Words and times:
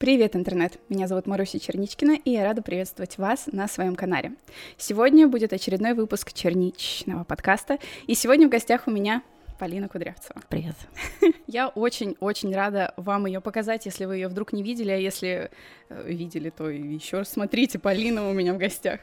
Привет, 0.00 0.36
интернет! 0.36 0.78
Меня 0.88 1.08
зовут 1.08 1.26
Маруся 1.26 1.58
Черничкина, 1.58 2.12
и 2.24 2.30
я 2.30 2.44
рада 2.44 2.62
приветствовать 2.62 3.18
вас 3.18 3.48
на 3.48 3.66
своем 3.66 3.96
канале. 3.96 4.30
Сегодня 4.76 5.26
будет 5.26 5.52
очередной 5.52 5.94
выпуск 5.94 6.32
черничного 6.32 7.24
подкаста, 7.24 7.80
и 8.06 8.14
сегодня 8.14 8.46
в 8.46 8.50
гостях 8.50 8.86
у 8.86 8.92
меня 8.92 9.24
Полина 9.58 9.88
Кудрявцева. 9.88 10.40
Привет. 10.48 10.76
Я 11.48 11.66
очень-очень 11.66 12.54
рада 12.54 12.94
вам 12.96 13.26
ее 13.26 13.40
показать, 13.40 13.86
если 13.86 14.04
вы 14.04 14.14
ее 14.14 14.28
вдруг 14.28 14.52
не 14.52 14.62
видели, 14.62 14.92
а 14.92 14.96
если 14.96 15.50
э, 15.88 16.02
видели, 16.06 16.50
то 16.50 16.70
еще 16.70 17.18
раз 17.18 17.32
смотрите, 17.32 17.80
Полина 17.80 18.30
у 18.30 18.32
меня 18.32 18.54
в 18.54 18.58
гостях. 18.58 19.00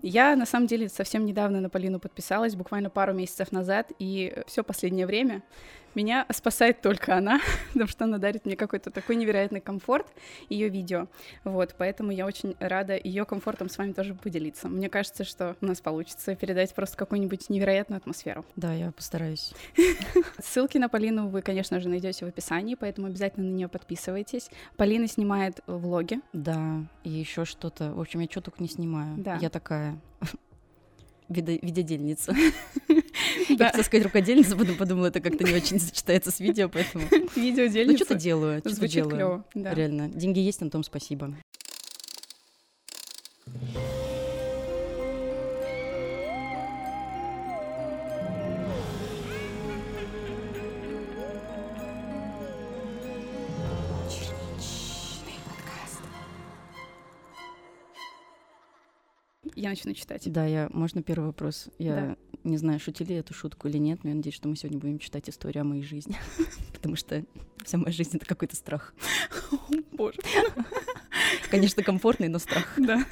Я, 0.00 0.34
на 0.34 0.46
самом 0.46 0.66
деле, 0.66 0.88
совсем 0.88 1.26
недавно 1.26 1.60
на 1.60 1.68
Полину 1.68 2.00
подписалась, 2.00 2.54
буквально 2.54 2.88
пару 2.88 3.12
месяцев 3.12 3.52
назад, 3.52 3.92
и 3.98 4.34
все 4.46 4.64
последнее 4.64 5.06
время 5.06 5.42
меня 5.94 6.26
спасает 6.30 6.80
только 6.80 7.16
она, 7.16 7.40
потому 7.72 7.88
что 7.88 8.04
она 8.04 8.18
дарит 8.18 8.46
мне 8.46 8.56
какой-то 8.56 8.90
такой 8.90 9.16
невероятный 9.16 9.60
комфорт, 9.60 10.06
ее 10.48 10.68
видео. 10.68 11.06
Вот, 11.44 11.74
поэтому 11.76 12.10
я 12.10 12.26
очень 12.26 12.56
рада 12.60 12.98
ее 13.02 13.24
комфортом 13.24 13.68
с 13.68 13.78
вами 13.78 13.92
тоже 13.92 14.14
поделиться. 14.14 14.68
Мне 14.68 14.88
кажется, 14.88 15.24
что 15.24 15.56
у 15.60 15.66
нас 15.66 15.80
получится 15.80 16.34
передать 16.34 16.74
просто 16.74 16.96
какую-нибудь 16.96 17.50
невероятную 17.50 17.98
атмосферу. 17.98 18.44
Да, 18.56 18.72
я 18.72 18.92
постараюсь. 18.92 19.52
Ссылки 20.42 20.78
на 20.78 20.88
Полину 20.88 21.28
вы, 21.28 21.42
конечно 21.42 21.80
же, 21.80 21.88
найдете 21.88 22.24
в 22.24 22.28
описании, 22.28 22.74
поэтому 22.74 23.06
обязательно 23.06 23.46
на 23.46 23.52
нее 23.52 23.68
подписывайтесь. 23.68 24.50
Полина 24.76 25.06
снимает 25.06 25.60
влоги. 25.66 26.20
Да, 26.32 26.84
и 27.04 27.10
еще 27.10 27.44
что-то. 27.44 27.92
В 27.92 28.00
общем, 28.00 28.20
я 28.20 28.28
что 28.30 28.40
только 28.40 28.62
не 28.62 28.68
снимаю. 28.68 29.16
Да. 29.18 29.38
Я 29.40 29.50
такая 29.50 29.98
видодельница. 31.28 32.34
Я 33.48 33.66
хотела 33.66 33.82
сказать 33.82 34.04
рукодельница, 34.04 34.56
потом 34.56 34.76
подумала, 34.76 35.06
это 35.06 35.20
как-то 35.20 35.44
не 35.44 35.54
очень 35.54 35.80
сочетается 35.80 36.30
с 36.30 36.40
видео, 36.40 36.68
поэтому... 36.68 37.04
Видеодельница. 37.36 37.92
Ну, 37.92 37.96
что-то 37.96 38.14
делаю, 38.14 38.60
что-то 38.60 38.88
делаю. 38.88 39.44
Реально. 39.54 40.08
Деньги 40.08 40.40
есть, 40.40 40.60
на 40.60 40.70
том 40.70 40.82
спасибо. 40.82 41.34
Я 59.58 59.70
начну 59.70 59.92
читать. 59.92 60.22
Да, 60.30 60.46
я. 60.46 60.68
Можно 60.72 61.02
первый 61.02 61.26
вопрос? 61.26 61.68
Я 61.80 61.94
да. 61.94 62.16
не 62.44 62.56
знаю, 62.56 62.78
шутили 62.78 63.16
эту 63.16 63.34
шутку 63.34 63.66
или 63.66 63.76
нет, 63.76 64.04
но 64.04 64.10
я 64.10 64.14
надеюсь, 64.14 64.36
что 64.36 64.46
мы 64.46 64.54
сегодня 64.54 64.78
будем 64.78 65.00
читать 65.00 65.28
историю 65.28 65.62
о 65.62 65.64
моей 65.64 65.82
жизни. 65.82 66.16
Потому 66.72 66.94
что 66.94 67.24
вся 67.64 67.76
моя 67.76 67.90
жизнь 67.90 68.18
это 68.18 68.24
какой-то 68.24 68.54
страх. 68.54 68.94
Боже. 69.92 70.18
Конечно, 71.50 71.82
комфортный, 71.82 72.28
но 72.28 72.38
страх. 72.38 72.72
Да. 72.76 73.04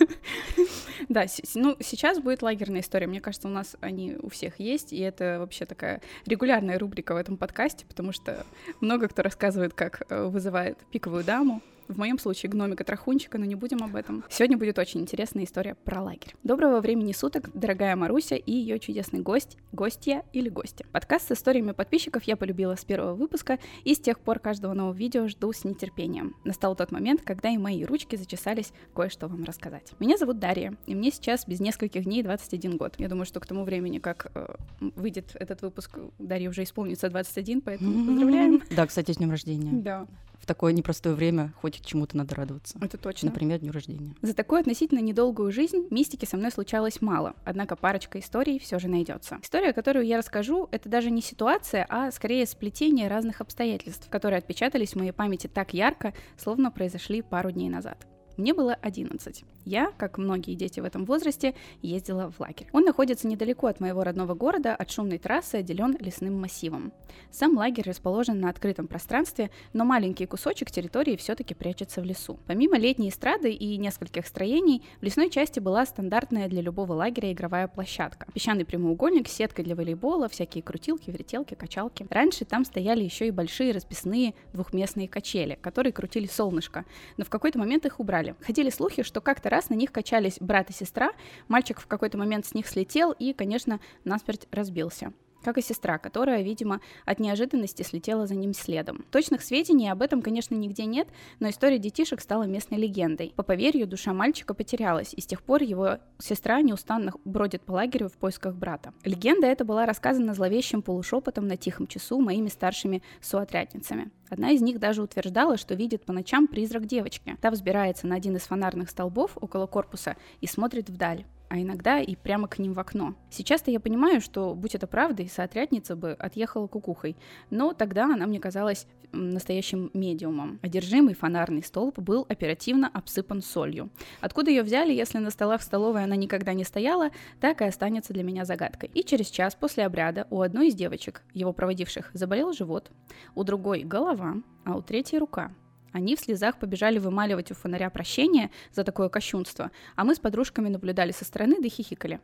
Да, 1.08 1.26
ну 1.56 1.76
сейчас 1.80 2.20
будет 2.20 2.42
лагерная 2.42 2.80
история. 2.80 3.08
Мне 3.08 3.20
кажется, 3.20 3.48
у 3.48 3.50
нас 3.50 3.74
они 3.80 4.14
у 4.14 4.28
всех 4.28 4.60
есть, 4.60 4.92
и 4.92 4.98
это 4.98 5.38
вообще 5.40 5.66
такая 5.66 6.00
регулярная 6.26 6.78
рубрика 6.78 7.14
в 7.14 7.16
этом 7.16 7.36
подкасте, 7.36 7.84
потому 7.86 8.12
что 8.12 8.46
много 8.80 9.08
кто 9.08 9.22
рассказывает, 9.22 9.74
как 9.74 10.02
э, 10.08 10.26
вызывает 10.26 10.78
пиковую 10.92 11.24
даму, 11.24 11.60
в 11.88 11.98
моем 11.98 12.18
случае 12.18 12.50
гномика-трахунчика, 12.50 13.38
но 13.38 13.44
не 13.44 13.54
будем 13.54 13.82
об 13.82 13.96
этом. 13.96 14.24
Сегодня 14.30 14.56
будет 14.56 14.78
очень 14.78 15.00
интересная 15.00 15.44
история 15.44 15.74
про 15.74 16.02
лагерь. 16.02 16.34
Доброго 16.42 16.80
времени 16.80 17.12
суток, 17.12 17.50
дорогая 17.54 17.96
Маруся 17.96 18.36
и 18.36 18.52
ее 18.52 18.78
чудесный 18.78 19.20
гость, 19.20 19.56
гостья 19.72 20.24
или 20.32 20.48
гостя. 20.48 20.84
Подкаст 20.92 21.28
с 21.28 21.32
историями 21.32 21.72
подписчиков 21.72 22.24
я 22.24 22.36
полюбила 22.36 22.76
с 22.76 22.84
первого 22.84 23.14
выпуска, 23.14 23.58
и 23.84 23.94
с 23.94 23.98
тех 23.98 24.18
пор 24.18 24.38
каждого 24.38 24.74
нового 24.74 24.94
видео 24.94 25.28
жду 25.28 25.52
с 25.52 25.64
нетерпением. 25.64 26.34
Настал 26.44 26.74
тот 26.76 26.92
момент, 26.92 27.22
когда 27.22 27.50
и 27.50 27.58
мои 27.58 27.84
ручки 27.84 28.16
зачесались 28.16 28.72
кое-что 28.94 29.28
вам 29.28 29.44
рассказать. 29.44 29.92
Меня 29.98 30.16
зовут 30.16 30.38
Дарья, 30.38 30.76
и 30.86 30.94
мне 30.94 31.10
сейчас 31.10 31.46
без 31.46 31.60
нескольких 31.60 32.04
дней 32.04 32.22
21 32.22 32.76
год. 32.76 32.94
Я 32.98 33.08
думаю, 33.08 33.26
что 33.26 33.40
к 33.40 33.46
тому 33.46 33.64
времени, 33.64 33.98
как 33.98 34.30
э, 34.34 34.54
выйдет 34.80 35.30
этот 35.34 35.62
выпуск, 35.62 35.98
Дарья 36.18 36.50
уже 36.50 36.62
исполнится 36.62 37.08
21, 37.08 37.60
поэтому 37.60 38.06
поздравляем. 38.06 38.62
Да, 38.70 38.86
кстати, 38.86 39.12
с 39.12 39.16
днем 39.16 39.30
рождения. 39.30 39.72
Да 39.72 40.06
в 40.40 40.46
такое 40.46 40.72
непростое 40.72 41.14
время 41.14 41.52
хоть 41.60 41.84
чему-то 41.84 42.16
надо 42.16 42.34
радоваться. 42.34 42.78
Это 42.80 42.98
точно. 42.98 43.30
Например, 43.30 43.58
дню 43.58 43.72
рождения. 43.72 44.14
За 44.22 44.34
такую 44.34 44.60
относительно 44.60 45.00
недолгую 45.00 45.52
жизнь 45.52 45.86
мистики 45.90 46.24
со 46.24 46.36
мной 46.36 46.50
случалось 46.50 47.00
мало, 47.00 47.34
однако 47.44 47.76
парочка 47.76 48.18
историй 48.18 48.58
все 48.58 48.78
же 48.78 48.88
найдется. 48.88 49.38
История, 49.42 49.72
которую 49.72 50.06
я 50.06 50.18
расскажу, 50.18 50.68
это 50.70 50.88
даже 50.88 51.10
не 51.10 51.22
ситуация, 51.22 51.86
а 51.88 52.10
скорее 52.10 52.46
сплетение 52.46 53.08
разных 53.08 53.40
обстоятельств, 53.40 54.08
которые 54.08 54.38
отпечатались 54.38 54.92
в 54.92 54.96
моей 54.96 55.12
памяти 55.12 55.46
так 55.46 55.74
ярко, 55.74 56.14
словно 56.36 56.70
произошли 56.70 57.22
пару 57.22 57.50
дней 57.50 57.68
назад. 57.68 58.06
Мне 58.36 58.52
было 58.52 58.74
11. 58.74 59.44
Я, 59.64 59.92
как 59.96 60.18
многие 60.18 60.54
дети 60.54 60.78
в 60.80 60.84
этом 60.84 61.06
возрасте, 61.06 61.54
ездила 61.80 62.30
в 62.30 62.38
лагерь. 62.38 62.68
Он 62.72 62.84
находится 62.84 63.26
недалеко 63.26 63.66
от 63.66 63.80
моего 63.80 64.04
родного 64.04 64.34
города, 64.34 64.76
от 64.76 64.90
шумной 64.90 65.18
трассы 65.18 65.56
отделен 65.56 65.96
лесным 65.98 66.38
массивом. 66.38 66.92
Сам 67.30 67.56
лагерь 67.56 67.88
расположен 67.88 68.38
на 68.38 68.50
открытом 68.50 68.88
пространстве, 68.88 69.50
но 69.72 69.84
маленький 69.84 70.26
кусочек 70.26 70.70
территории 70.70 71.16
все-таки 71.16 71.54
прячется 71.54 72.02
в 72.02 72.04
лесу. 72.04 72.38
Помимо 72.46 72.76
летней 72.76 73.08
эстрады 73.08 73.50
и 73.50 73.76
нескольких 73.78 74.26
строений, 74.26 74.82
в 75.00 75.02
лесной 75.02 75.30
части 75.30 75.58
была 75.58 75.86
стандартная 75.86 76.48
для 76.48 76.60
любого 76.60 76.92
лагеря 76.92 77.32
игровая 77.32 77.68
площадка. 77.68 78.26
Песчаный 78.34 78.66
прямоугольник, 78.66 79.28
сетка 79.28 79.62
для 79.62 79.74
волейбола, 79.74 80.28
всякие 80.28 80.62
крутилки, 80.62 81.10
вертелки, 81.10 81.54
качалки. 81.54 82.06
Раньше 82.10 82.44
там 82.44 82.64
стояли 82.66 83.02
еще 83.02 83.26
и 83.26 83.30
большие 83.30 83.72
расписные 83.72 84.34
двухместные 84.52 85.08
качели, 85.08 85.58
которые 85.60 85.92
крутили 85.92 86.26
солнышко, 86.26 86.84
но 87.16 87.24
в 87.24 87.30
какой-то 87.30 87.58
момент 87.58 87.86
их 87.86 87.98
убрали 87.98 88.25
делали. 88.26 88.44
Ходили 88.44 88.70
слухи, 88.70 89.02
что 89.02 89.20
как-то 89.20 89.50
раз 89.50 89.68
на 89.68 89.74
них 89.74 89.92
качались 89.92 90.38
брат 90.40 90.70
и 90.70 90.72
сестра, 90.72 91.12
мальчик 91.48 91.80
в 91.80 91.86
какой-то 91.86 92.18
момент 92.18 92.46
с 92.46 92.54
них 92.54 92.66
слетел 92.68 93.12
и, 93.12 93.32
конечно, 93.32 93.80
насмерть 94.04 94.46
разбился 94.50 95.12
как 95.46 95.58
и 95.58 95.62
сестра, 95.62 95.98
которая, 95.98 96.42
видимо, 96.42 96.80
от 97.04 97.20
неожиданности 97.20 97.84
слетела 97.84 98.26
за 98.26 98.34
ним 98.34 98.52
следом. 98.52 99.04
Точных 99.12 99.42
сведений 99.42 99.88
об 99.88 100.02
этом, 100.02 100.20
конечно, 100.20 100.56
нигде 100.56 100.86
нет, 100.86 101.06
но 101.38 101.48
история 101.48 101.78
детишек 101.78 102.20
стала 102.20 102.42
местной 102.42 102.78
легендой. 102.78 103.32
По 103.36 103.44
поверью, 103.44 103.86
душа 103.86 104.12
мальчика 104.12 104.54
потерялась, 104.54 105.14
и 105.14 105.20
с 105.20 105.26
тех 105.26 105.44
пор 105.44 105.62
его 105.62 105.98
сестра 106.18 106.62
неустанно 106.62 107.12
бродит 107.24 107.62
по 107.62 107.74
лагерю 107.74 108.08
в 108.08 108.14
поисках 108.14 108.56
брата. 108.56 108.92
Легенда 109.04 109.46
эта 109.46 109.64
была 109.64 109.86
рассказана 109.86 110.34
зловещим 110.34 110.82
полушепотом 110.82 111.46
на 111.46 111.56
тихом 111.56 111.86
часу 111.86 112.20
моими 112.20 112.48
старшими 112.48 113.04
суотрядницами. 113.22 114.10
Одна 114.28 114.50
из 114.50 114.60
них 114.62 114.80
даже 114.80 115.00
утверждала, 115.00 115.58
что 115.58 115.76
видит 115.76 116.04
по 116.04 116.12
ночам 116.12 116.48
призрак 116.48 116.86
девочки. 116.86 117.36
Та 117.40 117.52
взбирается 117.52 118.08
на 118.08 118.16
один 118.16 118.34
из 118.34 118.42
фонарных 118.42 118.90
столбов 118.90 119.38
около 119.40 119.68
корпуса 119.68 120.16
и 120.40 120.48
смотрит 120.48 120.90
вдаль 120.90 121.24
а 121.48 121.60
иногда 121.60 122.00
и 122.00 122.16
прямо 122.16 122.48
к 122.48 122.58
ним 122.58 122.72
в 122.72 122.80
окно. 122.80 123.14
Сейчас-то 123.30 123.70
я 123.70 123.80
понимаю, 123.80 124.20
что, 124.20 124.54
будь 124.54 124.74
это 124.74 124.86
правдой, 124.86 125.28
соотрядница 125.28 125.96
бы 125.96 126.12
отъехала 126.12 126.66
кукухой, 126.66 127.16
но 127.50 127.72
тогда 127.72 128.04
она 128.04 128.26
мне 128.26 128.40
казалась 128.40 128.86
настоящим 129.12 129.90
медиумом. 129.94 130.58
Одержимый 130.62 131.14
фонарный 131.14 131.62
столб 131.62 131.98
был 131.98 132.26
оперативно 132.28 132.88
обсыпан 132.88 133.42
солью. 133.42 133.90
Откуда 134.20 134.50
ее 134.50 134.62
взяли, 134.62 134.92
если 134.92 135.18
на 135.18 135.30
столах 135.30 135.62
столовой 135.62 136.04
она 136.04 136.16
никогда 136.16 136.52
не 136.52 136.64
стояла, 136.64 137.10
так 137.40 137.62
и 137.62 137.64
останется 137.64 138.12
для 138.12 138.22
меня 138.22 138.44
загадкой. 138.44 138.90
И 138.94 139.02
через 139.04 139.28
час 139.28 139.54
после 139.54 139.86
обряда 139.86 140.26
у 140.30 140.40
одной 140.40 140.68
из 140.68 140.74
девочек, 140.74 141.22
его 141.32 141.52
проводивших, 141.52 142.10
заболел 142.12 142.52
живот, 142.52 142.90
у 143.34 143.44
другой 143.44 143.82
голова, 143.82 144.36
а 144.64 144.76
у 144.76 144.82
третьей 144.82 145.18
рука. 145.18 145.52
Они 145.96 146.14
в 146.14 146.20
слезах 146.20 146.58
побежали 146.58 146.98
вымаливать 146.98 147.50
у 147.50 147.54
фонаря 147.54 147.88
прощения 147.88 148.50
за 148.70 148.84
такое 148.84 149.08
кощунство, 149.08 149.70
а 149.94 150.04
мы 150.04 150.14
с 150.14 150.18
подружками 150.18 150.68
наблюдали 150.68 151.10
со 151.10 151.24
стороны 151.24 151.56
да 151.58 151.70
хихикали. 151.70 152.20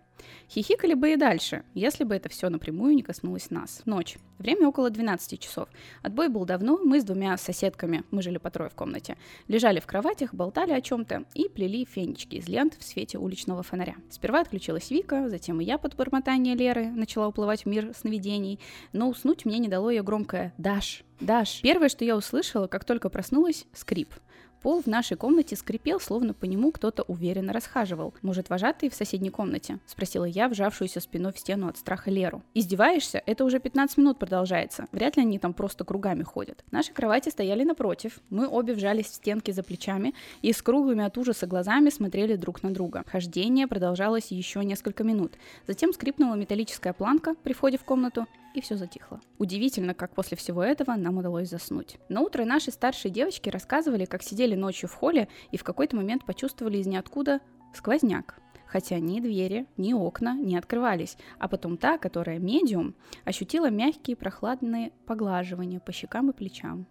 Хихикали 0.50 0.92
бы 0.92 1.14
и 1.14 1.16
дальше, 1.16 1.64
если 1.72 2.04
бы 2.04 2.14
это 2.14 2.28
все 2.28 2.50
напрямую 2.50 2.94
не 2.94 3.02
коснулось 3.02 3.50
нас. 3.50 3.80
Ночь. 3.86 4.18
Время 4.38 4.68
около 4.68 4.90
12 4.90 5.40
часов. 5.40 5.70
Отбой 6.02 6.28
был 6.28 6.44
давно, 6.44 6.76
мы 6.84 7.00
с 7.00 7.04
двумя 7.04 7.34
соседками, 7.38 8.04
мы 8.10 8.20
жили 8.20 8.36
по 8.36 8.50
трое 8.50 8.68
в 8.68 8.74
комнате, 8.74 9.16
лежали 9.48 9.80
в 9.80 9.86
кроватях, 9.86 10.34
болтали 10.34 10.72
о 10.72 10.82
чем-то 10.82 11.24
и 11.32 11.48
плели 11.48 11.86
фенечки 11.86 12.36
из 12.36 12.48
лент 12.48 12.74
в 12.78 12.84
свете 12.84 13.16
уличного 13.16 13.62
фонаря. 13.62 13.96
Сперва 14.10 14.40
отключилась 14.40 14.90
Вика, 14.90 15.30
затем 15.30 15.62
и 15.62 15.64
я 15.64 15.78
под 15.78 15.96
бормотание 15.96 16.54
Леры 16.54 16.90
начала 16.90 17.28
уплывать 17.28 17.62
в 17.62 17.68
мир 17.68 17.92
сновидений, 17.96 18.60
но 18.92 19.08
уснуть 19.08 19.46
мне 19.46 19.58
не 19.58 19.68
дало 19.68 19.88
ее 19.88 20.02
громкое 20.02 20.52
«Даш!» 20.58 21.04
Даш, 21.22 21.60
первое, 21.62 21.88
что 21.88 22.04
я 22.04 22.16
услышала, 22.16 22.66
как 22.66 22.84
только 22.84 23.08
проснулась, 23.08 23.66
скрип. 23.72 24.12
Пол 24.60 24.82
в 24.82 24.88
нашей 24.88 25.16
комнате 25.16 25.54
скрипел, 25.54 26.00
словно 26.00 26.34
по 26.34 26.46
нему 26.46 26.72
кто-то 26.72 27.04
уверенно 27.04 27.52
расхаживал. 27.52 28.12
«Может, 28.22 28.50
вожатый 28.50 28.90
в 28.90 28.94
соседней 28.94 29.30
комнате?»– 29.30 29.78
спросила 29.86 30.24
я, 30.24 30.48
вжавшуюся 30.48 30.98
спиной 30.98 31.32
в 31.32 31.38
стену 31.38 31.68
от 31.68 31.78
страха 31.78 32.10
Леру. 32.10 32.42
«Издеваешься? 32.54 33.22
Это 33.24 33.44
уже 33.44 33.60
15 33.60 33.98
минут 33.98 34.18
продолжается. 34.18 34.86
Вряд 34.90 35.16
ли 35.16 35.22
они 35.22 35.38
там 35.38 35.54
просто 35.54 35.84
кругами 35.84 36.24
ходят». 36.24 36.64
Наши 36.72 36.92
кровати 36.92 37.28
стояли 37.28 37.62
напротив. 37.62 38.18
Мы 38.30 38.48
обе 38.48 38.74
вжались 38.74 39.06
в 39.06 39.14
стенки 39.14 39.52
за 39.52 39.62
плечами 39.62 40.14
и 40.42 40.52
с 40.52 40.60
круглыми 40.60 41.04
от 41.04 41.16
ужаса 41.18 41.46
глазами 41.46 41.90
смотрели 41.90 42.34
друг 42.34 42.64
на 42.64 42.74
друга. 42.74 43.04
Хождение 43.06 43.68
продолжалось 43.68 44.32
еще 44.32 44.64
несколько 44.64 45.04
минут. 45.04 45.34
Затем 45.68 45.92
скрипнула 45.92 46.34
металлическая 46.34 46.92
планка 46.92 47.36
при 47.44 47.52
входе 47.52 47.78
в 47.78 47.84
комнату, 47.84 48.26
и 48.54 48.60
все 48.60 48.76
затихло. 48.76 49.20
Удивительно, 49.38 49.94
как 49.94 50.14
после 50.14 50.36
всего 50.36 50.62
этого 50.62 50.94
нам 50.94 51.18
удалось 51.18 51.48
заснуть. 51.48 51.98
На 52.08 52.20
утро 52.20 52.44
наши 52.44 52.70
старшие 52.70 53.12
девочки 53.12 53.48
рассказывали, 53.48 54.04
как 54.04 54.22
сидели 54.22 54.54
ночью 54.54 54.88
в 54.88 54.94
холле 54.94 55.28
и 55.50 55.56
в 55.56 55.64
какой-то 55.64 55.96
момент 55.96 56.24
почувствовали 56.24 56.78
из 56.78 56.86
ниоткуда 56.86 57.40
сквозняк 57.74 58.42
хотя 58.72 58.98
ни 58.98 59.20
двери, 59.20 59.66
ни 59.76 59.92
окна 59.92 60.34
не 60.34 60.56
открывались, 60.56 61.18
а 61.38 61.46
потом 61.46 61.76
та, 61.76 61.98
которая 61.98 62.38
медиум, 62.38 62.94
ощутила 63.26 63.68
мягкие 63.68 64.16
прохладные 64.16 64.92
поглаживания 65.04 65.78
по 65.78 65.92
щекам 65.92 66.30
и 66.30 66.32
плечам. 66.32 66.86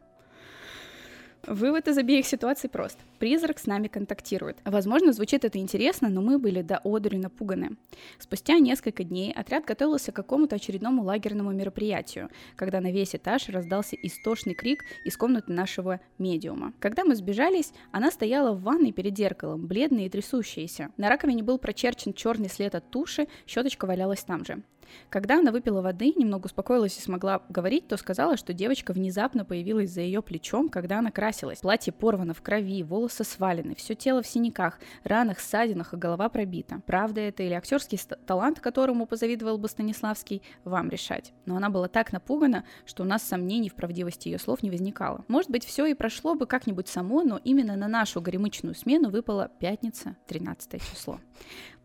Вывод 1.48 1.88
из 1.88 1.98
обеих 1.98 2.28
ситуаций 2.28 2.70
прост. 2.70 3.00
Призрак 3.18 3.58
с 3.58 3.66
нами 3.66 3.88
контактирует. 3.88 4.60
Возможно, 4.64 5.12
звучит 5.12 5.44
это 5.44 5.58
интересно, 5.58 6.08
но 6.08 6.22
мы 6.22 6.38
были 6.38 6.62
до 6.62 6.78
одури 6.84 7.18
напуганы. 7.18 7.78
Спустя 8.20 8.60
несколько 8.60 9.04
дней 9.04 9.34
отряд 9.34 9.66
готовился 9.66 10.12
к 10.12 10.16
какому-то 10.16 10.58
очередному 10.58 11.02
лагерному 11.04 11.52
мероприятию, 11.52 12.30
когда 12.56 12.80
на 12.80 12.92
весь 12.92 13.16
этаж 13.16 13.50
раздался 13.50 13.96
истошный 14.04 14.54
крик 14.54 14.84
из 15.04 15.18
комнаты 15.18 15.52
нашего 15.52 16.00
медиума. 16.20 16.74
Когда 16.80 17.06
мы 17.06 17.16
сбежались, 17.16 17.74
она 17.92 18.12
стояла 18.12 18.54
в 18.54 18.62
ванной 18.62 18.92
перед 18.92 19.18
зеркалом, 19.18 19.66
бледная 19.66 20.06
и 20.06 20.10
трясущаяся. 20.10 20.92
На 20.98 21.10
раковине 21.10 21.42
был 21.42 21.58
прочерчен 21.58 22.14
черный 22.14 22.50
след 22.50 22.76
от 22.76 22.92
туши, 22.92 23.28
щеточка 23.48 23.88
валялась 23.88 24.24
там 24.24 24.46
же. 24.46 24.62
Когда 25.10 25.40
она 25.40 25.52
выпила 25.52 25.82
воды, 25.82 26.14
немного 26.16 26.46
успокоилась 26.46 26.98
и 26.98 27.02
смогла 27.02 27.42
говорить, 27.50 27.88
то 27.88 27.98
сказала, 27.98 28.38
что 28.38 28.54
девочка 28.54 28.94
внезапно 28.94 29.46
появилась 29.46 29.92
за 29.92 30.02
ее 30.02 30.22
плечом, 30.22 30.70
когда 30.70 31.00
она 31.00 31.12
красилась. 31.12 31.60
Платье 31.60 31.94
порвано 31.94 32.34
в 32.34 32.42
крови, 32.42 32.84
волосы 32.84 33.24
свалены, 33.24 33.76
все 33.76 33.96
тело 33.96 34.22
в 34.22 34.28
синяках, 34.28 34.80
ранах, 35.04 35.40
ссадинах, 35.40 35.94
а 35.94 35.98
голова 35.98 36.30
пробита. 36.30 36.82
Правда 36.86 37.22
это 37.22 37.44
или 37.44 37.54
актерский 37.54 38.00
талант, 38.26 38.60
которому 38.60 39.06
позавидовал 39.06 39.58
бы 39.58 39.68
Станиславский, 39.68 40.42
вам 40.64 40.90
решать. 40.90 41.34
Но 41.46 41.58
она 41.58 41.70
была 41.70 41.88
так 41.88 42.12
напугана, 42.14 42.64
что 42.86 43.04
у 43.04 43.06
нас 43.06 43.24
сомнений 43.24 43.70
в 43.70 43.76
правдивости 43.76 44.30
ее 44.30 44.40
слов 44.40 44.64
не 44.64 44.72
возникало. 44.72 45.26
Может 45.28 45.50
быть, 45.50 45.66
все 45.66 45.86
и 45.86 45.94
прошло 45.94 46.36
бы 46.36 46.46
как-нибудь 46.46 46.88
само, 46.88 47.24
но 47.24 47.40
именно 47.44 47.76
на 47.76 47.88
нашу 47.88 48.22
горемычную 48.22 48.76
смену 48.76 49.10
выпала 49.10 49.50
пятница, 49.60 50.16
13 50.28 50.82
число. 50.82 51.20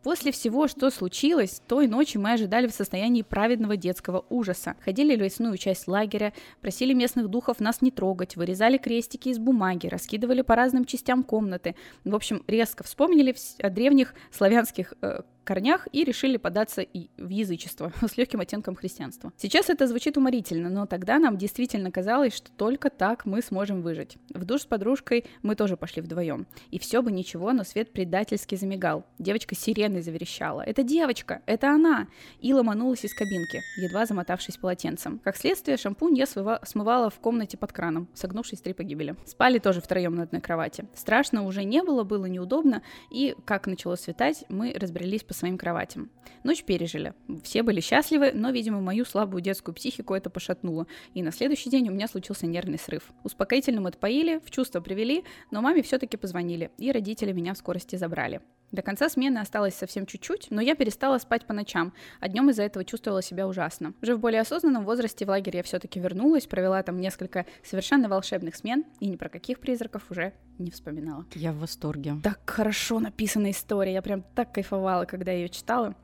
После 0.03 0.31
всего, 0.31 0.69
что 0.69 0.91
случилось, 0.91 1.61
той 1.67 1.89
ночи 1.89 2.17
мы 2.17 2.33
ожидали 2.33 2.69
в 2.69 2.73
состоянии 2.73 3.23
праведного 3.23 3.77
детского 3.77 4.25
ужаса. 4.29 4.77
Ходили 4.85 5.17
в 5.17 5.21
лесную 5.21 5.57
часть 5.57 5.89
лагеря, 5.89 6.33
просили 6.61 6.93
местных 6.93 7.29
духов 7.29 7.59
нас 7.59 7.83
не 7.83 7.91
трогать, 7.91 8.37
вырезали 8.37 8.79
крестики 8.79 9.31
из 9.31 9.39
бумаги, 9.39 9.89
раскидывали 9.89 10.43
по 10.43 10.55
разным 10.55 10.85
частям 10.85 11.25
комнаты. 11.25 11.75
В 12.05 12.15
общем, 12.15 12.45
резко 12.47 12.85
вспомнили 12.85 13.35
о 13.61 13.71
древних 13.71 14.15
славянских 14.31 14.95
э, 15.03 15.23
корнях 15.47 15.89
и 15.93 16.05
решили 16.05 16.37
податься 16.37 16.83
и 16.83 17.09
в 17.17 17.29
язычество 17.31 17.93
с 18.07 18.17
легким 18.19 18.41
оттенком 18.41 18.75
христианства. 18.75 19.33
Сейчас 19.39 19.71
это 19.71 19.87
звучит 19.87 20.19
уморительно, 20.19 20.69
но 20.69 20.87
тогда 20.87 21.19
нам 21.19 21.39
действительно 21.39 21.91
казалось, 21.91 22.35
что 22.35 22.51
только 22.51 22.91
так 22.91 23.25
мы 23.25 23.41
сможем 23.41 23.81
выжить. 23.81 24.19
В 24.35 24.45
душ 24.45 24.63
с 24.63 24.67
подружкой 24.67 25.25
мы 25.43 25.55
тоже 25.55 25.77
пошли 25.77 26.03
вдвоем. 26.03 26.47
И 26.71 26.79
все 26.79 27.01
бы 27.01 27.13
ничего, 27.13 27.53
но 27.53 27.65
свет 27.65 27.93
предательски 27.93 28.57
замигал. 28.57 29.07
Девочка 29.19 29.55
сиреной 29.55 30.03
заверещала. 30.03 30.63
«Это 30.63 30.83
девочка! 30.83 31.43
Это 31.47 31.71
она!» 31.71 32.09
И 32.41 32.53
ломанулась 32.53 33.05
из 33.05 33.15
кабинки, 33.15 33.63
едва 33.77 34.07
замотавшись 34.07 34.57
полотенцем. 34.57 35.21
Как 35.23 35.37
следствие, 35.37 35.77
шампунь 35.77 36.19
я 36.19 36.27
смывала 36.27 37.09
в 37.11 37.21
комнате 37.21 37.57
под 37.57 37.73
краном, 37.73 38.09
согнувшись 38.15 38.61
три 38.61 38.73
погибели. 38.73 39.15
Спали 39.25 39.59
тоже 39.59 39.81
втроем 39.81 40.17
на 40.17 40.25
одной 40.25 40.41
кровати. 40.41 40.87
Страшно 40.95 41.45
уже 41.45 41.63
не 41.63 41.83
было, 41.83 42.03
было 42.03 42.27
неудобно, 42.27 42.83
и 43.11 43.37
как 43.45 43.67
начало 43.67 43.95
светать, 43.95 44.45
мы 44.49 44.75
разбрелись 44.77 45.23
по 45.23 45.35
своим 45.37 45.59
кроватям. 45.59 46.11
Ночь 46.43 46.65
пережили. 46.65 47.15
Все 47.43 47.63
были 47.63 47.81
счастливы, 47.81 48.33
но, 48.33 48.51
видимо, 48.51 48.81
мою 48.81 49.05
слабую 49.05 49.41
детскую 49.41 49.75
психику 49.75 50.15
это 50.15 50.31
пошатнуло. 50.31 50.87
И 51.15 51.23
на 51.23 51.33
следующий 51.33 51.71
день 51.71 51.89
у 51.89 51.93
меня 51.93 52.09
случился 52.09 52.47
нервный 52.47 52.79
срыв. 52.79 53.11
Успокоительным 53.25 53.87
отпоили, 53.87 54.41
в 54.45 54.51
чувство 54.51 54.81
привели, 54.81 55.25
но 55.51 55.61
маме 55.61 55.83
все-таки 55.83 56.17
позвонили, 56.17 56.71
и 56.79 56.93
родители 56.93 57.33
меня 57.33 57.55
в 57.55 57.59
скорости 57.59 57.97
забрали. 57.97 58.41
До 58.73 58.83
конца 58.83 59.09
смены 59.09 59.39
осталось 59.39 59.75
совсем 59.75 60.07
чуть-чуть, 60.07 60.49
но 60.51 60.61
я 60.61 60.75
перестала 60.75 61.19
спать 61.19 61.47
по 61.47 61.55
ночам, 61.55 61.93
а 62.21 62.29
днем 62.29 62.51
из-за 62.51 62.65
этого 62.65 62.85
чувствовала 62.85 63.23
себя 63.23 63.47
ужасно. 63.47 63.95
Уже 64.03 64.17
в 64.17 64.21
более 64.21 64.41
осознанном 64.41 64.85
возрасте 64.85 65.25
в 65.25 65.29
лагерь 65.29 65.57
я 65.57 65.63
все-таки 65.63 66.01
вернулась, 66.01 66.47
провела 66.47 66.83
там 66.83 67.01
несколько 67.01 67.47
совершенно 67.65 68.09
волшебных 68.09 68.57
смен, 68.57 68.85
и 69.01 69.07
ни 69.09 69.17
про 69.17 69.29
каких 69.29 69.61
призраков 69.61 70.11
уже 70.11 70.33
не 70.59 70.71
вспоминала. 70.71 71.25
Я 71.35 71.53
в 71.53 71.59
восторге. 71.59 72.17
Так 72.23 72.41
хорошо 72.47 72.99
написана 72.99 73.51
история, 73.51 73.93
я 73.93 74.03
прям 74.03 74.23
так 74.35 74.53
кайфовала, 74.53 75.05
когда 75.05 75.33
ее 75.33 75.49
читала. 75.49 75.95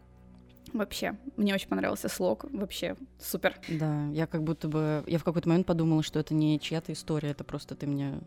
Вообще, 0.72 1.18
мне 1.36 1.54
очень 1.54 1.68
понравился 1.68 2.08
слог, 2.08 2.46
вообще 2.50 2.96
супер. 3.18 3.54
Да, 3.68 4.06
я 4.12 4.26
как 4.26 4.42
будто 4.42 4.68
бы, 4.68 5.04
я 5.06 5.18
в 5.18 5.24
какой-то 5.24 5.48
момент 5.48 5.66
подумала, 5.66 6.02
что 6.02 6.18
это 6.18 6.32
не 6.32 6.58
чья-то 6.58 6.92
история, 6.92 7.30
это 7.30 7.44
просто 7.44 7.74
ты 7.74 7.86
мне, 7.86 8.20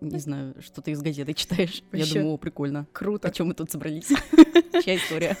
не 0.00 0.18
знаю, 0.18 0.54
что 0.60 0.82
ты 0.82 0.92
из 0.92 1.00
газеты 1.00 1.34
читаешь. 1.34 1.82
Вообще. 1.92 2.06
Я 2.06 2.14
думаю, 2.14 2.34
о, 2.34 2.36
прикольно. 2.36 2.86
Круто. 2.92 3.28
О 3.28 3.30
чем 3.30 3.48
мы 3.48 3.54
тут 3.54 3.70
собрались? 3.70 4.08
Чья 4.84 4.96
история? 4.96 5.36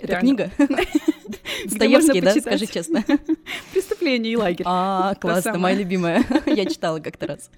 Это 0.00 0.16
книга? 0.20 0.50
Достоевский, 1.64 2.20
да? 2.20 2.34
Скажи 2.34 2.66
честно. 2.66 3.04
Преступление 3.72 4.32
и 4.32 4.36
лагерь. 4.36 4.64
А, 4.66 5.14
классно, 5.16 5.58
моя 5.58 5.76
любимая. 5.76 6.24
Я 6.46 6.66
читала 6.66 7.00
как-то 7.00 7.26
раз. 7.26 7.50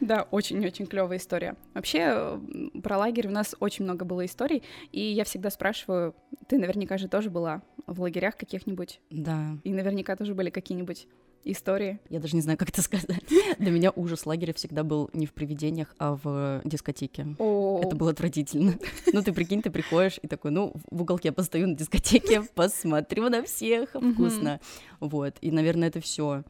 Да, 0.00 0.26
очень-очень 0.30 0.86
клевая 0.86 1.18
история. 1.18 1.56
Вообще, 1.74 2.40
про 2.82 2.98
лагерь 2.98 3.28
у 3.28 3.30
нас 3.30 3.54
очень 3.60 3.84
много 3.84 4.04
было 4.04 4.24
историй, 4.24 4.62
и 4.92 5.00
я 5.00 5.24
всегда 5.24 5.50
спрашиваю, 5.50 6.14
ты 6.48 6.58
наверняка 6.58 6.98
же 6.98 7.08
тоже 7.08 7.30
была 7.30 7.62
в 7.86 8.00
лагерях 8.00 8.36
каких-нибудь? 8.36 9.00
Да. 9.10 9.58
И 9.64 9.72
наверняка 9.72 10.16
тоже 10.16 10.34
были 10.34 10.50
какие-нибудь 10.50 11.06
истории. 11.44 12.00
Я 12.08 12.20
даже 12.20 12.36
не 12.36 12.42
знаю, 12.42 12.58
как 12.58 12.70
это 12.70 12.82
сказать. 12.82 13.20
Для 13.58 13.70
меня 13.70 13.92
ужас 13.94 14.26
лагеря 14.26 14.52
всегда 14.52 14.84
был 14.84 15.10
не 15.12 15.26
в 15.26 15.32
привидениях, 15.32 15.94
а 15.98 16.18
в 16.22 16.60
дискотеке. 16.64 17.26
О. 17.38 17.80
Это 17.82 17.96
было 17.96 18.10
отвратительно. 18.10 18.78
Ну, 19.12 19.22
ты 19.22 19.32
прикинь, 19.32 19.62
ты 19.62 19.70
приходишь 19.70 20.18
и 20.22 20.26
такой, 20.26 20.50
ну, 20.50 20.72
в 20.90 21.02
уголке 21.02 21.32
постою 21.32 21.68
на 21.68 21.76
дискотеке, 21.76 22.42
посмотрю 22.54 23.28
на 23.28 23.42
всех, 23.42 23.90
вкусно. 23.90 24.60
Вот, 25.00 25.34
и, 25.40 25.50
наверное, 25.50 25.88
это 25.88 26.00
все 26.00 26.44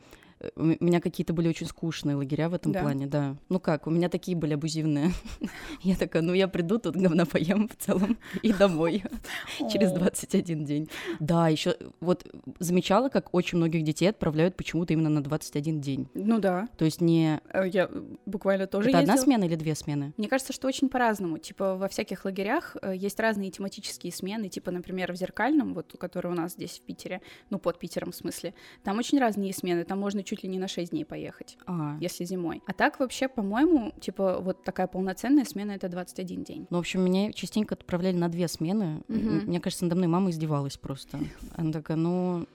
у 0.56 0.62
меня 0.64 1.00
какие-то 1.00 1.32
были 1.32 1.49
очень 1.49 1.67
скучные 1.67 2.17
лагеря 2.17 2.49
в 2.49 2.55
этом 2.55 2.73
да. 2.73 2.81
плане, 2.81 3.06
да. 3.06 3.37
Ну 3.49 3.61
как, 3.61 3.87
у 3.87 3.91
меня 3.91 4.08
такие 4.08 4.37
были 4.37 4.55
абузивные. 4.55 5.11
я 5.82 5.96
такая, 5.96 6.23
ну 6.23 6.32
я 6.32 6.49
приду, 6.49 6.79
тут 6.79 6.96
говна 6.96 7.25
поем 7.25 7.69
в 7.69 7.76
целом 7.76 8.19
и 8.43 8.52
домой 8.52 9.05
через 9.73 9.93
21 9.93 10.64
день. 10.64 10.88
Да, 11.20 11.49
еще 11.49 11.76
вот 12.00 12.26
замечала, 12.58 13.08
как 13.08 13.35
очень 13.35 13.58
многих 13.58 13.85
детей 13.85 14.06
отправляют 14.06 14.56
почему-то 14.56 14.93
именно 14.93 15.11
на 15.11 15.23
21 15.23 15.81
день. 15.81 16.08
Ну 16.14 16.38
да. 16.38 16.69
То 16.76 16.85
есть 16.85 17.00
не... 17.00 17.40
Э, 17.52 17.69
я 17.69 17.90
буквально 18.26 18.67
тоже 18.67 18.90
Это 18.90 18.99
одна 18.99 19.17
смена 19.17 19.44
или 19.44 19.55
две 19.55 19.75
смены? 19.75 20.12
Мне 20.17 20.29
кажется, 20.29 20.52
что 20.52 20.67
очень 20.67 20.88
по-разному. 20.88 21.38
Типа 21.38 21.76
во 21.76 21.88
всяких 21.88 22.25
лагерях 22.25 22.76
э, 22.83 22.95
есть 22.97 23.21
разные 23.21 23.50
тематические 23.50 24.12
смены, 24.12 24.49
типа, 24.49 24.71
например, 24.71 25.12
в 25.12 25.16
Зеркальном, 25.16 25.75
вот, 25.75 25.95
который 25.99 26.33
у 26.33 26.35
нас 26.35 26.52
здесь 26.52 26.78
в 26.78 26.83
Питере, 26.83 27.21
ну 27.50 27.59
под 27.59 27.78
Питером 27.78 28.12
в 28.12 28.16
смысле, 28.16 28.54
там 28.83 28.99
очень 28.99 29.19
разные 29.19 29.52
смены, 29.52 29.85
там 29.85 30.00
можно 30.00 30.23
чуть 30.23 30.34
чуть 30.35 30.45
ли 30.45 30.50
не 30.50 30.59
на 30.59 30.69
6 30.69 30.91
дней 30.91 31.05
поехать, 31.05 31.57
а. 31.67 31.97
если 32.00 32.25
зимой. 32.25 32.62
А 32.67 32.73
так 32.73 32.99
вообще, 32.99 33.29
по-моему, 33.29 33.93
типа 34.00 34.38
вот 34.41 34.64
такая 34.64 34.87
полноценная 34.87 35.45
смена— 35.45 35.73
это 35.73 35.88
21 35.88 36.45
день. 36.45 36.67
Ну, 36.71 36.76
в 36.76 36.81
общем, 36.81 37.03
меня 37.03 37.33
частенько 37.33 37.75
отправляли 37.75 38.17
на 38.17 38.29
две 38.29 38.49
смены. 38.49 39.03
Угу. 39.09 39.47
Мне 39.47 39.61
кажется, 39.61 39.85
надо 39.85 39.97
мной 39.97 40.09
мама 40.09 40.31
издевалась 40.31 40.76
просто. 40.76 41.21
Она 41.57 41.73
такая, 41.73 41.97
ну, 41.97 42.47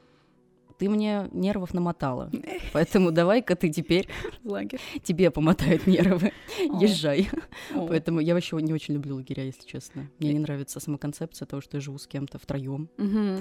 ты 0.80 0.90
мне 0.90 1.28
нервов 1.34 1.74
намотала. 1.74 2.32
Поэтому 2.72 3.12
давай-ка 3.12 3.56
ты 3.56 3.70
теперь 3.70 4.08
лагерь. 4.46 4.80
Тебе 5.04 5.30
помотают 5.30 5.86
нервы. 5.88 6.32
Езжай. 6.80 7.30
Поэтому 7.76 8.22
я 8.22 8.34
вообще 8.34 8.56
не 8.62 8.74
очень 8.74 8.94
люблю 8.94 9.16
лагеря, 9.16 9.44
если 9.44 9.66
честно. 9.68 10.10
Мне 10.20 10.34
не 10.34 10.40
нравится 10.40 10.80
сама 10.80 10.98
концепция 10.98 11.46
того, 11.46 11.62
что 11.62 11.78
я 11.78 11.82
живу 11.82 11.98
с 11.98 12.08
кем-то 12.08 12.40
втроем. 12.40 12.90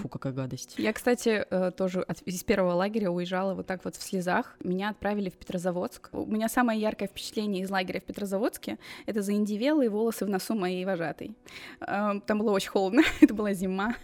Фу, 0.02 0.08
какая 0.08 0.32
гадость. 0.32 0.74
Я, 0.78 0.92
кстати, 0.92 1.46
э, 1.48 1.70
тоже 1.70 2.04
из 2.26 2.42
первого 2.42 2.72
лагеря 2.72 3.10
уезжала 3.10 3.54
вот 3.54 3.66
так 3.66 3.84
вот 3.84 3.94
в 3.94 4.02
слезах. 4.02 4.56
Меня 4.64 4.90
отправили 4.90 5.30
в 5.30 5.34
Петрозаводск. 5.34 6.08
У 6.12 6.26
меня 6.26 6.48
самое 6.48 6.80
яркое 6.80 7.06
впечатление 7.06 7.62
из 7.62 7.70
лагеря 7.70 8.00
в 8.00 8.04
Петрозаводске— 8.04 8.78
это 9.06 9.22
заиндивелые 9.22 9.90
волосы 9.90 10.24
в 10.24 10.28
носу 10.28 10.56
моей 10.56 10.84
вожатой. 10.84 11.36
Э, 11.80 12.20
там 12.26 12.38
было 12.38 12.50
очень 12.50 12.70
холодно, 12.70 13.02
это 13.20 13.32
была 13.32 13.52
зима. 13.52 13.94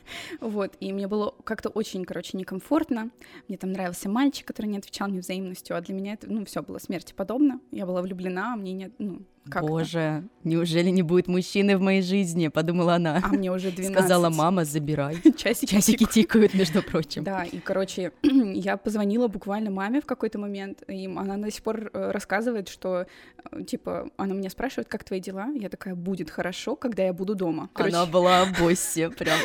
Вот, 0.41 0.77
и 0.79 0.93
мне 0.93 1.09
было 1.09 1.35
как-то 1.43 1.69
очень, 1.69 2.05
короче, 2.05 2.39
некомфортно. 2.39 3.11
Мне 3.49 3.59
там 3.59 3.73
нравился 3.73 4.09
мальчик, 4.09 4.47
который 4.47 4.67
не 4.67 4.79
отвечал 4.79 5.09
мне 5.09 5.21
взаимностью, 5.21 5.77
а 5.77 5.81
для 5.81 5.95
меня 5.95 6.15
это, 6.15 6.31
ну, 6.31 6.45
все 6.45 6.63
было 6.63 6.79
смерти 6.79 7.13
подобно. 7.15 7.61
Я 7.71 7.87
была 7.87 8.03
влюблена, 8.03 8.55
а 8.55 8.57
мне 8.57 8.73
нет, 8.73 8.93
ну, 8.99 9.23
как 9.51 9.63
Боже, 9.63 9.99
это? 9.99 10.25
неужели 10.45 10.89
не 10.89 11.03
будет 11.03 11.29
мужчины 11.29 11.77
в 11.77 11.81
моей 11.81 12.03
жизни? 12.03 12.49
Подумала 12.49 12.95
она. 12.95 13.21
А 13.23 13.29
мне 13.29 13.53
уже 13.53 13.71
12. 13.71 13.93
Сказала 13.99 14.31
мама, 14.31 14.65
забирай. 14.65 15.17
Часики, 15.37 15.71
Часики 15.71 16.07
тикают, 16.07 16.55
между 16.55 16.83
прочим. 16.83 17.25
Да, 17.25 17.45
и, 17.45 17.59
короче, 17.59 18.13
я 18.23 18.77
позвонила 18.77 19.29
буквально 19.29 19.71
маме 19.71 20.01
в 20.01 20.07
какой-то 20.07 20.39
момент, 20.39 20.83
и 20.89 21.07
она 21.07 21.37
до 21.37 21.51
сих 21.51 21.63
пор 21.63 21.91
э, 21.93 22.11
рассказывает, 22.11 22.69
что, 22.69 23.07
э, 23.51 23.63
типа, 23.65 24.09
она 24.17 24.35
меня 24.35 24.49
спрашивает, 24.49 24.89
как 24.89 25.05
твои 25.05 25.21
дела? 25.21 25.49
Я 25.55 25.69
такая, 25.69 25.95
будет 25.95 26.31
хорошо, 26.31 26.75
когда 26.75 27.03
я 27.03 27.13
буду 27.13 27.35
дома. 27.35 27.69
Короче... 27.75 27.97
Она 27.97 28.07
была 28.07 28.47
в 28.47 28.59
боссе, 28.59 29.11
прям. 29.19 29.39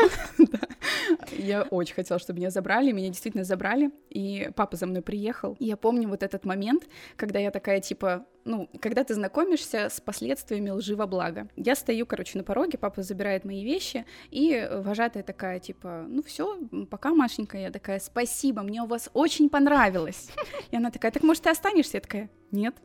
Я 1.37 1.63
очень 1.63 1.95
хотела, 1.95 2.19
чтобы 2.19 2.39
меня 2.39 2.51
забрали, 2.51 2.91
меня 2.91 3.09
действительно 3.09 3.43
забрали, 3.43 3.91
и 4.09 4.49
папа 4.55 4.77
за 4.77 4.85
мной 4.85 5.01
приехал. 5.01 5.57
И 5.59 5.65
я 5.65 5.75
помню 5.75 6.07
вот 6.07 6.23
этот 6.23 6.45
момент, 6.45 6.83
когда 7.17 7.39
я 7.39 7.51
такая, 7.51 7.81
типа, 7.81 8.25
ну, 8.49 8.67
когда 8.81 9.03
ты 9.03 9.13
знакомишься 9.13 9.89
с 9.89 10.01
последствиями 10.01 10.71
лжи 10.71 10.95
во 10.95 11.05
благо. 11.05 11.47
Я 11.55 11.75
стою, 11.75 12.07
короче, 12.07 12.37
на 12.37 12.43
пороге, 12.43 12.79
папа 12.79 13.03
забирает 13.03 13.45
мои 13.45 13.63
вещи, 13.63 14.05
и 14.31 14.67
вожатая 14.71 15.21
такая, 15.21 15.59
типа, 15.59 16.05
ну 16.07 16.23
все, 16.23 16.57
пока, 16.89 17.13
Машенька, 17.13 17.59
я 17.59 17.69
такая, 17.69 17.99
спасибо, 17.99 18.63
мне 18.63 18.81
у 18.81 18.87
вас 18.87 19.11
очень 19.13 19.49
понравилось. 19.49 20.31
И 20.71 20.75
она 20.75 20.89
такая, 20.89 21.11
так 21.11 21.21
может 21.21 21.43
ты 21.43 21.51
останешься? 21.51 21.97
Я 21.97 22.01
такая, 22.01 22.29
нет. 22.51 22.75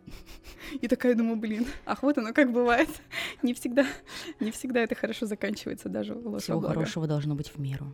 И 0.83 0.87
такая 0.87 1.15
думаю, 1.15 1.37
блин, 1.37 1.67
ах 1.87 2.03
вот 2.03 2.19
оно 2.19 2.35
как 2.35 2.53
бывает. 2.53 2.91
Не 3.43 3.55
всегда, 3.55 3.87
не 4.41 4.51
всегда 4.51 4.81
это 4.81 4.95
хорошо 4.95 5.25
заканчивается 5.25 5.89
даже 5.89 6.15
Всего 6.41 6.61
хорошего 6.61 7.07
должно 7.07 7.35
быть 7.35 7.49
в 7.49 7.59
меру. 7.59 7.87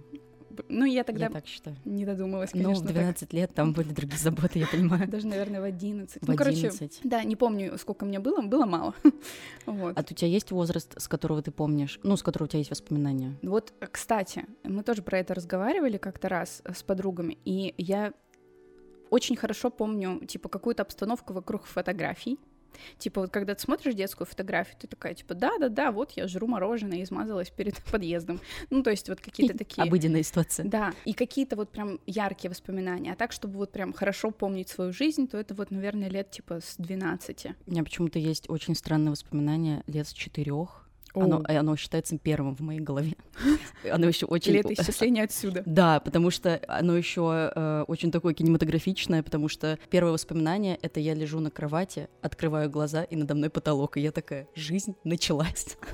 Ну, 0.68 0.84
я 0.84 1.04
тогда 1.04 1.26
я 1.26 1.30
так 1.30 1.46
считаю. 1.46 1.76
не 1.84 2.04
додумалась, 2.04 2.50
конечно. 2.50 2.72
Ну, 2.72 2.80
в 2.80 2.84
12 2.84 3.20
так. 3.20 3.32
лет 3.32 3.54
там 3.54 3.72
были 3.72 3.92
другие 3.92 4.18
заботы, 4.18 4.58
я 4.58 4.66
понимаю. 4.66 5.08
Даже, 5.08 5.26
наверное, 5.26 5.60
в 5.60 5.64
11. 5.64 6.22
В 6.22 6.26
ну, 6.26 6.34
11. 6.34 6.78
короче, 6.78 6.90
да, 7.04 7.24
не 7.24 7.36
помню, 7.36 7.76
сколько 7.78 8.04
мне 8.04 8.18
было, 8.18 8.42
было 8.42 8.66
мало. 8.66 8.94
вот. 9.66 9.98
А 9.98 10.00
у 10.00 10.14
тебя 10.14 10.28
есть 10.28 10.50
возраст, 10.50 11.00
с 11.00 11.08
которого 11.08 11.42
ты 11.42 11.50
помнишь, 11.50 12.00
ну, 12.02 12.16
с 12.16 12.22
которого 12.22 12.46
у 12.46 12.48
тебя 12.48 12.58
есть 12.58 12.70
воспоминания? 12.70 13.36
Вот, 13.42 13.72
кстати, 13.92 14.46
мы 14.64 14.82
тоже 14.82 15.02
про 15.02 15.18
это 15.18 15.34
разговаривали 15.34 15.96
как-то 15.98 16.28
раз 16.28 16.62
с 16.64 16.82
подругами, 16.82 17.38
и 17.44 17.74
я 17.78 18.12
очень 19.10 19.36
хорошо 19.36 19.70
помню, 19.70 20.24
типа, 20.26 20.48
какую-то 20.48 20.82
обстановку 20.82 21.32
вокруг 21.32 21.66
фотографий, 21.66 22.38
Типа 22.98 23.22
вот 23.22 23.30
когда 23.30 23.54
ты 23.54 23.62
смотришь 23.62 23.94
детскую 23.94 24.26
фотографию, 24.26 24.76
ты 24.78 24.86
такая, 24.86 25.14
типа, 25.14 25.34
да-да-да, 25.34 25.92
вот 25.92 26.12
я 26.12 26.26
жру 26.28 26.46
мороженое, 26.46 27.02
измазалась 27.02 27.50
перед 27.50 27.82
подъездом. 27.90 28.40
Ну, 28.70 28.82
то 28.82 28.90
есть 28.90 29.08
вот 29.08 29.20
какие-то 29.20 29.56
такие... 29.56 29.82
Обыденная 29.82 30.22
ситуация. 30.22 30.66
Да, 30.66 30.92
и 31.04 31.12
какие-то 31.12 31.56
вот 31.56 31.70
прям 31.70 32.00
яркие 32.06 32.50
воспоминания. 32.50 33.12
А 33.12 33.16
так, 33.16 33.32
чтобы 33.32 33.56
вот 33.56 33.72
прям 33.72 33.92
хорошо 33.92 34.30
помнить 34.30 34.68
свою 34.68 34.92
жизнь, 34.92 35.28
то 35.28 35.38
это 35.38 35.54
вот, 35.54 35.70
наверное, 35.70 36.08
лет 36.08 36.30
типа 36.30 36.60
с 36.60 36.76
12. 36.78 37.46
У 37.66 37.70
меня 37.70 37.84
почему-то 37.84 38.18
есть 38.18 38.48
очень 38.48 38.74
странные 38.74 39.10
воспоминания 39.10 39.82
лет 39.86 40.08
с 40.08 40.12
четырех 40.12 40.89
оно, 41.14 41.42
оно 41.46 41.76
считается 41.76 42.18
первым 42.18 42.54
в 42.54 42.60
моей 42.60 42.80
голове. 42.80 43.14
Оно 43.90 44.06
еще 44.06 44.26
очень... 44.26 44.52
Летоисчисление 44.52 45.24
отсюда. 45.24 45.62
Да, 45.64 46.00
потому 46.00 46.30
что 46.30 46.60
оно 46.68 46.96
еще 46.96 47.50
э, 47.54 47.84
очень 47.88 48.10
такое 48.10 48.34
кинематографичное, 48.34 49.22
потому 49.22 49.48
что 49.48 49.78
первое 49.88 50.12
воспоминание— 50.12 50.78
это 50.82 51.00
я 51.00 51.14
лежу 51.14 51.40
на 51.40 51.50
кровати, 51.50 52.08
открываю 52.20 52.68
глаза, 52.68 53.04
и 53.04 53.16
надо 53.16 53.34
мной 53.34 53.48
потолок, 53.48 53.96
и 53.96 54.00
я 54.00 54.12
такая, 54.12 54.48
жизнь 54.54 54.94
началась. 55.04 55.76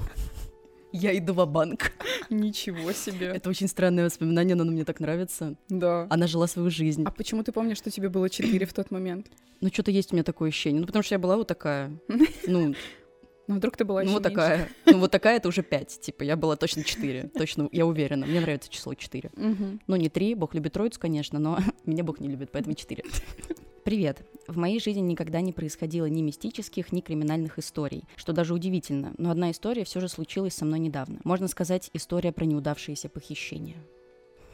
Я 0.92 1.16
иду 1.18 1.34
в 1.34 1.44
банк 1.46 1.92
Ничего 2.30 2.92
себе. 2.92 3.26
Это 3.26 3.50
очень 3.50 3.68
странное 3.68 4.04
воспоминание, 4.04 4.56
но 4.56 4.62
оно 4.62 4.72
мне 4.72 4.84
так 4.84 5.00
нравится. 5.00 5.56
Да. 5.68 6.06
Она 6.08 6.26
жила 6.26 6.46
свою 6.46 6.70
жизнь. 6.70 7.04
А 7.04 7.10
почему 7.10 7.42
ты 7.42 7.52
помнишь, 7.52 7.76
что 7.76 7.90
тебе 7.90 8.08
было 8.08 8.30
4 8.30 8.64
в 8.64 8.72
тот 8.72 8.90
момент? 8.90 9.26
Ну, 9.60 9.68
что-то 9.68 9.90
есть 9.90 10.12
у 10.12 10.16
меня 10.16 10.24
такое 10.24 10.48
ощущение. 10.48 10.80
Ну, 10.80 10.86
потому 10.86 11.02
что 11.02 11.14
я 11.14 11.18
была 11.18 11.36
вот 11.36 11.48
такая. 11.48 11.92
Ну, 12.46 12.74
ну, 13.46 13.56
вдруг 13.56 13.76
ты 13.76 13.84
была 13.84 14.02
Ну, 14.02 14.12
вот 14.12 14.22
такая. 14.22 14.68
Ну, 14.86 14.98
вот 14.98 15.10
такая 15.10 15.36
это 15.36 15.48
уже 15.48 15.62
пять. 15.62 16.00
Типа, 16.00 16.22
я 16.22 16.36
была 16.36 16.56
точно 16.56 16.84
четыре. 16.84 17.30
Точно, 17.34 17.68
я 17.72 17.86
уверена. 17.86 18.26
Мне 18.26 18.40
нравится 18.40 18.70
число 18.70 18.94
четыре. 18.94 19.30
Ну, 19.34 19.96
не 19.96 20.08
три. 20.08 20.34
Бог 20.34 20.54
любит 20.54 20.72
троицу, 20.72 21.00
конечно, 21.00 21.38
но 21.38 21.58
меня 21.84 22.04
Бог 22.04 22.20
не 22.20 22.28
любит, 22.28 22.50
поэтому 22.52 22.74
четыре. 22.74 23.04
Привет. 23.84 24.26
В 24.48 24.56
моей 24.56 24.80
жизни 24.80 25.00
никогда 25.00 25.40
не 25.40 25.52
происходило 25.52 26.06
ни 26.06 26.20
мистических, 26.20 26.90
ни 26.90 27.00
криминальных 27.00 27.60
историй, 27.60 28.02
что 28.16 28.32
даже 28.32 28.52
удивительно, 28.52 29.12
но 29.16 29.30
одна 29.30 29.52
история 29.52 29.84
все 29.84 30.00
же 30.00 30.08
случилась 30.08 30.54
со 30.54 30.64
мной 30.64 30.80
недавно. 30.80 31.20
Можно 31.22 31.46
сказать, 31.46 31.90
история 31.92 32.32
про 32.32 32.46
неудавшееся 32.46 33.08
похищение. 33.08 33.76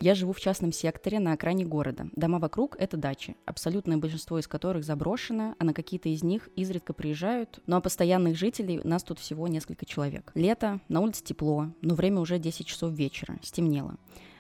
Я 0.03 0.17
живу 0.17 0.33
в 0.33 0.41
частном 0.41 0.73
секторе 0.73 1.21
на 1.21 1.33
окраине 1.33 1.65
города. 1.65 2.09
Дома 2.17 2.41
вокруг— 2.41 2.75
это 2.81 2.97
дачи, 2.97 3.37
абсолютное 3.47 3.99
большинство 3.99 4.37
из 4.41 4.49
которых 4.49 4.83
заброшено, 4.83 5.55
а 5.61 5.65
на 5.65 5.73
какие-то 5.73 6.09
из 6.09 6.25
них 6.25 6.49
изредка 6.57 6.93
приезжают. 6.93 7.61
Ну 7.69 7.77
а 7.77 7.81
постоянных 7.81 8.37
жителей 8.37 8.81
у 8.83 8.89
нас 8.89 9.05
тут 9.05 9.21
всего 9.21 9.47
несколько 9.47 9.87
человек. 9.87 10.33
Лето, 10.35 10.81
на 10.89 10.99
улице 11.03 11.23
тепло, 11.23 11.69
но 11.83 11.95
время 11.95 12.19
уже 12.19 12.41
10 12.41 12.67
часов 12.67 12.93
вечера, 12.93 13.39
стемнело. 13.45 13.95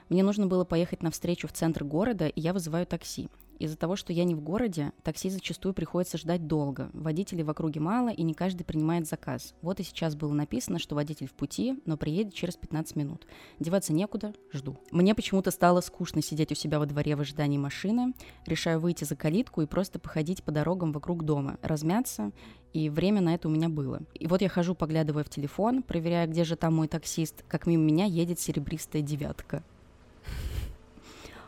Мне 0.09 0.25
нужно 0.25 0.49
было 0.49 0.64
поехать 0.64 1.04
на 1.04 1.12
встречу 1.12 1.47
в 1.47 1.52
центр 1.52 1.85
города, 1.85 2.26
и 2.26 2.40
я 2.40 2.52
вызываю 2.52 2.85
такси. 2.85 3.28
Из-за 3.62 3.76
того, 3.76 3.95
что 3.95 4.12
я 4.12 4.25
не 4.25 4.35
в 4.35 4.40
городе, 4.40 4.90
такси 5.04 5.31
зачастую 5.31 5.73
приходится 5.73 6.19
ждать 6.19 6.49
долго. 6.49 6.90
Водителей 6.92 7.45
в 7.45 7.50
округе 7.50 7.78
мало, 7.78 8.09
и 8.09 8.25
не 8.25 8.35
каждый 8.35 8.64
принимает 8.64 9.07
заказ. 9.07 9.54
Вот 9.62 9.78
и 9.78 9.85
сейчас 9.85 10.16
было 10.16 10.33
написано, 10.33 10.81
что 10.81 10.97
водитель 10.97 11.28
в 11.28 11.33
пути, 11.33 11.81
но 11.87 11.97
приедет 11.97 12.35
через 12.35 12.57
15 12.57 12.97
минут. 12.97 13.25
Деваться 13.61 13.92
некуда, 13.92 14.35
жду. 14.52 14.81
Мне 14.90 15.14
почему-то 15.14 15.52
стало 15.52 15.81
скучно 15.81 16.23
сидеть 16.23 16.50
у 16.50 16.57
себя 16.57 16.81
во 16.81 16.87
дворе 16.87 17.14
в 17.14 17.21
ожидании 17.21 17.57
машины. 17.57 18.14
Решаю 18.47 18.81
выйти 18.81 19.04
за 19.04 19.14
калитку 19.14 19.62
и 19.62 19.66
просто 19.66 20.00
походить 20.00 20.42
по 20.42 20.50
дорогам 20.50 20.90
вокруг 20.90 21.23
дома, 21.25 21.57
размяться, 21.62 22.33
и 22.73 22.90
время 22.90 23.21
на 23.21 23.33
это 23.33 23.47
у 23.47 23.52
меня 23.52 23.69
было. 23.69 24.00
И 24.14 24.26
вот 24.26 24.42
я 24.42 24.49
хожу, 24.49 24.75
поглядывая 24.75 25.23
в 25.23 25.28
телефон, 25.28 25.85
проверяя, 25.85 26.26
где 26.26 26.42
же 26.42 26.57
там 26.57 26.75
мой 26.75 26.88
таксист, 26.88 27.45
как 27.47 27.69
мимо 27.69 27.85
меня 27.85 28.07
едет 28.07 28.40
серебристая 28.40 29.02
девятка 29.02 29.62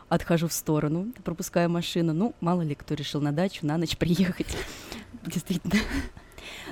отхожу 0.09 0.47
в 0.47 0.53
сторону, 0.53 1.11
пропускаю 1.23 1.69
машину. 1.69 2.13
Ну, 2.13 2.35
мало 2.41 2.61
ли 2.61 2.75
кто 2.75 2.93
решил 2.93 3.21
на 3.21 3.31
дачу 3.31 3.65
на 3.65 3.77
ночь 3.77 3.97
приехать. 3.97 4.57
Действительно 5.25 5.79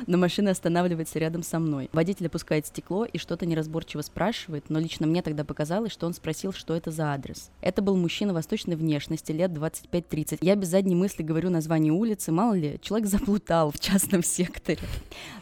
но 0.07 0.17
машина 0.17 0.51
останавливается 0.51 1.19
рядом 1.19 1.43
со 1.43 1.59
мной. 1.59 1.89
Водитель 1.93 2.27
опускает 2.27 2.65
стекло 2.67 3.05
и 3.05 3.17
что-то 3.17 3.45
неразборчиво 3.45 4.01
спрашивает, 4.01 4.69
но 4.69 4.79
лично 4.79 5.07
мне 5.07 5.21
тогда 5.21 5.43
показалось, 5.43 5.91
что 5.91 6.07
он 6.07 6.13
спросил, 6.13 6.53
что 6.53 6.75
это 6.75 6.91
за 6.91 7.13
адрес. 7.13 7.51
Это 7.61 7.81
был 7.81 7.95
мужчина 7.95 8.33
восточной 8.33 8.75
внешности, 8.75 9.31
лет 9.31 9.51
25-30. 9.51 10.39
Я 10.41 10.55
без 10.55 10.69
задней 10.69 10.95
мысли 10.95 11.23
говорю 11.23 11.49
название 11.49 11.93
улицы, 11.93 12.31
мало 12.31 12.53
ли, 12.53 12.79
человек 12.81 13.07
заплутал 13.07 13.71
в 13.71 13.79
частном 13.79 14.23
секторе. 14.23 14.79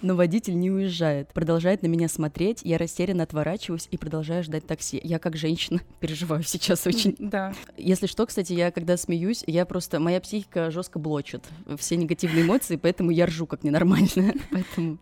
Но 0.02 0.16
водитель 0.16 0.58
не 0.58 0.72
уезжает, 0.72 1.34
продолжает 1.34 1.82
на 1.82 1.88
меня 1.88 2.08
смотреть, 2.08 2.62
я 2.64 2.78
растерянно 2.78 3.24
отворачиваюсь 3.24 3.88
и 3.92 3.98
продолжаю 3.98 4.44
ждать 4.44 4.66
такси. 4.68 5.00
Я 5.04 5.20
как 5.20 5.36
женщина 5.36 5.80
переживаю 6.00 6.44
сейчас 6.44 6.86
очень. 6.88 7.16
Да. 7.20 7.54
Если 7.78 8.08
что, 8.08 8.26
кстати, 8.26 8.54
я 8.54 8.72
когда 8.72 8.98
смеюсь, 8.98 9.44
я 9.48 9.66
просто, 9.66 10.00
моя 10.00 10.20
психика 10.22 10.72
жестко 10.72 11.00
блочит 11.00 11.44
все 11.78 11.96
негативные 11.96 12.44
эмоции, 12.44 12.76
поэтому 12.76 13.12
я 13.12 13.26
ржу 13.26 13.46
как 13.46 13.64
ненормально. 13.64 14.34
Поэтому 14.52 14.98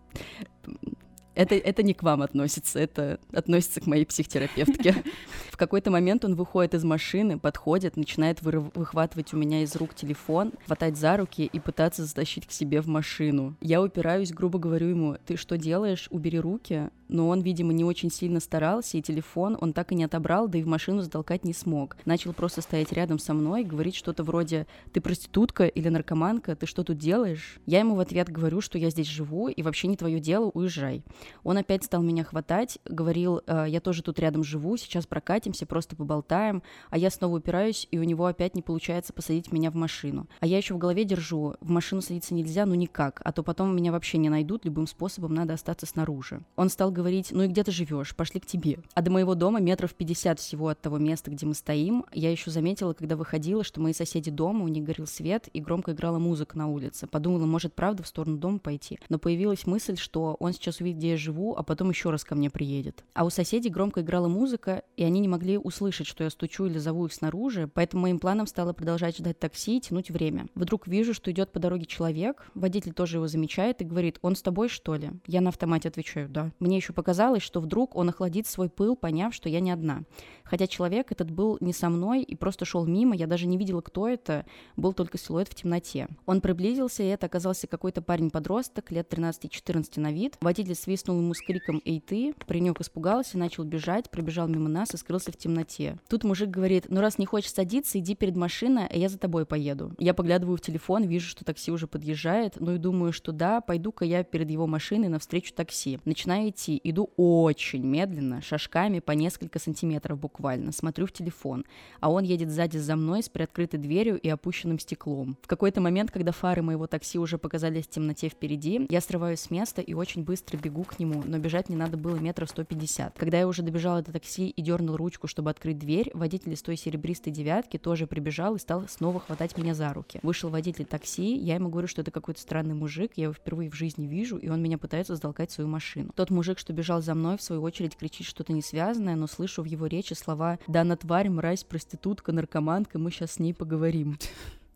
это, 1.39 1.55
это 1.55 1.84
не 1.84 1.93
к 1.93 2.03
вам 2.03 2.22
относится, 2.22 2.79
это 2.79 3.17
относится 3.31 3.79
к 3.79 3.88
моей 3.88 4.05
психотерапевтке. 4.05 4.93
В 5.50 5.55
какой-то 5.55 5.89
момент 5.89 6.25
он 6.25 6.36
выходит 6.36 6.74
из 6.74 6.84
машины, 6.84 7.39
подходит, 7.39 7.96
начинает 7.96 8.41
выхватывать 8.41 9.34
у 9.34 9.38
меня 9.38 9.63
из 9.63 9.74
рук 9.77 9.96
телефон, 9.96 10.51
хватать 10.65 10.98
за 10.98 11.15
руки 11.15 11.50
и 11.51 11.60
пытаться 11.62 12.03
затащить 12.03 12.46
к 12.46 12.51
себе 12.51 12.81
в 12.81 12.88
машину. 12.88 13.55
Я 13.62 13.81
упираюсь, 13.81 14.34
грубо 14.34 14.60
говорю 14.60 14.89
ему, 14.89 15.17
ты 15.25 15.38
что 15.38 15.58
делаешь, 15.58 16.08
убери 16.12 16.39
руки 16.39 16.89
но 17.10 17.27
он, 17.27 17.41
видимо, 17.41 17.74
не 17.74 17.84
очень 17.84 18.12
сильно 18.12 18.39
старался, 18.39 18.98
и 18.98 19.01
телефон 19.01 19.58
он 19.60 19.74
так 19.74 19.91
и 19.91 19.96
не 19.96 20.03
отобрал, 20.05 20.48
да 20.48 20.60
и 20.60 20.63
в 20.63 20.67
машину 20.67 21.01
затолкать 21.01 21.43
не 21.43 21.53
смог. 21.53 21.98
Начал 22.05 22.34
просто 22.34 22.62
стоять 22.62 22.93
рядом 22.93 23.19
со 23.19 23.34
мной, 23.34 23.63
говорить 23.63 23.96
что-то 23.96 24.24
вроде 24.24 24.67
«ты 24.93 25.01
проститутка 25.01 25.65
или 25.65 25.89
наркоманка, 25.89 26.55
ты 26.55 26.67
что 26.67 26.84
тут 26.84 26.98
делаешь?» 26.98 27.60
Я 27.65 27.79
ему 27.79 27.96
в 27.96 28.00
ответ 28.00 28.29
говорю, 28.29 28.62
что 28.62 28.77
я 28.77 28.91
здесь 28.91 29.08
живу, 29.08 29.50
и 29.50 29.62
вообще 29.63 29.88
не 29.88 29.98
твое 29.98 30.19
дело, 30.19 30.51
уезжай. 30.53 31.03
Он 31.43 31.57
опять 31.57 31.83
стал 31.83 32.01
меня 32.01 32.24
хватать, 32.24 32.79
говорил 32.86 33.41
«Э, 33.48 33.65
«я 33.67 33.79
тоже 33.79 34.03
тут 34.03 34.19
рядом 34.19 34.43
живу, 34.43 34.77
сейчас 34.77 35.05
прокатимся, 35.05 35.65
просто 35.65 35.95
поболтаем», 35.95 36.63
а 36.89 36.98
я 36.98 37.09
снова 37.09 37.38
упираюсь, 37.38 37.88
и 37.91 38.00
у 38.00 38.03
него 38.03 38.25
опять 38.25 38.55
не 38.55 38.62
получается 38.62 39.13
посадить 39.13 39.51
меня 39.51 39.71
в 39.71 39.75
машину. 39.75 40.27
А 40.39 40.48
я 40.48 40.57
еще 40.57 40.74
в 40.74 40.77
голове 40.77 41.03
держу, 41.03 41.55
в 41.62 41.69
машину 41.69 42.01
садиться 42.01 42.33
нельзя, 42.33 42.65
ну 42.65 42.75
никак, 42.75 43.21
а 43.24 43.31
то 43.31 43.43
потом 43.43 43.75
меня 43.75 43.91
вообще 43.91 44.17
не 44.17 44.29
найдут, 44.29 44.65
любым 44.65 44.88
способом 44.88 45.33
надо 45.33 45.53
остаться 45.53 45.86
снаружи. 45.86 46.41
Он 46.55 46.69
стал 46.69 46.91
говорить, 46.91 47.29
ну 47.31 47.43
и 47.43 47.48
где 47.48 47.63
ты 47.63 47.71
живешь, 47.71 48.15
пошли 48.15 48.39
к 48.39 48.45
тебе. 48.45 48.79
А 48.93 49.01
до 49.01 49.12
моего 49.12 49.36
дома 49.36 49.59
метров 49.59 49.93
50 49.93 50.39
всего 50.39 50.69
от 50.69 50.81
того 50.81 50.98
места, 50.98 51.31
где 51.31 51.45
мы 51.45 51.53
стоим. 51.53 52.05
Я 52.13 52.31
еще 52.31 52.51
заметила, 52.51 52.93
когда 52.93 53.15
выходила, 53.15 53.63
что 53.63 53.81
мои 53.81 53.93
соседи 53.93 54.31
дома, 54.31 54.63
у 54.63 54.67
них 54.67 54.83
горел 54.83 55.07
свет 55.07 55.50
и 55.53 55.62
громко 55.62 55.91
играла 55.91 56.19
музыка 56.19 56.57
на 56.57 56.67
улице. 56.67 57.07
Подумала, 57.07 57.45
может, 57.45 57.74
правда 57.74 58.03
в 58.03 58.07
сторону 58.07 58.38
дома 58.38 58.59
пойти. 58.59 59.00
Но 59.09 59.19
появилась 59.19 59.65
мысль, 59.65 59.98
что 59.98 60.36
он 60.39 60.53
сейчас 60.53 60.79
увидит, 60.79 60.98
где 60.98 61.12
я 61.12 61.17
живу, 61.20 61.56
а 61.56 61.64
потом 61.64 61.90
еще 61.90 62.10
раз 62.10 62.24
ко 62.24 62.36
мне 62.36 62.50
приедет. 62.50 63.04
А 63.14 63.26
у 63.26 63.30
соседей 63.30 63.70
громко 63.70 64.02
играла 64.02 64.28
музыка, 64.28 64.84
и 64.98 65.04
они 65.04 65.20
не 65.20 65.28
могли 65.28 65.58
услышать, 65.58 66.08
что 66.08 66.24
я 66.24 66.30
стучу 66.30 66.66
или 66.66 66.78
зову 66.78 67.06
их 67.06 67.14
снаружи, 67.14 67.70
поэтому 67.72 68.04
моим 68.04 68.20
планом 68.20 68.48
стало 68.48 68.74
продолжать 68.74 69.18
ждать 69.18 69.40
такси 69.40 69.78
и 69.78 69.82
тянуть 69.82 70.10
время. 70.10 70.48
Вдруг 70.56 70.88
вижу, 70.88 71.14
что 71.14 71.32
идет 71.32 71.52
по 71.52 71.60
дороге 71.60 71.86
человек, 71.86 72.50
водитель 72.56 72.94
тоже 72.94 73.18
его 73.18 73.28
замечает 73.28 73.82
и 73.82 73.86
говорит, 73.86 74.20
он 74.22 74.36
с 74.36 74.42
тобой 74.42 74.70
что 74.70 74.96
ли? 74.96 75.12
Я 75.28 75.42
на 75.42 75.50
автомате 75.50 75.90
отвечаю, 75.90 76.30
да. 76.30 76.52
Мне 76.60 76.78
еще 76.78 76.94
показалось, 76.94 77.44
что 77.44 77.60
вдруг 77.60 77.96
он 77.96 78.10
охладит 78.10 78.48
свой 78.48 78.70
пыл, 78.70 78.96
поняв, 78.96 79.34
что 79.34 79.50
я 79.50 79.60
не 79.60 79.72
одна. 79.72 80.04
Хотя 80.44 80.68
человек 80.68 81.12
этот 81.12 81.30
был 81.32 81.58
не 81.60 81.74
со 81.74 81.90
мной 81.90 82.24
и 82.24 82.36
просто 82.36 82.66
шел 82.66 82.86
мимо, 82.86 83.16
я 83.16 83.28
даже 83.28 83.46
не 83.48 83.58
видела, 83.58 83.82
кто 83.82 84.08
это, 84.08 84.46
был 84.76 84.94
только 84.94 85.18
силуэт 85.18 85.48
в 85.48 85.56
темноте. 85.56 86.08
Он 86.26 86.42
приблизился, 86.42 87.04
и 87.04 87.08
это 87.08 87.26
оказался 87.26 87.68
какой-то 87.68 88.02
парень-подросток, 88.02 88.92
лет 88.92 89.12
13-14 89.14 90.00
на 90.00 90.12
вид. 90.12 90.38
Водитель 90.42 90.76
свистнул 90.76 90.99
свистнул 91.00 91.20
ему 91.20 91.34
с 91.34 91.39
криком 91.39 91.82
«Эй 91.86 92.01
ты!». 92.01 92.34
Паренек 92.46 92.82
испугался, 92.82 93.38
начал 93.38 93.63
бежать, 93.63 94.10
пробежал 94.10 94.50
мимо 94.50 94.68
нас 94.68 94.94
и 94.94 94.98
скрылся 94.98 95.32
в 95.32 95.38
темноте. 95.38 95.98
Тут 96.10 96.25
мужик 96.25 96.50
говорит 96.50 96.88
«Ну 96.89 97.00
раз 97.00 97.18
не 97.18 97.25
хочешь 97.25 97.53
садиться, 97.53 98.00
иди 98.00 98.15
перед 98.15 98.36
машиной, 98.36 98.88
а 98.89 98.98
я 98.98 99.08
за 99.08 99.18
тобой 99.18 99.46
поеду». 99.46 99.94
Я 99.98 100.13
поглядываю 100.13 100.58
в 100.58 100.62
телефон, 100.62 101.03
вижу, 101.03 101.29
что 101.29 101.46
такси 101.46 101.72
уже 101.72 101.88
подъезжает, 101.88 102.60
ну 102.60 102.75
и 102.75 102.77
думаю, 102.77 103.13
что 103.13 103.32
да, 103.32 103.62
пойду-ка 103.62 104.03
я 104.03 104.25
перед 104.25 104.50
его 104.50 104.68
машиной 104.68 105.08
навстречу 105.08 105.53
такси. 105.53 106.00
Начинаю 106.03 106.50
идти, 106.50 106.79
иду 106.84 107.12
очень 107.15 107.86
медленно, 107.86 108.41
шажками 108.41 109.00
по 109.00 109.13
несколько 109.13 109.58
сантиметров 109.58 110.20
буквально, 110.20 110.74
смотрю 110.74 111.06
в 111.06 111.13
телефон, 111.13 111.63
а 112.01 112.12
он 112.12 112.24
едет 112.24 112.50
сзади 112.50 112.77
за 112.77 112.98
мной 112.98 113.24
с 113.24 113.29
приоткрытой 113.29 113.79
дверью 113.79 114.20
и 114.20 114.27
опущенным 114.27 114.79
стеклом. 114.79 115.38
В 115.41 115.48
какой-то 115.48 115.79
момент, 115.79 116.12
когда 116.12 116.34
фары 116.34 116.62
моего 116.62 116.88
такси 116.88 117.18
уже 117.18 117.38
показались 117.38 117.86
в 117.86 117.89
темноте 117.89 118.27
впереди, 118.27 118.86
я 118.89 119.00
срываюсь 119.00 119.39
с 119.39 119.50
места 119.50 119.82
и 119.82 119.94
очень 119.94 120.24
быстро 120.24 120.58
бегу 120.58 120.84
к 120.89 121.00
нему, 121.00 121.24
но 121.25 121.38
бежать 121.38 121.69
не 121.69 121.75
надо 121.75 121.98
было 121.98 122.15
метров 122.17 122.50
150. 122.50 123.17
Когда 123.17 123.39
я 123.39 123.48
уже 123.48 123.62
добежала 123.62 124.01
до 124.01 124.12
такси 124.12 124.50
и 124.50 124.62
дернул 124.62 124.96
ручку, 124.96 125.27
чтобы 125.27 125.50
открыть 125.50 125.79
дверь, 125.79 126.12
водитель 126.13 126.53
из 126.53 126.62
той 126.62 126.75
серебристой 126.77 127.31
девятки 127.31 127.77
тоже 127.77 128.08
прибежал 128.08 128.55
и 128.55 128.60
стал 128.60 128.88
снова 128.88 129.19
хватать 129.19 129.58
меня 129.58 129.74
за 129.74 129.93
руки. 129.93 130.19
Вышел 130.24 130.50
водитель 130.50 130.86
такси, 130.86 131.36
я 131.38 131.55
ему 131.55 131.69
говорю, 131.69 131.88
что 131.88 132.01
это 132.01 132.12
какой-то 132.12 132.41
странный 132.41 132.75
мужик, 132.75 133.12
я 133.15 133.25
его 133.25 133.34
впервые 133.34 133.69
в 133.69 133.75
жизни 133.75 134.08
вижу, 134.08 134.38
и 134.38 134.50
он 134.50 134.62
меня 134.62 134.77
пытается 134.77 135.15
затолкать 135.15 135.51
свою 135.51 135.69
машину. 135.69 136.12
Тот 136.15 136.29
мужик, 136.29 136.60
что 136.60 136.74
бежал 136.74 137.01
за 137.01 137.15
мной, 137.15 137.38
в 137.38 137.41
свою 137.41 137.62
очередь 137.62 137.96
кричит 137.96 138.27
что-то 138.27 138.53
несвязанное, 138.53 139.15
но 139.15 139.27
слышу 139.27 139.62
в 139.62 139.65
его 139.65 139.88
речи 139.88 140.13
слова 140.13 140.60
«Да, 140.67 140.84
на 140.84 140.98
тварь, 140.98 141.29
мразь, 141.29 141.63
проститутка, 141.63 142.31
наркоманка, 142.31 143.00
мы 143.00 143.12
сейчас 143.12 143.34
с 143.34 143.39
ней 143.39 143.53
поговорим». 143.53 144.17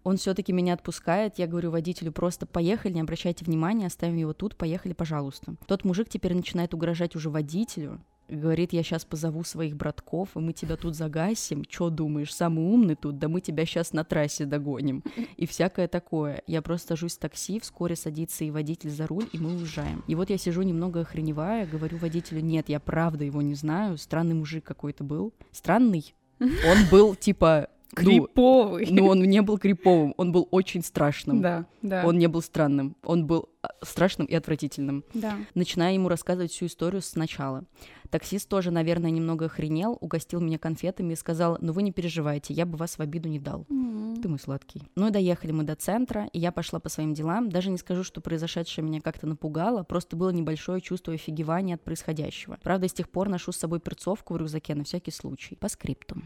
Он 0.03 0.17
все-таки 0.17 0.51
меня 0.51 0.74
отпускает. 0.74 1.39
Я 1.39 1.48
говорю 1.48 1.72
водителю, 1.72 2.12
просто 2.12 2.45
поехали, 2.45 2.93
не 2.93 3.01
обращайте 3.01 3.45
внимания, 3.45 3.88
оставим 3.88 4.17
его 4.17 4.33
тут, 4.33 4.55
поехали, 4.55 4.93
пожалуйста. 4.93 5.55
Тот 5.65 5.86
мужик 5.86 6.10
теперь 6.10 6.33
начинает 6.33 6.74
угрожать 6.74 7.15
уже 7.15 7.29
водителю. 7.29 8.01
Говорит, 8.29 8.72
я 8.72 8.83
сейчас 8.83 9.03
позову 9.03 9.43
своих 9.43 9.75
братков, 9.75 10.29
и 10.36 10.39
мы 10.39 10.53
тебя 10.53 10.77
тут 10.77 10.95
загасим. 10.95 11.65
Чё 11.65 11.89
думаешь, 11.89 12.33
самый 12.33 12.63
умный 12.63 12.95
тут? 12.95 13.19
Да 13.19 13.27
мы 13.27 13.41
тебя 13.41 13.65
сейчас 13.65 13.91
на 13.91 14.05
трассе 14.05 14.45
догоним. 14.45 15.03
И 15.36 15.45
всякое 15.45 15.89
такое. 15.89 16.41
Я 16.48 16.62
просто 16.62 16.89
сажусь 16.89 17.17
в 17.17 17.19
такси, 17.19 17.60
вскоре 17.60 17.95
садится 17.95 18.45
и 18.45 18.51
водитель 18.51 18.89
за 18.89 19.07
руль, 19.07 19.27
и 19.33 19.38
мы 19.38 19.55
уезжаем. 19.55 20.03
И 20.07 20.15
вот 20.15 20.29
я 20.29 20.38
сижу 20.38 20.62
немного 20.62 21.01
охреневая, 21.01 21.67
говорю 21.67 21.98
водителю, 21.98 22.41
нет, 22.41 22.69
я 22.69 22.79
правда 22.79 23.25
его 23.25 23.41
не 23.41 23.55
знаю, 23.55 23.98
странный 23.98 24.36
мужик 24.36 24.63
какой-то 24.63 25.03
был. 25.03 25.33
Странный? 25.51 26.15
Он 26.39 26.77
был 26.89 27.15
типа 27.15 27.69
Криповый. 27.94 28.88
Ну, 28.90 29.08
он 29.08 29.24
не 29.24 29.42
был 29.42 29.58
криповым, 29.58 30.14
он 30.18 30.32
был 30.32 30.48
очень 30.52 30.84
страшным. 30.84 31.42
Да, 31.42 31.66
да. 31.82 32.06
Он 32.06 32.18
не 32.18 32.28
был 32.28 32.42
странным, 32.42 32.96
он 33.04 33.26
был 33.26 33.50
а, 33.62 33.70
страшным 33.82 34.28
и 34.28 34.36
отвратительным. 34.36 35.04
Да. 35.14 35.38
Начиная 35.54 35.94
ему 35.94 36.10
рассказывать 36.10 36.52
всю 36.52 36.66
историю 36.66 37.02
сначала. 37.02 37.66
Таксист 38.10 38.48
тоже, 38.48 38.70
наверное, 38.70 39.10
немного 39.10 39.46
охренел, 39.46 39.98
угостил 40.00 40.40
меня 40.40 40.60
конфетами 40.60 41.14
и 41.14 41.16
сказал, 41.16 41.58
ну 41.62 41.74
вы 41.74 41.82
не 41.82 41.92
переживайте, 41.92 42.54
я 42.54 42.66
бы 42.66 42.78
вас 42.78 42.98
в 42.98 43.00
обиду 43.00 43.28
не 43.28 43.40
дал. 43.40 43.66
М. 43.70 44.16
Ты 44.22 44.30
мой 44.30 44.38
сладкий. 44.38 44.84
Ну 44.96 45.08
и 45.08 45.12
доехали 45.12 45.52
мы 45.52 45.64
до 45.64 45.76
центра, 45.76 46.30
и 46.32 46.40
я 46.40 46.52
пошла 46.52 46.80
по 46.80 46.90
своим 46.90 47.14
делам. 47.14 47.50
Даже 47.50 47.72
не 47.72 47.78
скажу, 47.78 48.04
что 48.04 48.22
произошедшее 48.22 48.86
меня 48.86 49.02
как-то 49.02 49.26
напугало, 49.26 49.84
просто 49.84 50.16
было 50.16 50.30
небольшое 50.30 50.80
чувство 50.80 51.14
офигевания 51.14 51.76
от 51.76 51.84
происходящего. 51.84 52.60
Правда, 52.62 52.88
с 52.88 52.94
тех 52.94 53.10
пор 53.10 53.30
ношу 53.30 53.52
с 53.52 53.58
собой 53.58 53.80
перцовку 53.80 54.36
в 54.36 54.38
рюкзаке 54.38 54.76
на 54.76 54.84
всякий 54.84 55.12
случай. 55.12 55.56
По 55.56 55.68
скриптум. 55.68 56.24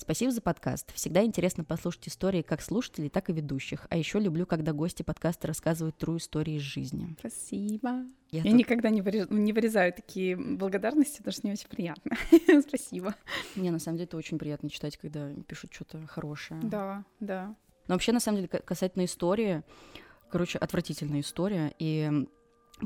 Спасибо 0.00 0.30
за 0.30 0.40
подкаст. 0.40 0.92
Всегда 0.94 1.24
интересно 1.24 1.64
послушать 1.64 2.06
истории 2.08 2.42
как 2.42 2.62
слушателей, 2.62 3.10
так 3.10 3.28
и 3.30 3.32
ведущих. 3.32 3.86
А 3.90 3.96
еще 3.96 4.20
люблю, 4.20 4.46
когда 4.46 4.72
гости 4.72 5.02
подкаста 5.02 5.48
рассказывают 5.48 6.00
true 6.00 6.18
истории 6.18 6.54
из 6.54 6.62
жизни. 6.62 7.16
Спасибо. 7.18 8.04
Я 8.30 8.38
Я 8.38 8.42
тут- 8.44 8.52
никогда 8.52 8.90
не, 8.90 9.02
вырез- 9.02 9.26
не 9.32 9.52
вырезаю 9.52 9.92
такие 9.92 10.36
благодарности, 10.36 11.18
потому 11.18 11.32
что 11.32 11.40
мне 11.44 11.52
очень 11.54 11.68
приятно. 11.68 12.16
Спасибо. 12.68 13.14
Мне 13.56 13.70
на 13.72 13.80
самом 13.80 13.98
деле 13.98 14.06
это 14.06 14.16
очень 14.16 14.38
приятно 14.38 14.70
читать, 14.70 14.96
когда 14.96 15.32
пишут 15.48 15.74
что-то 15.74 16.06
хорошее. 16.06 16.60
Да, 16.62 17.04
да. 17.18 17.56
Но 17.88 17.94
вообще, 17.94 18.12
на 18.12 18.20
самом 18.20 18.36
деле, 18.38 18.48
ка- 18.48 18.62
касательно 18.62 19.04
истории, 19.04 19.62
короче, 20.30 20.58
отвратительная 20.58 21.20
история. 21.20 21.74
И 21.80 22.28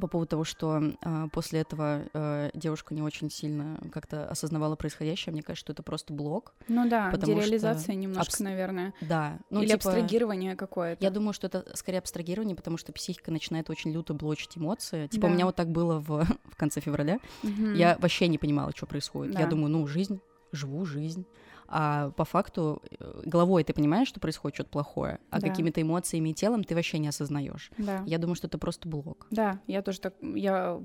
по 0.00 0.06
поводу 0.06 0.28
того, 0.30 0.44
что 0.44 0.82
а, 1.02 1.28
после 1.28 1.60
этого 1.60 2.02
э, 2.12 2.50
девушка 2.54 2.94
не 2.94 3.02
очень 3.02 3.30
сильно 3.30 3.78
как-то 3.92 4.28
осознавала 4.28 4.76
происходящее, 4.76 5.32
мне 5.32 5.42
кажется, 5.42 5.64
что 5.66 5.72
это 5.72 5.82
просто 5.82 6.12
блок. 6.12 6.54
Ну 6.68 6.88
да, 6.88 7.10
Потому 7.10 7.40
что 7.42 7.92
немножко, 7.94 8.20
абс- 8.22 8.40
наверное. 8.40 8.94
Да. 9.00 9.38
Ну, 9.50 9.60
Или 9.60 9.68
типа, 9.68 9.76
абстрагирование 9.90 10.56
какое-то. 10.56 11.02
Я 11.04 11.10
думаю, 11.10 11.32
что 11.32 11.46
это 11.46 11.64
скорее 11.74 11.98
абстрагирование, 11.98 12.56
потому 12.56 12.76
что 12.78 12.92
психика 12.92 13.30
начинает 13.30 13.70
очень 13.70 13.92
люто 13.92 14.14
блочить 14.14 14.56
эмоции. 14.56 15.06
Типа 15.08 15.26
у 15.26 15.28
Да. 15.28 15.34
меня 15.34 15.46
вот 15.46 15.56
так 15.56 15.68
было 15.70 15.98
в, 15.98 16.24
в 16.50 16.56
конце 16.56 16.80
февраля. 16.80 17.18
Мгм. 17.42 17.74
Я 17.74 17.96
вообще 18.00 18.28
не 18.28 18.38
понимала, 18.38 18.72
что 18.74 18.86
происходит. 18.86 19.34
Я 19.34 19.44
Да. 19.44 19.50
думаю, 19.50 19.68
ну, 19.70 19.86
жизнь, 19.86 20.20
живу 20.52 20.84
жизнь. 20.84 21.26
А 21.74 22.10
по 22.10 22.26
факту 22.26 22.82
э, 23.00 23.22
головой 23.24 23.64
ты 23.64 23.72
понимаешь, 23.72 24.06
что 24.06 24.20
происходит 24.20 24.56
что-то 24.56 24.68
плохое, 24.70 25.18
а 25.30 25.40
Да. 25.40 25.48
какими-то 25.48 25.80
эмоциями 25.80 26.28
и 26.28 26.34
телом 26.34 26.64
ты 26.64 26.74
вообще 26.74 26.98
не 26.98 27.08
осознаешь. 27.08 27.70
Да. 27.78 28.02
Я 28.06 28.18
думаю, 28.18 28.34
что 28.34 28.46
это 28.46 28.58
просто 28.58 28.86
блок. 28.90 29.26
Да, 29.30 29.58
я 29.66 29.80
тоже 29.80 29.98
так, 30.00 30.14
я 30.20 30.78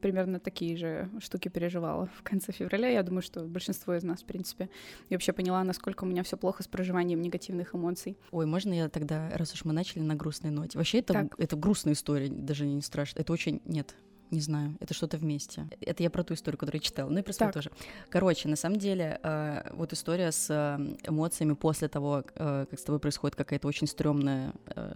примерно 0.00 0.38
такие 0.38 0.76
же 0.76 1.10
штуки 1.18 1.48
переживала 1.48 2.06
в 2.16 2.22
конце 2.22 2.52
февраля. 2.52 2.88
Я 2.90 3.02
думаю, 3.02 3.22
что 3.22 3.40
большинство 3.44 3.94
из 3.94 4.04
нас, 4.04 4.22
в 4.22 4.24
принципе, 4.24 4.70
я 5.08 5.16
вообще 5.16 5.32
поняла, 5.32 5.64
насколько 5.64 6.04
у 6.04 6.06
меня 6.06 6.22
все 6.22 6.36
плохо 6.36 6.62
с 6.62 6.68
проживанием 6.68 7.20
негативных 7.22 7.74
эмоций. 7.74 8.16
Ой, 8.30 8.46
можно 8.46 8.72
я 8.72 8.88
тогда, 8.88 9.30
раз 9.34 9.52
уж 9.54 9.64
мы 9.64 9.72
начали 9.72 10.00
на 10.02 10.14
грустной 10.14 10.52
ноте? 10.52 10.78
Вообще 10.78 11.00
это, 11.00 11.12
Так. 11.12 11.34
это 11.38 11.56
грустная 11.56 11.94
история, 11.94 12.28
даже 12.28 12.66
не 12.66 12.82
страшно. 12.82 13.18
Это 13.20 13.32
очень... 13.32 13.60
Нет, 13.64 13.96
не 14.30 14.40
знаю, 14.40 14.76
это 14.80 14.94
что-то 14.94 15.16
вместе. 15.16 15.68
Это 15.80 16.02
я 16.02 16.10
про 16.10 16.22
ту 16.22 16.34
историю, 16.34 16.58
которую 16.58 16.80
я 16.80 16.84
читала, 16.84 17.08
ну 17.10 17.18
и 17.18 17.22
про 17.22 17.32
свою 17.32 17.52
тоже. 17.52 17.70
Короче, 18.08 18.48
на 18.48 18.56
самом 18.56 18.78
деле, 18.78 19.18
э, 19.22 19.70
вот 19.74 19.92
история 19.92 20.30
с 20.32 20.46
э, 20.50 20.78
эмоциями 21.08 21.54
после 21.54 21.88
того, 21.88 22.24
э, 22.34 22.66
как 22.70 22.78
с 22.78 22.82
тобой 22.82 23.00
происходит 23.00 23.36
какая-то 23.36 23.66
очень 23.68 23.86
стрёмная 23.86 24.52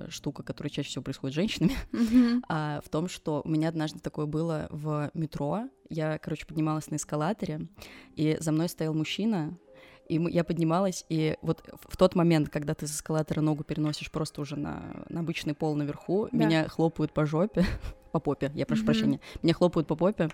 штука, 0.09 0.43
которая 0.43 0.71
чаще 0.71 0.89
всего 0.89 1.03
происходит 1.03 1.33
с 1.33 1.37
женщинами, 1.37 1.75
а, 2.49 2.81
в 2.85 2.89
том, 2.89 3.09
что 3.09 3.43
у 3.45 3.49
меня 3.49 3.69
однажды 3.69 3.99
такое 4.01 4.27
было 4.27 4.67
в 4.71 5.11
метро. 5.15 5.69
Я, 5.91 6.19
короче, 6.19 6.47
поднималась 6.47 6.91
на 6.91 6.97
эскалаторе, 6.97 7.69
и 8.17 8.37
за 8.41 8.53
мной 8.53 8.69
стоял 8.69 8.95
мужчина, 8.95 9.57
и 10.09 10.19
мы- 10.19 10.31
я 10.31 10.45
поднималась, 10.45 11.05
и 11.09 11.37
вот 11.43 11.63
в- 11.73 11.93
в 11.93 11.97
тот 11.97 12.15
момент, 12.15 12.49
когда 12.51 12.75
ты 12.75 12.87
с 12.87 12.95
эскалатора 12.95 13.41
ногу 13.41 13.65
переносишь 13.65 14.11
просто 14.11 14.41
уже 14.41 14.57
на, 14.57 15.05
на 15.09 15.21
обычный 15.21 15.55
пол 15.55 15.75
наверху, 15.77 16.29
Да. 16.31 16.37
меня 16.39 16.69
хлопают 16.69 17.13
по 17.13 17.25
жопе, 17.27 17.65
по 18.15 18.21
попе, 18.21 18.53
я 18.55 18.65
прошу 18.65 18.83
Мгм. 18.83 18.87
прощения, 18.87 19.21
меня 19.43 19.55
хлопают 19.55 19.89
по 19.89 19.97
попе, 19.97 20.29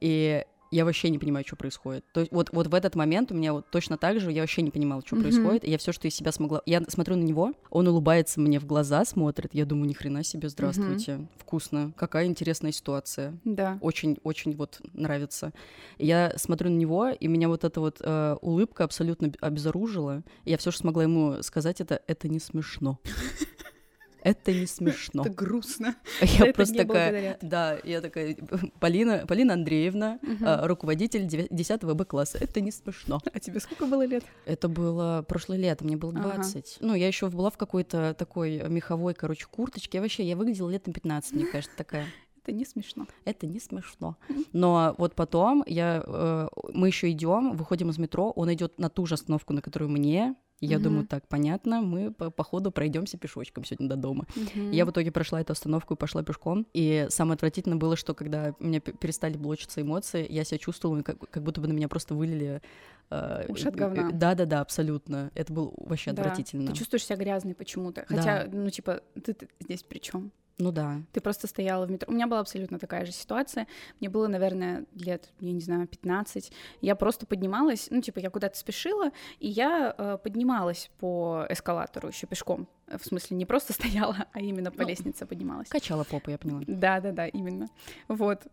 и 0.00 0.44
я 0.72 0.84
вообще 0.84 1.10
не 1.10 1.18
понимаю, 1.18 1.44
что 1.46 1.56
происходит. 1.56 2.04
То 2.12 2.20
есть 2.20 2.32
вот, 2.32 2.50
вот 2.52 2.66
в 2.66 2.74
этот 2.74 2.94
момент 2.96 3.30
у 3.32 3.34
меня 3.34 3.52
вот 3.52 3.70
точно 3.70 3.96
так 3.96 4.20
же, 4.20 4.30
я 4.32 4.42
вообще 4.42 4.62
не 4.62 4.70
понимала, 4.70 5.02
что 5.04 5.16
Мгм. 5.16 5.22
происходит, 5.22 5.64
и 5.64 5.70
я 5.70 5.78
все, 5.78 5.92
что 5.92 6.06
из 6.08 6.14
себя 6.14 6.32
смогла... 6.32 6.60
Я 6.66 6.82
смотрю 6.88 7.16
на 7.16 7.22
него, 7.22 7.52
он 7.70 7.88
улыбается 7.88 8.40
мне 8.40 8.58
в 8.60 8.66
глаза, 8.66 9.04
смотрит, 9.04 9.54
я 9.54 9.64
думаю, 9.64 9.88
ни 9.88 9.92
хрена 9.92 10.22
себе, 10.24 10.48
здравствуйте, 10.48 11.26
вкусно, 11.36 11.92
какая 11.96 12.26
интересная 12.26 12.72
ситуация. 12.72 13.38
Да. 13.44 13.78
Очень-очень 13.80 14.56
вот 14.56 14.80
нравится. 14.92 15.52
И 15.98 16.06
Я 16.06 16.32
смотрю 16.36 16.70
на 16.70 16.76
него, 16.76 17.08
и 17.08 17.26
меня 17.28 17.48
вот 17.48 17.64
эта 17.64 17.80
вот 17.80 17.98
э, 18.00 18.36
улыбка 18.40 18.84
абсолютно 18.84 19.32
обезоружила. 19.40 20.22
И 20.44 20.50
я 20.50 20.58
все, 20.58 20.70
что 20.70 20.80
смогла 20.80 21.02
ему 21.04 21.42
сказать, 21.42 21.80
это 21.80 22.00
«это 22.06 22.28
не 22.28 22.38
смешно». 22.40 22.98
Это 24.22 24.52
не 24.52 24.66
смешно. 24.66 25.22
Это 25.24 25.32
грустно. 25.34 25.94
Я 26.20 26.26
За 26.26 26.44
это 26.46 26.52
просто 26.54 26.74
такая, 26.76 27.10
благодарят. 27.10 27.38
да, 27.42 27.78
я 27.84 28.00
такая, 28.00 28.36
Полина, 28.80 29.24
Полина 29.26 29.52
Андреевна, 29.54 30.18
э, 30.22 30.66
руководитель 30.66 31.26
10 31.26 31.84
Б-класса. 31.84 32.38
Это 32.40 32.60
не 32.60 32.70
смешно. 32.72 33.20
А 33.32 33.38
тебе 33.40 33.60
сколько 33.60 33.86
было 33.86 34.04
лет? 34.04 34.24
Это 34.44 34.68
было 34.68 35.24
прошлое 35.28 35.58
лето, 35.58 35.84
мне 35.84 35.96
было 35.96 36.12
Ага. 36.18 36.34
20. 36.36 36.78
Ну, 36.80 36.94
я 36.94 37.06
еще 37.06 37.28
была 37.28 37.50
в 37.50 37.56
какой-то 37.56 38.14
такой 38.18 38.68
меховой, 38.68 39.14
короче, 39.14 39.46
курточке. 39.50 39.98
Я 39.98 40.02
вообще, 40.02 40.24
я 40.24 40.36
выглядела 40.36 40.70
лет 40.70 40.86
на 40.86 40.92
15, 40.92 41.32
мне 41.32 41.46
кажется, 41.46 41.76
такая. 41.76 42.06
Это 42.46 42.52
не 42.52 42.64
смешно. 42.64 43.06
Это 43.24 43.46
не 43.48 43.58
смешно. 43.58 44.16
Но 44.52 44.94
вот 44.98 45.14
потом 45.16 45.64
я, 45.66 46.00
э, 46.06 46.48
мы 46.72 46.86
еще 46.86 47.10
идем, 47.10 47.56
выходим 47.56 47.90
из 47.90 47.98
метро, 47.98 48.30
он 48.30 48.52
идет 48.52 48.78
на 48.78 48.88
ту 48.88 49.04
же 49.06 49.14
остановку, 49.14 49.52
на 49.52 49.60
которую 49.62 49.90
мне. 49.90 50.36
Я 50.60 50.76
Мгм. 50.76 50.84
думаю, 50.84 51.06
так, 51.06 51.28
понятно, 51.28 51.82
мы 51.82 52.10
по, 52.12 52.30
по 52.30 52.42
ходу 52.44 52.70
пройдемся 52.70 53.18
пешочком 53.18 53.64
сегодня 53.64 53.88
до 53.88 53.96
дома. 53.96 54.26
Я 54.72 54.86
в 54.86 54.90
итоге 54.90 55.10
прошла 55.10 55.40
эту 55.40 55.52
остановку 55.52 55.94
и 55.94 55.96
пошла 55.98 56.22
пешком. 56.22 56.66
И 56.72 57.06
самое 57.10 57.34
отвратительное 57.34 57.76
было, 57.76 57.94
что 57.96 58.14
когда 58.14 58.54
у 58.60 58.64
меня 58.64 58.80
перестали 58.80 59.36
блочиться 59.36 59.82
эмоции, 59.82 60.24
я 60.30 60.44
себя 60.44 60.58
чувствовала, 60.58 61.02
как, 61.02 61.18
как 61.30 61.42
будто 61.42 61.60
бы 61.60 61.66
на 61.68 61.72
меня 61.72 61.88
просто 61.88 62.14
вылили... 62.14 62.62
э, 63.10 63.46
Уши 63.48 63.68
от 63.68 63.76
говна. 63.76 64.10
Да-да-да, 64.12 64.60
абсолютно. 64.62 65.30
Это 65.34 65.52
было 65.52 65.74
вообще 65.76 66.12
Да. 66.12 66.22
отвратительно. 66.22 66.68
Ты 66.70 66.78
чувствуешь 66.78 67.04
себя 67.04 67.16
грязной 67.16 67.54
почему-то. 67.54 68.06
Хотя, 68.08 68.46
ну, 68.50 68.70
типа, 68.70 69.02
ты, 69.22 69.34
ты 69.34 69.48
здесь 69.60 69.82
при 69.82 69.98
чем? 69.98 70.32
Ну 70.58 70.72
да. 70.72 71.02
Ты 71.12 71.20
просто 71.20 71.46
стояла 71.46 71.86
в 71.86 71.90
метро. 71.90 72.10
У 72.10 72.14
меня 72.14 72.26
была 72.26 72.40
абсолютно 72.40 72.78
такая 72.78 73.04
же 73.04 73.12
ситуация. 73.12 73.66
Мне 74.00 74.08
было, 74.08 74.26
наверное, 74.26 74.86
лет, 74.94 75.28
я 75.40 75.52
не 75.52 75.60
знаю, 75.60 75.86
15. 75.86 76.50
Я 76.80 76.96
просто 76.96 77.26
поднималась, 77.26 77.88
ну, 77.90 78.00
типа, 78.00 78.20
я 78.20 78.30
куда-то 78.30 78.56
спешила, 78.56 79.10
и 79.38 79.48
я 79.48 79.94
э, 79.96 80.18
поднималась 80.22 80.90
по 80.98 81.46
эскалатору 81.50 82.08
еще 82.08 82.26
пешком. 82.26 82.68
В 82.86 83.04
смысле, 83.04 83.36
не 83.36 83.44
просто 83.44 83.72
стояла, 83.74 84.26
а 84.32 84.40
именно 84.40 84.70
по 84.70 84.82
ну, 84.82 84.88
лестнице 84.88 85.26
поднималась. 85.26 85.68
Качала 85.68 86.04
попу, 86.04 86.30
я 86.30 86.38
поняла. 86.38 86.62
Да, 86.66 87.00
да, 87.00 87.12
да, 87.12 87.26
именно. 87.26 87.68
Вот, 88.08 88.46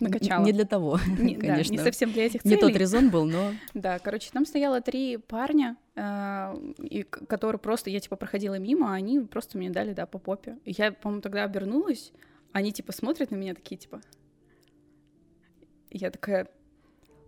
накачала. 0.00 0.44
Не 0.44 0.52
для 0.52 0.64
того, 0.64 0.98
не, 1.18 1.34
конечно. 1.34 1.76
Да, 1.76 1.82
не 1.82 1.84
совсем 1.84 2.10
для 2.12 2.26
этих 2.26 2.42
целей. 2.42 2.54
Не 2.54 2.60
тот 2.60 2.74
резон 2.74 3.10
был, 3.10 3.26
но... 3.26 3.52
Да, 3.74 3.98
короче, 3.98 4.30
там 4.32 4.46
стояло 4.46 4.80
три 4.80 5.18
парня, 5.18 5.76
и, 5.98 7.02
которые 7.02 7.58
просто, 7.58 7.90
я 7.90 8.00
типа 8.00 8.16
проходила 8.16 8.58
мимо, 8.58 8.92
а 8.92 8.94
они 8.94 9.20
просто 9.20 9.58
мне 9.58 9.70
дали, 9.70 9.92
да, 9.92 10.06
по 10.06 10.18
попе. 10.18 10.58
Я, 10.64 10.92
по-моему, 10.92 11.22
тогда 11.22 11.44
обернулась, 11.44 12.12
они 12.52 12.72
типа 12.72 12.92
смотрят 12.92 13.30
на 13.30 13.36
меня 13.36 13.54
такие, 13.54 13.76
типа... 13.76 14.00
Я 15.90 16.10
такая, 16.10 16.46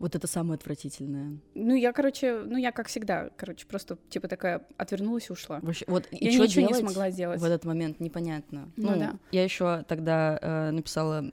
вот 0.01 0.15
это 0.15 0.27
самое 0.27 0.55
отвратительное. 0.55 1.39
Ну, 1.55 1.75
я, 1.75 1.93
короче, 1.93 2.41
ну, 2.41 2.57
я 2.57 2.73
как 2.73 2.89
всегда, 2.89 3.29
короче, 3.37 3.67
просто, 3.67 3.99
типа, 4.09 4.29
такая 4.29 4.67
отвернулась 4.79 5.29
и 5.29 5.33
ушла. 5.33 5.61
Вообще, 5.61 5.85
вот 5.89 6.09
и 6.11 6.25
я 6.25 6.39
ничего 6.39 6.67
не 6.67 6.75
смогла 6.75 7.11
сделать. 7.11 7.39
В 7.39 7.45
этот 7.45 7.67
момент 7.67 8.01
непонятно. 8.01 8.71
Ну, 8.77 8.93
ну 8.93 8.99
да. 8.99 9.15
Я 9.31 9.45
еще 9.45 9.85
тогда 9.87 10.39
э, 10.41 10.71
написала 10.71 11.31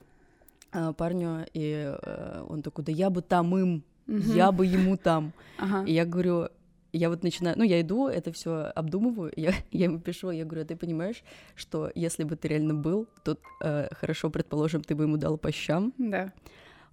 э, 0.72 0.92
парню, 0.92 1.46
и 1.54 1.94
э, 1.98 2.44
он 2.46 2.60
такой, 2.60 2.84
да 2.84 2.92
я 2.92 3.08
бы 3.08 3.22
там 3.22 3.56
им, 3.56 3.84
угу. 4.06 4.32
я 4.34 4.52
бы 4.52 4.66
ему 4.66 4.98
там. 4.98 5.32
Ага. 5.56 5.84
И 5.86 5.94
я 5.94 6.04
говорю, 6.04 6.48
я 6.98 7.08
вот 7.08 7.22
начинаю, 7.22 7.56
ну, 7.58 7.64
я 7.64 7.80
иду, 7.80 8.08
это 8.08 8.32
все 8.32 8.72
обдумываю, 8.74 9.32
я, 9.36 9.54
я 9.70 9.84
ему 9.84 9.98
пишу, 9.98 10.30
я 10.30 10.44
говорю, 10.44 10.62
а 10.62 10.66
ты 10.66 10.76
понимаешь, 10.76 11.22
что 11.54 11.90
если 11.94 12.24
бы 12.24 12.36
ты 12.36 12.48
реально 12.48 12.74
был, 12.74 13.06
то 13.24 13.38
э, 13.62 13.88
хорошо, 13.92 14.30
предположим, 14.30 14.82
ты 14.82 14.94
бы 14.94 15.04
ему 15.04 15.16
дал 15.16 15.38
по 15.38 15.52
щам. 15.52 15.92
Да 15.98 16.32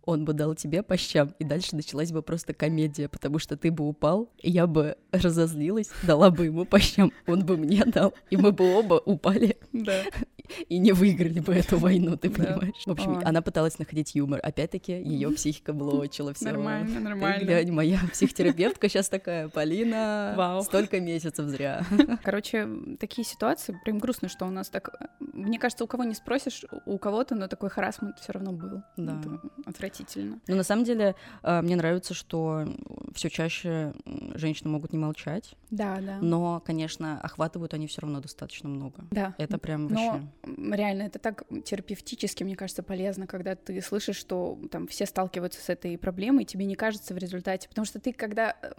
он 0.06 0.24
бы 0.24 0.34
дал 0.34 0.56
тебе 0.56 0.84
по 0.84 0.98
щам, 0.98 1.34
и 1.40 1.44
дальше 1.44 1.76
началась 1.76 2.12
бы 2.12 2.22
просто 2.22 2.54
комедия, 2.54 3.10
потому 3.10 3.40
что 3.40 3.58
ты 3.58 3.72
бы 3.72 3.88
упал, 3.88 4.30
и 4.42 4.52
я 4.52 4.68
бы 4.68 4.98
разозлилась, 5.12 5.90
дала 6.04 6.30
бы 6.30 6.46
ему 6.46 6.66
по 6.66 6.80
щам, 6.80 7.12
он 7.28 7.46
бы 7.46 7.58
мне 7.58 7.84
дал, 7.86 8.14
и 8.30 8.38
мы 8.38 8.52
бы 8.52 8.72
оба 8.72 9.02
упали. 9.04 9.58
Да. 9.74 10.04
И 10.70 10.78
не 10.78 10.92
выиграли 10.92 11.40
бы 11.40 11.54
эту 11.54 11.78
войну, 11.78 12.18
ты 12.18 12.30
понимаешь? 12.30 12.84
В 12.86 12.92
общем, 12.92 13.22
она 13.24 13.42
пыталась 13.42 13.80
находить 13.80 14.16
юмор. 14.16 14.40
Опять-таки, 14.44 14.94
ее 14.94 15.32
психика 15.32 15.74
блочила 15.74 16.34
все. 16.34 16.46
Нормально, 16.46 17.00
нормально. 17.00 17.44
Глянь, 17.44 17.72
моя 17.72 18.00
психотерапевтка 18.12 18.90
сейчас 18.90 19.10
такая, 19.10 19.50
Полина, 19.50 20.34
Вау. 20.38 20.62
столько 20.64 21.00
месяцев 21.00 21.48
зря. 21.48 21.86
Короче, 22.24 22.68
такие 23.00 23.26
ситуации, 23.26 23.78
прям 23.84 24.00
грустно, 24.00 24.30
что 24.30 24.46
у 24.46 24.52
нас 24.52 24.70
так... 24.70 24.90
Мне 25.20 25.60
кажется, 25.60 25.84
у 25.84 25.88
кого 25.88 26.04
не 26.04 26.16
спросишь, 26.16 26.66
у 26.86 26.98
кого-то, 26.98 27.36
но 27.36 27.48
такой 27.48 27.70
харасмент 27.70 28.20
все 28.20 28.34
равно 28.34 28.52
был. 28.52 28.84
Да. 28.98 29.22
отвратительно 29.66 29.96
отвратительно. 29.96 30.40
Но 30.48 30.56
на 30.56 30.64
самом 30.64 30.84
деле 30.84 31.16
э, 31.44 31.62
мне 31.62 31.76
нравится, 31.76 32.14
что 32.14 32.66
все 33.14 33.30
чаще 33.30 33.94
женщины 34.36 34.70
могут 34.70 34.94
не 34.94 35.00
молчать. 35.00 35.56
Да, 35.70 36.00
да. 36.02 36.18
Но, 36.22 36.62
конечно, 36.66 37.20
охватывают 37.22 37.74
они 37.74 37.88
все 37.88 38.02
равно 38.02 38.20
достаточно 38.20 38.70
много. 38.70 39.06
Да. 39.12 39.36
Это 39.38 39.58
прям 39.58 39.88
вообще. 39.88 40.22
Но 40.44 40.45
реально, 40.46 41.04
это 41.04 41.20
так 41.20 41.44
терапевтически, 41.64 42.44
мне 42.44 42.56
кажется, 42.56 42.84
полезно, 42.84 43.28
когда 43.28 43.56
ты 43.56 43.82
слышишь, 43.82 44.18
что 44.18 44.60
там 44.72 44.88
все 44.88 45.06
сталкиваются 45.06 45.62
с 45.62 45.70
этой 45.70 45.98
проблемой, 45.98 46.46
тебе 46.46 46.66
не 46.66 46.76
кажется 46.76 47.14
в 47.14 47.18
результате. 47.18 47.68
Потому 47.70 47.86
что 47.86 48.00
ты, 48.00 48.14
когда 48.14 48.56
э, 48.62 48.72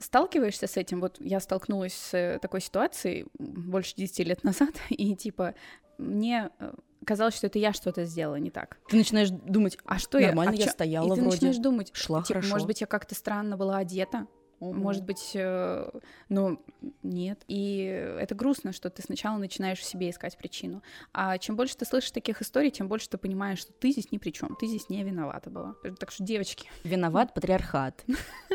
сталкиваешься 0.00 0.66
с 0.66 0.76
этим, 0.76 1.00
вот 1.00 1.16
я 1.20 1.40
столкнулась 1.40 1.94
с 1.94 2.38
такой 2.40 2.60
ситуацией 2.60 3.26
больше 3.38 3.94
10 3.96 4.18
лет 4.20 4.44
назад, 4.44 4.70
и 4.90 5.14
типа 5.14 5.54
мне 5.98 6.50
э, 6.58 6.72
казалось, 7.04 7.34
что 7.34 7.46
это 7.46 7.58
я 7.58 7.72
что-то 7.72 8.04
сделала 8.04 8.36
не 8.36 8.50
так. 8.50 8.78
Ты 8.88 8.96
начинаешь 8.96 9.30
думать, 9.30 9.78
а 9.84 9.98
что 9.98 10.18
Нормально 10.18 10.28
я? 10.28 10.34
Нормально 10.34 10.64
я 10.64 10.70
стояла 10.70 11.06
и 11.06 11.08
ты 11.16 11.20
вроде. 11.20 11.36
начинаешь 11.36 11.58
думать, 11.58 11.90
шла 11.94 12.22
типа, 12.22 12.40
хорошо. 12.40 12.54
может 12.54 12.66
быть, 12.66 12.80
я 12.80 12.86
как-то 12.86 13.14
странно 13.14 13.56
была 13.56 13.78
одета, 13.78 14.26
Угу. 14.62 14.74
Может 14.74 15.04
быть, 15.04 15.32
э, 15.34 15.90
ну, 16.28 16.64
нет. 17.02 17.42
И 17.48 17.82
это 18.20 18.36
грустно, 18.36 18.72
что 18.72 18.90
ты 18.90 19.02
сначала 19.02 19.36
начинаешь 19.36 19.80
в 19.80 19.84
себе 19.84 20.08
искать 20.08 20.38
причину. 20.38 20.82
А 21.12 21.36
чем 21.38 21.56
больше 21.56 21.76
ты 21.76 21.84
слышишь 21.84 22.12
таких 22.12 22.40
историй, 22.40 22.70
тем 22.70 22.86
больше 22.86 23.08
ты 23.08 23.18
понимаешь, 23.18 23.58
что 23.58 23.72
ты 23.72 23.90
здесь 23.90 24.12
ни 24.12 24.18
при 24.18 24.30
чем, 24.30 24.54
ты 24.54 24.66
здесь 24.66 24.88
не 24.88 25.02
виновата 25.02 25.50
была. 25.50 25.74
Так 25.98 26.12
что, 26.12 26.22
девочки. 26.22 26.70
Виноват 26.84 27.34
патриархат. 27.34 28.04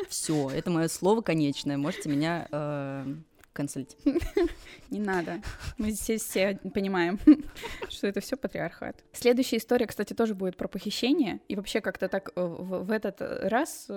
Все, 0.07 0.49
это 0.49 0.69
мое 0.71 0.87
слово 0.87 1.19
конечное. 1.19 1.75
Можете 1.75 2.07
меня 2.07 2.47
э, 2.51 3.15
канцелить. 3.51 3.97
Не 4.89 5.01
надо. 5.01 5.41
Мы 5.77 5.91
здесь 5.91 6.21
все 6.21 6.57
понимаем, 6.73 7.19
что 7.89 8.07
это 8.07 8.21
все 8.21 8.37
патриархат. 8.37 9.03
Следующая 9.11 9.57
история, 9.57 9.87
кстати, 9.87 10.13
тоже 10.13 10.35
будет 10.35 10.55
про 10.55 10.69
похищение. 10.69 11.41
И 11.49 11.57
вообще 11.57 11.81
как-то 11.81 12.07
так 12.07 12.31
э, 12.33 12.41
в, 12.41 12.85
в 12.85 12.91
этот 12.91 13.17
раз 13.19 13.89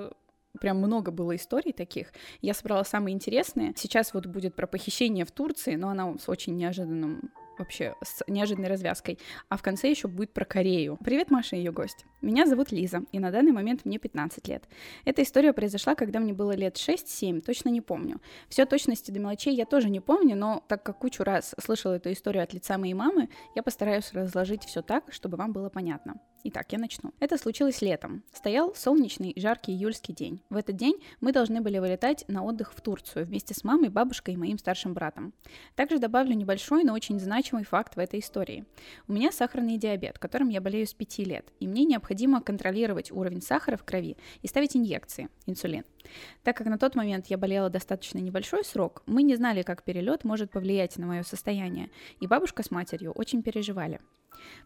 прям 0.58 0.78
много 0.78 1.10
было 1.10 1.36
историй 1.36 1.72
таких. 1.72 2.12
Я 2.40 2.54
собрала 2.54 2.84
самые 2.84 3.14
интересные. 3.14 3.72
Сейчас 3.76 4.14
вот 4.14 4.26
будет 4.26 4.54
про 4.54 4.66
похищение 4.66 5.24
в 5.24 5.32
Турции, 5.32 5.76
но 5.76 5.90
она 5.90 6.16
с 6.18 6.28
очень 6.28 6.56
неожиданным 6.56 7.30
вообще 7.61 7.94
с 8.03 8.23
неожиданной 8.27 8.68
развязкой. 8.68 9.18
А 9.49 9.57
в 9.57 9.62
конце 9.62 9.88
еще 9.88 10.09
будет 10.09 10.33
про 10.33 10.44
Корею. 10.44 10.99
Привет, 11.05 11.31
Маша 11.31 11.57
и 11.57 11.61
ее 11.61 11.70
гость. 11.70 12.05
Меня 12.20 12.46
зовут 12.46 12.73
Лиза, 12.73 13.03
и 13.12 13.18
на 13.18 13.31
данный 13.31 13.53
момент 13.53 13.85
мне 13.85 13.99
15 13.99 14.49
лет. 14.49 14.64
Эта 15.05 15.23
история 15.23 15.53
произошла, 15.53 15.94
когда 15.94 16.18
мне 16.18 16.33
было 16.33 16.53
лет 16.53 16.77
6-7, 16.77 17.40
точно 17.40 17.68
не 17.68 17.81
помню. 17.81 18.20
Все 18.49 18.66
точности 18.66 19.11
до 19.11 19.20
мелочей 19.20 19.55
я 19.55 19.64
тоже 19.64 19.88
не 19.88 20.01
помню, 20.01 20.37
но 20.37 20.64
так 20.68 20.83
как 20.83 20.99
кучу 20.99 21.23
раз 21.23 21.55
слышала 21.62 21.94
эту 21.94 22.12
историю 22.12 22.42
от 22.42 22.53
лица 22.53 22.77
моей 22.79 22.94
мамы, 22.94 23.29
я 23.55 23.62
постараюсь 23.62 24.12
разложить 24.12 24.64
все 24.64 24.83
так, 24.83 25.12
чтобы 25.12 25.37
вам 25.37 25.53
было 25.53 25.68
понятно. 25.68 26.20
Итак, 26.42 26.73
я 26.73 26.79
начну. 26.79 27.12
Это 27.20 27.37
случилось 27.37 27.83
летом. 27.83 28.23
Стоял 28.33 28.75
солнечный 28.75 29.35
жаркий 29.37 29.73
июльский 29.73 30.14
день. 30.14 30.42
В 30.49 30.57
этот 30.57 30.75
день 30.75 30.94
мы 31.20 31.33
должны 31.33 31.61
были 31.61 31.79
вылетать 31.79 32.25
на 32.29 32.42
отдых 32.42 32.73
в 32.73 32.81
Турцию 32.81 33.27
вместе 33.27 33.53
с 33.53 33.62
мамой, 33.62 33.90
бабушкой 33.90 34.35
и 34.35 34.37
моим 34.38 34.57
старшим 34.57 34.94
братом. 34.94 35.35
Также 35.75 35.99
добавлю 35.99 36.35
небольшой, 36.35 36.83
но 36.83 36.94
очень 36.94 37.20
значимый 37.20 37.49
факт 37.64 37.96
в 37.96 37.98
этой 37.98 38.20
истории. 38.20 38.64
У 39.08 39.12
меня 39.12 39.32
сахарный 39.32 39.78
диабет, 39.78 40.18
которым 40.18 40.48
я 40.48 40.60
болею 40.60 40.86
с 40.86 40.94
5 40.94 41.18
лет, 41.18 41.52
и 41.60 41.66
мне 41.66 41.84
необходимо 41.84 42.40
контролировать 42.40 43.10
уровень 43.10 43.42
сахара 43.42 43.76
в 43.76 43.84
крови 43.84 44.16
и 44.42 44.48
ставить 44.48 44.76
инъекции, 44.76 45.28
инсулин. 45.46 45.84
Так 46.42 46.56
как 46.56 46.66
на 46.66 46.78
тот 46.78 46.94
момент 46.94 47.26
я 47.26 47.36
болела 47.36 47.70
достаточно 47.70 48.18
небольшой 48.18 48.64
срок, 48.64 49.02
мы 49.06 49.22
не 49.22 49.36
знали, 49.36 49.62
как 49.62 49.82
перелет 49.82 50.24
может 50.24 50.50
повлиять 50.50 50.96
на 50.96 51.06
мое 51.06 51.22
состояние, 51.22 51.90
и 52.20 52.26
бабушка 52.26 52.62
с 52.62 52.70
матерью 52.70 53.12
очень 53.12 53.42
переживали. 53.42 54.00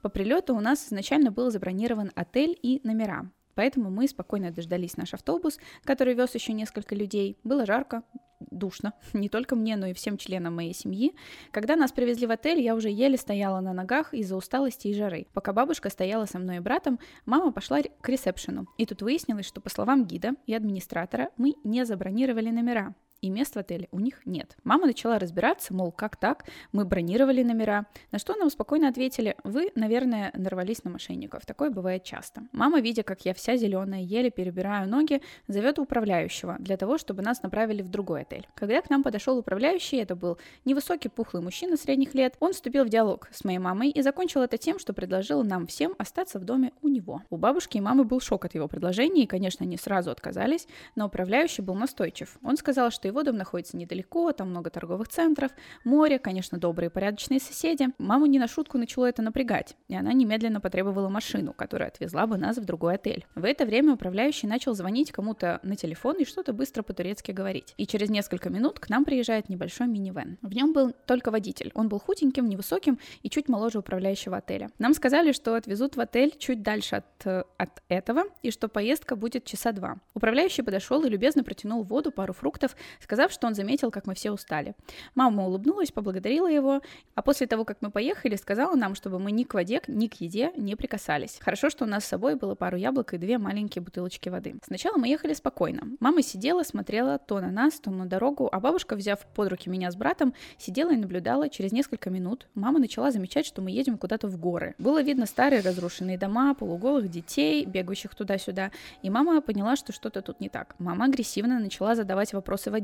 По 0.03 0.09
прилету 0.09 0.55
у 0.55 0.61
нас 0.61 0.87
изначально 0.87 1.31
был 1.31 1.51
забронирован 1.51 2.13
отель 2.15 2.59
и 2.63 2.81
номера, 2.85 3.31
Поэтому 3.55 3.91
мы 3.91 4.09
спокойно 4.09 4.51
дождались 4.51 4.97
наш 4.97 5.15
автобус, 5.15 5.59
который 5.85 6.15
вез 6.15 6.35
еще 6.35 6.53
несколько 6.53 6.95
людей. 6.95 7.39
Было 7.45 7.67
жарко, 7.67 8.03
душно, 8.51 8.93
не 9.13 9.29
только 9.29 9.57
мне, 9.57 9.77
но 9.77 9.87
и 9.87 9.93
всем 9.93 10.17
членам 10.17 10.57
моей 10.57 10.75
семьи. 10.75 11.15
Когда 11.51 11.77
нас 11.77 11.93
привезли 11.93 12.27
в 12.27 12.31
отель, 12.31 12.61
я 12.61 12.75
уже 12.75 12.91
еле 12.91 13.17
стояла 13.17 13.61
на 13.61 13.73
ногах 13.73 14.15
из-за 14.15 14.37
усталости 14.37 14.89
и 14.89 14.95
жары. 14.95 15.27
Пока 15.33 15.53
бабушка 15.53 15.91
стояла 15.91 16.27
со 16.27 16.39
мной 16.39 16.57
и 16.57 16.61
братом, 16.61 16.99
мама 17.27 17.53
пошла 17.53 17.81
к 17.83 18.09
ресепшену. 18.09 18.67
И 18.79 18.87
тут 18.87 19.03
выяснилось, 19.03 19.47
что 19.47 19.61
по 19.61 19.71
словам 19.71 20.05
гида 20.05 20.33
и 20.47 20.55
администратора, 20.55 21.31
мы 21.37 21.55
не 21.65 21.85
забронировали 21.85 22.51
номера 22.51 22.95
и 23.25 23.31
мест 23.31 23.55
в 23.55 23.59
отеле 23.59 23.89
у 23.91 24.01
них 24.01 24.21
нет. 24.27 24.55
Мама 24.65 24.87
начала 24.87 25.19
разбираться, 25.19 25.73
мол, 25.73 25.93
как 25.93 26.17
так, 26.17 26.45
мы 26.73 26.85
бронировали 26.85 27.43
номера, 27.43 27.87
на 28.13 28.19
что 28.19 28.37
нам 28.37 28.51
спокойно 28.51 28.89
ответили, 28.89 29.35
вы, 29.45 29.73
наверное, 29.75 30.31
нарвались 30.35 30.85
на 30.85 30.91
мошенников, 30.91 31.47
такое 31.47 31.71
бывает 31.71 32.05
часто. 32.05 32.43
Мама, 32.53 32.81
видя, 32.81 33.03
как 33.03 33.25
я 33.25 33.33
вся 33.33 33.57
зеленая, 33.57 34.03
еле 34.03 34.31
перебираю 34.31 34.87
ноги, 34.87 35.23
зовет 35.49 35.79
управляющего 35.79 36.57
для 36.59 36.77
того, 36.77 36.99
чтобы 36.99 37.23
нас 37.23 37.43
направили 37.43 37.81
в 37.81 37.89
другой 37.89 38.23
отель. 38.23 38.47
Когда 38.55 38.83
к 38.83 38.91
нам 38.91 39.03
подошел 39.03 39.39
управляющий, 39.39 39.97
это 39.97 40.15
был 40.15 40.37
невысокий 40.67 41.09
пухлый 41.09 41.43
мужчина 41.43 41.79
средних 41.79 42.13
лет, 42.13 42.35
он 42.41 42.53
вступил 42.53 42.85
в 42.85 42.91
диалог 42.91 43.29
с 43.33 43.43
моей 43.45 43.59
мамой 43.59 43.89
и 43.89 44.03
закончил 44.03 44.43
это 44.43 44.59
тем, 44.59 44.79
что 44.79 44.93
предложил 44.93 45.43
нам 45.43 45.67
всем 45.67 45.95
остаться 45.97 46.39
в 46.39 46.45
доме 46.45 46.73
у 46.83 46.89
него. 46.89 47.23
У 47.31 47.39
бабушки 47.39 47.79
и 47.79 47.81
мамы 47.81 48.05
был 48.05 48.21
шок 48.21 48.45
от 48.45 48.55
его 48.55 48.69
предложения, 48.69 49.23
и, 49.23 49.27
конечно, 49.27 49.65
они 49.65 49.79
сразу 49.79 50.11
отказались, 50.11 50.69
но 50.95 51.07
управляющий 51.07 51.63
был 51.63 51.75
настойчив. 51.75 52.37
Он 52.43 52.59
сказал, 52.59 52.91
что 52.91 53.09
его 53.14 53.14
дом 53.23 53.37
находится 53.37 53.77
недалеко, 53.77 54.33
там 54.33 54.51
много 54.51 54.71
торговых 54.71 55.09
центров, 55.09 55.53
море, 55.85 56.19
конечно, 56.19 56.59
добрые 56.59 56.91
порядочные 56.91 57.41
соседи. 57.41 57.89
Маму 57.99 58.27
не 58.27 58.39
на 58.39 58.49
шутку 58.49 58.79
начало 58.79 59.07
это 59.07 59.23
напрягать, 59.23 59.77
и 59.89 59.95
она 59.95 60.13
немедленно 60.13 60.61
потребовала 60.61 61.09
машину, 61.09 61.53
которая 61.53 61.89
отвезла 61.89 62.27
бы 62.27 62.37
нас 62.37 62.59
в 62.59 62.65
другой 62.65 62.95
отель. 62.95 63.27
В 63.35 63.45
это 63.45 63.67
время 63.67 63.95
управляющий 63.95 64.47
начал 64.47 64.75
звонить 64.75 65.13
кому-то 65.13 65.61
на 65.63 65.77
телефон 65.77 66.17
и 66.19 66.25
что-то 66.25 66.53
быстро 66.53 66.83
по-турецки 66.83 67.31
говорить. 67.31 67.75
И 67.77 67.87
через 67.87 68.11
несколько 68.11 68.51
минут 68.51 68.81
к 68.81 68.89
нам 68.89 69.05
приезжает 69.05 69.49
небольшой 69.49 69.87
минивэн. 69.87 70.39
В 70.43 70.55
нем 70.55 70.73
был 70.73 70.93
только 71.07 71.31
водитель. 71.31 71.71
Он 71.75 71.89
был 71.89 71.99
худеньким, 71.99 72.49
невысоким 72.49 72.99
и 73.23 73.31
чуть 73.31 73.49
моложе 73.49 73.79
управляющего 73.79 74.39
отеля. 74.39 74.71
Нам 74.79 74.95
сказали, 74.95 75.33
что 75.33 75.55
отвезут 75.55 75.97
в 75.97 76.01
отель 76.01 76.35
чуть 76.39 76.63
дальше 76.63 76.97
от, 76.97 77.47
от 77.57 77.83
этого, 77.89 78.25
и 78.43 78.51
что 78.51 78.69
поездка 78.69 79.17
будет 79.17 79.45
часа 79.45 79.73
два. 79.73 79.97
Управляющий 80.15 80.63
подошел 80.63 81.05
и 81.05 81.09
любезно 81.09 81.45
протянул 81.45 81.83
воду, 81.83 82.11
пару 82.11 82.33
фруктов, 82.33 82.77
сказав, 83.05 83.31
что 83.31 83.47
он 83.47 83.55
заметил, 83.55 83.91
как 83.91 84.07
мы 84.07 84.15
все 84.15 84.33
устали. 84.33 84.75
Мама 85.15 85.47
улыбнулась, 85.47 85.93
поблагодарила 85.93 86.51
его, 86.51 86.81
а 87.15 87.23
после 87.23 87.47
того, 87.47 87.65
как 87.65 87.79
мы 87.81 87.91
поехали, 87.91 88.35
сказала 88.37 88.75
нам, 88.75 88.95
чтобы 88.95 89.19
мы 89.19 89.31
ни 89.31 89.45
к 89.45 89.55
воде, 89.55 89.81
ни 89.87 90.09
к 90.09 90.15
еде 90.15 90.53
не 90.57 90.75
прикасались. 90.75 91.39
Хорошо, 91.41 91.71
что 91.71 91.85
у 91.85 91.89
нас 91.89 92.05
с 92.05 92.09
собой 92.09 92.35
было 92.35 92.55
пару 92.55 92.77
яблок 92.77 93.15
и 93.15 93.19
две 93.19 93.39
маленькие 93.39 93.83
бутылочки 93.83 94.29
воды. 94.29 94.57
Сначала 94.65 94.97
мы 94.97 95.09
ехали 95.09 95.35
спокойно. 95.35 95.83
Мама 96.01 96.23
сидела, 96.23 96.63
смотрела 96.63 97.19
то 97.19 97.41
на 97.41 97.51
нас, 97.51 97.79
то 97.79 97.91
на 97.91 98.07
дорогу, 98.07 98.49
а 98.51 98.59
бабушка, 98.59 98.97
взяв 98.97 99.25
под 99.35 99.49
руки 99.49 99.69
меня 99.69 99.91
с 99.91 99.97
братом, 99.97 100.35
сидела 100.59 100.93
и 100.93 100.97
наблюдала. 100.97 101.49
Через 101.49 101.73
несколько 101.73 102.11
минут 102.11 102.49
мама 102.55 102.79
начала 102.79 103.11
замечать, 103.11 103.47
что 103.47 103.61
мы 103.63 103.71
едем 103.71 103.99
куда-то 103.99 104.29
в 104.29 104.39
горы. 104.39 104.75
Было 104.79 105.03
видно 105.03 105.27
старые 105.27 105.61
разрушенные 105.61 106.19
дома, 106.19 106.55
полуголых 106.55 107.11
детей, 107.11 107.67
бегающих 107.67 108.15
туда-сюда, 108.15 108.71
и 109.03 109.11
мама 109.11 109.41
поняла, 109.43 109.77
что 109.77 109.93
что-то 109.93 110.23
тут 110.23 110.41
не 110.41 110.49
так. 110.49 110.75
Мама 110.79 111.05
агрессивно 111.05 111.59
начала 111.59 111.95
задавать 111.95 112.33
вопросы 112.33 112.71
водителю, 112.71 112.84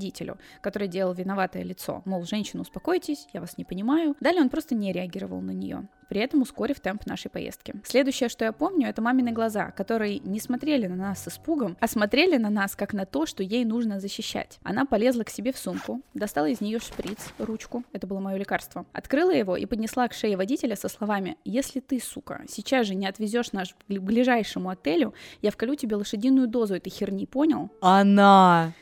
который 0.61 0.89
делал 0.89 1.13
виноватое 1.13 1.63
лицо, 1.63 2.03
мол, 2.05 2.25
женщина, 2.25 2.63
успокойтесь, 2.63 3.29
я 3.33 3.41
вас 3.41 3.59
не 3.59 3.65
понимаю. 3.65 4.17
Далее 4.21 4.43
он 4.43 4.49
просто 4.49 4.75
не 4.75 4.93
реагировал 4.93 5.41
на 5.41 5.53
нее 5.53 5.89
при 6.11 6.21
этом 6.21 6.43
ускорив 6.43 6.81
темп 6.81 7.07
нашей 7.07 7.31
поездки. 7.31 7.73
Следующее, 7.85 8.29
что 8.29 8.45
я 8.45 8.53
помню, 8.53 8.89
это 8.89 9.01
мамины 9.01 9.31
глаза, 9.31 9.71
которые 9.71 10.19
не 10.19 10.41
смотрели 10.41 10.89
на 10.89 10.97
нас 10.97 11.23
с 11.23 11.29
испугом, 11.29 11.77
а 11.81 11.87
смотрели 11.87 12.37
на 12.37 12.51
нас 12.51 12.75
как 12.75 12.93
на 12.93 13.07
то, 13.07 13.27
что 13.27 13.45
ей 13.45 13.65
нужно 13.65 14.01
защищать. 14.01 14.59
Она 14.65 14.85
полезла 14.85 15.23
к 15.23 15.31
себе 15.31 15.53
в 15.53 15.59
сумку, 15.59 16.03
достала 16.13 16.47
из 16.47 16.61
нее 16.61 16.81
шприц, 16.81 17.19
ручку, 17.39 17.85
это 17.93 18.09
было 18.09 18.19
мое 18.19 18.37
лекарство, 18.37 18.87
открыла 18.93 19.31
его 19.31 19.57
и 19.57 19.67
поднесла 19.67 20.09
к 20.09 20.13
шее 20.13 20.37
водителя 20.37 20.75
со 20.75 20.89
словами 20.89 21.39
«Если 21.45 21.79
ты, 21.79 22.01
сука, 22.01 22.43
сейчас 22.49 22.89
же 22.89 22.97
не 22.97 23.07
отвезешь 23.07 23.53
наш 23.53 23.75
к 23.75 23.77
ближайшему 23.89 24.69
отелю, 24.71 25.15
я 25.43 25.53
вколю 25.53 25.77
тебе 25.77 25.95
лошадиную 25.95 26.49
дозу 26.49 26.75
этой 26.75 26.91
херни, 26.91 27.25
понял?» 27.25 27.71
Она! 27.81 28.73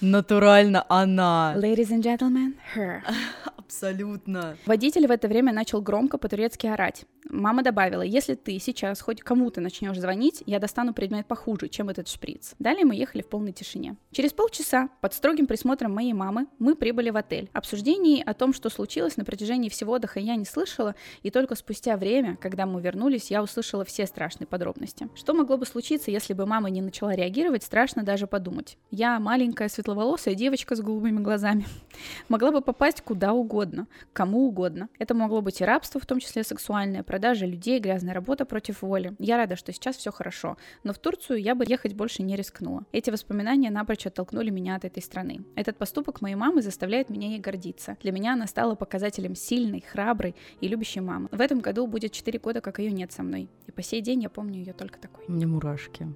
Натурально 0.00 0.84
она. 0.88 1.54
Ladies 1.56 1.90
and 1.90 2.02
gentlemen, 2.02 2.54
her. 2.76 3.02
Абсолютно. 3.56 4.56
Водитель 4.64 5.06
в 5.06 5.10
это 5.10 5.28
время 5.28 5.52
начал 5.52 5.82
громко 5.82 6.16
по-турецки 6.16 6.66
орать. 6.66 7.04
Мама 7.28 7.62
добавила, 7.62 8.00
если 8.00 8.34
ты 8.34 8.58
сейчас 8.58 9.02
хоть 9.02 9.20
кому-то 9.20 9.60
начнешь 9.60 9.98
звонить, 9.98 10.42
я 10.46 10.58
достану 10.58 10.94
предмет 10.94 11.26
похуже, 11.26 11.68
чем 11.68 11.90
этот 11.90 12.08
шприц. 12.08 12.54
Далее 12.58 12.86
мы 12.86 12.94
ехали 12.94 13.20
в 13.20 13.28
полной 13.28 13.52
тишине. 13.52 13.96
Через 14.12 14.32
полчаса, 14.32 14.88
под 15.02 15.12
строгим 15.12 15.46
присмотром 15.46 15.94
моей 15.94 16.14
мамы, 16.14 16.46
мы 16.58 16.74
прибыли 16.74 17.10
в 17.10 17.16
отель. 17.18 17.50
Обсуждений 17.52 18.22
о 18.24 18.32
том, 18.32 18.54
что 18.54 18.70
случилось 18.70 19.18
на 19.18 19.26
протяжении 19.26 19.68
всего 19.68 19.92
отдыха, 19.92 20.20
я 20.20 20.36
не 20.36 20.46
слышала, 20.46 20.94
и 21.22 21.30
только 21.30 21.54
спустя 21.54 21.98
время, 21.98 22.38
когда 22.40 22.64
мы 22.64 22.80
вернулись, 22.80 23.30
я 23.30 23.42
услышала 23.42 23.84
все 23.84 24.06
страшные 24.06 24.46
подробности. 24.46 25.10
Что 25.14 25.34
могло 25.34 25.58
бы 25.58 25.66
случиться, 25.66 26.10
если 26.10 26.32
бы 26.32 26.46
мама 26.46 26.70
не 26.70 26.80
начала 26.80 27.14
реагировать, 27.14 27.62
страшно 27.62 28.02
даже 28.02 28.26
подумать. 28.26 28.78
Я 28.90 29.20
маленькая 29.20 29.68
светловолосая 29.88 30.34
девочка 30.34 30.76
с 30.76 30.80
голубыми 30.80 31.20
глазами. 31.20 31.64
Могла 32.28 32.52
бы 32.52 32.60
попасть 32.60 33.00
куда 33.00 33.32
угодно, 33.32 33.86
кому 34.12 34.46
угодно. 34.46 34.90
Это 34.98 35.14
могло 35.14 35.40
быть 35.40 35.62
и 35.62 35.64
рабство, 35.64 35.98
в 35.98 36.04
том 36.04 36.20
числе 36.20 36.44
сексуальное, 36.44 37.02
продажа 37.02 37.46
людей, 37.46 37.80
грязная 37.80 38.12
работа 38.12 38.44
против 38.44 38.82
воли. 38.82 39.14
Я 39.18 39.38
рада, 39.38 39.56
что 39.56 39.72
сейчас 39.72 39.96
все 39.96 40.12
хорошо, 40.12 40.58
но 40.84 40.92
в 40.92 40.98
Турцию 40.98 41.40
я 41.40 41.54
бы 41.54 41.64
ехать 41.66 41.94
больше 41.94 42.22
не 42.22 42.36
рискнула. 42.36 42.84
Эти 42.92 43.08
воспоминания 43.08 43.70
напрочь 43.70 44.06
оттолкнули 44.06 44.50
меня 44.50 44.76
от 44.76 44.84
этой 44.84 45.02
страны. 45.02 45.40
Этот 45.56 45.78
поступок 45.78 46.20
моей 46.20 46.34
мамы 46.34 46.60
заставляет 46.60 47.08
меня 47.08 47.28
ей 47.28 47.38
гордиться. 47.38 47.96
Для 48.02 48.12
меня 48.12 48.34
она 48.34 48.46
стала 48.46 48.74
показателем 48.74 49.34
сильной, 49.34 49.80
храброй 49.80 50.34
и 50.60 50.68
любящей 50.68 51.00
мамы. 51.00 51.28
В 51.32 51.40
этом 51.40 51.60
году 51.60 51.86
будет 51.86 52.12
4 52.12 52.38
года, 52.40 52.60
как 52.60 52.78
ее 52.78 52.92
нет 52.92 53.10
со 53.12 53.22
мной. 53.22 53.48
И 53.66 53.72
по 53.72 53.82
сей 53.82 54.02
день 54.02 54.22
я 54.22 54.28
помню 54.28 54.58
ее 54.58 54.74
только 54.74 54.98
такой. 54.98 55.24
Мне 55.28 55.46
мурашки. 55.46 56.06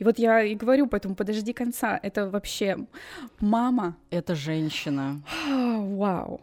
И 0.00 0.04
вот 0.04 0.18
я 0.18 0.42
и 0.42 0.56
говорю, 0.56 0.88
поэтому 0.88 1.14
подожди 1.14 1.52
конца. 1.52 2.00
Это 2.02 2.28
вообще 2.28 2.86
мама. 3.40 3.96
Это 4.10 4.34
женщина. 4.34 5.22
Вау. 5.46 6.40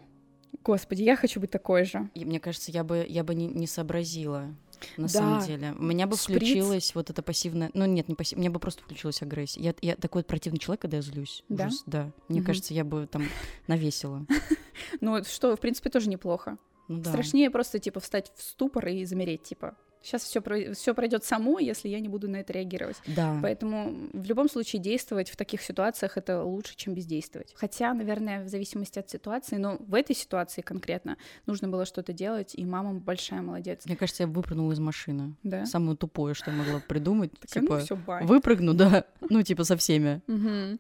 Господи, 0.64 1.04
я 1.04 1.16
хочу 1.16 1.40
быть 1.42 1.52
такой 1.52 1.84
же. 1.86 2.10
И 2.14 2.24
мне 2.26 2.40
кажется, 2.40 2.72
я 2.72 2.84
бы, 2.84 3.06
я 3.08 3.24
бы 3.24 3.36
не, 3.36 3.48
не 3.48 3.68
сообразила. 3.68 4.56
На 4.98 5.04
Да. 5.04 5.10
самом 5.10 5.46
деле. 5.46 5.74
У 5.78 5.84
меня 5.84 6.08
бы 6.08 6.16
Шприц. 6.18 6.38
включилась 6.38 6.96
вот 6.96 7.10
эта 7.10 7.22
пассивная... 7.22 7.70
Ну, 7.74 7.86
нет, 7.86 8.10
не 8.10 8.16
пассивная. 8.16 8.42
У 8.42 8.44
меня 8.44 8.52
бы 8.54 8.60
просто 8.60 8.84
включилась 8.84 9.22
агрессия. 9.22 9.62
Я, 9.62 9.76
я 9.82 9.96
такой 9.96 10.20
вот 10.20 10.28
противный 10.28 10.60
человек, 10.60 10.82
когда 10.82 10.98
я 10.98 11.04
злюсь. 11.04 11.44
Да? 11.50 11.68
Ужас, 11.68 11.84
да. 11.86 12.12
Мне 12.28 12.40
Мгм. 12.40 12.48
кажется, 12.48 12.74
я 12.74 12.84
бы 12.84 13.08
там 13.08 13.24
навесила. 13.68 14.26
Ну, 15.02 15.24
что, 15.24 15.56
в 15.56 15.60
принципе, 15.60 15.90
тоже 15.90 16.10
неплохо. 16.10 16.58
Ну 16.88 17.00
да. 17.02 17.12
Страшнее 17.12 17.50
просто, 17.52 17.80
типа, 17.80 18.00
встать 18.00 18.32
в 18.36 18.42
ступор 18.44 18.88
и 18.88 19.06
замереть, 19.06 19.44
типа. 19.44 19.76
Сейчас 20.04 20.24
все, 20.24 20.42
все 20.74 20.94
пройдет 20.94 21.24
само, 21.24 21.60
если 21.60 21.88
я 21.88 22.00
не 22.02 22.10
буду 22.10 22.30
на 22.30 22.38
это 22.38 22.52
реагировать. 22.52 22.98
Да. 23.08 23.40
Поэтому 23.42 24.10
в 24.12 24.26
любом 24.26 24.50
случае 24.50 24.82
действовать 24.82 25.30
в 25.30 25.38
таких 25.38 25.62
ситуациях 25.62 26.18
это 26.18 26.44
лучше, 26.44 26.76
чем 26.76 26.94
бездействовать. 26.94 27.54
Хотя, 27.56 27.94
наверное, 27.94 28.44
в 28.44 28.50
зависимости 28.50 29.00
от 29.00 29.10
ситуации, 29.10 29.56
но 29.56 29.78
в 29.80 29.96
этой 29.96 30.16
ситуации 30.16 30.62
конкретно 30.62 31.18
нужно 31.46 31.70
было 31.70 31.86
что-то 31.86 32.12
делать, 32.12 32.54
и 32.54 32.66
мама 32.66 32.94
большая 32.94 33.42
молодец. 33.42 33.86
Мне 33.86 33.96
кажется, 33.96 34.24
я 34.24 34.28
выпрыгнула 34.28 34.74
из 34.74 34.80
машины. 34.80 35.36
Да? 35.44 35.66
Самое 35.66 35.96
тупое, 35.96 36.36
что 36.36 36.52
я 36.52 36.58
могла 36.58 36.82
придумать. 36.82 37.32
Такая, 37.40 37.64
типа, 37.64 37.76
ну 37.78 37.86
все, 37.86 37.96
бай. 37.96 38.26
выпрыгну, 38.26 38.74
да. 38.74 39.06
Ну, 39.22 39.42
типа, 39.42 39.64
со 39.64 39.78
всеми. 39.78 40.22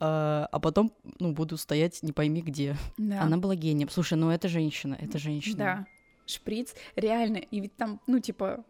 А, 0.02 0.50
а 0.52 0.60
потом, 0.60 0.92
ну, 1.20 1.32
буду 1.32 1.56
стоять 1.56 2.04
не 2.04 2.12
пойми 2.12 2.42
где. 2.42 2.76
Да. 2.98 3.22
Она 3.22 3.38
была 3.38 3.56
гением. 3.56 3.90
Слушай, 3.90 4.18
ну 4.18 4.30
это 4.32 4.50
женщина, 4.50 4.98
это 5.00 5.18
женщина. 5.18 5.58
Да. 5.58 5.88
Шприц, 6.26 6.74
реально. 6.96 7.38
И 7.38 7.60
ведь 7.60 7.76
там, 7.76 8.00
ну, 8.08 8.20
типа, 8.20 8.64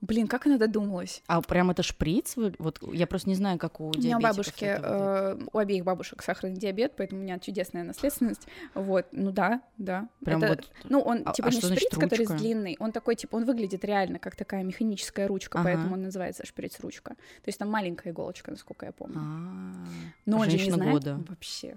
блин, 0.00 0.26
как 0.28 0.46
она 0.46 0.56
додумалась? 0.58 1.22
А 1.26 1.40
прям 1.42 1.70
это 1.70 1.82
шприц? 1.82 2.34
Вот 2.58 2.80
я 2.92 3.06
просто 3.06 3.28
не 3.28 3.34
знаю, 3.34 3.58
как 3.58 3.80
у 3.80 3.84
У 3.84 3.92
меня 3.98 4.16
у 4.16 4.20
диабетиков 4.20 4.22
бабушки, 4.22 4.64
э, 4.64 5.38
у 5.52 5.58
обеих 5.58 5.84
бабушек 5.84 6.22
сахарный 6.22 6.56
диабет, 6.56 6.94
поэтому 6.96 7.20
у 7.20 7.24
меня 7.24 7.38
чудесная 7.38 7.84
наследственность. 7.84 8.46
Вот, 8.74 9.06
ну 9.12 9.30
да, 9.32 9.60
да. 9.78 10.08
Прям 10.24 10.42
Это- 10.42 10.54
вот. 10.54 10.70
Ну, 10.84 11.00
он 11.00 11.22
А- 11.24 11.32
типа 11.32 11.48
а 11.48 11.50
не 11.50 11.58
что 11.58 11.66
значит 11.68 11.88
шприц, 11.88 12.00
который 12.02 12.26
ручка? 12.26 12.34
длинный, 12.38 12.76
он 12.80 12.92
такой, 12.92 13.14
типа, 13.16 13.36
он 13.36 13.44
выглядит 13.44 13.84
реально 13.84 14.18
как 14.18 14.36
такая 14.36 14.62
механическая 14.64 15.26
ручка, 15.28 15.58
Ага. 15.60 15.68
поэтому 15.68 15.94
он 15.94 16.02
называется 16.02 16.44
шприц-ручка. 16.46 17.10
То 17.10 17.48
есть 17.48 17.58
там 17.58 17.68
маленькая 17.70 18.10
иголочка, 18.12 18.50
насколько 18.50 18.86
я 18.86 18.92
помню. 18.92 19.16
А, 19.18 19.84
Но 20.26 20.38
он 20.38 20.50
же 20.50 20.56
не 20.56 20.70
знает 20.70 20.92
года. 20.92 21.20
вообще. 21.28 21.76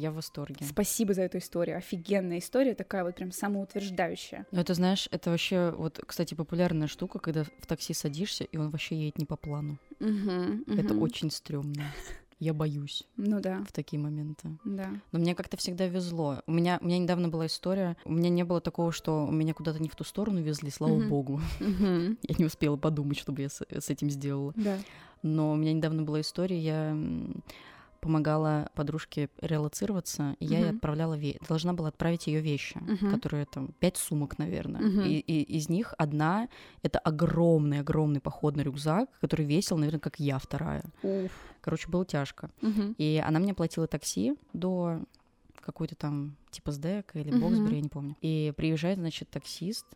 Я 0.00 0.10
в 0.10 0.14
восторге. 0.14 0.64
Спасибо 0.66 1.12
за 1.12 1.22
эту 1.22 1.38
историю. 1.38 1.76
Офигенная 1.76 2.38
история, 2.38 2.74
такая 2.74 3.04
вот 3.04 3.16
прям 3.16 3.32
самоутверждающая. 3.32 4.46
Ну, 4.50 4.60
это, 4.60 4.72
знаешь, 4.72 5.08
это 5.10 5.30
вообще, 5.30 5.74
вот, 5.76 6.00
кстати, 6.06 6.34
популярная 6.34 6.86
штука, 6.86 7.18
когда 7.18 7.44
в 7.44 7.66
такси 7.66 7.92
садишься, 7.92 8.44
и 8.44 8.56
он 8.56 8.70
вообще 8.70 8.96
едет 8.96 9.18
не 9.18 9.26
по 9.26 9.36
плану. 9.36 9.76
Мгм, 9.98 10.64
Это 10.66 10.94
мгм. 10.94 11.02
очень 11.02 11.30
стрёмно. 11.30 11.82
Я 12.38 12.54
боюсь 12.54 13.06
Ну 13.18 13.38
да, 13.40 13.62
в 13.68 13.72
такие 13.72 14.00
моменты. 14.00 14.56
да. 14.64 14.90
Но 15.12 15.18
мне 15.18 15.34
как-то 15.34 15.58
всегда 15.58 15.86
везло. 15.86 16.40
У 16.46 16.52
меня, 16.52 16.78
у 16.80 16.86
меня 16.86 16.98
недавно 16.98 17.28
была 17.28 17.44
история. 17.44 17.98
У 18.06 18.12
меня 18.12 18.30
не 18.30 18.44
было 18.44 18.62
такого, 18.62 18.92
что 18.92 19.28
меня 19.30 19.52
куда-то 19.52 19.78
не 19.82 19.90
в 19.90 19.94
ту 19.94 20.04
сторону 20.04 20.40
везли, 20.40 20.70
слава 20.70 20.96
Мгм. 20.96 21.08
богу. 21.10 21.40
Мгм. 21.60 22.16
Я 22.26 22.34
не 22.38 22.46
успела 22.46 22.78
подумать, 22.78 23.18
чтобы 23.18 23.42
я 23.42 23.50
с, 23.50 23.60
с 23.70 23.90
этим 23.90 24.08
сделала. 24.08 24.54
Да. 24.56 24.78
Но 25.22 25.52
у 25.52 25.56
меня 25.56 25.74
недавно 25.74 26.02
была 26.02 26.22
история, 26.22 26.58
я 26.58 26.96
помогала 28.00 28.70
подружке 28.74 29.28
релацироваться, 29.40 30.36
и 30.40 30.46
я 30.46 30.58
ей 30.58 30.66
Мгм. 30.68 30.76
отправляла 30.76 31.18
ве- 31.18 31.38
должна 31.48 31.72
была 31.72 31.88
отправить 31.88 32.26
ее 32.26 32.40
вещи, 32.40 32.78
Мгм. 32.78 33.10
которые 33.14 33.46
там 33.46 33.68
пять 33.78 33.96
сумок, 33.96 34.38
наверное. 34.38 34.80
Мгм. 34.80 35.00
И, 35.02 35.18
и 35.18 35.42
из 35.42 35.68
них 35.68 35.94
одна 35.98 36.48
это 36.82 36.98
огромный 36.98 37.80
огромный 37.80 38.20
походный 38.20 38.64
рюкзак, 38.64 39.08
который 39.20 39.44
весил, 39.46 39.76
наверное, 39.76 40.00
как 40.00 40.18
я 40.18 40.38
вторая. 40.38 40.84
Уф. 41.02 41.30
Короче, 41.60 41.88
было 41.88 42.04
тяжко. 42.04 42.50
Мгм. 42.62 42.94
И 42.98 43.22
она 43.24 43.38
мне 43.38 43.54
платила 43.54 43.86
такси 43.86 44.34
до 44.52 45.00
какой-то 45.60 45.94
там 45.94 46.36
типа 46.50 46.72
СДЭК 46.72 47.10
или. 47.14 47.30
Боксбери, 47.38 47.76
я 47.76 47.82
не 47.82 47.88
помню. 47.88 48.16
И 48.22 48.52
приезжает, 48.56 48.98
значит, 48.98 49.28
таксист, 49.28 49.86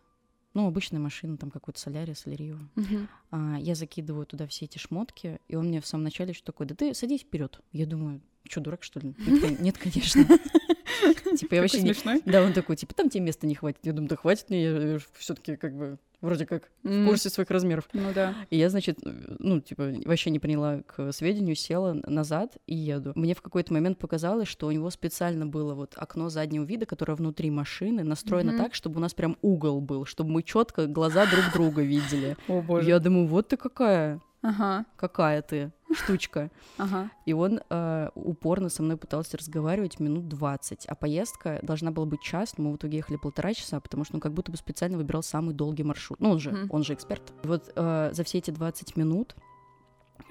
ну, 0.55 0.65
обычная 0.67 0.99
машина, 0.99 1.37
там 1.37 1.51
какой-то 1.51 1.79
Солярис, 1.79 2.19
Солярию. 2.19 2.57
Мгм. 2.75 3.07
А, 3.31 3.57
я 3.59 3.75
закидываю 3.75 4.25
туда 4.25 4.47
все 4.47 4.65
эти 4.65 4.77
шмотки, 4.77 5.39
и 5.47 5.55
он 5.55 5.67
мне 5.67 5.81
в 5.81 5.85
самом 5.85 6.05
начале 6.05 6.33
что 6.33 6.45
такое, 6.45 6.65
да 6.67 6.73
ты 6.73 6.93
садись 6.95 7.21
вперед. 7.21 7.59
Я 7.73 7.85
думаю, 7.85 8.21
что, 8.47 8.61
дурак, 8.61 8.83
что 8.83 8.99
ли? 8.99 9.13
Нет, 9.17 9.41
кон- 9.41 9.57
Нет, 9.59 9.77
конечно. 9.77 10.23
Типа 11.37 11.55
я 11.55 11.61
вообще 11.61 11.81
не... 11.81 11.93
Да, 12.25 12.41
он 12.41 12.53
такой, 12.53 12.77
типа, 12.77 12.93
там 12.93 13.09
тебе 13.09 13.25
места 13.25 13.45
не 13.45 13.55
хватит. 13.55 13.79
Я 13.83 13.91
думаю, 13.93 14.09
да 14.09 14.15
хватит 14.15 14.49
мне, 14.49 14.63
я 14.63 14.99
все-таки 15.17 15.57
как 15.57 15.75
бы 15.75 15.97
вроде 16.25 16.45
как 16.45 16.69
в 16.83 16.87
М, 16.89 17.05
курсе 17.07 17.29
своих 17.29 17.49
размеров. 17.49 17.87
Ну 17.93 18.11
да. 18.13 18.35
И 18.49 18.57
я, 18.57 18.69
значит, 18.69 18.99
ну, 19.03 19.61
типа, 19.61 19.93
вообще 20.05 20.29
не 20.29 20.39
приняла 20.39 20.81
к 20.81 21.11
сведению, 21.13 21.55
села 21.55 21.93
назад 22.05 22.57
и 22.67 22.75
еду. 22.75 23.13
Мне 23.15 23.33
в 23.35 23.41
какой-то 23.41 23.71
момент 23.73 23.97
показалось, 23.99 24.47
что 24.47 24.67
у 24.67 24.71
него 24.71 24.89
специально 24.89 25.45
было 25.45 25.73
вот 25.73 25.93
окно 25.95 26.29
заднего 26.29 26.63
вида, 26.63 26.85
которое 26.85 27.15
внутри 27.15 27.49
машины, 27.51 28.03
настроено 28.03 28.51
Мгм. 28.51 28.63
так, 28.63 28.75
чтобы 28.75 28.97
у 28.97 29.01
нас 29.01 29.13
прям 29.13 29.37
угол 29.41 29.81
был, 29.81 30.05
чтобы 30.05 30.31
мы 30.31 30.43
четко 30.43 30.87
глаза 30.87 31.25
друг 31.25 31.45
друга 31.53 31.81
видели. 31.81 32.35
О 32.47 32.61
боже. 32.61 32.87
Я 32.89 32.99
думаю, 32.99 33.27
вот 33.27 33.47
ты 33.49 33.57
какая, 33.57 34.19
Ага, 34.47 34.85
какая 34.95 35.41
ты 35.41 35.71
штучка. 35.93 36.51
ага. 36.77 37.09
И 37.25 37.33
он 37.33 37.61
э, 37.69 38.09
упорно 38.15 38.69
со 38.69 38.83
мной 38.83 38.95
пытался 38.97 39.37
разговаривать 39.37 39.99
минут 39.99 40.27
20, 40.27 40.85
а 40.85 40.95
поездка 40.95 41.59
должна 41.63 41.89
была 41.91 42.05
быть 42.05 42.21
час, 42.21 42.57
но 42.57 42.65
мы 42.65 42.73
в 42.73 42.75
итоге 42.75 42.97
ехали 42.97 43.17
полтора 43.17 43.53
часа, 43.53 43.79
потому 43.79 44.03
что 44.03 44.15
он 44.15 44.19
как 44.21 44.33
будто 44.33 44.51
бы 44.51 44.57
специально 44.57 44.97
выбирал 44.97 45.23
самый 45.23 45.53
долгий 45.55 45.83
маршрут. 45.83 46.19
Ну, 46.19 46.29
он 46.31 46.39
же, 46.39 46.51
Мгм. 46.51 46.67
он 46.69 46.83
же 46.83 46.93
эксперт. 46.93 47.33
И 47.43 47.47
вот 47.47 47.71
э, 47.75 48.09
за 48.13 48.23
все 48.23 48.37
эти 48.37 48.51
20 48.51 48.95
минут 48.97 49.35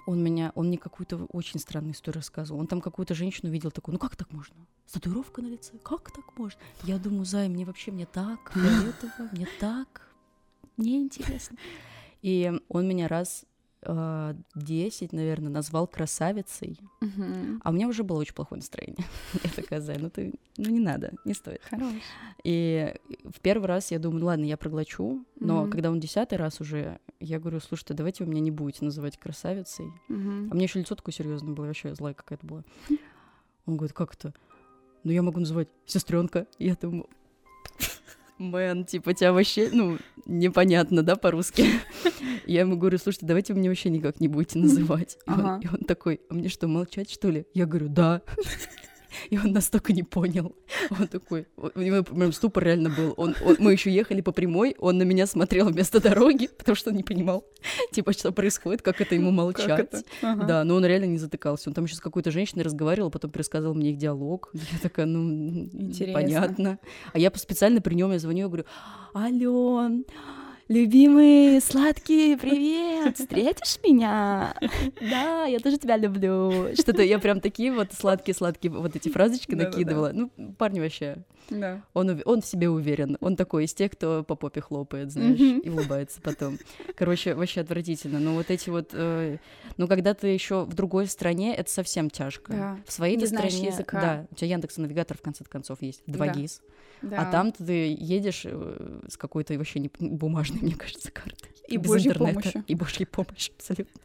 Он 0.06 0.22
меня, 0.22 0.52
он 0.54 0.66
мне 0.68 0.76
какую-то 0.78 1.26
очень 1.32 1.58
странную 1.60 1.92
историю 1.94 2.20
рассказывал. 2.20 2.60
Он 2.60 2.66
там 2.66 2.80
какую-то 2.80 3.14
женщину 3.14 3.50
видел 3.50 3.70
такую, 3.70 3.94
ну 3.94 3.98
как 3.98 4.16
так 4.16 4.30
можно? 4.32 4.54
С 4.86 4.92
татуировкой 4.92 5.44
на 5.44 5.48
лице? 5.48 5.72
Как 5.82 6.10
так 6.10 6.38
можно? 6.38 6.60
Я 6.84 6.98
думаю, 6.98 7.24
Зай, 7.24 7.48
мне 7.48 7.64
вообще, 7.64 7.90
мне 7.90 8.06
так, 8.06 8.52
этого, 8.56 9.28
мне 9.32 9.46
так, 9.60 10.08
мне 10.76 10.98
интересно. 10.98 11.56
И 12.22 12.52
он 12.68 12.86
меня 12.86 13.08
раз 13.08 13.44
э, 13.84 14.34
10, 14.54 15.12
наверное, 15.12 15.50
назвал 15.50 15.86
красавицей, 15.86 16.78
Мгм. 17.00 17.60
а 17.62 17.70
у 17.70 17.72
меня 17.72 17.88
уже 17.88 18.02
было 18.04 18.18
очень 18.18 18.34
плохое 18.34 18.58
настроение. 18.60 19.04
Я 19.44 19.50
такая, 19.50 19.80
Зай, 19.80 19.98
ну 19.98 20.10
ты, 20.10 20.32
ну 20.56 20.70
не 20.70 20.80
надо, 20.80 21.12
не 21.24 21.34
стоит. 21.34 21.60
Хорош. 21.70 21.92
И 22.44 22.94
в 23.24 23.40
первый 23.40 23.66
раз 23.66 23.90
я 23.90 23.98
думаю, 23.98 24.20
«Ну 24.20 24.26
ладно, 24.26 24.44
я 24.44 24.56
проглочу, 24.56 25.24
но 25.40 25.62
Мгм. 25.62 25.70
когда 25.70 25.90
он 25.90 26.00
десятый 26.00 26.38
раз 26.38 26.60
уже, 26.60 26.98
я 27.20 27.38
говорю, 27.38 27.60
слушайте, 27.60 27.94
давайте 27.94 28.24
вы 28.24 28.30
меня 28.30 28.40
не 28.40 28.50
будете 28.50 28.84
называть 28.84 29.18
красавицей. 29.18 29.86
Мгм. 30.08 30.48
А 30.50 30.54
мне 30.54 30.64
еще 30.64 30.78
лицо 30.80 30.94
такое 30.94 31.12
серьезное 31.12 31.54
было, 31.54 31.66
вообще 31.66 31.94
злая 31.94 32.14
какая-то 32.14 32.46
была. 32.46 32.64
Он 33.66 33.76
говорит, 33.76 33.94
как 33.96 34.14
это? 34.14 34.34
Ну 35.04 35.10
я 35.12 35.22
могу 35.22 35.40
называть 35.40 35.68
сестренка. 35.86 36.46
Я 36.58 36.74
думаю, 36.74 37.08
мэн, 38.38 38.84
типа 38.84 39.14
тебя 39.14 39.32
вообще, 39.32 39.68
ну, 39.72 39.98
непонятно, 40.26 41.02
да, 41.02 41.16
по-русски. 41.16 41.66
Я 42.46 42.60
ему 42.60 42.76
говорю, 42.76 42.98
слушайте, 42.98 43.26
давайте 43.26 43.52
вы 43.54 43.60
меня 43.60 43.70
вообще 43.70 43.90
никак 43.90 44.20
не 44.20 44.28
будете 44.28 44.58
называть. 44.58 45.16
И 45.26 45.30
он- 45.30 45.40
Ага. 45.40 45.60
И 45.62 45.68
он 45.68 45.78
такой, 45.86 46.20
а 46.28 46.34
мне 46.34 46.48
что, 46.48 46.66
молчать, 46.68 47.10
что 47.10 47.30
ли? 47.30 47.46
Я 47.54 47.66
говорю, 47.66 47.88
да. 47.88 48.22
И 49.30 49.38
он 49.38 49.52
настолько 49.52 49.92
не 49.92 50.02
понял. 50.02 50.54
Он 50.90 51.06
такой, 51.08 51.46
у 51.56 51.80
него 51.80 52.02
прям 52.02 52.32
ступор 52.32 52.64
реально 52.64 52.90
был. 52.90 53.14
Он, 53.16 53.34
он- 53.44 53.56
мы 53.58 53.72
еще 53.72 53.90
ехали 53.90 54.20
по 54.20 54.32
прямой, 54.32 54.74
он 54.78 54.98
на 54.98 55.02
меня 55.02 55.26
смотрел 55.26 55.68
вместо 55.68 56.00
дороги, 56.00 56.48
потому 56.58 56.76
что 56.76 56.90
он 56.90 56.96
не 56.96 57.02
понимал, 57.02 57.44
типа, 57.92 58.12
что 58.12 58.32
происходит, 58.32 58.82
как 58.82 59.00
это 59.00 59.14
ему 59.14 59.30
молчать. 59.30 59.90
Как 59.90 59.94
это? 59.94 60.02
Ага. 60.22 60.44
Да, 60.46 60.64
но 60.64 60.74
он 60.76 60.84
реально 60.84 61.06
не 61.06 61.18
затыкался. 61.18 61.70
Он 61.70 61.74
там 61.74 61.84
еще 61.84 61.96
с 61.96 62.00
какой-то 62.00 62.30
женщиной 62.30 62.62
разговаривал, 62.62 63.10
потом 63.10 63.30
пересказывал 63.30 63.74
мне 63.74 63.90
их 63.90 63.98
диалог. 63.98 64.50
Я 64.52 64.78
такая, 64.82 65.06
ну, 65.06 65.64
Интересно. 65.72 66.14
понятно. 66.14 66.78
А 67.12 67.18
я 67.18 67.30
специально 67.34 67.80
при 67.80 67.94
нем 67.94 68.12
я 68.12 68.18
звоню, 68.18 68.40
я 68.42 68.46
говорю, 68.46 68.64
Ален, 69.14 70.04
любимый, 70.68 71.60
сладкий, 71.60 72.36
привет, 72.36 73.16
встретишь 73.18 73.78
меня? 73.84 74.54
Да, 75.00 75.44
я 75.44 75.58
тоже 75.58 75.78
тебя 75.78 75.96
люблю. 75.96 76.74
Что-то 76.74 77.02
я 77.02 77.18
прям 77.18 77.40
такие 77.40 77.72
вот 77.72 77.92
сладкие-сладкие 77.92 78.72
вот 78.72 78.96
эти 78.96 79.08
фразочки 79.10 79.54
накидывала. 79.54 80.10
Ну, 80.14 80.30
парень 80.58 80.80
вообще, 80.80 81.18
Да. 81.50 81.82
он, 81.92 82.20
он 82.24 82.40
в 82.40 82.46
себе 82.46 82.68
уверен. 82.70 83.16
Он 83.20 83.36
такой 83.36 83.64
из 83.64 83.74
тех, 83.74 83.92
кто 83.92 84.24
по 84.24 84.34
попе 84.36 84.60
хлопает, 84.60 85.10
знаешь, 85.12 85.38
и 85.40 85.68
улыбается 85.68 86.20
потом. 86.22 86.58
Короче, 86.96 87.34
вообще 87.34 87.60
отвратительно. 87.60 88.18
Но 88.20 88.34
вот 88.34 88.50
эти 88.50 88.70
вот... 88.70 88.90
э, 88.92 89.38
ну, 89.76 89.88
когда 89.88 90.14
ты 90.14 90.28
еще 90.28 90.64
в 90.64 90.74
другой 90.74 91.06
стране, 91.06 91.54
это 91.54 91.70
совсем 91.70 92.08
тяжко. 92.10 92.52
Да. 92.52 92.78
В 92.86 92.92
своей 92.92 93.16
Не 93.16 93.26
стране... 93.26 93.66
языка. 93.66 94.00
Да, 94.00 94.26
у 94.30 94.34
тебя 94.34 94.48
Яндекс 94.50 94.76
навигатор 94.78 95.18
в 95.18 95.22
конце 95.22 95.44
концов 95.44 95.82
есть. 95.82 96.02
Два 96.06 96.26
Да. 96.26 96.32
гис. 96.32 96.62
Да. 97.02 97.18
А 97.28 97.30
там 97.30 97.52
ты 97.52 97.94
едешь 97.98 98.42
э, 98.46 99.00
с 99.08 99.18
какой-то 99.18 99.52
вообще 99.58 99.78
не, 99.80 99.90
бумажной, 99.98 100.53
мне 100.60 100.74
кажется, 100.74 101.10
картой. 101.10 101.50
И 101.66 101.78
без 101.78 101.86
Божьей 101.88 102.08
интернета. 102.08 102.34
помощью. 102.40 102.64
И 102.66 102.74
божьей 102.74 103.06
помощью, 103.06 103.54
абсолютно. 103.56 104.00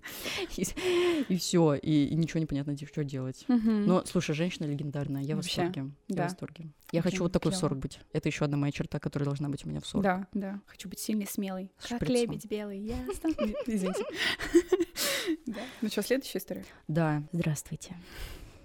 И, 1.27 1.35
все, 1.37 1.73
и, 1.73 2.05
и 2.05 2.15
ничего 2.15 2.39
не 2.39 2.45
понятно, 2.45 2.73
что 2.77 3.03
делать. 3.03 3.43
Мгм. 3.49 3.85
Но, 3.85 4.05
слушай, 4.05 4.33
женщина 4.33 4.65
легендарная, 4.65 5.21
я 5.23 5.35
в 5.35 5.39
Вообще, 5.39 5.63
восторге. 5.63 5.91
Я 6.07 6.15
да. 6.15 6.23
в 6.23 6.25
восторге. 6.29 6.69
Я 6.93 6.99
Очень 7.01 7.11
хочу 7.11 7.23
вот 7.23 7.33
такой 7.33 7.51
в 7.51 7.55
клёво. 7.55 7.61
40 7.69 7.77
быть. 7.79 7.99
Это 8.13 8.29
еще 8.29 8.45
одна 8.45 8.55
моя 8.55 8.71
черта, 8.71 8.97
которая 8.99 9.25
должна 9.25 9.49
быть 9.49 9.65
у 9.65 9.69
меня 9.69 9.81
в 9.81 9.85
40. 9.85 10.03
Да, 10.03 10.27
да. 10.33 10.61
Хочу 10.67 10.87
быть 10.87 10.99
сильной, 10.99 11.27
смелой. 11.27 11.69
С 11.79 11.87
Как 11.87 11.97
шприцом. 11.97 12.15
лебедь 12.15 12.45
белый, 12.45 12.79
я 12.79 12.95
стану- 13.13 13.35
Извините. 13.67 14.03
Да. 15.45 15.59
Ну 15.81 15.89
что, 15.89 16.01
следующая 16.01 16.37
история? 16.39 16.65
Да, 16.87 17.23
здравствуйте. 17.33 17.95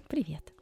Привет. 0.07 0.54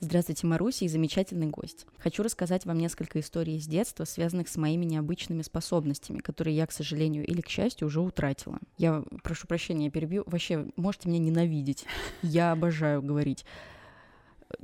Здравствуйте, 0.00 0.46
Маруся 0.46 0.84
и 0.84 0.88
замечательный 0.88 1.46
гость. 1.46 1.86
Хочу 1.98 2.22
рассказать 2.22 2.66
вам 2.66 2.78
несколько 2.78 3.20
историй 3.20 3.56
из 3.56 3.66
детства, 3.66 4.04
связанных 4.04 4.48
с 4.48 4.56
моими 4.56 4.84
необычными 4.84 5.42
способностями, 5.42 6.18
которые 6.18 6.56
я, 6.56 6.66
к 6.66 6.72
сожалению 6.72 7.24
или 7.24 7.40
к 7.40 7.48
счастью, 7.48 7.86
уже 7.86 8.00
утратила. 8.00 8.58
Я 8.76 9.04
прошу 9.22 9.46
прощения, 9.46 9.86
я 9.86 9.90
перебью. 9.90 10.24
Вообще, 10.26 10.66
можете 10.76 11.08
меня 11.08 11.20
ненавидеть. 11.20 11.84
Я 12.22 12.52
обожаю 12.52 13.02
говорить. 13.02 13.44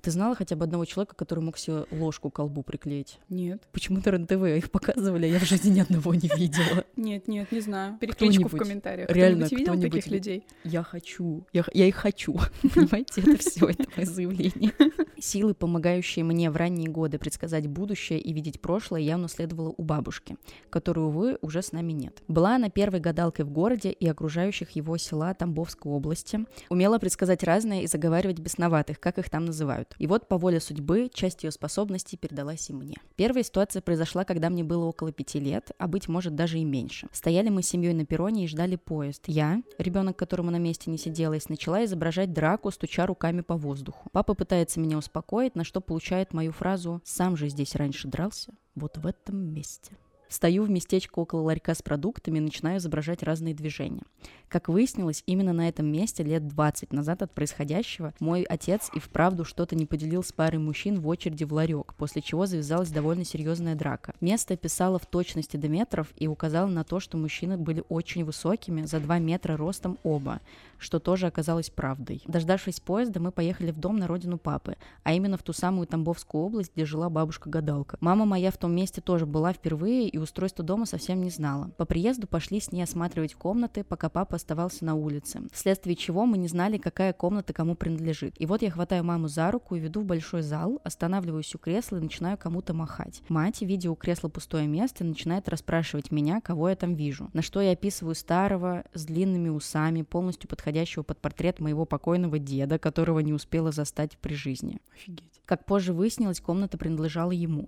Ты 0.03 0.11
знала 0.11 0.35
хотя 0.35 0.57
бы 0.57 0.65
одного 0.65 0.85
человека, 0.85 1.15
который 1.15 1.41
мог 1.41 1.59
себе 1.59 1.85
ложку 1.91 2.31
к 2.31 2.35
колбу 2.35 2.63
приклеить? 2.63 3.19
Нет. 3.29 3.63
Почему-то 3.73 4.11
РЕН-ТВ 4.11 4.45
их 4.57 4.71
показывали, 4.71 5.27
а 5.27 5.29
я 5.29 5.39
в 5.39 5.45
жизни 5.45 5.71
ни 5.71 5.81
одного 5.81 6.15
не 6.15 6.31
видела. 6.37 6.85
Нет, 6.97 7.29
нет, 7.29 7.51
не 7.51 7.61
знаю. 7.61 7.97
Перекличку 7.99 8.49
в 8.49 8.57
комментариях. 8.57 9.09
Реально, 9.11 9.47
Кто-нибудь 9.47 9.73
видел 9.73 9.91
таких 9.91 10.07
людей? 10.09 10.47
Я 10.65 10.83
хочу. 10.83 11.47
Я, 11.53 11.65
их 11.87 11.95
хочу. 11.95 12.39
Понимаете, 12.75 13.23
это 13.23 13.39
все, 13.39 13.69
это 13.69 13.87
мое 13.97 14.07
заявление. 14.07 14.73
Силы, 15.19 15.55
помогающие 15.55 16.25
мне 16.25 16.51
в 16.51 16.57
ранние 16.57 16.91
годы 16.91 17.19
предсказать 17.19 17.67
будущее 17.67 18.21
и 18.21 18.33
видеть 18.33 18.61
прошлое, 18.61 19.01
я 19.01 19.17
унаследовала 19.17 19.75
у 19.77 19.83
бабушки, 19.83 20.37
которой, 20.69 21.07
увы, 21.07 21.39
уже 21.41 21.63
с 21.63 21.73
нами 21.73 21.93
нет. 21.93 22.23
Была 22.29 22.57
она 22.57 22.69
первой 22.69 23.01
гадалкой 23.01 23.45
в 23.45 23.51
городе 23.51 23.91
и 23.91 24.07
окружающих 24.07 24.71
его 24.71 24.97
села 24.97 25.33
Тамбовской 25.35 25.91
области. 25.91 26.45
Умела 26.69 26.99
предсказать 26.99 27.43
разное 27.43 27.83
и 27.83 27.87
заговаривать 27.87 28.39
бесноватых, 28.39 29.01
как 29.01 29.19
их 29.19 29.31
там 29.31 29.47
называют. 29.47 29.80
И 29.99 30.07
вот 30.07 30.29
по 30.29 30.39
воле 30.39 30.61
судьбы 30.61 31.11
часть 31.13 31.45
ее 31.45 31.51
способностей 31.51 32.17
передалась 32.17 32.71
и 32.71 32.73
мне. 32.73 32.97
Первая 33.17 33.43
ситуация 33.43 33.83
произошла, 33.83 34.25
когда 34.25 34.51
мне 34.51 34.65
было 34.65 34.85
около 34.85 35.13
пяти 35.13 35.41
лет, 35.41 35.71
а 35.79 35.89
быть 35.89 36.09
может 36.09 36.35
даже 36.35 36.59
и 36.59 36.65
меньше. 36.65 37.09
Стояли 37.13 37.49
мы 37.49 37.63
с 37.63 37.69
семьей 37.69 37.95
на 37.95 38.05
перроне 38.05 38.45
и 38.45 38.49
ждали 38.49 38.77
поезд. 38.77 39.25
Я, 39.27 39.63
ребенок, 39.79 40.17
которому 40.17 40.51
на 40.51 40.59
месте 40.59 40.91
не 40.91 40.99
сиделась, 40.99 41.49
начала 41.49 41.85
изображать 41.85 42.33
драку, 42.33 42.71
стуча 42.71 43.07
руками 43.07 43.41
по 43.41 43.57
воздуху. 43.57 44.09
Папа 44.13 44.35
пытается 44.35 44.81
меня 44.81 44.99
успокоить, 44.99 45.55
на 45.55 45.65
что 45.65 45.81
получает 45.81 46.33
мою 46.33 46.53
фразу 46.53 47.01
«сам 47.05 47.37
же 47.37 47.49
здесь 47.49 47.75
раньше 47.75 48.09
дрался, 48.09 48.53
вот 48.75 48.99
в 48.99 49.07
этом 49.07 49.37
месте». 49.37 49.93
Стою 50.31 50.65
в 50.65 50.71
местечко 50.71 51.19
около 51.19 51.43
ларька 51.43 51.75
с 51.75 51.83
продуктами 51.83 52.39
и 52.39 52.41
начинаю 52.41 52.79
изображать 52.79 53.23
разные 53.25 53.53
движения. 53.53 54.05
Как 54.49 54.69
выяснилось, 54.69 55.23
именно 55.27 55.53
на 55.53 55.69
этом 55.69 55.87
месте 55.87 56.23
лет 56.23 56.49
20 56.49 56.93
назад 56.93 57.23
от 57.23 57.33
происходящего 57.33 58.15
мой 58.19 58.43
отец 58.43 58.91
и 58.95 58.99
вправду 58.99 59.45
что-то 59.45 59.77
не 59.77 59.87
поделил 59.87 60.23
с 60.23 60.33
парой 60.33 60.59
мужчин 60.59 61.01
в 61.01 61.09
очереди 61.09 61.45
в 61.45 61.53
ларек, 61.53 61.95
после 61.95 62.23
чего 62.23 62.47
завязалась 62.47 62.91
довольно 62.91 63.25
серьезная 63.25 63.75
драка. 63.75 64.15
Место 64.21 64.55
описала 64.55 64.99
в 64.99 65.07
точности 65.07 65.57
до 65.57 65.69
метров 65.69 66.09
и 66.17 66.27
указала 66.27 66.69
на 66.69 66.85
то, 66.85 67.01
что 67.01 67.17
мужчины 67.17 67.59
были 67.59 67.85
очень 67.89 68.25
высокими, 68.25 68.83
за 68.83 69.01
2 69.01 69.19
метра 69.19 69.57
ростом 69.57 69.99
оба, 70.05 70.41
что 70.79 70.99
тоже 70.99 71.27
оказалось 71.27 71.71
правдой. 71.71 72.23
Дождавшись 72.27 72.81
поезда, 72.81 73.21
мы 73.21 73.33
поехали 73.33 73.71
в 73.71 73.79
дом 73.79 73.99
на 73.99 74.07
родину 74.07 74.39
папы, 74.39 74.77
а 75.03 75.13
именно 75.13 75.37
в 75.37 75.43
ту 75.43 75.53
самую 75.53 75.87
Тамбовскую 75.87 76.45
область, 76.45 76.73
где 76.75 76.85
жила 76.85 77.11
бабушка-гадалка. 77.11 77.99
Мама 78.01 78.25
моя 78.25 78.51
в 78.51 78.57
том 78.57 78.75
месте 78.75 79.01
тоже 79.01 79.27
была 79.27 79.53
впервые 79.53 80.09
и 80.09 80.20
устройство 80.23 80.65
дома 80.65 80.87
совсем 80.87 81.23
не 81.23 81.31
знала. 81.31 81.71
По 81.77 81.85
приезду 81.85 82.27
пошли 82.27 82.61
с 82.61 82.73
ней 82.73 82.83
осматривать 82.83 83.35
комнаты, 83.35 83.85
пока 83.85 84.09
папа 84.09 84.37
оставался 84.37 84.85
на 84.85 84.95
улице, 84.95 85.41
вследствие 85.53 85.97
чего 85.97 86.27
мы 86.27 86.39
не 86.39 86.49
знали, 86.49 86.79
какая 86.79 87.13
комната 87.13 87.53
кому 87.53 87.75
принадлежит. 87.75 88.35
И 88.39 88.47
вот 88.47 88.63
я 88.63 88.71
хватаю 88.71 89.05
маму 89.05 89.29
за 89.29 89.51
руку 89.51 89.75
и 89.75 89.81
веду 89.81 90.01
в 90.01 90.05
большой 90.05 90.43
зал, 90.43 90.81
останавливаюсь 90.85 91.55
у 91.55 91.59
кресла 91.59 91.97
и 91.97 92.01
начинаю 92.01 92.39
кому-то 92.39 92.75
махать. 92.75 93.23
Мать, 93.29 93.63
видя 93.63 93.91
у 93.91 93.95
кресла 93.95 94.29
пустое 94.29 94.67
место, 94.67 95.05
начинает 95.05 95.49
расспрашивать 95.49 96.11
меня, 96.11 96.41
кого 96.41 96.69
я 96.69 96.77
там 96.77 96.95
вижу. 96.95 97.31
На 97.33 97.43
что 97.43 97.61
я 97.61 97.73
описываю 97.73 98.15
старого, 98.15 98.85
с 98.95 99.05
длинными 99.05 99.49
усами, 99.49 100.03
полностью 100.03 100.49
подходящего 100.49 101.03
под 101.03 101.19
портрет 101.19 101.61
моего 101.61 101.85
покойного 101.85 102.39
деда, 102.39 102.79
которого 102.79 103.21
не 103.21 103.33
успела 103.33 103.73
застать 103.73 104.19
при 104.19 104.35
жизни. 104.35 104.81
Офигеть. 104.95 105.41
Как 105.45 105.65
позже 105.65 105.93
выяснилось, 105.93 106.41
комната 106.41 106.79
принадлежала 106.79 107.33
ему. 107.33 107.67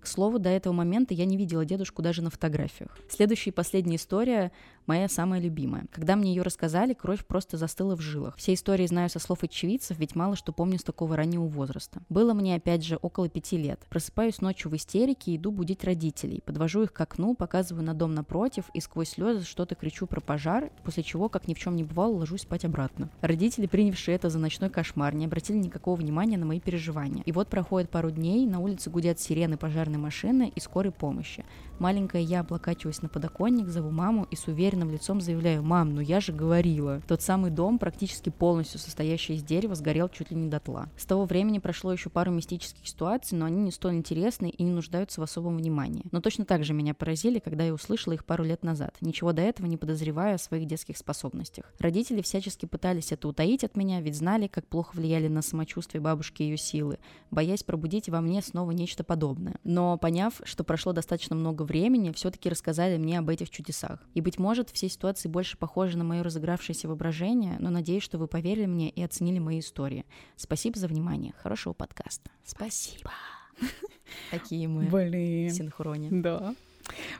К 0.00 0.06
слову, 0.06 0.38
до 0.38 0.48
этого 0.48 0.72
момента 0.72 1.14
я 1.14 1.24
не 1.24 1.36
видела 1.36 1.64
дедушку 1.64 2.02
даже 2.02 2.22
на 2.22 2.30
фотографиях. 2.30 2.96
Следующая 3.08 3.50
и 3.50 3.52
последняя 3.52 3.96
история 3.96 4.52
моя 4.88 5.08
самая 5.08 5.40
любимая. 5.40 5.86
Когда 5.92 6.16
мне 6.16 6.34
ее 6.34 6.42
рассказали, 6.42 6.94
кровь 6.94 7.24
просто 7.24 7.56
застыла 7.56 7.94
в 7.94 8.00
жилах. 8.00 8.36
Все 8.36 8.54
истории 8.54 8.86
знаю 8.86 9.10
со 9.10 9.18
слов 9.18 9.42
очевидцев, 9.42 9.98
ведь 9.98 10.16
мало 10.16 10.34
что 10.34 10.52
помню 10.52 10.78
с 10.78 10.82
такого 10.82 11.16
раннего 11.16 11.46
возраста. 11.46 12.02
Было 12.08 12.34
мне 12.34 12.56
опять 12.56 12.84
же 12.84 12.96
около 12.96 13.28
пяти 13.28 13.56
лет. 13.56 13.80
Просыпаюсь 13.90 14.40
ночью 14.40 14.70
в 14.70 14.76
истерике 14.76 15.32
и 15.32 15.36
иду 15.36 15.52
будить 15.52 15.84
родителей. 15.84 16.42
Подвожу 16.44 16.82
их 16.82 16.92
к 16.92 17.00
окну, 17.00 17.34
показываю 17.34 17.84
на 17.84 17.94
дом 17.94 18.14
напротив 18.14 18.64
и 18.74 18.80
сквозь 18.80 19.10
слезы 19.10 19.44
что-то 19.44 19.74
кричу 19.74 20.06
про 20.06 20.20
пожар, 20.20 20.72
после 20.82 21.02
чего, 21.02 21.28
как 21.28 21.46
ни 21.46 21.54
в 21.54 21.58
чем 21.58 21.76
не 21.76 21.84
бывало, 21.84 22.16
ложусь 22.16 22.42
спать 22.42 22.64
обратно. 22.64 23.10
Родители, 23.20 23.66
принявшие 23.66 24.14
это 24.14 24.30
за 24.30 24.38
ночной 24.38 24.70
кошмар, 24.70 25.14
не 25.14 25.26
обратили 25.26 25.58
никакого 25.58 25.96
внимания 25.96 26.38
на 26.38 26.46
мои 26.46 26.60
переживания. 26.60 27.22
И 27.26 27.32
вот 27.32 27.48
проходит 27.48 27.90
пару 27.90 28.10
дней, 28.10 28.46
на 28.46 28.60
улице 28.60 28.88
гудят 28.88 29.20
сирены 29.20 29.58
пожарной 29.58 29.98
машины 29.98 30.50
и 30.54 30.60
скорой 30.60 30.92
помощи. 30.92 31.44
Маленькая 31.78 32.22
я 32.22 32.40
облокачиваюсь 32.40 33.02
на 33.02 33.08
подоконник, 33.08 33.68
зову 33.68 33.90
маму 33.90 34.26
и 34.32 34.36
с 34.36 34.48
уверенным 34.48 34.90
лицом 34.90 35.20
заявляю, 35.20 35.62
«Мам, 35.62 35.94
ну 35.94 36.00
я 36.00 36.20
же 36.20 36.32
говорила». 36.32 37.00
Тот 37.06 37.22
самый 37.22 37.52
дом, 37.52 37.78
практически 37.78 38.30
полностью 38.30 38.80
состоящий 38.80 39.34
из 39.34 39.44
дерева, 39.44 39.76
сгорел 39.76 40.08
чуть 40.08 40.32
ли 40.32 40.36
не 40.36 40.48
дотла. 40.48 40.88
С 40.96 41.04
того 41.04 41.24
времени 41.24 41.60
прошло 41.60 41.92
еще 41.92 42.10
пару 42.10 42.32
мистических 42.32 42.84
ситуаций, 42.86 43.38
но 43.38 43.44
они 43.44 43.62
не 43.62 43.70
столь 43.70 43.94
интересны 43.94 44.48
и 44.48 44.62
не 44.64 44.72
нуждаются 44.72 45.20
в 45.20 45.24
особом 45.24 45.56
внимании. 45.56 46.06
Но 46.10 46.20
точно 46.20 46.44
так 46.44 46.64
же 46.64 46.74
меня 46.74 46.94
поразили, 46.94 47.38
когда 47.38 47.62
я 47.62 47.72
услышала 47.72 48.14
их 48.14 48.24
пару 48.24 48.42
лет 48.42 48.64
назад, 48.64 48.96
ничего 49.00 49.32
до 49.32 49.42
этого 49.42 49.66
не 49.66 49.76
подозревая 49.76 50.34
о 50.34 50.38
своих 50.38 50.66
детских 50.66 50.96
способностях. 50.96 51.72
Родители 51.78 52.22
всячески 52.22 52.66
пытались 52.66 53.12
это 53.12 53.28
утаить 53.28 53.62
от 53.62 53.76
меня, 53.76 54.00
ведь 54.00 54.16
знали, 54.16 54.48
как 54.48 54.66
плохо 54.66 54.96
влияли 54.96 55.28
на 55.28 55.42
самочувствие 55.42 56.00
бабушки 56.00 56.42
и 56.42 56.46
ее 56.46 56.56
силы, 56.56 56.98
боясь 57.30 57.62
пробудить 57.62 58.08
во 58.08 58.20
мне 58.20 58.42
снова 58.42 58.72
нечто 58.72 59.04
подобное. 59.04 59.60
Но 59.62 59.96
поняв, 59.96 60.40
что 60.42 60.64
прошло 60.64 60.92
достаточно 60.92 61.36
много 61.36 61.67
времени, 61.68 62.10
все-таки 62.12 62.48
рассказали 62.48 62.96
мне 62.96 63.18
об 63.18 63.28
этих 63.28 63.50
чудесах. 63.50 64.00
И, 64.14 64.20
быть 64.20 64.38
может, 64.38 64.70
все 64.70 64.88
ситуации 64.88 65.28
больше 65.28 65.56
похожи 65.56 65.96
на 65.96 66.04
мое 66.04 66.22
разыгравшееся 66.22 66.88
воображение, 66.88 67.56
но 67.60 67.70
надеюсь, 67.70 68.02
что 68.02 68.18
вы 68.18 68.26
поверили 68.26 68.66
мне 68.66 68.90
и 68.90 69.02
оценили 69.02 69.38
мои 69.38 69.60
истории. 69.60 70.04
Спасибо 70.36 70.78
за 70.78 70.88
внимание. 70.88 71.34
Хорошего 71.38 71.72
подкаста. 71.72 72.30
Спасибо. 72.44 73.12
Такие 74.30 74.66
мы 74.66 74.86
Блин. 74.86 75.50
синхроне. 75.50 76.08
Да. 76.10 76.54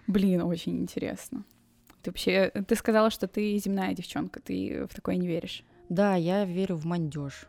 Блин, 0.06 0.42
очень 0.42 0.80
интересно. 0.80 1.44
Ты 2.02 2.10
вообще, 2.10 2.50
ты 2.50 2.74
сказала, 2.74 3.10
что 3.10 3.26
ты 3.26 3.56
земная 3.58 3.92
девчонка, 3.94 4.40
ты 4.40 4.86
в 4.90 4.94
такое 4.94 5.16
не 5.16 5.26
веришь. 5.26 5.62
Да, 5.88 6.14
я 6.16 6.44
верю 6.44 6.76
в 6.76 6.84
мандеж. 6.84 7.46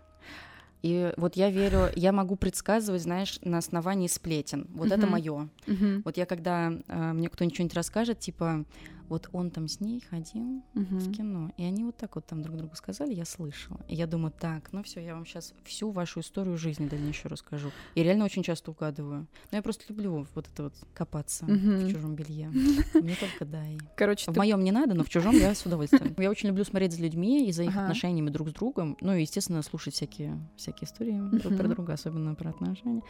И 0.81 1.13
вот 1.17 1.35
я 1.35 1.49
верю, 1.49 1.91
я 1.95 2.11
могу 2.11 2.35
предсказывать, 2.35 3.01
знаешь, 3.01 3.39
на 3.43 3.57
основании 3.57 4.07
сплетен. 4.07 4.67
Вот 4.73 4.87
это 4.91 5.01
Мгм. 5.01 5.09
мое. 5.11 5.49
Мгм. 5.67 6.01
Вот 6.05 6.17
я 6.17 6.25
когда 6.25 6.71
э, 6.87 7.13
мне 7.13 7.29
кто-нибудь 7.29 7.55
что-нибудь 7.55 7.75
расскажет, 7.75 8.19
типа, 8.19 8.63
вот 9.09 9.27
он 9.31 9.51
там 9.51 9.67
с 9.67 9.79
ней 9.79 10.01
ходил 10.09 10.63
в 10.73 10.79
Мгм. 10.79 11.11
кино, 11.11 11.51
и 11.57 11.63
они 11.63 11.83
вот 11.83 11.97
так 11.97 12.15
вот 12.15 12.25
там 12.25 12.41
друг 12.41 12.55
другу 12.57 12.75
сказали, 12.75 13.13
я 13.13 13.25
слышала. 13.25 13.79
И 13.87 13.95
я 13.95 14.07
думаю, 14.07 14.31
так, 14.31 14.71
ну 14.71 14.83
все, 14.83 15.01
я 15.03 15.15
вам 15.15 15.25
сейчас 15.25 15.53
всю 15.65 15.91
вашу 15.91 16.19
историю 16.21 16.57
жизни 16.57 16.87
дальнейшую 16.87 17.31
расскажу. 17.31 17.73
И 17.95 18.03
реально 18.03 18.25
очень 18.25 18.43
часто 18.43 18.71
угадываю. 18.71 19.27
Но 19.51 19.57
я 19.57 19.61
просто 19.61 19.83
люблю 19.89 20.25
вот 20.35 20.47
это 20.47 20.63
вот 20.63 20.73
копаться 20.93 21.45
Мгм. 21.45 21.79
в 21.87 21.91
чужом 21.91 22.15
белье. 22.15 22.49
Мне 22.93 23.15
только 23.15 23.45
дай. 23.45 23.77
Короче, 23.95 24.31
В 24.31 24.35
моем 24.37 24.63
не 24.63 24.71
надо, 24.71 24.93
но 24.93 25.03
в 25.03 25.09
чужом 25.09 25.35
я 25.35 25.53
с 25.53 25.65
удовольствием. 25.65 26.13
Я 26.17 26.29
очень 26.29 26.49
люблю 26.49 26.63
смотреть 26.63 26.93
за 26.93 27.01
людьми 27.01 27.47
и 27.47 27.51
за 27.51 27.63
их 27.63 27.75
отношениями 27.75 28.29
друг 28.29 28.49
с 28.49 28.53
другом. 28.53 28.95
Ну 29.01 29.13
и, 29.15 29.21
естественно, 29.21 29.61
слушать 29.61 29.93
всякие, 29.95 30.39
всякие 30.55 30.87
истории 30.87 31.19
друг 31.37 31.55
про 31.57 31.67
друга, 31.67 31.93
особенно 31.93 32.35
про 32.35 32.51
отношения. 32.51 33.01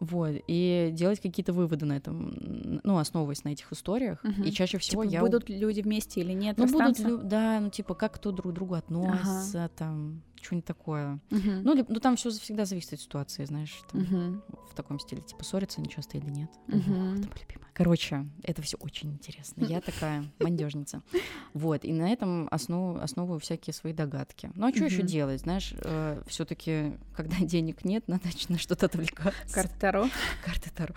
Вот. 0.00 0.32
И 0.46 0.90
делать 0.92 1.20
какие-то 1.20 1.52
выводы 1.52 1.86
на 1.86 1.96
этом, 1.96 2.80
ну, 2.84 2.98
основываясь 2.98 3.44
на 3.44 3.50
этих 3.50 3.72
историях. 3.72 4.22
Мгм. 4.22 4.44
И 4.44 4.52
чаще 4.52 4.78
всего 4.78 5.04
Типа, 5.04 5.14
я... 5.14 5.20
будут 5.20 5.48
люди 5.48 5.80
вместе 5.80 6.20
или 6.20 6.32
нет, 6.32 6.56
Ну, 6.58 6.66
будут, 6.66 7.28
да, 7.28 7.60
ну, 7.60 7.70
типа, 7.70 7.94
как 7.94 8.14
кто 8.14 8.30
друг 8.30 8.52
к 8.52 8.54
другу 8.54 8.74
относится, 8.74 9.70
там, 9.76 10.22
что-нибудь 10.42 10.66
такое. 10.66 11.18
Мгм. 11.30 11.62
Ну, 11.62 11.86
ну, 11.88 12.00
там 12.00 12.16
все 12.16 12.30
всегда 12.30 12.64
зависит 12.64 12.92
от 12.94 13.00
ситуации, 13.00 13.44
знаешь, 13.44 13.80
там, 13.90 14.00
Мгм. 14.02 14.42
в 14.70 14.74
таком 14.74 14.98
стиле, 15.00 15.22
типа, 15.22 15.44
ссорятся 15.44 15.80
они 15.80 15.88
часто 15.88 16.18
или 16.18 16.28
нет. 16.30 16.50
Ох, 16.68 16.74
это 16.74 17.28
любимая. 17.40 17.68
Короче, 17.74 18.26
это 18.42 18.60
все 18.62 18.76
очень 18.78 19.12
интересно. 19.12 19.64
Я 19.64 19.80
такая 19.80 20.24
мандежница. 20.40 21.02
Вот, 21.54 21.84
и 21.84 21.92
на 21.92 22.10
этом 22.12 22.48
основу, 22.50 22.98
основываю 22.98 23.38
всякие 23.40 23.72
свои 23.72 23.92
догадки. 23.92 24.50
Ну, 24.54 24.66
а 24.66 24.72
что 24.74 24.84
еще 24.84 25.02
делать, 25.02 25.40
знаешь, 25.42 25.74
все-таки, 26.26 26.92
когда 27.14 27.36
денег 27.40 27.84
нет, 27.84 28.08
надо 28.08 28.24
на 28.48 28.58
что-то 28.58 28.86
отвлекаться. 28.86 29.54
Карта 29.54 29.78
Таро. 29.78 30.08
Карты 30.44 30.70
Таро. 30.74 30.94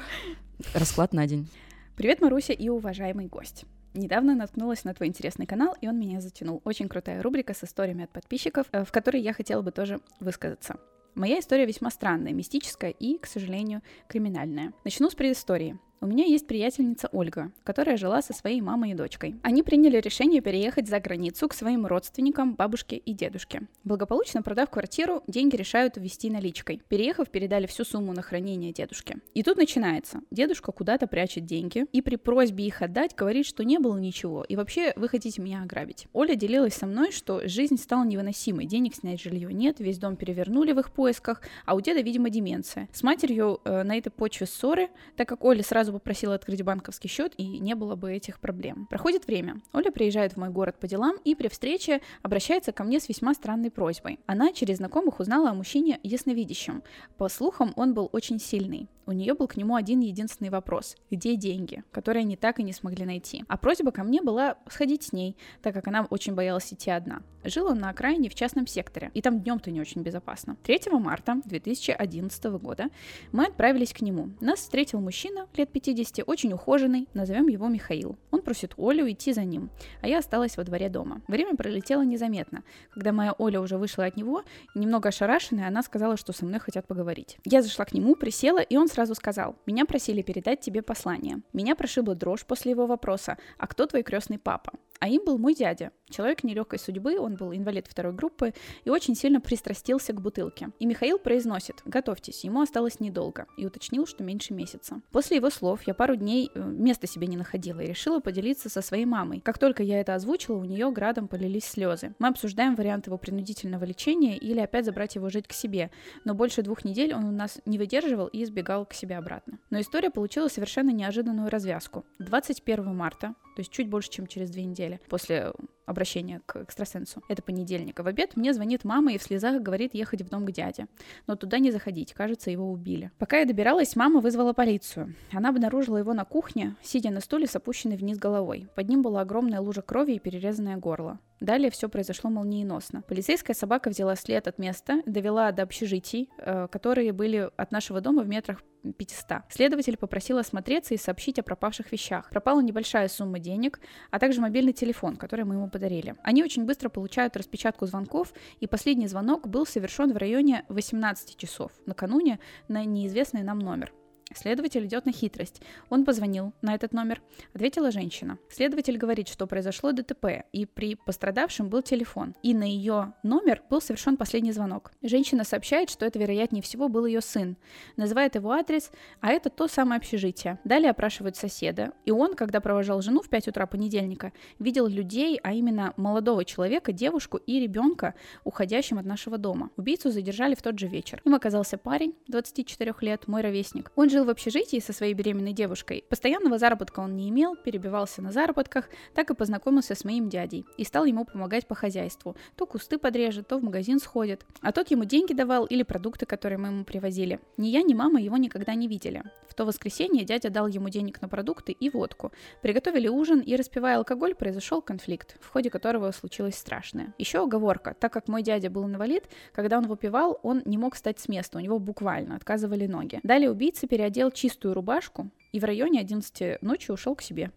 Расклад 0.73 1.13
на 1.13 1.27
день. 1.27 1.47
Привет, 1.95 2.21
Маруся 2.21 2.53
и 2.53 2.69
уважаемый 2.69 3.27
гость. 3.27 3.65
Недавно 3.93 4.35
наткнулась 4.35 4.85
на 4.85 4.93
твой 4.93 5.09
интересный 5.09 5.45
канал, 5.45 5.75
и 5.81 5.87
он 5.87 5.99
меня 5.99 6.21
затянул. 6.21 6.61
Очень 6.63 6.87
крутая 6.87 7.21
рубрика 7.21 7.53
с 7.53 7.63
историями 7.63 8.05
от 8.05 8.09
подписчиков, 8.09 8.67
э, 8.71 8.85
в 8.85 8.91
которой 8.91 9.21
я 9.21 9.33
хотела 9.33 9.61
бы 9.61 9.71
тоже 9.71 9.99
высказаться. 10.19 10.79
Моя 11.13 11.39
история 11.39 11.65
весьма 11.65 11.91
странная, 11.91 12.31
мистическая 12.31 12.91
и, 12.91 13.17
к 13.17 13.25
сожалению, 13.25 13.81
криминальная. 14.07 14.71
Начну 14.85 15.09
с 15.09 15.15
предыстории. 15.15 15.77
У 16.03 16.07
меня 16.07 16.25
есть 16.25 16.47
приятельница 16.47 17.09
Ольга, 17.11 17.51
которая 17.63 17.95
жила 17.95 18.23
со 18.23 18.33
своей 18.33 18.59
мамой 18.59 18.89
и 18.89 18.93
дочкой. 18.95 19.35
Они 19.43 19.61
приняли 19.61 19.97
решение 19.97 20.41
переехать 20.41 20.87
за 20.87 20.99
границу 20.99 21.47
к 21.47 21.53
своим 21.53 21.85
родственникам, 21.85 22.55
бабушке 22.55 22.95
и 22.95 23.13
дедушке. 23.13 23.67
Благополучно 23.83 24.41
продав 24.41 24.71
квартиру, 24.71 25.21
деньги 25.27 25.55
решают 25.55 25.97
ввести 25.97 26.31
наличкой. 26.31 26.81
Переехав, 26.89 27.29
передали 27.29 27.67
всю 27.67 27.83
сумму 27.83 28.13
на 28.13 28.23
хранение 28.23 28.73
дедушке. 28.73 29.19
И 29.35 29.43
тут 29.43 29.57
начинается. 29.57 30.21
Дедушка 30.31 30.71
куда-то 30.71 31.05
прячет 31.05 31.45
деньги 31.45 31.85
и 31.91 32.01
при 32.01 32.15
просьбе 32.15 32.65
их 32.65 32.81
отдать 32.81 33.13
говорит, 33.15 33.45
что 33.45 33.63
не 33.63 33.77
было 33.77 33.95
ничего 33.99 34.43
и 34.43 34.55
вообще 34.55 34.93
вы 34.95 35.07
хотите 35.07 35.39
меня 35.39 35.61
ограбить. 35.61 36.07
Оля 36.13 36.33
делилась 36.33 36.73
со 36.73 36.87
мной, 36.87 37.11
что 37.11 37.47
жизнь 37.47 37.77
стала 37.77 38.05
невыносимой, 38.05 38.65
денег 38.65 38.95
снять 38.95 39.21
жилье 39.21 39.53
нет, 39.53 39.79
весь 39.79 39.99
дом 39.99 40.15
перевернули 40.15 40.71
в 40.71 40.79
их 40.79 40.91
поисках, 40.91 41.43
а 41.67 41.75
у 41.75 41.79
деда, 41.79 42.01
видимо, 42.01 42.31
деменция. 42.31 42.89
С 42.91 43.03
матерью 43.03 43.61
э, 43.65 43.83
на 43.83 43.95
этой 43.99 44.09
почве 44.09 44.47
ссоры, 44.47 44.89
так 45.15 45.29
как 45.29 45.43
Оля 45.43 45.61
сразу 45.61 45.90
попросила 45.91 46.35
открыть 46.35 46.63
банковский 46.63 47.07
счет 47.07 47.33
и 47.37 47.59
не 47.59 47.75
было 47.75 47.95
бы 47.95 48.13
этих 48.13 48.39
проблем. 48.39 48.87
Проходит 48.89 49.27
время. 49.27 49.61
Оля 49.73 49.91
приезжает 49.91 50.33
в 50.33 50.37
мой 50.37 50.49
город 50.49 50.77
по 50.79 50.87
делам 50.87 51.17
и 51.23 51.35
при 51.35 51.47
встрече 51.47 52.01
обращается 52.21 52.71
ко 52.71 52.83
мне 52.83 52.99
с 52.99 53.09
весьма 53.09 53.33
странной 53.33 53.71
просьбой. 53.71 54.19
Она 54.25 54.53
через 54.53 54.77
знакомых 54.77 55.19
узнала 55.19 55.49
о 55.49 55.53
мужчине 55.53 55.99
ясновидящем. 56.03 56.83
По 57.17 57.29
слухам, 57.29 57.73
он 57.75 57.93
был 57.93 58.09
очень 58.11 58.39
сильный. 58.39 58.87
У 59.05 59.11
нее 59.11 59.33
был 59.33 59.47
к 59.47 59.57
нему 59.57 59.75
один 59.75 59.99
единственный 59.99 60.49
вопрос. 60.49 60.95
Где 61.09 61.35
деньги? 61.35 61.83
Которые 61.91 62.21
они 62.21 62.35
так 62.35 62.59
и 62.59 62.63
не 62.63 62.73
смогли 62.73 63.05
найти. 63.05 63.43
А 63.47 63.57
просьба 63.57 63.91
ко 63.91 64.03
мне 64.03 64.21
была 64.21 64.57
сходить 64.69 65.03
с 65.03 65.13
ней, 65.13 65.35
так 65.61 65.73
как 65.73 65.87
она 65.87 66.05
очень 66.09 66.35
боялась 66.35 66.71
идти 66.71 66.91
одна. 66.91 67.21
Жил 67.43 67.67
он 67.67 67.79
на 67.79 67.89
окраине 67.89 68.29
в 68.29 68.35
частном 68.35 68.67
секторе, 68.67 69.09
и 69.13 69.21
там 69.21 69.41
днем-то 69.41 69.71
не 69.71 69.81
очень 69.81 70.03
безопасно. 70.03 70.57
3 70.63 70.79
марта 70.91 71.37
2011 71.45 72.43
года 72.59 72.89
мы 73.31 73.45
отправились 73.45 73.93
к 73.93 74.01
нему. 74.01 74.29
Нас 74.39 74.59
встретил 74.59 75.01
мужчина 75.01 75.47
лет 75.55 75.69
50, 75.71 76.27
очень 76.27 76.53
ухоженный, 76.53 77.07
назовем 77.13 77.47
его 77.47 77.67
Михаил. 77.67 78.15
Он 78.29 78.41
просит 78.41 78.73
Олю 78.77 79.09
идти 79.09 79.33
за 79.33 79.43
ним, 79.43 79.71
а 80.01 80.07
я 80.07 80.19
осталась 80.19 80.55
во 80.57 80.63
дворе 80.63 80.89
дома. 80.89 81.21
Время 81.27 81.55
пролетело 81.55 82.03
незаметно. 82.03 82.63
Когда 82.91 83.11
моя 83.11 83.33
Оля 83.33 83.59
уже 83.59 83.77
вышла 83.77 84.05
от 84.05 84.17
него, 84.17 84.43
немного 84.75 85.09
ошарашенная, 85.09 85.67
она 85.67 85.81
сказала, 85.81 86.17
что 86.17 86.33
со 86.33 86.45
мной 86.45 86.59
хотят 86.59 86.85
поговорить. 86.85 87.37
Я 87.45 87.63
зашла 87.63 87.85
к 87.85 87.93
нему, 87.93 88.15
присела, 88.15 88.59
и 88.59 88.77
он 88.77 88.87
сразу 88.91 89.15
сказал, 89.15 89.55
меня 89.65 89.85
просили 89.85 90.21
передать 90.21 90.59
тебе 90.59 90.81
послание. 90.81 91.41
Меня 91.53 91.75
прошибла 91.75 92.13
дрожь 92.15 92.45
после 92.45 92.71
его 92.71 92.85
вопроса, 92.85 93.37
а 93.57 93.67
кто 93.67 93.85
твой 93.85 94.03
крестный 94.03 94.37
папа? 94.37 94.73
А 95.01 95.07
им 95.09 95.25
был 95.25 95.39
мой 95.39 95.55
дядя. 95.55 95.91
Человек 96.11 96.43
нелегкой 96.43 96.77
судьбы, 96.77 97.17
он 97.17 97.35
был 97.35 97.53
инвалид 97.53 97.87
второй 97.87 98.13
группы 98.13 98.53
и 98.83 98.89
очень 98.91 99.15
сильно 99.15 99.41
пристрастился 99.41 100.13
к 100.13 100.21
бутылке. 100.21 100.69
И 100.77 100.85
Михаил 100.85 101.17
произносит, 101.17 101.81
готовьтесь, 101.85 102.43
ему 102.43 102.61
осталось 102.61 102.99
недолго, 102.99 103.47
и 103.57 103.65
уточнил, 103.65 104.05
что 104.05 104.23
меньше 104.23 104.53
месяца. 104.53 105.01
После 105.11 105.37
его 105.37 105.49
слов 105.49 105.81
я 105.87 105.95
пару 105.95 106.15
дней 106.15 106.51
э, 106.53 106.59
места 106.61 107.07
себе 107.07 107.25
не 107.25 107.35
находила 107.35 107.79
и 107.79 107.87
решила 107.87 108.19
поделиться 108.19 108.69
со 108.69 108.83
своей 108.83 109.05
мамой. 109.05 109.39
Как 109.39 109.57
только 109.57 109.81
я 109.81 109.99
это 109.99 110.13
озвучила, 110.13 110.57
у 110.57 110.65
нее 110.65 110.91
градом 110.91 111.27
полились 111.27 111.65
слезы. 111.65 112.13
Мы 112.19 112.27
обсуждаем 112.27 112.75
вариант 112.75 113.07
его 113.07 113.17
принудительного 113.17 113.83
лечения 113.85 114.37
или 114.37 114.59
опять 114.59 114.85
забрать 114.85 115.15
его 115.15 115.29
жить 115.29 115.47
к 115.47 115.53
себе, 115.53 115.89
но 116.25 116.35
больше 116.35 116.61
двух 116.61 116.85
недель 116.85 117.15
он 117.15 117.23
у 117.23 117.31
нас 117.31 117.59
не 117.65 117.79
выдерживал 117.79 118.27
и 118.27 118.43
избегал 118.43 118.85
к 118.85 118.93
себе 118.93 119.17
обратно. 119.17 119.57
Но 119.71 119.79
история 119.79 120.11
получила 120.11 120.47
совершенно 120.47 120.91
неожиданную 120.91 121.49
развязку. 121.49 122.05
21 122.19 122.95
марта, 122.95 123.33
то 123.55 123.59
есть 123.59 123.71
чуть 123.71 123.87
больше, 123.87 124.09
чем 124.09 124.27
через 124.27 124.49
две 124.49 124.63
недели. 124.65 124.99
После 125.09 125.51
обращения 125.85 126.41
к 126.45 126.57
экстрасенсу. 126.57 127.21
Это 127.27 127.41
понедельник. 127.41 127.99
А 127.99 128.03
в 128.03 128.07
обед 128.07 128.35
мне 128.35 128.53
звонит 128.53 128.83
мама 128.83 129.13
и 129.13 129.17
в 129.17 129.23
слезах 129.23 129.61
говорит 129.61 129.93
ехать 129.93 130.21
в 130.21 130.29
дом 130.29 130.45
к 130.45 130.51
дяде. 130.51 130.87
Но 131.27 131.35
туда 131.35 131.59
не 131.59 131.71
заходить, 131.71 132.13
кажется, 132.13 132.51
его 132.51 132.71
убили. 132.71 133.11
Пока 133.17 133.39
я 133.39 133.45
добиралась, 133.45 133.95
мама 133.95 134.19
вызвала 134.19 134.53
полицию. 134.53 135.15
Она 135.31 135.49
обнаружила 135.49 135.97
его 135.97 136.13
на 136.13 136.25
кухне, 136.25 136.75
сидя 136.81 137.11
на 137.11 137.21
стуле 137.21 137.47
с 137.47 137.55
опущенной 137.55 137.97
вниз 137.97 138.17
головой. 138.17 138.67
Под 138.75 138.89
ним 138.89 139.01
была 139.01 139.21
огромная 139.21 139.61
лужа 139.61 139.81
крови 139.81 140.13
и 140.13 140.19
перерезанное 140.19 140.77
горло. 140.77 141.19
Далее 141.41 141.71
все 141.71 141.89
произошло 141.89 142.29
молниеносно. 142.29 143.01
Полицейская 143.01 143.55
собака 143.55 143.89
взяла 143.89 144.15
след 144.15 144.47
от 144.47 144.59
места, 144.59 145.01
довела 145.07 145.51
до 145.51 145.63
общежитий, 145.63 146.29
э, 146.37 146.67
которые 146.71 147.13
были 147.13 147.49
от 147.57 147.71
нашего 147.71 147.99
дома 147.99 148.21
в 148.21 148.27
метрах 148.27 148.61
500. 148.83 149.43
Следователь 149.49 149.97
попросил 149.97 150.37
осмотреться 150.37 150.93
и 150.93 150.97
сообщить 150.97 151.39
о 151.39 151.43
пропавших 151.43 151.91
вещах. 151.91 152.29
Пропала 152.29 152.61
небольшая 152.61 153.07
сумма 153.07 153.39
денег, 153.39 153.79
а 154.11 154.19
также 154.19 154.39
мобильный 154.39 154.73
телефон, 154.73 155.15
который 155.15 155.45
мы 155.45 155.55
ему 155.55 155.67
подарили. 155.71 156.15
Они 156.23 156.43
очень 156.43 156.65
быстро 156.65 156.89
получают 156.89 157.37
распечатку 157.37 157.85
звонков, 157.85 158.33
и 158.59 158.67
последний 158.67 159.07
звонок 159.07 159.47
был 159.47 159.65
совершен 159.65 160.13
в 160.13 160.17
районе 160.17 160.65
18 160.69 161.37
часов, 161.37 161.71
накануне 161.85 162.39
на 162.67 162.83
неизвестный 162.85 163.43
нам 163.43 163.59
номер. 163.59 163.93
Следователь 164.35 164.85
идет 164.85 165.05
на 165.05 165.11
хитрость. 165.11 165.61
Он 165.89 166.05
позвонил 166.05 166.53
на 166.61 166.73
этот 166.75 166.93
номер. 166.93 167.21
Ответила 167.53 167.91
женщина. 167.91 168.37
Следователь 168.49 168.97
говорит, 168.97 169.27
что 169.27 169.47
произошло 169.47 169.91
ДТП, 169.91 170.45
и 170.51 170.65
при 170.65 170.95
пострадавшем 170.95 171.69
был 171.69 171.81
телефон. 171.81 172.35
И 172.43 172.53
на 172.53 172.63
ее 172.63 173.13
номер 173.23 173.61
был 173.69 173.81
совершен 173.81 174.17
последний 174.17 174.51
звонок. 174.51 174.91
Женщина 175.01 175.43
сообщает, 175.43 175.89
что 175.89 176.05
это, 176.05 176.19
вероятнее 176.19 176.61
всего, 176.61 176.87
был 176.89 177.05
ее 177.05 177.21
сын. 177.21 177.57
Называет 177.97 178.35
его 178.35 178.51
адрес, 178.51 178.91
а 179.19 179.31
это 179.31 179.49
то 179.49 179.67
самое 179.67 179.97
общежитие. 179.97 180.59
Далее 180.63 180.91
опрашивают 180.91 181.35
соседа. 181.35 181.91
И 182.05 182.11
он, 182.11 182.35
когда 182.35 182.61
провожал 182.61 183.01
жену 183.01 183.21
в 183.21 183.29
5 183.29 183.49
утра 183.49 183.65
понедельника, 183.65 184.31
видел 184.59 184.87
людей, 184.87 185.39
а 185.43 185.53
именно 185.53 185.93
молодого 185.97 186.45
человека, 186.45 186.91
девушку 186.91 187.37
и 187.37 187.59
ребенка, 187.59 188.15
уходящим 188.43 188.97
от 188.97 189.05
нашего 189.05 189.37
дома. 189.37 189.71
Убийцу 189.77 190.11
задержали 190.11 190.55
в 190.55 190.61
тот 190.61 190.79
же 190.79 190.87
вечер. 190.87 191.21
Им 191.25 191.35
оказался 191.35 191.77
парень, 191.77 192.15
24 192.27 192.93
лет, 193.01 193.27
мой 193.27 193.41
ровесник. 193.41 193.91
Он 193.95 194.09
жил 194.09 194.20
в 194.23 194.29
общежитии 194.29 194.79
со 194.79 194.93
своей 194.93 195.13
беременной 195.13 195.53
девушкой. 195.53 196.03
Постоянного 196.09 196.57
заработка 196.57 196.99
он 196.99 197.15
не 197.15 197.29
имел, 197.29 197.55
перебивался 197.55 198.21
на 198.21 198.31
заработках, 198.31 198.89
так 199.13 199.29
и 199.29 199.35
познакомился 199.35 199.95
с 199.95 200.03
моим 200.03 200.29
дядей 200.29 200.65
и 200.77 200.83
стал 200.83 201.05
ему 201.05 201.25
помогать 201.25 201.67
по 201.67 201.75
хозяйству. 201.75 202.35
То 202.55 202.65
кусты 202.65 202.97
подрежет, 202.97 203.47
то 203.47 203.57
в 203.57 203.63
магазин 203.63 203.99
сходит. 203.99 204.45
А 204.61 204.71
тот 204.71 204.91
ему 204.91 205.05
деньги 205.05 205.33
давал 205.33 205.65
или 205.65 205.83
продукты, 205.83 206.25
которые 206.25 206.57
мы 206.57 206.67
ему 206.67 206.83
привозили. 206.83 207.39
Ни 207.57 207.67
я, 207.67 207.81
ни 207.81 207.93
мама 207.93 208.21
его 208.21 208.37
никогда 208.37 208.73
не 208.75 208.87
видели. 208.87 209.23
В 209.47 209.53
то 209.53 209.65
воскресенье 209.65 210.23
дядя 210.23 210.49
дал 210.49 210.67
ему 210.67 210.89
денег 210.89 211.21
на 211.21 211.27
продукты 211.27 211.73
и 211.73 211.89
водку. 211.89 212.31
Приготовили 212.61 213.07
ужин, 213.07 213.39
и 213.39 213.55
распивая 213.55 213.97
алкоголь, 213.97 214.33
произошел 214.33 214.81
конфликт, 214.81 215.37
в 215.41 215.49
ходе 215.49 215.69
которого 215.69 216.11
случилось 216.11 216.55
страшное. 216.55 217.13
Еще 217.17 217.43
оговорка. 217.43 217.95
Так 217.99 218.13
как 218.13 218.27
мой 218.27 218.43
дядя 218.43 218.69
был 218.69 218.85
инвалид, 218.85 219.25
когда 219.53 219.77
он 219.77 219.87
выпивал, 219.87 220.39
он 220.43 220.61
не 220.65 220.77
мог 220.77 220.95
встать 220.95 221.19
с 221.19 221.27
места, 221.27 221.57
у 221.57 221.61
него 221.61 221.79
буквально 221.79 222.35
отказывали 222.35 222.87
ноги. 222.87 223.19
Далее 223.23 223.51
убийца 223.51 223.87
переодел 224.11 224.31
чистую 224.31 224.73
рубашку 224.73 225.31
и 225.53 225.59
в 225.61 225.63
районе 225.63 226.01
11 226.01 226.61
ночи 226.61 226.91
ушел 226.91 227.15
к 227.15 227.21
себе. 227.21 227.51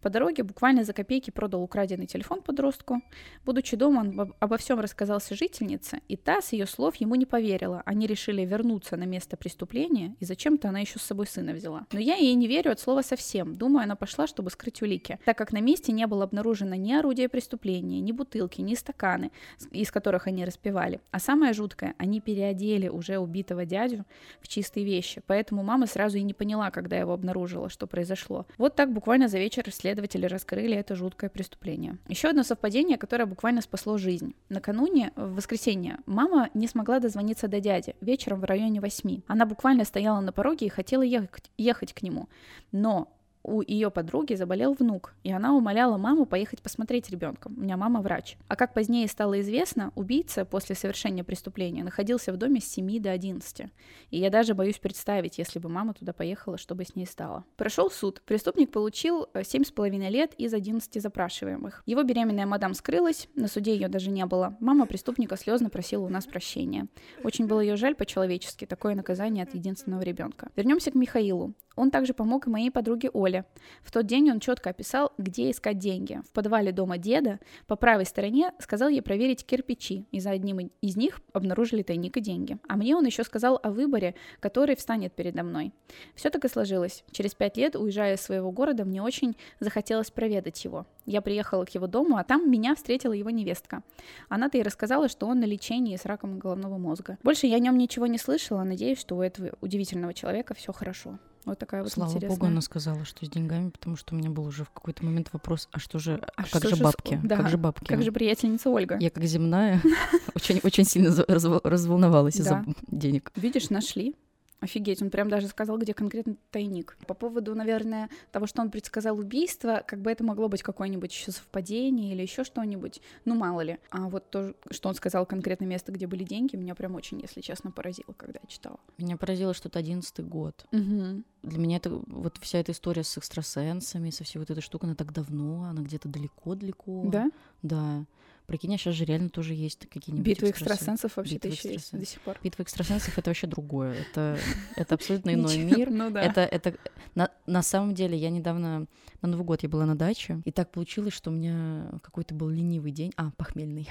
По 0.00 0.10
дороге 0.10 0.42
буквально 0.42 0.84
за 0.84 0.92
копейки 0.92 1.30
продал 1.30 1.62
украденный 1.62 2.06
телефон 2.06 2.42
подростку. 2.42 3.02
Будучи 3.44 3.76
дома, 3.76 4.00
он 4.00 4.34
обо 4.38 4.56
всем 4.56 4.80
рассказал 4.80 5.20
жительнице, 5.30 6.00
и 6.08 6.16
та 6.16 6.40
с 6.40 6.52
ее 6.52 6.66
слов 6.66 6.96
ему 6.96 7.14
не 7.14 7.26
поверила. 7.26 7.82
Они 7.86 8.06
решили 8.06 8.44
вернуться 8.44 8.96
на 8.96 9.04
место 9.04 9.36
преступления, 9.36 10.16
и 10.20 10.24
зачем-то 10.24 10.68
она 10.68 10.80
еще 10.80 10.98
с 10.98 11.02
собой 11.02 11.26
сына 11.26 11.52
взяла. 11.52 11.86
Но 11.92 11.98
я 11.98 12.16
ей 12.16 12.34
не 12.34 12.46
верю 12.46 12.72
от 12.72 12.80
слова 12.80 13.02
совсем. 13.02 13.54
Думаю, 13.56 13.84
она 13.84 13.96
пошла, 13.96 14.26
чтобы 14.26 14.50
скрыть 14.50 14.82
улики, 14.82 15.18
так 15.24 15.36
как 15.38 15.52
на 15.52 15.60
месте 15.60 15.92
не 15.92 16.06
было 16.06 16.24
обнаружено 16.24 16.74
ни 16.74 16.92
орудия 16.92 17.28
преступления, 17.28 18.00
ни 18.00 18.12
бутылки, 18.12 18.60
ни 18.60 18.74
стаканы, 18.74 19.30
из 19.70 19.90
которых 19.90 20.26
они 20.26 20.44
распевали. 20.44 21.00
А 21.10 21.18
самое 21.18 21.52
жуткое, 21.52 21.94
они 21.98 22.20
переодели 22.20 22.88
уже 22.88 23.18
убитого 23.18 23.64
дядю 23.64 24.04
в 24.40 24.48
чистые 24.48 24.84
вещи, 24.84 25.22
поэтому 25.26 25.62
мама 25.62 25.86
сразу 25.86 26.18
и 26.18 26.22
не 26.22 26.34
поняла, 26.34 26.70
когда 26.70 26.96
его 26.96 27.12
обнаружила, 27.12 27.68
что 27.68 27.86
произошло. 27.86 28.46
Вот 28.58 28.74
так 28.74 28.92
буквально 28.92 29.28
за 29.28 29.38
вечер 29.38 29.64
следователи 29.74 30.26
раскрыли 30.26 30.76
это 30.76 30.94
жуткое 30.94 31.30
преступление. 31.30 31.98
Еще 32.08 32.28
одно 32.28 32.42
совпадение, 32.42 32.98
которое 32.98 33.26
буквально 33.26 33.60
спасло 33.60 33.98
жизнь. 33.98 34.34
Накануне, 34.48 35.12
в 35.16 35.36
воскресенье, 35.36 35.98
мама 36.06 36.50
не 36.54 36.66
смогла 36.66 37.00
дозвониться 37.00 37.48
до 37.48 37.60
дяди 37.60 37.94
вечером 38.00 38.40
в 38.40 38.44
районе 38.44 38.80
восьми. 38.80 39.22
Она 39.26 39.46
буквально 39.46 39.84
стояла 39.84 40.20
на 40.20 40.32
пороге 40.32 40.66
и 40.66 40.70
хотела 40.70 41.02
ехать, 41.02 41.50
ехать 41.56 41.92
к 41.92 42.02
нему. 42.02 42.28
Но 42.72 43.13
у 43.44 43.62
ее 43.62 43.90
подруги 43.90 44.34
заболел 44.34 44.72
внук, 44.72 45.14
и 45.22 45.30
она 45.30 45.54
умоляла 45.54 45.98
маму 45.98 46.24
поехать 46.24 46.62
посмотреть 46.62 47.10
ребенка. 47.10 47.48
У 47.54 47.60
меня 47.60 47.76
мама 47.76 48.00
врач. 48.00 48.36
А 48.48 48.56
как 48.56 48.72
позднее 48.72 49.06
стало 49.06 49.40
известно, 49.40 49.92
убийца 49.94 50.44
после 50.44 50.74
совершения 50.74 51.22
преступления 51.22 51.84
находился 51.84 52.32
в 52.32 52.36
доме 52.38 52.60
с 52.60 52.64
7 52.64 53.00
до 53.00 53.10
11. 53.12 53.66
И 54.10 54.18
я 54.18 54.30
даже 54.30 54.54
боюсь 54.54 54.78
представить, 54.78 55.38
если 55.38 55.58
бы 55.58 55.68
мама 55.68 55.92
туда 55.92 56.12
поехала, 56.12 56.56
что 56.56 56.74
бы 56.74 56.84
с 56.84 56.96
ней 56.96 57.06
стало. 57.06 57.44
Прошел 57.56 57.90
суд. 57.90 58.22
Преступник 58.24 58.70
получил 58.72 59.28
7,5 59.34 60.02
э, 60.02 60.10
лет 60.10 60.34
из 60.38 60.54
11 60.54 61.02
запрашиваемых. 61.02 61.82
Его 61.84 62.02
беременная 62.02 62.46
мадам 62.46 62.72
скрылась, 62.72 63.28
на 63.34 63.48
суде 63.48 63.74
ее 63.74 63.88
даже 63.88 64.10
не 64.10 64.24
было. 64.24 64.56
Мама 64.60 64.86
преступника 64.86 65.36
слезно 65.36 65.68
просила 65.68 66.06
у 66.06 66.08
нас 66.08 66.24
прощения. 66.24 66.88
Очень 67.22 67.46
было 67.46 67.60
ее 67.60 67.76
жаль 67.76 67.94
по-человечески, 67.94 68.64
такое 68.64 68.94
наказание 68.94 69.44
от 69.44 69.54
единственного 69.54 70.00
ребенка. 70.00 70.48
Вернемся 70.56 70.90
к 70.90 70.94
Михаилу. 70.94 71.54
Он 71.76 71.90
также 71.90 72.14
помог 72.14 72.46
и 72.46 72.50
моей 72.50 72.70
подруге 72.70 73.10
Оле. 73.12 73.33
В 73.82 73.90
тот 73.90 74.06
день 74.06 74.30
он 74.30 74.38
четко 74.40 74.70
описал, 74.70 75.12
где 75.18 75.50
искать 75.50 75.78
деньги. 75.78 76.20
В 76.28 76.32
подвале 76.32 76.70
дома 76.70 76.98
деда 76.98 77.40
по 77.66 77.76
правой 77.76 78.04
стороне 78.04 78.52
сказал 78.58 78.88
ей 78.88 79.02
проверить 79.02 79.44
кирпичи, 79.44 80.06
и 80.12 80.20
за 80.20 80.30
одним 80.30 80.70
из 80.80 80.96
них 80.96 81.20
обнаружили 81.32 81.82
тайник 81.82 82.16
и 82.16 82.20
деньги. 82.20 82.58
А 82.68 82.76
мне 82.76 82.94
он 82.94 83.04
еще 83.06 83.24
сказал 83.24 83.58
о 83.62 83.70
выборе, 83.70 84.14
который 84.40 84.76
встанет 84.76 85.14
передо 85.14 85.42
мной. 85.42 85.72
Все 86.14 86.30
так 86.30 86.44
и 86.44 86.48
сложилось. 86.48 87.04
Через 87.10 87.34
пять 87.34 87.56
лет, 87.56 87.74
уезжая 87.74 88.14
из 88.14 88.20
своего 88.20 88.52
города, 88.52 88.84
мне 88.84 89.02
очень 89.02 89.36
захотелось 89.60 90.10
проведать 90.10 90.64
его. 90.64 90.86
Я 91.06 91.20
приехала 91.20 91.64
к 91.64 91.74
его 91.74 91.86
дому, 91.86 92.16
а 92.16 92.24
там 92.24 92.50
меня 92.50 92.74
встретила 92.74 93.12
его 93.12 93.30
невестка. 93.30 93.82
Она-то 94.28 94.58
и 94.58 94.62
рассказала, 94.62 95.08
что 95.08 95.26
он 95.26 95.40
на 95.40 95.44
лечении 95.44 95.96
с 95.96 96.04
раком 96.04 96.38
головного 96.38 96.78
мозга. 96.78 97.18
Больше 97.22 97.46
я 97.46 97.56
о 97.56 97.58
нем 97.58 97.76
ничего 97.76 98.06
не 98.06 98.18
слышала, 98.18 98.62
надеюсь, 98.62 98.98
что 98.98 99.16
у 99.16 99.22
этого 99.22 99.52
удивительного 99.60 100.14
человека 100.14 100.54
все 100.54 100.72
хорошо. 100.72 101.18
Вот 101.44 101.58
такая 101.58 101.82
вот 101.82 101.92
Слава 101.92 102.10
интересная. 102.10 102.36
богу, 102.36 102.46
она 102.46 102.60
сказала, 102.62 103.04
что 103.04 103.24
с 103.26 103.28
деньгами, 103.28 103.68
потому 103.70 103.96
что 103.96 104.14
у 104.14 104.18
меня 104.18 104.30
был 104.30 104.44
уже 104.44 104.64
в 104.64 104.70
какой-то 104.70 105.04
момент 105.04 105.28
вопрос, 105.32 105.68
а 105.72 105.78
что 105.78 105.98
же, 105.98 106.14
а, 106.36 106.42
а 106.42 106.44
как 106.44 106.66
же 106.66 106.76
бабки? 106.76 107.20
Да, 107.22 107.36
как 107.36 107.50
же 107.50 107.58
бабки? 107.58 107.86
Как 107.86 108.02
же 108.02 108.12
приятельница 108.12 108.70
Ольга? 108.70 108.96
Я 108.98 109.10
как 109.10 109.24
земная 109.24 109.82
очень 110.34 110.60
очень 110.62 110.84
сильно 110.84 111.14
разволновалась 111.28 112.36
из-за 112.36 112.64
денег. 112.86 113.30
Видишь, 113.36 113.70
нашли. 113.70 114.14
Офигеть, 114.60 115.02
он 115.02 115.10
прям 115.10 115.28
даже 115.28 115.48
сказал, 115.48 115.76
где 115.76 115.92
конкретно 115.92 116.36
тайник. 116.50 116.96
По 117.06 117.14
поводу, 117.14 117.54
наверное, 117.54 118.08
того, 118.32 118.46
что 118.46 118.62
он 118.62 118.70
предсказал 118.70 119.18
убийство, 119.18 119.82
как 119.86 120.00
бы 120.00 120.10
это 120.10 120.24
могло 120.24 120.48
быть 120.48 120.62
какое-нибудь 120.62 121.12
еще 121.12 121.32
совпадение 121.32 122.14
или 122.14 122.22
еще 122.22 122.44
что-нибудь, 122.44 123.02
ну 123.24 123.34
мало 123.34 123.60
ли. 123.60 123.78
А 123.90 124.08
вот 124.08 124.30
то, 124.30 124.54
что 124.70 124.88
он 124.88 124.94
сказал 124.94 125.26
конкретно 125.26 125.64
место, 125.64 125.92
где 125.92 126.06
были 126.06 126.24
деньги, 126.24 126.56
меня 126.56 126.74
прям 126.74 126.94
очень, 126.94 127.20
если 127.20 127.42
честно, 127.42 127.70
поразило, 127.70 128.14
когда 128.16 128.40
я 128.42 128.48
читала. 128.48 128.80
Меня 128.96 129.16
поразило, 129.16 129.52
что 129.52 129.68
это 129.68 129.78
одиннадцатый 129.78 130.24
год. 130.24 130.66
Угу. 130.72 131.22
Для 131.42 131.58
меня 131.58 131.76
это 131.76 131.90
вот 131.90 132.38
вся 132.40 132.58
эта 132.58 132.72
история 132.72 133.04
с 133.04 133.18
экстрасенсами, 133.18 134.08
со 134.10 134.24
всей 134.24 134.38
вот 134.38 134.50
этой 134.50 134.60
штукой, 134.60 134.88
она 134.88 134.96
так 134.96 135.12
давно, 135.12 135.64
она 135.64 135.82
где-то 135.82 136.08
далеко-далеко. 136.08 137.02
Да? 137.06 137.30
Да. 137.62 138.04
Прикинь, 138.46 138.74
а 138.74 138.78
сейчас 138.78 138.94
же 138.94 139.04
реально 139.06 139.30
тоже 139.30 139.54
есть 139.54 139.88
какие-нибудь 139.88 140.26
Битвы 140.26 140.50
экстрасенсов 140.50 141.16
вообще-то 141.16 141.48
еще 141.48 141.72
есть 141.72 141.96
до 141.96 142.04
сих 142.04 142.20
пор. 142.20 142.38
Битва 142.42 142.62
экстрасенсов— 142.62 143.16
это 143.18 143.30
вообще 143.30 143.46
другое. 143.46 143.94
Это, 143.94 144.38
это 144.76 144.94
абсолютно 144.94 145.30
иной 145.34 145.56
мир. 145.58 145.90
Ну, 145.90 146.10
да. 146.10 146.22
Это, 146.22 146.42
это 146.42 146.74
на, 147.14 147.30
на 147.46 147.62
самом 147.62 147.94
деле, 147.94 148.18
я 148.18 148.28
недавно, 148.28 148.86
на 149.22 149.28
Новый 149.28 149.46
год 149.46 149.62
я 149.62 149.68
была 149.68 149.86
на 149.86 149.96
даче, 149.96 150.42
и 150.44 150.52
так 150.52 150.70
получилось, 150.70 151.14
что 151.14 151.30
у 151.30 151.32
меня 151.32 151.90
какой-то 152.02 152.34
был 152.34 152.50
ленивый 152.50 152.92
день, 152.92 153.12
а, 153.16 153.30
похмельный. 153.30 153.88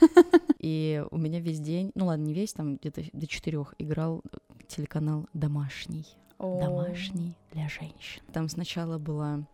И 0.58 1.04
у 1.10 1.18
меня 1.18 1.40
весь 1.40 1.58
день, 1.58 1.90
ну 1.96 2.06
ладно, 2.06 2.24
не 2.24 2.34
весь, 2.34 2.52
там 2.52 2.76
где-то 2.76 3.02
до 3.12 3.26
четырех 3.26 3.74
играл 3.78 4.22
телеканал 4.68 5.28
«Домашний». 5.34 6.06
«Домашний» 6.38 7.34
для 7.52 7.68
женщин. 7.68 8.22
Там 8.32 8.48
сначала 8.48 8.98
была 8.98 9.44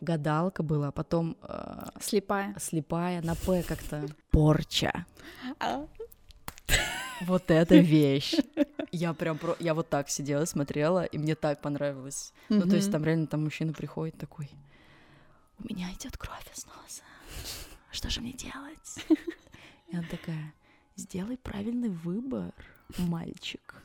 гадалка 0.00 0.62
была, 0.62 0.90
потом... 0.90 1.36
Э, 1.42 1.88
слепая. 2.00 2.54
Слепая, 2.58 3.22
на 3.22 3.34
П 3.34 3.62
как-то. 3.62 4.06
Порча. 4.30 5.06
А. 5.60 5.86
Вот 7.22 7.50
эта 7.50 7.76
вещь. 7.76 8.34
Я 8.92 9.14
прям 9.14 9.38
про... 9.38 9.56
Я 9.58 9.74
вот 9.74 9.88
так 9.88 10.08
сидела, 10.08 10.44
смотрела, 10.44 11.04
и 11.04 11.18
мне 11.18 11.34
так 11.34 11.60
понравилось. 11.60 12.32
Ну, 12.48 12.62
то 12.62 12.76
есть 12.76 12.90
там 12.92 13.04
реально 13.04 13.26
там 13.26 13.44
мужчина 13.44 13.72
приходит 13.72 14.16
такой, 14.18 14.50
у 15.58 15.64
меня 15.64 15.90
идет 15.92 16.16
кровь 16.16 16.46
из 16.54 16.66
носа. 16.66 17.02
Что 17.90 18.10
же 18.10 18.20
мне 18.20 18.32
делать? 18.32 19.06
И 19.88 19.96
она 19.96 20.06
такая, 20.10 20.52
сделай 20.96 21.38
правильный 21.38 21.88
выбор, 21.88 22.52
мальчик. 22.98 23.82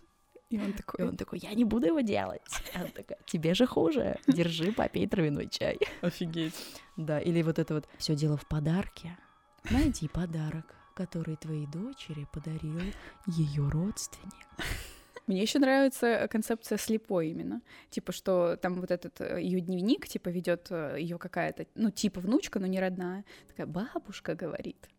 И 0.52 0.60
он 0.60 0.74
такой... 0.74 1.00
И 1.00 1.08
он 1.08 1.16
такой, 1.16 1.40
я 1.40 1.54
не 1.54 1.64
буду 1.64 1.88
его 1.88 2.02
делать. 2.02 2.42
И 2.74 2.78
она 2.78 2.88
такая, 2.88 3.18
тебе 3.26 3.54
же 3.54 3.66
хуже. 3.66 4.18
Держи, 4.28 4.74
попей 4.74 5.08
травяной 5.08 5.48
чай. 5.48 5.80
Офигеть. 6.02 6.54
Да, 6.98 7.20
или 7.20 7.42
вот 7.42 7.58
это 7.58 7.74
вот, 7.76 7.88
все 7.98 8.16
дело 8.16 8.36
в 8.36 8.46
подарке. 8.48 9.18
Найди 9.70 10.10
подарок, 10.10 10.76
который 10.94 11.38
твоей 11.38 11.68
дочери 11.68 12.28
подарил 12.34 12.82
ее 13.28 13.70
родственник. 13.70 14.48
Мне 15.28 15.42
еще 15.42 15.60
нравится 15.60 16.28
концепция 16.30 16.78
слепой 16.78 17.30
именно. 17.30 17.62
Типа, 17.90 18.12
что 18.12 18.58
там 18.58 18.82
вот 18.82 18.92
этот 18.92 19.22
э, 19.22 19.42
ее 19.42 19.62
дневник, 19.62 20.08
типа, 20.08 20.28
ведет 20.30 20.68
э, 20.72 20.98
ее 21.00 21.18
какая-то, 21.18 21.68
ну, 21.76 21.92
типа 21.92 22.20
внучка, 22.20 22.60
но 22.60 22.68
не 22.68 22.80
родная. 22.80 23.24
Такая 23.48 23.68
бабушка 23.68 24.36
говорит. 24.36 24.90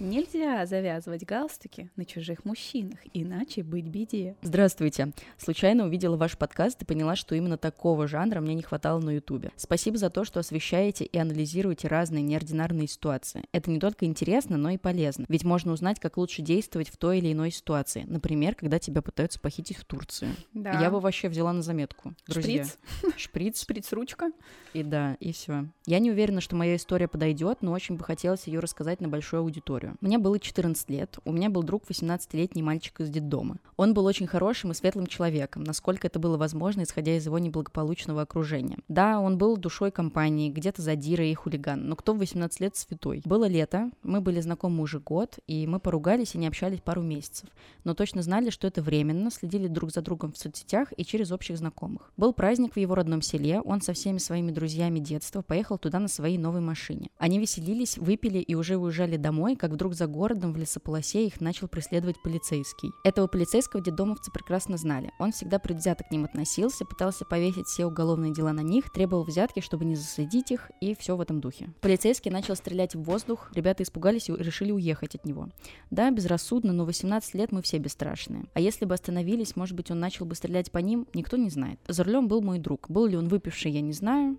Нельзя 0.00 0.64
завязывать 0.64 1.24
галстуки 1.24 1.90
на 1.96 2.04
чужих 2.04 2.44
мужчинах, 2.44 3.00
иначе 3.14 3.64
быть 3.64 3.88
беде. 3.88 4.36
Здравствуйте. 4.42 5.12
Случайно 5.38 5.86
увидела 5.86 6.16
ваш 6.16 6.38
подкаст 6.38 6.80
и 6.82 6.84
поняла, 6.84 7.16
что 7.16 7.34
именно 7.34 7.58
такого 7.58 8.06
жанра 8.06 8.40
мне 8.40 8.54
не 8.54 8.62
хватало 8.62 9.00
на 9.00 9.10
Ютубе. 9.10 9.50
Спасибо 9.56 9.98
за 9.98 10.08
то, 10.08 10.24
что 10.24 10.38
освещаете 10.38 11.04
и 11.04 11.18
анализируете 11.18 11.88
разные 11.88 12.22
неординарные 12.22 12.86
ситуации. 12.86 13.42
Это 13.50 13.70
не 13.70 13.80
только 13.80 14.04
интересно, 14.04 14.56
но 14.56 14.70
и 14.70 14.76
полезно. 14.76 15.24
Ведь 15.28 15.42
можно 15.42 15.72
узнать, 15.72 15.98
как 15.98 16.16
лучше 16.16 16.42
действовать 16.42 16.90
в 16.90 16.96
той 16.96 17.18
или 17.18 17.32
иной 17.32 17.50
ситуации. 17.50 18.04
Например, 18.06 18.54
когда 18.54 18.78
тебя 18.78 19.02
пытаются 19.02 19.40
похитить 19.40 19.78
в 19.78 19.84
Турцию. 19.84 20.30
Да. 20.54 20.80
Я 20.80 20.92
бы 20.92 21.00
вообще 21.00 21.28
взяла 21.28 21.52
на 21.52 21.62
заметку. 21.62 22.14
Друзья. 22.28 22.64
Шприц, 22.64 22.78
Шприц. 23.16 23.62
шприц-ручка. 23.62 24.30
И 24.74 24.84
да, 24.84 25.16
и 25.18 25.32
все. 25.32 25.64
Я 25.86 25.98
не 25.98 26.12
уверена, 26.12 26.40
что 26.40 26.54
моя 26.54 26.76
история 26.76 27.08
подойдет, 27.08 27.62
но 27.62 27.72
очень 27.72 27.96
бы 27.96 28.04
хотелось 28.04 28.46
ее 28.46 28.60
рассказать 28.60 29.00
на 29.00 29.08
большую 29.08 29.42
аудиторию. 29.78 29.96
Мне 30.00 30.18
было 30.18 30.38
14 30.38 30.90
лет, 30.90 31.18
у 31.24 31.32
меня 31.32 31.50
был 31.50 31.62
друг 31.62 31.84
18-летний 31.88 32.62
мальчик 32.62 33.00
из 33.00 33.10
детдома. 33.10 33.58
Он 33.76 33.94
был 33.94 34.04
очень 34.06 34.26
хорошим 34.26 34.72
и 34.72 34.74
светлым 34.74 35.06
человеком, 35.06 35.64
насколько 35.64 36.06
это 36.06 36.18
было 36.18 36.36
возможно, 36.36 36.82
исходя 36.82 37.16
из 37.16 37.26
его 37.26 37.38
неблагополучного 37.38 38.22
окружения. 38.22 38.78
Да, 38.88 39.20
он 39.20 39.38
был 39.38 39.56
душой 39.56 39.90
компании, 39.90 40.50
где-то 40.50 40.82
задира 40.82 41.24
и 41.24 41.34
хулиган, 41.34 41.88
но 41.88 41.96
кто 41.96 42.14
в 42.14 42.18
18 42.18 42.60
лет 42.60 42.76
святой? 42.76 43.22
Было 43.24 43.46
лето, 43.46 43.90
мы 44.02 44.20
были 44.20 44.40
знакомы 44.40 44.82
уже 44.82 45.00
год, 45.00 45.38
и 45.46 45.66
мы 45.66 45.80
поругались 45.80 46.34
и 46.34 46.38
не 46.38 46.46
общались 46.46 46.80
пару 46.80 47.02
месяцев, 47.02 47.48
но 47.84 47.94
точно 47.94 48.22
знали, 48.22 48.50
что 48.50 48.66
это 48.66 48.82
временно, 48.82 49.30
следили 49.30 49.68
друг 49.68 49.92
за 49.92 50.02
другом 50.02 50.32
в 50.32 50.38
соцсетях 50.38 50.92
и 50.96 51.04
через 51.04 51.32
общих 51.32 51.58
знакомых. 51.58 52.12
Был 52.16 52.32
праздник 52.32 52.74
в 52.74 52.78
его 52.78 52.94
родном 52.94 53.22
селе, 53.22 53.60
он 53.60 53.80
со 53.80 53.92
всеми 53.92 54.18
своими 54.18 54.50
друзьями 54.50 54.98
детства 54.98 55.42
поехал 55.42 55.78
туда 55.78 55.98
на 55.98 56.08
своей 56.08 56.38
новой 56.38 56.60
машине. 56.60 57.10
Они 57.18 57.38
веселились, 57.38 57.98
выпили 57.98 58.38
и 58.38 58.54
уже 58.54 58.76
уезжали 58.76 59.16
домой, 59.16 59.56
как 59.56 59.67
вдруг 59.70 59.94
за 59.94 60.06
городом 60.06 60.52
в 60.52 60.56
лесополосе 60.56 61.26
их 61.26 61.40
начал 61.40 61.68
преследовать 61.68 62.22
полицейский. 62.22 62.92
Этого 63.04 63.26
полицейского 63.26 63.82
детдомовцы 63.82 64.30
прекрасно 64.30 64.76
знали. 64.76 65.12
Он 65.18 65.32
всегда 65.32 65.58
предвзято 65.58 66.04
к 66.04 66.10
ним 66.10 66.24
относился, 66.24 66.84
пытался 66.84 67.24
повесить 67.24 67.66
все 67.66 67.86
уголовные 67.86 68.32
дела 68.32 68.52
на 68.52 68.60
них, 68.60 68.90
требовал 68.90 69.24
взятки, 69.24 69.60
чтобы 69.60 69.84
не 69.84 69.96
засадить 69.96 70.50
их, 70.50 70.70
и 70.80 70.94
все 70.94 71.16
в 71.16 71.20
этом 71.20 71.40
духе. 71.40 71.70
Полицейский 71.80 72.30
начал 72.30 72.56
стрелять 72.56 72.94
в 72.94 73.02
воздух, 73.02 73.50
ребята 73.54 73.82
испугались 73.82 74.28
и 74.28 74.32
решили 74.32 74.72
уехать 74.72 75.14
от 75.14 75.24
него. 75.24 75.48
Да, 75.90 76.10
безрассудно, 76.10 76.72
но 76.72 76.84
18 76.84 77.34
лет 77.34 77.52
мы 77.52 77.62
все 77.62 77.78
бесстрашные. 77.78 78.46
А 78.54 78.60
если 78.60 78.84
бы 78.84 78.94
остановились, 78.94 79.56
может 79.56 79.76
быть, 79.76 79.90
он 79.90 80.00
начал 80.00 80.24
бы 80.26 80.34
стрелять 80.34 80.70
по 80.70 80.78
ним, 80.78 81.06
никто 81.14 81.36
не 81.36 81.50
знает. 81.50 81.78
За 81.88 82.04
рулем 82.04 82.28
был 82.28 82.42
мой 82.42 82.58
друг. 82.58 82.90
Был 82.90 83.06
ли 83.06 83.16
он 83.16 83.28
выпивший, 83.28 83.72
я 83.72 83.80
не 83.80 83.92
знаю. 83.92 84.38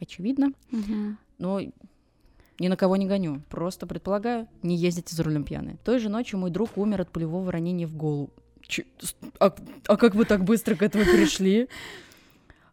Очевидно. 0.00 0.52
Но 1.38 1.60
ни 2.58 2.68
на 2.68 2.76
кого 2.76 2.96
не 2.96 3.06
гоню. 3.06 3.42
Просто 3.48 3.86
предполагаю, 3.86 4.46
не 4.62 4.76
ездите 4.76 5.14
за 5.16 5.22
рулем 5.22 5.44
пьяные. 5.44 5.78
Той 5.84 5.98
же 5.98 6.08
ночью 6.08 6.38
мой 6.38 6.50
друг 6.50 6.76
умер 6.76 7.00
от 7.02 7.10
пулевого 7.10 7.50
ранения 7.50 7.86
в 7.86 7.94
голову. 7.96 8.30
С- 8.68 9.16
а, 9.40 9.54
а 9.88 9.96
как 9.96 10.14
вы 10.14 10.24
так 10.24 10.44
быстро 10.44 10.76
к 10.76 10.82
этому 10.82 11.04
пришли? 11.04 11.68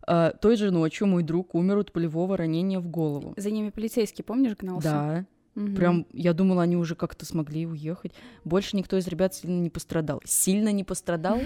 А, 0.08 0.32
той 0.32 0.56
же 0.58 0.72
ночью 0.72 1.08
мой 1.08 1.24
друг 1.24 1.56
умер 1.56 1.78
от 1.80 1.92
пулевого 1.92 2.36
ранения 2.38 2.80
в 2.80 2.88
голову. 2.88 3.34
За 3.38 3.52
ними 3.52 3.70
полицейский, 3.70 4.24
помнишь, 4.24 4.56
гнался? 4.58 4.88
Да, 4.90 5.26
Мгм. 5.56 5.76
прям, 5.76 6.06
я 6.14 6.34
думала, 6.34 6.62
они 6.64 6.78
уже 6.78 6.96
как-то 6.96 7.26
смогли 7.26 7.66
уехать. 7.68 8.14
Больше 8.46 8.78
никто 8.78 8.98
из 8.98 9.08
ребят 9.08 9.34
сильно 9.36 9.60
не 9.60 9.70
пострадал. 9.70 10.22
Сильно 10.26 10.72
не 10.72 10.84
пострадал? 10.84 11.40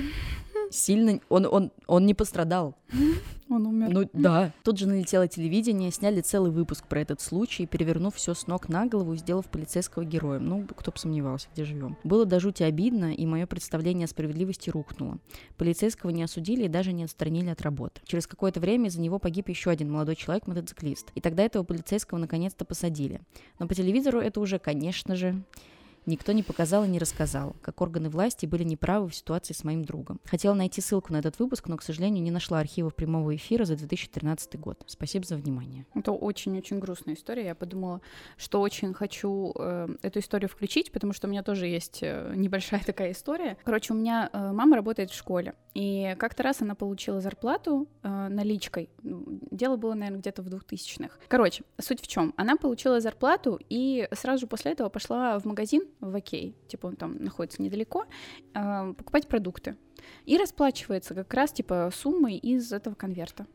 Сильно... 0.73 1.19
Он, 1.29 1.45
он, 1.45 1.71
он 1.85 2.05
не 2.05 2.13
пострадал. 2.13 2.75
Он 3.49 3.67
умер. 3.67 3.89
Ну 3.91 4.09
да. 4.13 4.51
Тут 4.63 4.79
же 4.79 4.87
налетело 4.87 5.27
телевидение, 5.27 5.91
сняли 5.91 6.21
целый 6.21 6.51
выпуск 6.51 6.87
про 6.87 7.01
этот 7.01 7.21
случай, 7.21 7.67
перевернув 7.67 8.15
все 8.15 8.33
с 8.33 8.47
ног 8.47 8.69
на 8.69 8.87
голову 8.87 9.13
и 9.13 9.17
сделав 9.17 9.45
полицейского 9.45 10.03
героем. 10.03 10.47
Ну, 10.47 10.65
кто 10.75 10.91
бы 10.91 10.97
сомневался, 10.97 11.47
где 11.53 11.63
живем. 11.63 11.95
Было 12.03 12.25
до 12.25 12.39
жути 12.39 12.63
обидно, 12.63 13.13
и 13.13 13.25
мое 13.27 13.45
представление 13.45 14.05
о 14.05 14.07
справедливости 14.07 14.71
рухнуло. 14.71 15.19
Полицейского 15.57 16.09
не 16.09 16.23
осудили 16.23 16.63
и 16.65 16.69
даже 16.69 16.91
не 16.91 17.03
отстранили 17.03 17.49
от 17.49 17.61
работы. 17.61 18.01
Через 18.05 18.25
какое-то 18.25 18.59
время 18.59 18.87
из-за 18.87 19.01
него 19.01 19.19
погиб 19.19 19.49
еще 19.49 19.69
один 19.69 19.91
молодой 19.91 20.15
человек-мотоциклист. 20.15 21.11
И 21.13 21.21
тогда 21.21 21.43
этого 21.43 21.63
полицейского 21.63 22.17
наконец-то 22.17 22.65
посадили. 22.65 23.21
Но 23.59 23.67
по 23.67 23.75
телевизору 23.75 24.19
это 24.19 24.39
уже, 24.39 24.57
конечно 24.57 25.15
же, 25.15 25.43
Никто 26.05 26.31
не 26.31 26.43
показал 26.43 26.83
и 26.83 26.87
не 26.87 26.99
рассказал, 26.99 27.55
как 27.61 27.81
органы 27.81 28.09
власти 28.09 28.45
были 28.45 28.63
неправы 28.63 29.09
в 29.09 29.15
ситуации 29.15 29.53
с 29.53 29.63
моим 29.63 29.85
другом. 29.85 30.19
Хотела 30.25 30.53
найти 30.53 30.81
ссылку 30.81 31.13
на 31.13 31.17
этот 31.17 31.39
выпуск, 31.39 31.67
но, 31.67 31.77
к 31.77 31.83
сожалению, 31.83 32.23
не 32.23 32.31
нашла 32.31 32.59
архивов 32.59 32.95
прямого 32.95 33.35
эфира 33.35 33.65
за 33.65 33.75
2013 33.75 34.59
год. 34.59 34.81
Спасибо 34.85 35.25
за 35.25 35.35
внимание. 35.35 35.85
Это 35.95 36.11
очень-очень 36.11 36.79
грустная 36.79 37.15
история. 37.15 37.45
Я 37.45 37.55
подумала, 37.55 38.01
что 38.37 38.61
очень 38.61 38.93
хочу 38.93 39.53
э, 39.57 39.87
эту 40.01 40.19
историю 40.19 40.49
включить, 40.49 40.91
потому 40.91 41.13
что 41.13 41.27
у 41.27 41.31
меня 41.31 41.43
тоже 41.43 41.67
есть 41.67 41.99
э, 42.01 42.33
небольшая 42.35 42.81
такая 42.85 43.11
история. 43.11 43.57
Короче, 43.63 43.93
у 43.93 43.95
меня 43.95 44.29
э, 44.31 44.51
мама 44.51 44.75
работает 44.75 45.11
в 45.11 45.15
школе, 45.15 45.55
и 45.73 46.15
как-то 46.19 46.43
раз 46.43 46.61
она 46.61 46.75
получила 46.75 47.19
зарплату 47.19 47.87
э, 48.03 48.27
наличкой. 48.29 48.89
Ну, 49.01 49.23
Дело 49.51 49.75
было, 49.75 49.93
наверное, 49.93 50.19
где-то 50.19 50.43
в 50.43 50.47
2000-х. 50.47 51.17
Короче, 51.27 51.63
суть 51.79 52.01
в 52.01 52.07
чем? 52.07 52.33
Она 52.37 52.57
получила 52.57 52.99
зарплату 52.99 53.59
и 53.69 54.07
сразу 54.11 54.47
после 54.47 54.73
этого 54.73 54.89
пошла 54.89 55.39
в 55.39 55.45
магазин 55.45 55.83
в 55.99 56.15
Окей, 56.15 56.55
типа 56.67 56.87
он 56.87 56.95
там 56.95 57.15
находится 57.23 57.61
недалеко, 57.61 58.05
э, 58.53 58.93
покупать 58.97 59.27
продукты. 59.27 59.75
И 60.25 60.37
расплачивается 60.37 61.15
как 61.15 61.33
раз 61.33 61.51
типа 61.51 61.89
суммой 61.93 62.37
из 62.37 62.71
этого 62.71 62.93
конверта. 62.93 63.47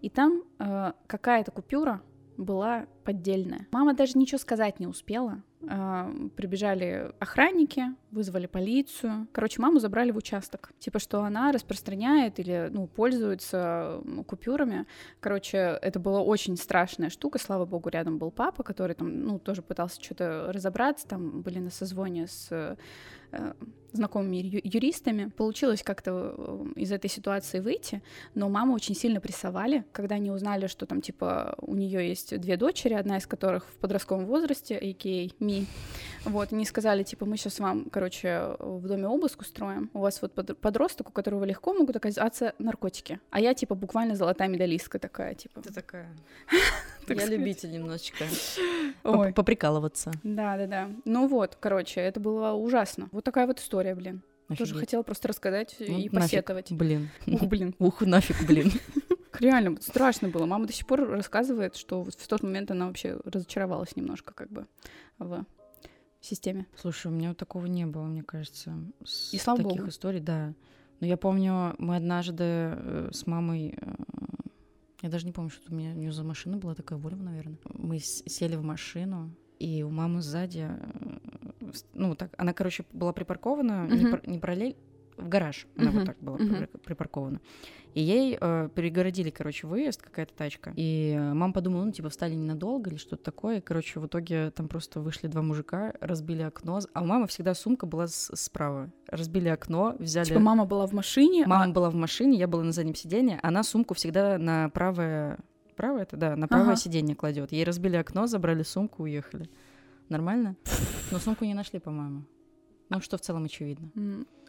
И 0.00 0.10
там 0.10 0.42
э, 0.58 0.92
какая-то 1.06 1.52
купюра 1.52 2.02
была 2.36 2.86
поддельная. 3.04 3.66
Мама 3.72 3.94
даже 3.94 4.18
ничего 4.18 4.38
сказать 4.38 4.80
не 4.80 4.86
успела. 4.86 5.42
Э, 5.68 6.10
прибежали 6.36 7.12
охранники, 7.20 7.84
вызвали 8.10 8.46
полицию. 8.46 9.28
Короче, 9.32 9.60
маму 9.60 9.78
забрали 9.78 10.10
в 10.10 10.16
участок. 10.16 10.72
Типа, 10.78 10.98
что 10.98 11.22
она 11.22 11.52
распространяет 11.52 12.38
или, 12.40 12.68
ну, 12.72 12.86
пользуется 12.86 14.00
купюрами. 14.26 14.86
Короче, 15.20 15.78
это 15.80 16.00
была 16.00 16.20
очень 16.20 16.56
страшная 16.56 17.10
штука. 17.10 17.38
Слава 17.38 17.64
богу, 17.64 17.88
рядом 17.90 18.18
был 18.18 18.30
папа, 18.30 18.62
который 18.62 18.94
там, 18.94 19.24
ну, 19.24 19.38
тоже 19.38 19.62
пытался 19.62 20.02
что-то 20.02 20.52
разобраться. 20.52 21.06
Там 21.06 21.42
были 21.42 21.58
на 21.58 21.70
созвоне 21.70 22.26
с 22.26 22.48
э, 22.50 23.54
знакомыми 23.92 24.36
ю- 24.36 24.60
юристами. 24.64 25.30
Получилось 25.30 25.82
как-то 25.82 26.34
э, 26.36 26.64
из 26.76 26.92
этой 26.92 27.08
ситуации 27.08 27.60
выйти, 27.60 28.02
но 28.34 28.48
маму 28.48 28.74
очень 28.74 28.94
сильно 28.94 29.20
прессовали, 29.20 29.84
когда 29.92 30.16
они 30.16 30.30
узнали, 30.30 30.66
что 30.66 30.86
там, 30.86 31.00
типа, 31.00 31.54
у 31.58 31.74
нее 31.74 32.08
есть 32.08 32.38
две 32.40 32.56
дочери, 32.56 32.94
одна 32.94 33.18
из 33.18 33.26
которых 33.26 33.66
в 33.68 33.76
подростковом 33.78 34.26
возрасте, 34.26 34.76
а.к.а. 34.76 35.28
Ми. 35.60 35.66
Вот, 36.24 36.52
они 36.52 36.64
сказали, 36.64 37.02
типа, 37.02 37.26
мы 37.26 37.36
сейчас 37.36 37.58
вам, 37.58 37.86
короче, 37.90 38.54
в 38.60 38.86
доме 38.86 39.08
обыск 39.08 39.40
устроим. 39.40 39.90
У 39.92 39.98
вас 39.98 40.22
вот 40.22 40.32
под- 40.32 40.56
подросток, 40.60 41.08
у 41.08 41.12
которого 41.12 41.44
легко 41.44 41.74
могут 41.74 41.96
оказаться 41.96 42.54
наркотики. 42.60 43.18
А 43.30 43.40
я, 43.40 43.54
типа, 43.54 43.74
буквально 43.74 44.14
золотая 44.14 44.48
медалистка 44.48 44.98
такая, 45.00 45.34
типа. 45.34 45.62
такая. 45.62 46.08
Так 47.06 47.18
Я 47.18 47.26
любитель 47.26 47.72
немножечко 47.72 48.24
поприкалываться. 49.34 50.12
Да, 50.22 50.56
да, 50.56 50.66
да. 50.66 50.90
Ну 51.04 51.26
вот, 51.26 51.56
короче, 51.58 52.00
это 52.00 52.20
было 52.20 52.52
ужасно. 52.52 53.08
Вот 53.10 53.24
такая 53.24 53.46
вот 53.48 53.58
история, 53.58 53.96
блин. 53.96 54.22
Тоже 54.48 54.62
Офигеть. 54.64 54.80
хотела 54.80 55.02
просто 55.02 55.28
рассказать 55.28 55.74
Ну, 55.80 55.86
и 55.86 56.08
нафиг, 56.10 56.12
посетовать. 56.12 56.70
Блин. 56.72 57.10
Ух, 57.26 57.42
блин. 57.42 57.74
Ух, 57.80 58.02
нафиг, 58.02 58.46
блин. 58.46 58.70
Реально 59.40 59.70
вот 59.70 59.82
страшно 59.82 60.28
было. 60.28 60.46
Мама 60.46 60.66
до 60.66 60.72
сих 60.72 60.86
пор 60.86 61.08
рассказывает, 61.08 61.76
что 61.76 62.02
вот 62.02 62.14
в 62.14 62.28
тот 62.28 62.42
момент 62.42 62.70
она 62.70 62.86
вообще 62.86 63.18
разочаровалась 63.24 63.96
немножко 63.96 64.34
как 64.34 64.50
бы 64.50 64.66
в 65.18 65.44
системе. 66.20 66.66
Слушай, 66.76 67.08
у 67.08 67.10
меня 67.14 67.34
такого 67.34 67.66
не 67.66 67.86
было, 67.86 68.04
мне 68.04 68.22
кажется. 68.22 68.72
с 69.04 69.32
И 69.34 69.38
слава 69.38 69.62
таких 69.62 69.78
богу. 69.78 69.88
историй, 69.90 70.20
да. 70.20 70.54
Но 71.00 71.06
я 71.06 71.16
помню, 71.16 71.74
мы 71.78 71.96
однажды 71.96 72.44
э, 72.44 73.08
с 73.12 73.26
мамой, 73.26 73.74
э, 73.80 73.94
я 75.02 75.08
даже 75.08 75.26
не 75.26 75.32
помню, 75.32 75.50
что 75.50 75.72
у 75.72 75.74
меня 75.74 75.90
у 75.90 75.96
нее 75.96 76.12
за 76.12 76.22
машина 76.22 76.58
была 76.58 76.74
такая 76.76 76.98
Вольва, 76.98 77.22
наверное. 77.22 77.58
Мы 77.74 77.98
сели 77.98 78.54
в 78.54 78.62
машину, 78.62 79.34
и 79.58 79.82
у 79.82 79.90
мамы 79.90 80.22
сзади, 80.22 80.68
э, 80.68 81.72
ну 81.94 82.14
так, 82.14 82.32
она, 82.38 82.52
короче, 82.52 82.84
была 82.92 83.12
припаркована 83.12 83.88
не, 83.88 84.02
Мгм. 84.02 84.10
пар- 84.12 84.28
не 84.28 84.38
параллель, 84.38 84.76
в 85.16 85.28
гараж 85.28 85.66
она 85.76 85.90
Мгм, 85.90 85.98
вот 85.98 86.06
так 86.06 86.18
была 86.20 86.36
при- 86.38 86.66
припаркована. 86.78 87.40
И 87.94 88.00
ей 88.02 88.38
э, 88.40 88.68
перегородили, 88.74 89.30
короче, 89.30 89.66
выезд, 89.66 90.00
какая-то 90.02 90.32
тачка. 90.34 90.72
И 90.76 91.14
э, 91.16 91.32
мама 91.34 91.52
подумала, 91.52 91.84
ну, 91.84 91.92
типа, 91.92 92.08
встали 92.08 92.34
ненадолго 92.34 92.90
или 92.90 92.96
что-то 92.96 93.22
такое. 93.22 93.58
И, 93.58 93.60
короче, 93.60 94.00
в 94.00 94.06
итоге 94.06 94.50
там 94.50 94.68
просто 94.68 95.00
вышли 95.00 95.28
два 95.28 95.42
мужика, 95.42 95.92
разбили 96.00 96.42
окно. 96.42 96.80
А 96.94 97.02
у 97.02 97.04
мамы 97.04 97.26
всегда 97.26 97.54
сумка 97.54 97.84
была 97.86 98.06
с- 98.08 98.34
справа. 98.34 98.90
Разбили 99.08 99.48
окно, 99.48 99.94
взяли... 99.98 100.24
Типа 100.26 100.40
мама 100.40 100.64
была 100.64 100.86
в 100.86 100.92
машине, 100.92 101.46
Мама 101.46 101.64
а- 101.64 101.68
была 101.68 101.90
в 101.90 101.94
машине, 101.94 102.38
я 102.38 102.48
была 102.48 102.62
на 102.62 102.72
заднем 102.72 102.94
сиденье, 102.94 103.38
она 103.42 103.62
сумку 103.62 103.94
всегда 103.94 104.38
на 104.38 104.68
правое... 104.70 105.38
Правое 105.76 106.02
это, 106.02 106.16
да, 106.16 106.36
на 106.36 106.48
правое 106.48 106.68
Ага. 106.72 106.76
сиденье 106.76 107.14
кладет. 107.16 107.50
Ей 107.52 107.64
разбили 107.64 107.96
окно, 107.96 108.26
забрали 108.26 108.62
сумку, 108.62 109.04
уехали. 109.04 109.48
Нормально? 110.08 110.54
Но 111.10 111.18
сумку 111.18 111.44
не 111.46 111.54
нашли, 111.54 111.78
по-моему. 111.78 112.24
Ну, 112.90 113.00
что 113.00 113.16
в 113.16 113.22
целом 113.22 113.44
очевидно. 113.44 113.88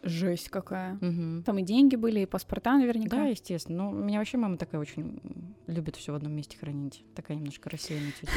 Жесть 0.04 0.48
какая. 0.48 0.94
Мгм. 1.00 1.42
Там 1.44 1.58
и 1.58 1.62
деньги 1.62 1.96
были, 1.96 2.20
и 2.20 2.26
паспорта 2.26 2.76
наверняка. 2.78 3.16
Да, 3.16 3.24
естественно. 3.26 3.90
Ну, 3.90 3.92
меня 3.92 4.18
вообще 4.18 4.36
мама 4.38 4.56
такая 4.56 4.80
очень 4.80 5.20
любит 5.66 5.96
все 5.96 6.12
в 6.12 6.14
одном 6.14 6.32
месте 6.32 6.56
хранить. 6.58 7.04
Такая 7.14 7.36
немножко 7.36 7.70
рассеянная 7.70 8.12
тетя. 8.20 8.32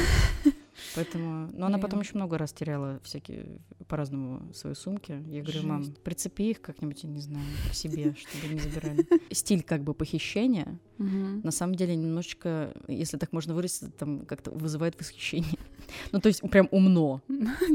Поэтому, 0.96 1.50
но 1.54 1.66
она 1.66 1.78
Блин. 1.78 1.82
потом 1.82 2.02
еще 2.02 2.12
много 2.14 2.38
раз 2.38 2.54
теряла 2.54 3.00
всякие 3.04 3.58
по-разному 3.88 4.54
свои 4.54 4.76
сумки. 4.76 5.24
Я 5.28 5.42
говорю, 5.42 5.64
мам, 5.64 5.84
прицепи 6.04 6.52
их 6.52 6.62
как-нибудь, 6.62 7.04
я 7.04 7.10
не 7.10 7.20
знаю, 7.20 7.46
к 7.72 7.74
себе, 7.74 8.16
чтобы 8.40 8.54
не 8.54 8.60
забирали. 8.60 9.08
Стиль 9.32 9.64
как 9.64 9.84
бы 9.84 9.96
похищения, 9.96 10.80
на 11.00 11.50
самом 11.52 11.74
деле 11.76 11.96
немножечко, 11.96 12.74
если 12.88 13.18
так 13.18 13.34
можно 13.34 13.56
выразиться, 13.56 13.90
там 13.92 14.26
как-то 14.26 14.52
вызывает 14.52 15.00
восхищение. 15.00 15.58
Ну, 16.12 16.20
то 16.20 16.28
есть 16.28 16.42
прям 16.52 16.68
умно. 16.72 17.22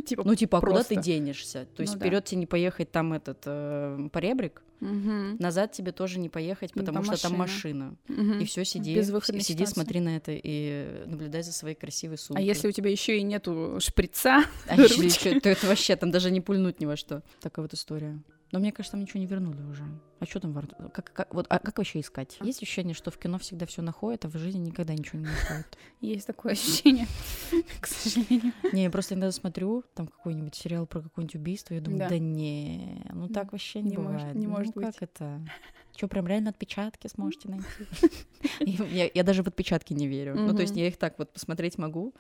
Типа, 0.05 0.23
Ну, 0.23 0.35
типа, 0.35 0.59
а 0.59 0.61
куда 0.61 0.83
ты 0.85 0.97
денешься? 0.97 1.67
То 1.75 1.81
есть 1.81 1.95
Ну 1.95 1.99
да. 1.99 2.05
вперед 2.05 2.25
тебе 2.27 2.41
не 2.41 2.47
поехать 2.47 2.91
там 2.93 3.15
этот 3.15 3.43
э, 3.83 4.09
поребрик, 4.11 4.63
мгм. 4.81 5.37
назад 5.39 5.73
тебе 5.73 5.93
тоже 5.93 6.19
не 6.19 6.29
поехать, 6.29 6.73
Ну, 6.75 6.83
потому 6.83 7.05
там 7.05 7.17
что 7.17 7.23
там 7.29 7.39
машина. 7.39 7.95
Мгм. 8.09 8.41
И 8.41 8.45
все, 8.45 8.65
сиди, 8.65 8.95
сиди, 8.95 9.43
ситуация. 9.43 9.67
смотри 9.67 10.01
на 10.01 10.17
это 10.17 10.33
и 10.35 11.05
наблюдай 11.07 11.43
за 11.43 11.53
своей 11.53 11.75
красивой 11.75 12.17
А 12.17 12.19
сумкой. 12.19 12.45
если 12.45 12.69
у 12.69 12.73
тебя 12.73 12.91
еще 12.91 13.19
и 13.19 13.23
нету 13.23 13.79
шприца, 13.81 14.45
А 14.69 14.75
ещё- 14.77 15.41
то 15.41 15.49
это 15.49 15.67
вообще 15.67 15.97
там 15.97 16.11
даже 16.11 16.31
не 16.31 16.41
пульнуть 16.41 16.81
ни 16.81 16.87
во 16.87 16.97
что. 16.97 17.23
Такая 17.41 17.63
вот 17.65 17.75
история. 17.75 18.19
Но 18.53 18.59
мне 18.59 18.71
кажется, 18.73 18.93
там 18.93 19.01
ничего 19.03 19.21
не 19.21 19.27
вернули 19.27 19.63
уже. 19.71 19.83
А 20.23 20.25
что 20.27 20.39
там 20.39 20.53
во 20.53 20.61
рту? 20.61 20.77
Как, 20.95 21.13
как- 21.13 21.35
вот, 21.35 21.47
а 21.49 21.59
как 21.59 21.79
вообще 21.79 21.99
искать? 21.99 22.39
Есть 22.43 22.63
ощущение, 22.63 22.95
что 22.95 23.11
в 23.11 23.19
кино 23.19 23.39
всегда 23.41 23.67
все 23.67 23.83
находят, 23.83 24.25
а 24.25 24.29
в 24.29 24.37
жизни 24.39 24.61
никогда 24.69 24.95
ничего 24.95 25.19
не 25.19 25.25
находят? 25.27 25.77
есть 26.01 26.29
такое 26.29 26.53
ощущение, 26.53 27.09
к 27.81 27.87
сожалению. 27.89 28.53
Не, 28.73 28.85
я 28.85 28.91
просто 28.91 29.15
иногда 29.15 29.33
смотрю 29.33 29.83
там 29.95 30.07
какой-нибудь 30.07 30.55
сериал 30.55 30.87
про 30.87 31.01
какое-нибудь 31.01 31.35
убийство, 31.35 31.75
и 31.75 31.81
думаю, 31.81 32.09
Да. 32.09 32.19
не, 32.19 33.05
ну 33.13 33.29
так 33.29 33.51
вообще 33.51 33.81
не, 33.83 33.97
бывает. 33.97 34.35
не 34.37 34.47
Ну, 34.47 34.53
может 34.53 34.75
быть. 34.75 34.85
как 34.87 35.03
это? 35.03 35.41
Что, 35.97 36.09
прям 36.09 36.27
реально 36.27 36.51
отпечатки 36.51 37.07
сможете 37.09 37.49
найти? 37.51 37.67
Я, 38.61 39.11
я 39.13 39.23
даже 39.25 39.43
в 39.43 39.49
отпечатки 39.49 39.93
не 39.93 40.07
верю. 40.09 40.35
Ну, 40.37 40.55
то 40.55 40.63
есть 40.63 40.77
я 40.77 40.87
их 40.89 40.97
так 40.97 41.19
вот 41.19 41.33
посмотреть 41.33 41.79
могу, 41.79 42.15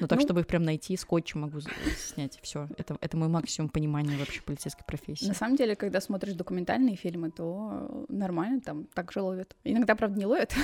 но 0.00 0.06
так, 0.06 0.18
Ну- 0.18 0.24
чтобы 0.24 0.40
их 0.40 0.46
прям 0.46 0.62
найти, 0.62 0.96
скотчем 0.96 1.40
могу 1.40 1.60
снять. 1.98 2.38
Все, 2.42 2.68
это, 2.78 2.96
это 3.00 3.16
мой 3.16 3.28
максимум 3.28 3.68
понимания 3.70 4.16
вообще 4.16 4.40
полицейской 4.42 4.84
профессии. 4.86 5.26
На 5.26 5.34
самом 5.34 5.56
деле, 5.56 5.74
когда 5.76 6.00
смотришь 6.00 6.34
документальные 6.34 6.96
фильмы, 6.96 7.30
то 7.30 7.45
э, 7.72 8.04
нормально 8.08 8.60
там 8.60 8.84
так 8.94 9.12
же 9.12 9.20
ловят. 9.20 9.56
Иногда, 9.64 9.94
правда, 9.94 10.18
не 10.18 10.26
ловят. 10.26 10.54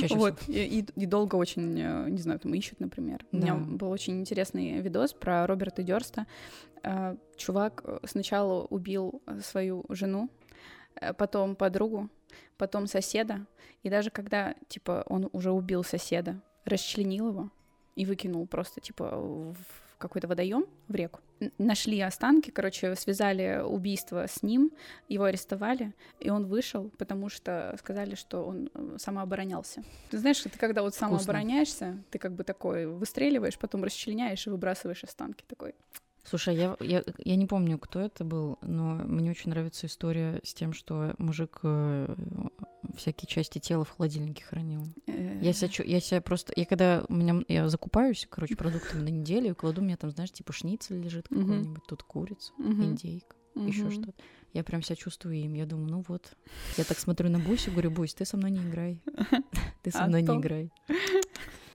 Чаще 0.00 0.14
Вот. 0.16 0.48
И, 0.48 0.80
и- 0.80 1.02
и 1.02 1.06
долго 1.06 1.36
очень, 1.36 1.78
э, 1.80 2.08
не 2.10 2.18
знаю, 2.18 2.38
там 2.40 2.52
ищут, 2.54 2.80
например. 2.80 3.24
У 3.32 3.36
меня 3.36 3.54
Да. 3.54 3.76
был 3.76 3.90
очень 3.90 4.20
интересный 4.20 4.80
видос 4.80 5.12
про 5.12 5.46
Роберта 5.46 5.82
Дёрста. 5.82 6.26
Э, 6.82 7.16
Чувак 7.36 7.82
э, 7.84 7.98
сначала 8.06 8.64
убил 8.64 9.20
свою 9.42 9.84
жену, 9.88 10.28
потом 11.16 11.54
подругу, 11.56 12.08
потом 12.56 12.86
соседа. 12.86 13.46
И 13.84 13.90
даже 13.90 14.10
когда, 14.10 14.54
типа, 14.68 15.04
он 15.08 15.28
уже 15.32 15.50
убил 15.52 15.84
соседа, 15.84 16.40
расчленил 16.64 17.28
его 17.28 17.50
и 17.96 18.04
выкинул 18.04 18.46
просто, 18.46 18.80
типа, 18.80 19.16
в 19.16 19.56
какой-то 19.98 20.28
водоем 20.28 20.64
в 20.88 20.94
реку. 20.94 21.20
Нашли 21.58 22.00
останки, 22.00 22.50
короче, 22.50 22.94
связали 22.96 23.62
убийство 23.64 24.26
с 24.26 24.42
ним, 24.42 24.72
его 25.08 25.24
арестовали, 25.24 25.94
и 26.20 26.30
он 26.30 26.46
вышел, 26.46 26.90
потому 26.98 27.28
что 27.28 27.76
сказали, 27.78 28.14
что 28.14 28.44
он 28.44 28.70
э, 28.74 28.96
самооборонялся. 28.98 29.84
Ты 30.10 30.18
знаешь, 30.18 30.40
ты 30.40 30.50
когда 30.58 30.82
вот 30.82 30.94
самообороняешься, 30.94 32.02
ты 32.10 32.18
как 32.18 32.32
бы 32.32 32.44
такой 32.44 32.86
выстреливаешь, 32.86 33.58
потом 33.58 33.84
расчленяешь 33.84 34.46
и 34.46 34.50
выбрасываешь 34.50 35.04
останки 35.04 35.44
такой. 35.46 35.74
Слушай, 36.28 36.56
я, 36.56 36.76
я, 36.80 37.02
я 37.24 37.36
не 37.36 37.46
помню, 37.46 37.78
кто 37.78 38.00
это 38.00 38.22
был, 38.22 38.58
но 38.60 38.96
мне 38.96 39.30
очень 39.30 39.50
нравится 39.50 39.86
история 39.86 40.40
с 40.44 40.52
тем, 40.52 40.74
что 40.74 41.14
мужик 41.16 41.60
э, 41.62 42.14
всякие 42.96 43.26
части 43.26 43.58
тела 43.58 43.84
в 43.84 43.90
холодильнике 43.90 44.44
хранил. 44.44 44.82
Я 45.06 45.52
себя, 45.54 45.70
я 45.86 46.00
себя 46.00 46.20
просто... 46.20 46.52
Я 46.54 46.66
когда 46.66 47.04
у 47.08 47.14
меня... 47.14 47.42
Я 47.48 47.68
закупаюсь, 47.68 48.26
короче, 48.28 48.56
продуктами 48.56 49.02
на 49.04 49.08
неделю, 49.08 49.52
и 49.52 49.54
кладу, 49.54 49.80
у 49.80 49.84
меня 49.84 49.96
там, 49.96 50.10
знаешь, 50.10 50.30
типа 50.30 50.52
шницель 50.52 51.00
лежит 51.00 51.28
какой-нибудь, 51.28 51.84
тут 51.86 52.02
курица, 52.02 52.52
индейка, 52.58 53.34
еще 53.54 53.90
что-то. 53.90 54.22
Я 54.54 54.64
прям 54.64 54.82
себя 54.82 54.96
чувствую 54.96 55.36
им. 55.36 55.54
Я 55.54 55.66
думаю, 55.66 55.90
ну 55.90 56.04
вот. 56.08 56.32
Я 56.76 56.84
так 56.84 56.98
смотрю 56.98 57.28
на 57.28 57.38
Бусю, 57.38 57.70
говорю, 57.70 57.90
Бусь, 57.90 58.14
ты 58.14 58.24
со 58.24 58.36
мной 58.36 58.50
не 58.50 58.60
играй. 58.60 59.02
Ты 59.82 59.90
со 59.90 60.04
А 60.04 60.08
мной 60.08 60.22
не 60.22 60.36
играй. 60.36 60.72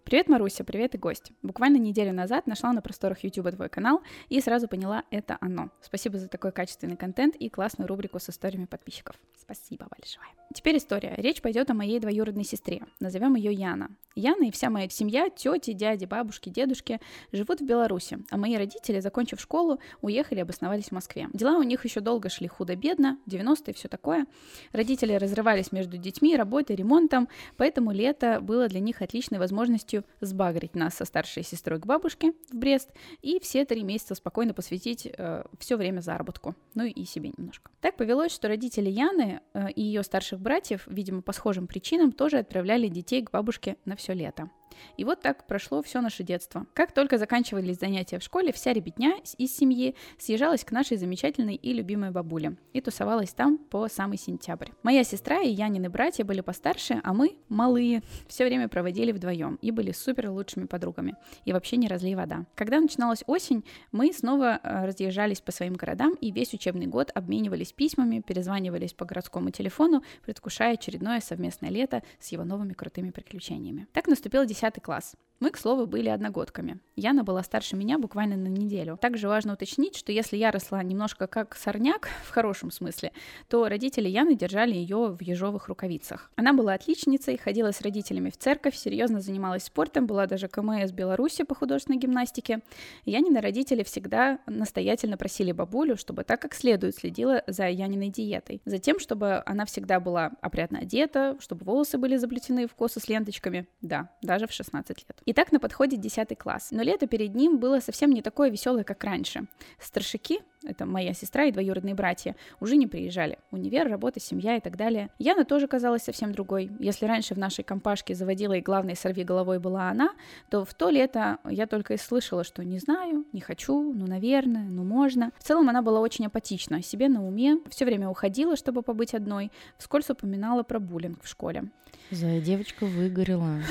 Привет, 0.05 0.27
Маруся, 0.27 0.65
привет 0.65 0.95
и 0.95 0.97
гость. 0.97 1.31
Буквально 1.41 1.77
неделю 1.77 2.11
назад 2.13 2.45
нашла 2.45 2.73
на 2.73 2.81
просторах 2.81 3.23
YouTube 3.23 3.49
твой 3.51 3.69
канал 3.69 4.01
и 4.27 4.41
сразу 4.41 4.67
поняла, 4.67 5.03
это 5.11 5.37
оно. 5.39 5.69
Спасибо 5.81 6.17
за 6.17 6.27
такой 6.27 6.51
качественный 6.51 6.97
контент 6.97 7.35
и 7.37 7.49
классную 7.49 7.87
рубрику 7.87 8.19
с 8.19 8.29
историями 8.29 8.65
подписчиков. 8.65 9.15
Спасибо 9.41 9.87
большое. 9.89 10.27
Теперь 10.53 10.77
история. 10.77 11.15
Речь 11.17 11.41
пойдет 11.41 11.69
о 11.69 11.73
моей 11.73 11.99
двоюродной 11.99 12.43
сестре. 12.43 12.83
Назовем 12.99 13.35
ее 13.35 13.53
Яна. 13.53 13.89
Яна 14.15 14.43
и 14.43 14.51
вся 14.51 14.69
моя 14.69 14.87
семья, 14.89 15.29
тети, 15.29 15.73
дяди, 15.73 16.05
бабушки, 16.05 16.49
дедушки, 16.49 16.99
живут 17.31 17.61
в 17.61 17.65
Беларуси, 17.65 18.19
а 18.29 18.37
мои 18.37 18.55
родители, 18.55 18.99
закончив 18.99 19.39
школу, 19.41 19.79
уехали 20.01 20.39
и 20.39 20.41
обосновались 20.41 20.89
в 20.89 20.91
Москве. 20.91 21.29
Дела 21.33 21.57
у 21.57 21.63
них 21.63 21.83
еще 21.83 21.99
долго 21.99 22.29
шли 22.29 22.47
худо-бедно, 22.47 23.17
90-е 23.25 23.73
все 23.73 23.87
такое. 23.87 24.27
Родители 24.71 25.13
разрывались 25.13 25.71
между 25.71 25.97
детьми, 25.97 26.35
работой, 26.35 26.75
ремонтом, 26.75 27.27
поэтому 27.57 27.91
лето 27.91 28.39
было 28.41 28.67
для 28.67 28.79
них 28.79 29.01
отличной 29.01 29.39
возможностью 29.39 29.92
сбагрить 30.21 30.75
нас 30.75 30.95
со 30.95 31.05
старшей 31.05 31.43
сестрой 31.43 31.79
к 31.79 31.85
бабушке 31.85 32.33
в 32.51 32.55
Брест 32.55 32.89
и 33.21 33.39
все 33.39 33.65
три 33.65 33.83
месяца 33.83 34.15
спокойно 34.15 34.53
посвятить 34.53 35.11
все 35.59 35.77
время 35.77 36.01
заработку, 36.01 36.55
ну 36.73 36.83
и 36.83 37.05
себе 37.05 37.31
немножко. 37.37 37.71
Так 37.81 37.95
повелось, 37.95 38.31
что 38.31 38.47
родители 38.47 38.89
Яны 38.89 39.41
э, 39.53 39.71
и 39.71 39.81
ее 39.81 40.03
старших 40.03 40.39
братьев, 40.39 40.83
видимо, 40.87 41.21
по 41.21 41.33
схожим 41.33 41.67
причинам, 41.67 42.11
тоже 42.11 42.37
отправляли 42.37 42.87
детей 42.87 43.23
к 43.23 43.31
бабушке 43.31 43.77
на 43.85 43.95
все 43.95 44.13
лето. 44.13 44.49
И 44.97 45.03
вот 45.03 45.21
так 45.21 45.45
прошло 45.47 45.81
все 45.81 46.01
наше 46.01 46.23
детство. 46.23 46.65
Как 46.73 46.91
только 46.91 47.17
заканчивались 47.17 47.79
занятия 47.79 48.19
в 48.19 48.23
школе, 48.23 48.51
вся 48.51 48.73
ребятня 48.73 49.15
из 49.37 49.55
семьи 49.55 49.95
съезжалась 50.17 50.63
к 50.63 50.71
нашей 50.71 50.97
замечательной 50.97 51.55
и 51.55 51.73
любимой 51.73 52.11
бабуле 52.11 52.57
и 52.73 52.81
тусовалась 52.81 53.33
там 53.33 53.57
по 53.57 53.87
самый 53.87 54.17
сентябрь. 54.17 54.69
Моя 54.83 55.03
сестра 55.03 55.41
и 55.41 55.49
Янины 55.49 55.89
братья 55.89 56.23
были 56.23 56.41
постарше, 56.41 57.01
а 57.03 57.13
мы, 57.13 57.37
малые, 57.49 58.01
все 58.27 58.45
время 58.45 58.67
проводили 58.67 59.11
вдвоем 59.11 59.57
и 59.61 59.71
были 59.71 59.91
супер 59.91 60.29
лучшими 60.29 60.65
подругами. 60.65 61.15
И 61.45 61.53
вообще 61.53 61.77
не 61.77 61.87
разлей 61.87 62.15
вода. 62.15 62.45
Когда 62.55 62.79
начиналась 62.79 63.23
осень, 63.27 63.63
мы 63.91 64.11
снова 64.13 64.59
э, 64.63 64.85
разъезжались 64.85 65.41
по 65.41 65.51
своим 65.51 65.73
городам 65.73 66.13
и 66.15 66.31
весь 66.31 66.53
учебный 66.53 66.87
год 66.87 67.11
обменивались 67.13 67.73
письмами, 67.73 68.21
перезванивались 68.21 68.93
по 68.93 69.05
городскому 69.05 69.49
телефону, 69.51 70.03
предвкушая 70.25 70.73
очередное 70.73 71.19
совместное 71.19 71.69
лето 71.69 72.03
с 72.19 72.29
его 72.29 72.43
новыми 72.43 72.73
крутыми 72.73 73.11
приключениями. 73.11 73.87
Так 73.93 74.07
наступил 74.07 74.45
10 74.45 74.62
класс. 74.81 75.15
Мы, 75.43 75.51
к 75.51 75.57
слову, 75.57 75.85
были 75.85 76.07
одногодками. 76.07 76.79
Яна 76.95 77.25
была 77.25 77.43
старше 77.43 77.75
меня 77.75 77.99
буквально 77.99 78.37
на 78.37 78.47
неделю. 78.47 78.95
Также 78.95 79.27
важно 79.27 79.55
уточнить, 79.55 79.97
что 79.97 80.13
если 80.13 80.37
я 80.37 80.51
росла 80.51 80.81
немножко 80.81 81.27
как 81.27 81.57
сорняк, 81.57 82.07
в 82.25 82.29
хорошем 82.29 82.71
смысле, 82.71 83.11
то 83.49 83.67
родители 83.67 84.07
Яны 84.07 84.35
держали 84.35 84.73
ее 84.73 85.07
в 85.07 85.21
ежовых 85.21 85.67
рукавицах. 85.67 86.31
Она 86.37 86.53
была 86.53 86.75
отличницей, 86.75 87.37
ходила 87.37 87.73
с 87.73 87.81
родителями 87.81 88.29
в 88.29 88.37
церковь, 88.37 88.77
серьезно 88.77 89.19
занималась 89.19 89.65
спортом, 89.65 90.07
была 90.07 90.27
даже 90.27 90.47
КМС 90.47 90.93
Беларуси 90.93 91.43
по 91.43 91.55
художественной 91.55 91.99
гимнастике. 91.99 92.61
Янины 93.03 93.41
родители 93.41 93.83
всегда 93.83 94.39
настоятельно 94.47 95.17
просили 95.17 95.51
бабулю, 95.51 95.97
чтобы 95.97 96.23
так 96.23 96.41
как 96.41 96.53
следует 96.53 96.95
следила 96.95 97.43
за 97.47 97.67
Яниной 97.67 98.07
диетой. 98.07 98.61
Затем, 98.63 98.97
чтобы 98.97 99.43
она 99.45 99.65
всегда 99.65 99.99
была 99.99 100.31
опрятно 100.39 100.79
одета, 100.79 101.35
чтобы 101.41 101.65
волосы 101.65 101.97
были 101.97 102.15
заплетены 102.15 102.65
в 102.65 102.75
косы 102.75 103.01
с 103.01 103.09
ленточками. 103.09 103.67
Да, 103.81 104.09
даже 104.21 104.47
в 104.47 104.53
16 104.53 105.05
лет. 105.05 105.21
И 105.25 105.32
так 105.33 105.51
на 105.51 105.59
подходе 105.59 105.97
10 105.97 106.37
класс. 106.37 106.69
Но 106.71 106.83
лето 106.83 107.07
перед 107.07 107.35
ним 107.35 107.57
было 107.57 107.79
совсем 107.79 108.11
не 108.11 108.21
такое 108.21 108.49
веселое, 108.49 108.83
как 108.83 109.03
раньше. 109.03 109.45
Старшики, 109.79 110.39
это 110.65 110.85
моя 110.85 111.13
сестра 111.13 111.45
и 111.45 111.51
двоюродные 111.51 111.95
братья, 111.95 112.35
уже 112.59 112.75
не 112.75 112.87
приезжали. 112.87 113.37
Универ, 113.51 113.89
работа, 113.89 114.19
семья 114.19 114.57
и 114.57 114.59
так 114.59 114.77
далее. 114.77 115.09
Яна 115.19 115.45
тоже 115.45 115.67
казалась 115.67 116.03
совсем 116.03 116.31
другой. 116.31 116.71
Если 116.79 117.05
раньше 117.05 117.33
в 117.35 117.37
нашей 117.37 117.63
компашке 117.63 118.15
заводила 118.15 118.53
и 118.53 118.61
главной 118.61 118.95
сорви 118.95 119.23
головой 119.23 119.59
была 119.59 119.89
она, 119.89 120.11
то 120.49 120.65
в 120.65 120.73
то 120.73 120.89
лето 120.89 121.37
я 121.49 121.67
только 121.67 121.93
и 121.93 121.97
слышала, 121.97 122.43
что 122.43 122.63
не 122.63 122.79
знаю, 122.79 123.25
не 123.33 123.41
хочу, 123.41 123.93
ну, 123.93 124.07
наверное, 124.07 124.63
ну, 124.69 124.83
можно. 124.83 125.31
В 125.37 125.43
целом 125.43 125.69
она 125.69 125.81
была 125.81 125.99
очень 125.99 126.25
апатична, 126.25 126.81
себе 126.81 127.09
на 127.09 127.25
уме, 127.25 127.57
все 127.69 127.85
время 127.85 128.09
уходила, 128.09 128.55
чтобы 128.55 128.81
побыть 128.81 129.13
одной, 129.13 129.51
вскользь 129.77 130.09
упоминала 130.09 130.63
про 130.63 130.79
буллинг 130.79 131.23
в 131.23 131.27
школе. 131.27 131.65
Зая 132.11 132.41
девочка 132.41 132.85
выгорела. 132.85 133.61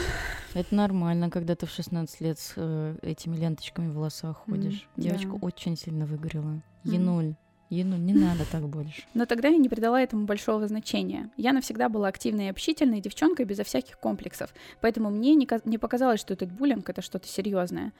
Это 0.54 0.74
нормально, 0.74 1.30
когда 1.30 1.54
ты 1.54 1.66
в 1.66 1.70
16 1.70 2.20
лет 2.20 2.38
с 2.38 2.54
э, 2.56 2.96
этими 3.02 3.36
ленточками 3.36 3.88
в 3.88 3.94
волосах 3.94 4.38
ходишь. 4.38 4.88
М, 4.96 5.02
Девочка 5.02 5.30
да. 5.30 5.38
очень 5.40 5.76
сильно 5.76 6.06
выгорела. 6.06 6.60
Енуль. 6.84 7.34
Енуль, 7.70 8.00
не 8.00 8.12
надо 8.12 8.44
так 8.50 8.68
больше. 8.68 9.02
Но 9.14 9.24
тогда 9.24 9.48
я 9.48 9.56
не 9.56 9.70
придала 9.70 10.02
этому 10.02 10.26
большого 10.26 10.68
значения. 10.68 11.30
Я 11.38 11.54
навсегда 11.54 11.88
была 11.88 12.08
активной 12.08 12.46
и 12.46 12.50
общительной 12.50 13.00
девчонкой 13.00 13.46
безо 13.46 13.64
всяких 13.64 13.98
комплексов, 13.98 14.52
поэтому 14.82 15.08
мне 15.08 15.34
не, 15.34 15.48
не 15.64 15.78
показалось, 15.78 16.20
что 16.20 16.34
этот 16.34 16.52
буллинг— 16.52 16.88
это 16.90 17.00
что-то 17.00 17.26
серьезное. 17.26 17.92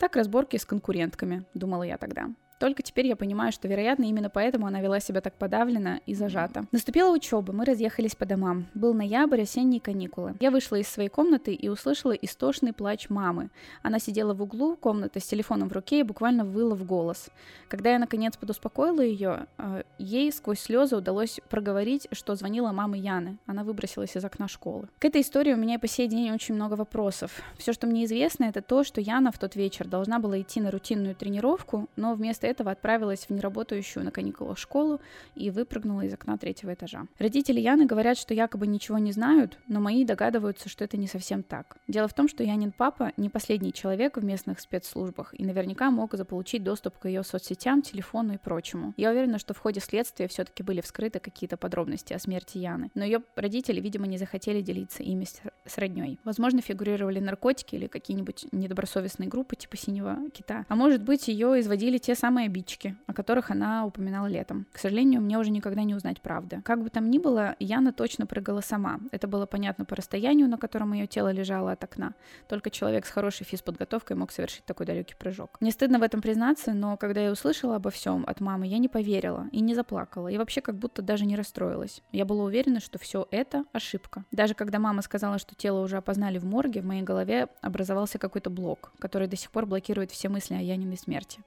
Так 0.00 0.16
разборки 0.16 0.56
с 0.56 0.64
конкурентками, 0.64 1.44
думала 1.54 1.84
я 1.84 1.96
тогда. 1.96 2.30
Только 2.60 2.82
теперь 2.82 3.06
я 3.06 3.16
понимаю, 3.16 3.52
что, 3.52 3.68
вероятно, 3.68 4.04
именно 4.04 4.28
поэтому 4.28 4.66
она 4.66 4.82
вела 4.82 5.00
себя 5.00 5.22
так 5.22 5.32
подавленно 5.32 6.02
и 6.04 6.14
зажато. 6.14 6.66
Наступила 6.72 7.10
учеба, 7.10 7.54
мы 7.54 7.64
разъехались 7.64 8.14
по 8.14 8.26
домам. 8.26 8.66
Был 8.74 8.92
ноябрь, 8.92 9.40
осенние 9.40 9.80
каникулы. 9.80 10.34
Я 10.40 10.50
вышла 10.50 10.76
из 10.76 10.86
своей 10.86 11.08
комнаты 11.08 11.54
и 11.54 11.70
услышала 11.70 12.12
истошный 12.12 12.74
плач 12.74 13.08
мамы. 13.08 13.48
Она 13.82 13.98
сидела 13.98 14.34
в 14.34 14.42
углу 14.42 14.76
комнаты 14.76 15.20
с 15.20 15.24
телефоном 15.24 15.70
в 15.70 15.72
руке 15.72 16.00
и 16.00 16.02
буквально 16.02 16.44
выла 16.44 16.74
в 16.74 16.84
голос. 16.84 17.30
Когда 17.68 17.92
я, 17.92 17.98
наконец, 17.98 18.36
подуспокоила 18.36 19.00
ее, 19.00 19.46
э, 19.56 19.82
ей 19.96 20.30
сквозь 20.30 20.60
слезы 20.60 20.96
удалось 20.96 21.40
проговорить, 21.48 22.08
что 22.12 22.34
звонила 22.34 22.72
мама 22.72 22.98
Яны. 22.98 23.38
Она 23.46 23.64
выбросилась 23.64 24.14
из 24.18 24.22
окна 24.22 24.48
школы. 24.48 24.86
К 24.98 25.06
этой 25.06 25.22
истории 25.22 25.54
у 25.54 25.56
меня 25.56 25.78
по 25.78 25.88
сей 25.88 26.08
день 26.08 26.30
очень 26.30 26.56
много 26.56 26.74
вопросов. 26.74 27.40
Все, 27.56 27.72
что 27.72 27.86
мне 27.86 28.04
известно, 28.04 28.44
это 28.44 28.60
то, 28.60 28.84
что 28.84 29.00
Яна 29.00 29.32
в 29.32 29.38
тот 29.38 29.56
вечер 29.56 29.88
должна 29.88 30.18
была 30.18 30.38
идти 30.42 30.60
на 30.60 30.70
рутинную 30.70 31.14
тренировку, 31.14 31.88
но 31.96 32.12
вместо 32.12 32.49
этого 32.50 32.70
отправилась 32.70 33.26
в 33.28 33.30
неработающую 33.30 34.04
на 34.04 34.10
каникулах 34.10 34.58
школу 34.58 35.00
и 35.34 35.50
выпрыгнула 35.50 36.02
из 36.02 36.14
окна 36.14 36.36
третьего 36.36 36.74
этажа. 36.74 37.06
Родители 37.18 37.60
Яны 37.60 37.86
говорят, 37.86 38.18
что 38.18 38.34
якобы 38.34 38.66
ничего 38.66 38.98
не 38.98 39.12
знают, 39.12 39.58
но 39.68 39.80
мои 39.80 40.04
догадываются, 40.04 40.68
что 40.68 40.84
это 40.84 40.96
не 40.96 41.06
совсем 41.06 41.42
так. 41.42 41.76
Дело 41.88 42.08
в 42.08 42.14
том, 42.14 42.28
что 42.28 42.42
Янин 42.42 42.72
папа 42.72 43.12
не 43.16 43.28
последний 43.28 43.72
человек 43.72 44.16
в 44.16 44.24
местных 44.24 44.60
спецслужбах 44.60 45.34
и 45.38 45.44
наверняка 45.44 45.90
мог 45.90 46.14
заполучить 46.14 46.62
доступ 46.62 46.98
к 46.98 47.06
ее 47.06 47.22
соцсетям, 47.22 47.82
телефону 47.82 48.34
и 48.34 48.38
прочему. 48.38 48.94
Я 48.96 49.10
уверена, 49.10 49.38
что 49.38 49.54
в 49.54 49.58
ходе 49.58 49.80
следствия 49.80 50.28
все-таки 50.28 50.62
были 50.62 50.80
вскрыты 50.80 51.20
какие-то 51.20 51.56
подробности 51.56 52.12
о 52.12 52.18
смерти 52.18 52.58
Яны, 52.58 52.90
но 52.94 53.04
ее 53.04 53.22
родители, 53.36 53.80
видимо, 53.80 54.06
не 54.06 54.18
захотели 54.18 54.60
делиться 54.60 55.02
ими 55.02 55.24
с, 55.66 55.78
родней. 55.78 56.18
Возможно, 56.24 56.60
фигурировали 56.60 57.20
наркотики 57.20 57.74
или 57.74 57.86
какие-нибудь 57.86 58.46
недобросовестные 58.52 59.28
группы 59.28 59.56
типа 59.56 59.76
синего 59.76 60.18
кита. 60.30 60.64
А 60.68 60.74
может 60.74 61.02
быть, 61.02 61.28
ее 61.28 61.60
изводили 61.60 61.98
те 61.98 62.14
самые 62.14 62.39
обидчики, 62.46 62.96
о 63.06 63.12
которых 63.12 63.50
она 63.50 63.84
упоминала 63.86 64.26
летом. 64.26 64.66
К 64.72 64.78
сожалению, 64.78 65.20
мне 65.20 65.38
уже 65.38 65.50
никогда 65.50 65.82
не 65.82 65.94
узнать 65.94 66.20
правды. 66.20 66.60
Как 66.64 66.82
бы 66.82 66.90
там 66.90 67.10
ни 67.10 67.18
было, 67.18 67.56
Яна 67.58 67.92
точно 67.92 68.26
прыгала 68.26 68.60
сама. 68.60 69.00
Это 69.12 69.28
было 69.28 69.46
понятно 69.46 69.84
по 69.84 69.96
расстоянию, 69.96 70.48
на 70.48 70.58
котором 70.58 70.92
ее 70.92 71.06
тело 71.06 71.30
лежало 71.32 71.72
от 71.72 71.84
окна. 71.84 72.14
Только 72.48 72.70
человек 72.70 73.06
с 73.06 73.10
хорошей 73.10 73.44
физподготовкой 73.44 74.16
мог 74.16 74.32
совершить 74.32 74.64
такой 74.64 74.86
далекий 74.86 75.14
прыжок. 75.14 75.56
Мне 75.60 75.70
стыдно 75.70 75.98
в 75.98 76.02
этом 76.02 76.20
признаться, 76.20 76.72
но 76.72 76.96
когда 76.96 77.20
я 77.20 77.30
услышала 77.30 77.76
обо 77.76 77.90
всем 77.90 78.24
от 78.26 78.40
мамы, 78.40 78.66
я 78.66 78.78
не 78.78 78.88
поверила 78.88 79.48
и 79.52 79.60
не 79.60 79.74
заплакала, 79.74 80.28
и 80.28 80.38
вообще 80.38 80.60
как 80.60 80.76
будто 80.76 81.02
даже 81.02 81.26
не 81.26 81.36
расстроилась. 81.36 82.02
Я 82.12 82.24
была 82.24 82.44
уверена, 82.44 82.80
что 82.80 82.98
все 82.98 83.26
это 83.30 83.64
ошибка. 83.72 84.24
Даже 84.30 84.54
когда 84.54 84.78
мама 84.78 85.02
сказала, 85.02 85.38
что 85.38 85.54
тело 85.54 85.80
уже 85.80 85.96
опознали 85.96 86.38
в 86.38 86.44
морге, 86.44 86.82
в 86.82 86.86
моей 86.86 87.02
голове 87.02 87.48
образовался 87.60 88.18
какой-то 88.18 88.50
блок, 88.50 88.92
который 88.98 89.28
до 89.28 89.36
сих 89.36 89.50
пор 89.50 89.66
блокирует 89.66 90.10
все 90.10 90.28
мысли 90.28 90.54
о 90.54 90.60
Яниной 90.60 90.96
смерти. 90.96 91.40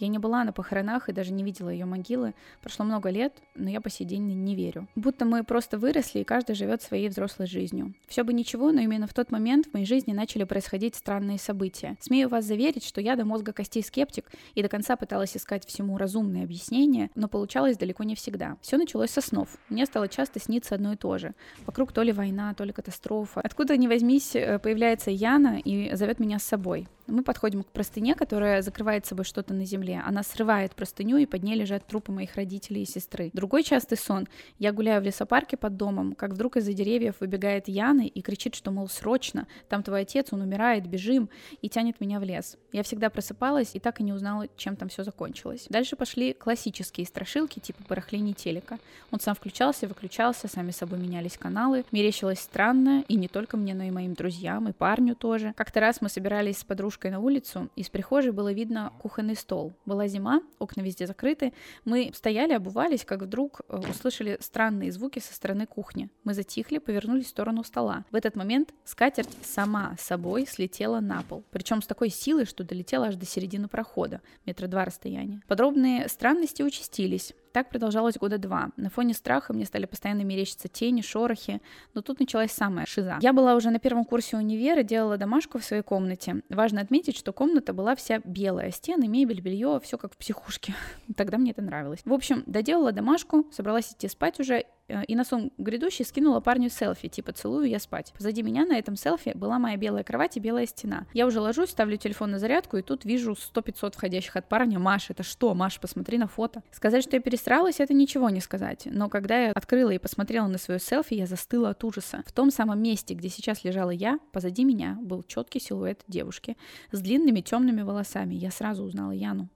Я 0.00 0.08
не 0.08 0.18
была 0.18 0.44
на 0.44 0.52
похоронах 0.52 1.10
и 1.10 1.12
даже 1.12 1.30
не 1.30 1.44
видела 1.44 1.68
ее 1.68 1.84
могилы. 1.84 2.32
Прошло 2.62 2.86
много 2.86 3.10
лет, 3.10 3.34
но 3.54 3.68
я 3.68 3.82
по 3.82 3.90
сей 3.90 4.06
день 4.06 4.22
не 4.22 4.56
верю. 4.56 4.88
Будто 4.94 5.26
мы 5.26 5.44
просто 5.44 5.76
выросли, 5.76 6.20
и 6.20 6.24
каждый 6.24 6.54
живет 6.54 6.80
своей 6.80 7.10
взрослой 7.10 7.46
жизнью. 7.46 7.92
Все 8.08 8.24
бы 8.24 8.32
ничего, 8.32 8.72
но 8.72 8.80
именно 8.80 9.06
в 9.06 9.12
тот 9.12 9.30
момент 9.30 9.66
в 9.66 9.74
моей 9.74 9.84
жизни 9.84 10.12
начали 10.12 10.44
происходить 10.44 10.94
странные 10.94 11.38
события. 11.38 11.98
Смею 12.00 12.30
вас 12.30 12.46
заверить, 12.46 12.82
что 12.82 13.02
я 13.02 13.14
до 13.14 13.26
мозга 13.26 13.52
костей 13.52 13.82
скептик 13.82 14.24
и 14.54 14.62
до 14.62 14.70
конца 14.70 14.96
пыталась 14.96 15.36
искать 15.36 15.66
всему 15.66 15.98
разумные 15.98 16.44
объяснения, 16.44 17.10
но 17.14 17.28
получалось 17.28 17.76
далеко 17.76 18.02
не 18.02 18.14
всегда. 18.14 18.56
Все 18.62 18.78
началось 18.78 19.10
со 19.10 19.20
снов. 19.20 19.58
Мне 19.68 19.84
стало 19.84 20.08
часто 20.08 20.40
сниться 20.40 20.74
одно 20.74 20.94
и 20.94 20.96
то 20.96 21.18
же. 21.18 21.34
Вокруг 21.66 21.92
то 21.92 22.02
ли 22.02 22.12
война, 22.12 22.54
то 22.54 22.64
ли 22.64 22.72
катастрофа. 22.72 23.42
Откуда 23.42 23.76
ни 23.76 23.86
возьмись, 23.86 24.34
э, 24.34 24.58
появляется 24.58 25.10
Яна 25.10 25.58
и 25.58 25.94
зовет 25.94 26.20
меня 26.20 26.38
с 26.38 26.44
собой. 26.44 26.88
Мы 27.10 27.22
подходим 27.22 27.62
к 27.62 27.66
простыне, 27.66 28.14
которая 28.14 28.62
закрывает 28.62 29.06
собой 29.06 29.24
что-то 29.24 29.52
на 29.52 29.64
земле. 29.64 30.02
Она 30.06 30.22
срывает 30.22 30.74
простыню, 30.74 31.16
и 31.16 31.26
под 31.26 31.42
ней 31.42 31.56
лежат 31.56 31.86
трупы 31.86 32.12
моих 32.12 32.36
родителей 32.36 32.82
и 32.82 32.86
сестры. 32.86 33.30
Другой 33.32 33.62
частый 33.62 33.98
сон. 33.98 34.28
Я 34.58 34.72
гуляю 34.72 35.00
в 35.00 35.04
лесопарке 35.04 35.56
под 35.56 35.76
домом, 35.76 36.14
как 36.14 36.32
вдруг 36.32 36.56
из-за 36.56 36.72
деревьев 36.72 37.16
выбегает 37.20 37.68
Яна 37.68 38.06
и 38.06 38.22
кричит, 38.22 38.54
что, 38.54 38.70
мол, 38.70 38.88
срочно, 38.88 39.46
там 39.68 39.82
твой 39.82 40.02
отец, 40.02 40.28
он 40.30 40.42
умирает, 40.42 40.86
бежим, 40.86 41.28
и 41.62 41.68
тянет 41.68 42.00
меня 42.00 42.20
в 42.20 42.22
лес. 42.22 42.56
Я 42.72 42.82
всегда 42.82 43.10
просыпалась 43.10 43.70
и 43.74 43.80
так 43.80 44.00
и 44.00 44.04
не 44.04 44.12
узнала, 44.12 44.46
чем 44.56 44.76
там 44.76 44.88
все 44.88 45.02
закончилось. 45.02 45.66
Дальше 45.68 45.96
пошли 45.96 46.32
классические 46.32 47.06
страшилки, 47.06 47.58
типа 47.58 47.82
барахления 47.88 48.34
телека. 48.34 48.78
Он 49.10 49.20
сам 49.20 49.34
включался, 49.34 49.88
выключался, 49.88 50.48
сами 50.48 50.70
собой 50.70 50.98
менялись 50.98 51.36
каналы. 51.36 51.84
Мерещилось 51.90 52.38
странно, 52.40 53.04
и 53.08 53.16
не 53.16 53.28
только 53.28 53.56
мне, 53.56 53.74
но 53.74 53.84
и 53.84 53.90
моим 53.90 54.14
друзьям, 54.14 54.68
и 54.68 54.72
парню 54.72 55.14
тоже. 55.14 55.52
Как-то 55.56 55.80
раз 55.80 56.00
мы 56.00 56.08
собирались 56.08 56.58
с 56.58 56.64
подружкой 56.64 56.99
подружкой 57.00 57.10
на 57.10 57.20
улицу, 57.20 57.68
из 57.76 57.88
прихожей 57.88 58.32
было 58.32 58.52
видно 58.52 58.92
кухонный 59.00 59.36
стол. 59.36 59.72
Была 59.86 60.08
зима, 60.08 60.42
окна 60.58 60.82
везде 60.82 61.06
закрыты. 61.06 61.52
Мы 61.84 62.10
стояли, 62.14 62.52
обувались, 62.52 63.04
как 63.04 63.22
вдруг 63.22 63.62
э, 63.68 63.78
услышали 63.90 64.36
странные 64.40 64.92
звуки 64.92 65.20
со 65.20 65.34
стороны 65.34 65.66
кухни. 65.66 66.08
Мы 66.24 66.34
затихли, 66.34 66.78
повернулись 66.78 67.26
в 67.26 67.28
сторону 67.28 67.64
стола. 67.64 68.04
В 68.10 68.14
этот 68.14 68.36
момент 68.36 68.74
скатерть 68.84 69.36
сама 69.42 69.96
собой 69.98 70.46
слетела 70.46 71.00
на 71.00 71.22
пол. 71.22 71.42
Причем 71.50 71.80
с 71.82 71.86
такой 71.86 72.10
силой, 72.10 72.44
что 72.44 72.64
долетела 72.64 73.06
аж 73.06 73.16
до 73.16 73.26
середины 73.26 73.68
прохода, 73.68 74.20
метра 74.46 74.66
два 74.66 74.84
расстояния. 74.84 75.40
Подробные 75.48 76.08
странности 76.08 76.62
участились. 76.62 77.34
Так 77.52 77.68
продолжалось 77.70 78.16
года 78.16 78.38
два. 78.38 78.70
На 78.76 78.90
фоне 78.90 79.12
страха 79.12 79.52
мне 79.52 79.64
стали 79.64 79.86
постоянно 79.86 80.22
мерещиться 80.22 80.68
тени, 80.68 81.00
шорохи, 81.00 81.60
но 81.94 82.00
тут 82.00 82.20
началась 82.20 82.52
самая 82.52 82.86
шиза. 82.86 83.18
Я 83.20 83.32
была 83.32 83.54
уже 83.56 83.70
на 83.70 83.80
первом 83.80 84.04
курсе 84.04 84.36
универа, 84.36 84.82
делала 84.82 85.16
домашку 85.16 85.58
в 85.58 85.64
своей 85.64 85.82
комнате. 85.82 86.42
Важно 86.48 86.80
отметить, 86.80 87.16
что 87.16 87.32
комната 87.32 87.72
была 87.72 87.96
вся 87.96 88.20
белая, 88.24 88.70
стены, 88.70 89.08
мебель, 89.08 89.40
белье, 89.40 89.80
все 89.82 89.98
как 89.98 90.14
в 90.14 90.16
психушке. 90.16 90.74
Тогда 91.16 91.38
мне 91.38 91.50
это 91.50 91.62
нравилось. 91.62 92.00
В 92.04 92.12
общем, 92.12 92.44
доделала 92.46 92.92
домашку, 92.92 93.46
собралась 93.52 93.92
идти 93.92 94.08
спать 94.08 94.38
уже, 94.38 94.64
и 95.06 95.14
на 95.14 95.24
сон 95.24 95.50
грядущий 95.58 96.04
скинула 96.04 96.40
парню 96.40 96.70
селфи, 96.70 97.08
типа 97.08 97.32
«целую, 97.32 97.68
я 97.68 97.78
спать». 97.78 98.12
Позади 98.16 98.42
меня 98.42 98.64
на 98.64 98.78
этом 98.78 98.96
селфи 98.96 99.32
была 99.34 99.58
моя 99.58 99.76
белая 99.76 100.04
кровать 100.04 100.36
и 100.36 100.40
белая 100.40 100.66
стена. 100.66 101.06
Я 101.12 101.26
уже 101.26 101.40
ложусь, 101.40 101.70
ставлю 101.70 101.96
телефон 101.96 102.32
на 102.32 102.38
зарядку, 102.38 102.76
и 102.76 102.82
тут 102.82 103.04
вижу 103.04 103.32
100-500 103.32 103.94
входящих 103.94 104.36
от 104.36 104.48
парня. 104.48 104.78
«Маш, 104.78 105.10
это 105.10 105.22
что? 105.22 105.54
Маш, 105.54 105.80
посмотри 105.80 106.18
на 106.18 106.26
фото». 106.26 106.62
Сказать, 106.70 107.02
что 107.02 107.16
я 107.16 107.22
пересралась, 107.22 107.80
это 107.80 107.94
ничего 107.94 108.30
не 108.30 108.40
сказать. 108.40 108.86
Но 108.86 109.08
когда 109.08 109.46
я 109.46 109.52
открыла 109.52 109.90
и 109.90 109.98
посмотрела 109.98 110.46
на 110.46 110.58
свое 110.58 110.80
селфи, 110.80 111.14
я 111.14 111.26
застыла 111.26 111.70
от 111.70 111.84
ужаса. 111.84 112.22
В 112.26 112.32
том 112.32 112.50
самом 112.50 112.82
месте, 112.82 113.14
где 113.14 113.28
сейчас 113.28 113.64
лежала 113.64 113.90
я, 113.90 114.18
позади 114.32 114.64
меня 114.64 114.98
был 115.00 115.22
четкий 115.22 115.60
силуэт 115.60 116.02
девушки 116.08 116.56
с 116.92 117.00
длинными 117.00 117.40
темными 117.40 117.82
волосами. 117.82 118.34
Я 118.34 118.50
сразу 118.50 118.84
узнала 118.84 119.12
Яну. 119.12 119.48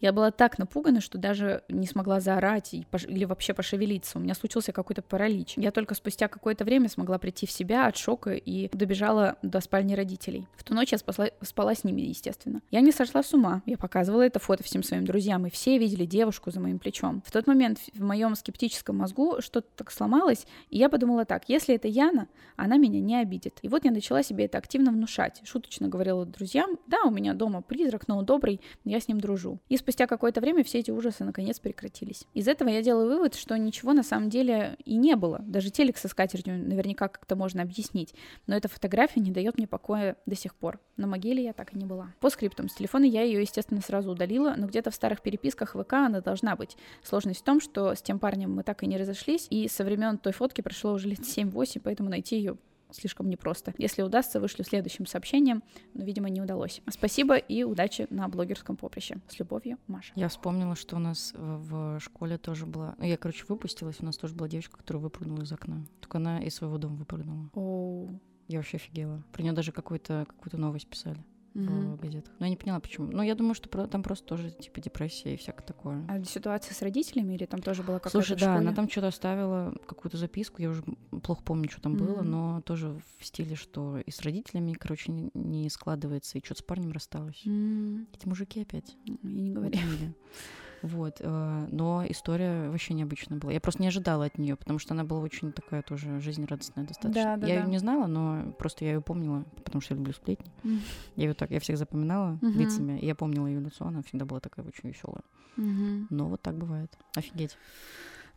Я 0.00 0.12
была 0.12 0.30
так 0.30 0.58
напугана, 0.58 1.00
что 1.00 1.18
даже 1.18 1.62
не 1.68 1.86
смогла 1.86 2.20
заорать 2.20 2.74
или 2.74 3.24
вообще 3.24 3.54
пошевелиться. 3.54 4.18
У 4.18 4.20
меня 4.20 4.34
случился 4.34 4.72
какой-то 4.72 5.02
паралич. 5.02 5.54
Я 5.56 5.70
только 5.70 5.94
спустя 5.94 6.28
какое-то 6.28 6.64
время 6.64 6.88
смогла 6.88 7.18
прийти 7.18 7.46
в 7.46 7.50
себя 7.50 7.86
от 7.86 7.96
шока 7.96 8.32
и 8.34 8.68
добежала 8.76 9.36
до 9.42 9.60
спальни 9.60 9.94
родителей. 9.94 10.46
В 10.56 10.64
ту 10.64 10.74
ночь 10.74 10.92
я 10.92 10.98
спасла, 10.98 11.28
спала 11.42 11.74
с 11.74 11.84
ними, 11.84 12.02
естественно. 12.02 12.60
Я 12.70 12.80
не 12.80 12.92
сошла 12.92 13.22
с 13.22 13.32
ума. 13.32 13.62
Я 13.66 13.78
показывала 13.78 14.22
это 14.22 14.38
фото 14.38 14.62
всем 14.62 14.82
своим 14.82 15.04
друзьям, 15.04 15.46
и 15.46 15.50
все 15.50 15.78
видели 15.78 16.04
девушку 16.04 16.50
за 16.50 16.60
моим 16.60 16.78
плечом. 16.78 17.22
В 17.24 17.30
тот 17.30 17.46
момент 17.46 17.78
в 17.94 18.02
моем 18.02 18.34
скептическом 18.34 18.98
мозгу 18.98 19.36
что-то 19.40 19.68
так 19.76 19.90
сломалось, 19.90 20.46
и 20.70 20.78
я 20.78 20.88
подумала 20.88 21.24
так, 21.24 21.48
если 21.48 21.74
это 21.74 21.88
Яна, 21.88 22.28
она 22.56 22.76
меня 22.76 23.00
не 23.00 23.16
обидит. 23.16 23.58
И 23.62 23.68
вот 23.68 23.84
я 23.84 23.90
начала 23.90 24.22
себе 24.22 24.46
это 24.46 24.58
активно 24.58 24.90
внушать. 24.90 25.40
Шуточно 25.44 25.88
говорила 25.88 26.26
друзьям, 26.26 26.78
да, 26.86 27.02
у 27.04 27.10
меня 27.10 27.34
дома 27.34 27.62
призрак, 27.62 28.08
но 28.08 28.18
он 28.18 28.24
добрый, 28.24 28.60
я 28.84 29.00
с 29.00 29.08
ним 29.08 29.20
дружу. 29.20 29.60
И 29.68 29.76
спустя 29.76 29.93
какое-то 29.96 30.40
время 30.40 30.64
все 30.64 30.80
эти 30.80 30.90
ужасы 30.90 31.24
наконец 31.24 31.58
прекратились. 31.60 32.26
Из 32.34 32.48
этого 32.48 32.68
я 32.68 32.82
делаю 32.82 33.08
вывод, 33.08 33.34
что 33.34 33.56
ничего 33.56 33.92
на 33.92 34.02
самом 34.02 34.28
деле 34.28 34.76
и 34.84 34.96
не 34.96 35.16
было. 35.16 35.40
Даже 35.40 35.70
телек 35.70 35.96
со 35.96 36.08
скатертью 36.08 36.58
наверняка 36.58 37.08
как-то 37.08 37.36
можно 37.36 37.62
объяснить. 37.62 38.14
Но 38.46 38.56
эта 38.56 38.68
фотография 38.68 39.20
не 39.20 39.30
дает 39.30 39.56
мне 39.56 39.66
покоя 39.66 40.16
до 40.26 40.34
сих 40.36 40.54
пор. 40.54 40.80
На 40.96 41.06
могиле 41.06 41.42
я 41.42 41.52
так 41.52 41.74
и 41.74 41.78
не 41.78 41.84
была. 41.84 42.12
По 42.20 42.30
скриптам, 42.30 42.68
с 42.68 42.74
телефона 42.74 43.04
я 43.04 43.22
ее, 43.22 43.40
естественно, 43.40 43.80
сразу 43.80 44.10
удалила, 44.10 44.54
но 44.56 44.66
где-то 44.66 44.90
в 44.90 44.94
старых 44.94 45.22
переписках 45.22 45.74
ВК 45.74 45.92
она 45.94 46.20
должна 46.20 46.56
быть. 46.56 46.76
Сложность 47.02 47.40
в 47.40 47.44
том, 47.44 47.60
что 47.60 47.94
с 47.94 48.02
тем 48.02 48.18
парнем 48.18 48.54
мы 48.54 48.62
так 48.62 48.82
и 48.82 48.86
не 48.86 48.96
разошлись, 48.96 49.46
и 49.50 49.68
со 49.68 49.84
времен 49.84 50.18
той 50.18 50.32
фотки 50.32 50.60
прошло 50.60 50.92
уже 50.92 51.08
лет 51.08 51.20
7-8, 51.20 51.80
поэтому 51.82 52.10
найти 52.10 52.36
ее 52.36 52.56
слишком 52.94 53.28
непросто. 53.28 53.74
Если 53.78 54.02
удастся, 54.02 54.40
вышлю 54.40 54.64
следующим 54.64 55.06
сообщением, 55.06 55.62
но, 55.94 56.04
видимо, 56.04 56.28
не 56.28 56.40
удалось. 56.40 56.80
Спасибо 56.88 57.36
и 57.36 57.64
удачи 57.64 58.06
на 58.10 58.28
блогерском 58.28 58.76
поприще. 58.76 59.18
С 59.28 59.38
любовью, 59.38 59.78
Маша. 59.86 60.12
Я 60.14 60.28
вспомнила, 60.28 60.74
что 60.76 60.96
у 60.96 60.98
нас 61.00 61.32
в 61.34 61.98
школе 62.00 62.38
тоже 62.38 62.66
была... 62.66 62.94
Ну, 62.98 63.04
я, 63.04 63.16
короче, 63.16 63.44
выпустилась, 63.48 63.96
у 64.00 64.04
нас 64.04 64.16
тоже 64.16 64.34
была 64.34 64.48
девочка, 64.48 64.76
которая 64.76 65.02
выпрыгнула 65.02 65.42
из 65.42 65.52
окна. 65.52 65.84
Только 66.00 66.18
она 66.18 66.42
из 66.42 66.54
своего 66.54 66.78
дома 66.78 66.96
выпрыгнула. 66.96 67.50
О, 67.54 68.08
Я 68.48 68.58
вообще 68.58 68.76
офигела. 68.76 69.22
Про 69.32 69.42
нее 69.42 69.52
даже 69.52 69.72
какую-то 69.72 70.26
какую 70.28 70.60
новость 70.60 70.86
писали. 70.86 71.18
В 71.54 72.00
газетах. 72.00 72.32
Но 72.38 72.46
я 72.46 72.50
не 72.50 72.56
поняла, 72.56 72.80
почему. 72.80 73.06
Но 73.06 73.22
я 73.22 73.34
думаю, 73.34 73.54
что 73.54 73.68
там 73.86 74.02
просто 74.02 74.26
тоже 74.26 74.50
типа 74.50 74.80
депрессия 74.80 75.34
и 75.34 75.36
всякое 75.36 75.64
такое. 75.64 76.04
А 76.08 76.22
ситуация 76.24 76.74
с 76.74 76.82
родителями 76.82 77.34
или 77.34 77.46
там 77.46 77.62
тоже 77.62 77.82
была 77.82 77.98
какая-то 77.98 78.18
Слушай, 78.18 78.38
да, 78.38 78.56
она 78.56 78.72
там 78.74 78.88
что-то 78.88 79.08
оставила, 79.08 79.74
какую-то 79.86 80.16
записку, 80.16 80.60
я 80.62 80.70
уже 80.70 80.82
плохо 81.22 81.42
помню, 81.44 81.70
что 81.70 81.80
там 81.80 81.96
было, 81.96 82.22
но 82.22 82.60
тоже 82.62 83.00
в 83.18 83.24
стиле, 83.24 83.56
что 83.56 83.98
и 83.98 84.10
с 84.10 84.20
родителями, 84.22 84.72
короче, 84.72 85.12
не 85.12 85.70
складывается, 85.70 86.38
и 86.38 86.44
что-то 86.44 86.60
с 86.60 86.64
парнем 86.64 86.92
рассталась. 86.92 87.40
Эти 87.40 88.26
мужики 88.26 88.60
опять. 88.62 88.96
Я 89.04 89.16
не 89.22 89.50
говорю. 89.52 89.78
Вот, 90.84 91.16
э, 91.20 91.66
но 91.70 92.04
история 92.06 92.68
вообще 92.68 92.92
необычная 92.92 93.38
была. 93.38 93.52
Я 93.52 93.60
просто 93.60 93.80
не 93.80 93.88
ожидала 93.88 94.26
от 94.26 94.36
нее, 94.36 94.54
потому 94.54 94.78
что 94.78 94.92
она 94.92 95.02
была 95.02 95.20
очень 95.20 95.50
такая 95.50 95.80
тоже 95.80 96.20
жизнерадостная 96.20 96.84
достаточно. 96.84 97.24
Да, 97.24 97.36
да, 97.38 97.46
я 97.46 97.54
да. 97.54 97.60
ее 97.62 97.70
не 97.70 97.78
знала, 97.78 98.06
но 98.06 98.52
просто 98.58 98.84
я 98.84 98.92
ее 98.92 99.00
помнила, 99.00 99.44
потому 99.64 99.80
что 99.80 99.94
я 99.94 99.98
люблю 99.98 100.12
сплетни. 100.12 100.52
Mm. 100.62 100.80
Я 101.16 101.24
ее 101.24 101.32
так, 101.34 101.50
я 101.50 101.60
всех 101.60 101.78
запоминала 101.78 102.38
mm-hmm. 102.42 102.52
лицами, 102.52 102.98
я 103.00 103.14
помнила 103.14 103.46
ее 103.46 103.60
лицо, 103.60 103.86
она 103.86 104.02
всегда 104.02 104.26
была 104.26 104.40
такая 104.40 104.66
очень 104.66 104.90
веселая. 104.90 105.22
Mm-hmm. 105.56 106.06
Но 106.10 106.28
вот 106.28 106.42
так 106.42 106.58
бывает. 106.58 106.92
Офигеть. 107.16 107.56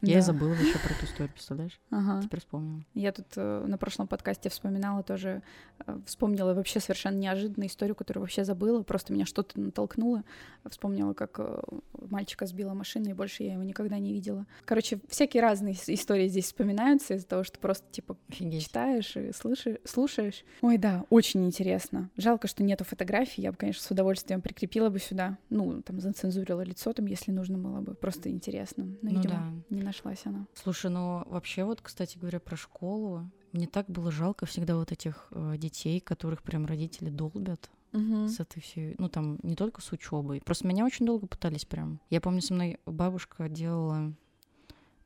Я 0.01 0.13
да. 0.13 0.19
и 0.19 0.21
забыла 0.21 0.49
вообще 0.49 0.77
про 0.77 0.93
эту 0.93 1.05
историю, 1.05 1.33
представляешь? 1.33 1.79
Ага. 1.89 2.21
Теперь 2.21 2.39
вспомнила. 2.39 2.83
Я 2.93 3.11
тут 3.11 3.25
э, 3.35 3.65
на 3.65 3.77
прошлом 3.79 4.07
подкасте 4.07 4.49
вспоминала 4.49 5.01
тоже, 5.01 5.41
э, 5.85 5.99
вспомнила 6.05 6.53
вообще 6.53 6.79
совершенно 6.79 7.17
неожиданную 7.17 7.67
историю, 7.67 7.95
которую 7.95 8.21
вообще 8.21 8.43
забыла, 8.43 8.83
просто 8.83 9.11
меня 9.11 9.25
что-то 9.25 9.59
натолкнуло. 9.59 10.23
Вспомнила, 10.69 11.13
как 11.13 11.39
э, 11.39 11.61
мальчика 12.09 12.45
сбила 12.45 12.75
машина, 12.75 13.09
и 13.09 13.13
больше 13.13 13.41
я 13.41 13.53
его 13.53 13.63
никогда 13.63 13.97
не 13.97 14.13
видела. 14.13 14.45
Короче, 14.65 14.99
всякие 15.09 15.41
разные 15.41 15.73
истории 15.73 16.27
здесь 16.27 16.45
вспоминаются 16.45 17.15
из-за 17.15 17.25
того, 17.25 17.43
что 17.43 17.57
просто, 17.57 17.91
типа, 17.91 18.17
Офигеть. 18.29 18.65
читаешь 18.65 19.15
и 19.15 19.31
слышишь, 19.31 19.77
слушаешь. 19.83 20.43
Ой, 20.61 20.77
да, 20.77 21.05
очень 21.09 21.43
интересно. 21.43 22.11
Жалко, 22.17 22.47
что 22.47 22.61
нету 22.61 22.83
фотографий, 22.83 23.41
я 23.41 23.51
бы, 23.51 23.57
конечно, 23.57 23.81
с 23.81 23.89
удовольствием 23.89 24.41
прикрепила 24.41 24.91
бы 24.91 24.99
сюда. 24.99 25.39
Ну, 25.49 25.81
там, 25.81 25.99
зацензурила 25.99 26.61
лицо 26.61 26.93
там, 26.93 27.07
если 27.07 27.31
нужно 27.31 27.57
было 27.57 27.81
бы. 27.81 27.95
Просто 27.95 28.29
интересно. 28.29 28.83
Но, 28.83 28.97
ну, 29.01 29.09
видимо, 29.09 29.63
да. 29.69 29.75
не 29.75 29.86
нашлась 29.87 30.25
она. 30.25 30.45
Слушай, 30.53 30.91
ну 30.91 31.23
вообще 31.27 31.63
вот, 31.63 31.81
кстати 31.81 32.17
говоря, 32.17 32.39
про 32.39 32.55
школу, 32.55 33.29
мне 33.53 33.67
так 33.67 33.89
было 33.89 34.11
жалко 34.11 34.45
всегда 34.45 34.75
вот 34.75 34.91
этих 34.91 35.27
э, 35.31 35.55
детей, 35.57 35.99
которых 35.99 36.43
прям 36.43 36.65
родители 36.65 37.09
долбят 37.09 37.69
угу. 37.93 38.27
с 38.27 38.39
этой 38.39 38.61
всей, 38.61 38.95
ну 38.97 39.09
там 39.09 39.39
не 39.43 39.55
только 39.55 39.81
с 39.81 39.91
учебой. 39.91 40.41
Просто 40.45 40.67
меня 40.67 40.85
очень 40.85 41.05
долго 41.05 41.27
пытались 41.27 41.65
прям. 41.65 41.99
Я 42.09 42.21
помню, 42.21 42.41
со 42.41 42.53
мной 42.53 42.79
бабушка 42.85 43.49
делала 43.49 44.13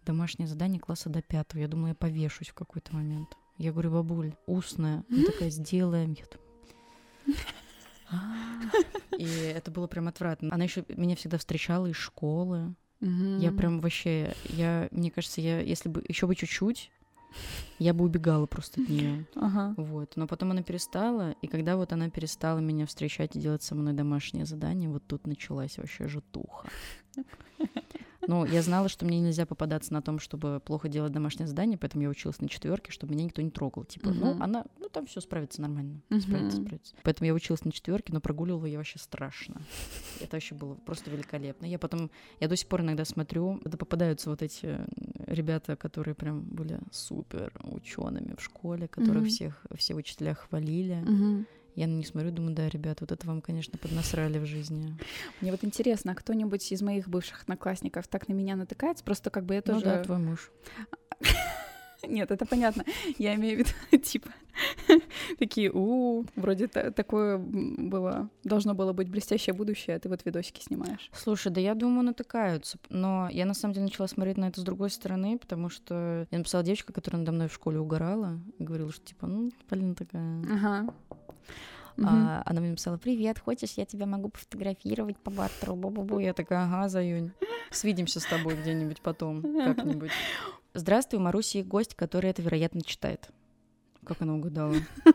домашнее 0.06 0.48
задание 0.48 0.80
класса 0.80 1.10
до 1.10 1.22
пятого. 1.22 1.62
Я 1.62 1.68
думала, 1.68 1.90
я 1.90 1.96
повешусь 1.96 2.50
в 2.50 2.54
какой-то 2.54 2.94
момент. 2.96 3.38
Я 3.58 3.72
говорю, 3.72 3.92
бабуль, 3.92 4.34
устная. 4.48 5.04
Она 5.10 5.26
такая, 5.26 5.50
сделаем. 5.52 6.14
Я 6.18 6.26
думаю, 6.26 7.40
«А». 8.10 9.16
и 9.18 9.26
это 9.26 9.70
было 9.72 9.88
прям 9.88 10.08
отвратно. 10.08 10.50
Она 10.52 10.64
еще 10.64 10.84
меня 10.90 11.16
всегда 11.16 11.38
встречала 11.38 11.86
из 11.86 11.96
школы. 11.96 12.74
Угу. 13.02 13.40
Я 13.40 13.52
прям 13.52 13.80
вообще, 13.80 14.34
я, 14.50 14.88
мне 14.92 15.12
кажется, 15.12 15.42
я, 15.42 15.60
если 15.60 15.90
бы 15.90 16.04
еще 16.08 16.28
бы 16.28 16.36
чуть-чуть, 16.36 16.92
я 17.80 17.94
бы 17.94 18.06
убегала 18.06 18.46
просто 18.46 18.82
от 18.82 18.90
нее. 18.90 19.26
Ага. 19.36 19.74
Вот. 19.78 20.16
Но 20.16 20.28
потом 20.28 20.52
она 20.52 20.62
перестала, 20.62 21.32
и 21.42 21.48
когда 21.48 21.78
вот 21.78 21.94
она 21.94 22.10
перестала 22.10 22.60
меня 22.60 22.86
встречать 22.86 23.36
и 23.36 23.40
делать 23.40 23.64
со 23.64 23.74
мной 23.74 23.94
домашнее 23.94 24.46
задание, 24.46 24.90
вот 24.90 25.04
тут 25.08 25.26
началась 25.26 25.78
вообще 25.78 26.08
жутуха. 26.08 26.70
Ну, 28.28 28.46
я 28.46 28.62
знала, 28.62 28.90
что 28.90 29.06
мне 29.06 29.20
нельзя 29.20 29.46
попадаться 29.46 29.94
на 29.94 30.02
том, 30.02 30.20
чтобы 30.20 30.62
плохо 30.64 30.90
делать 30.90 31.12
домашнее 31.12 31.48
задание, 31.48 31.78
поэтому 31.78 32.04
я 32.04 32.10
училась 32.10 32.40
на 32.40 32.48
четверке, 32.48 32.92
чтобы 32.92 33.14
меня 33.14 33.26
никто 33.26 33.42
не 33.42 33.50
трогал. 33.50 33.84
Типа, 33.84 34.10
uh-huh. 34.10 34.14
ну, 34.14 34.44
она, 34.44 34.66
ну, 34.80 34.90
там 34.90 35.06
все 35.06 35.22
справится 35.22 35.62
нормально. 35.62 36.02
Uh-huh. 36.10 36.20
Справится, 36.20 36.62
справится. 36.62 36.96
Поэтому 37.04 37.28
я 37.28 37.34
училась 37.34 37.66
на 37.66 37.72
четверке, 37.72 38.14
но 38.14 38.22
прогуливала 38.22 38.66
я 38.66 38.78
вообще 38.78 39.00
страшно. 39.00 39.62
Это 40.20 40.36
вообще 40.36 40.56
было 40.56 40.76
просто 40.76 41.10
великолепно. 41.10 41.66
Я 41.66 41.80
потом, 41.80 42.12
я 42.40 42.48
до 42.48 42.56
сих 42.56 42.68
пор 42.68 42.82
иногда 42.82 43.06
смотрю, 43.06 43.62
это 43.66 43.78
попадаются 43.78 44.30
вот 44.30 44.42
эти 44.42 44.80
ребята, 45.26 45.76
которые 45.76 46.16
прям 46.16 46.42
были 46.42 46.80
супер 46.92 47.54
учеными 47.64 48.36
в 48.38 48.42
школе, 48.44 48.88
которых 48.88 49.24
uh-huh. 49.24 49.30
всех, 49.30 49.66
все 49.76 49.96
учителя 49.96 50.36
хвалили. 50.36 51.04
Uh-huh. 51.04 51.46
Я 51.76 51.88
на 51.88 51.94
них 51.94 52.08
смотрю, 52.08 52.32
думаю, 52.32 52.54
да, 52.54 52.68
ребят, 52.68 53.02
вот 53.02 53.12
это 53.12 53.26
вам, 53.26 53.42
конечно, 53.42 53.78
поднасрали 53.78 54.40
в 54.40 54.46
жизни. 54.46 54.98
Мне 55.40 55.52
вот 55.52 55.64
интересно, 55.64 56.12
а 56.12 56.16
кто-нибудь 56.16 56.72
из 56.72 56.82
моих 56.82 57.08
бывших 57.08 57.44
одноклассников 57.44 58.08
так 58.08 58.28
на 58.28 58.34
меня 58.34 58.56
натыкается? 58.56 59.04
Просто 59.04 59.30
как 59.30 59.46
бы 59.46 59.56
я 59.56 59.62
тоже... 59.62 59.80
Ну 59.80 59.86
да, 59.86 60.04
твой 60.04 60.18
муж. 60.18 60.52
Нет, 62.08 62.32
это 62.32 62.46
понятно. 62.46 62.84
Я 63.18 63.36
имею 63.36 63.58
в 63.58 63.68
виду, 63.92 64.04
типа, 64.04 64.30
такие, 65.40 65.72
у, 65.72 66.26
вроде 66.36 66.68
такое 66.68 67.38
было, 67.38 68.30
должно 68.44 68.74
было 68.74 68.94
быть 68.94 69.10
блестящее 69.10 69.54
будущее, 69.54 69.96
а 69.96 70.00
ты 70.00 70.10
вот 70.10 70.26
видосики 70.26 70.62
снимаешь. 70.62 71.10
Слушай, 71.14 71.52
да 71.52 71.62
я 71.62 71.76
думаю, 71.76 72.04
натыкаются. 72.04 72.78
Но 72.90 73.30
я 73.32 73.46
на 73.46 73.54
самом 73.54 73.74
деле 73.74 73.86
начала 73.86 74.08
смотреть 74.08 74.38
на 74.38 74.48
это 74.48 74.62
с 74.62 74.64
другой 74.64 74.90
стороны, 74.90 75.38
потому 75.38 75.70
что 75.70 76.28
я 76.30 76.38
написала 76.38 76.64
девочка, 76.64 76.94
которая 76.94 77.22
надо 77.22 77.32
мной 77.32 77.48
в 77.48 77.54
школе 77.54 77.80
угорала, 77.80 78.40
и 78.58 78.64
говорила, 78.64 78.92
что 78.92 79.06
типа, 79.06 79.28
ну, 79.28 79.52
Полина 79.70 79.96
такая. 79.96 80.42
Ага. 80.50 80.94
Mm-hmm. 81.98 82.06
А, 82.08 82.44
она 82.46 82.62
мне 82.62 82.72
написала, 82.72 82.98
привет, 82.98 83.40
хочешь, 83.40 83.74
я 83.78 83.86
тебя 83.86 84.06
могу 84.06 84.30
пофотографировать 84.30 85.18
по 85.18 85.32
бартеру, 85.32 85.76
бу-бу-бу. 85.76 86.20
Я 86.20 86.34
такая, 86.34 86.66
ага, 86.66 86.90
Заюнь, 86.90 87.32
свидимся 87.70 88.20
с 88.20 88.26
тобой 88.26 88.56
где-нибудь 88.56 89.02
потом, 89.02 89.42
как-нибудь. 89.66 90.12
Здравствуй, 90.74 91.20
Маруси, 91.20 91.64
гость, 91.64 91.96
который 91.96 92.30
это, 92.30 92.42
вероятно, 92.42 92.82
читает. 92.82 93.30
Как 94.06 94.22
она 94.22 94.36
угадала? 94.36 94.76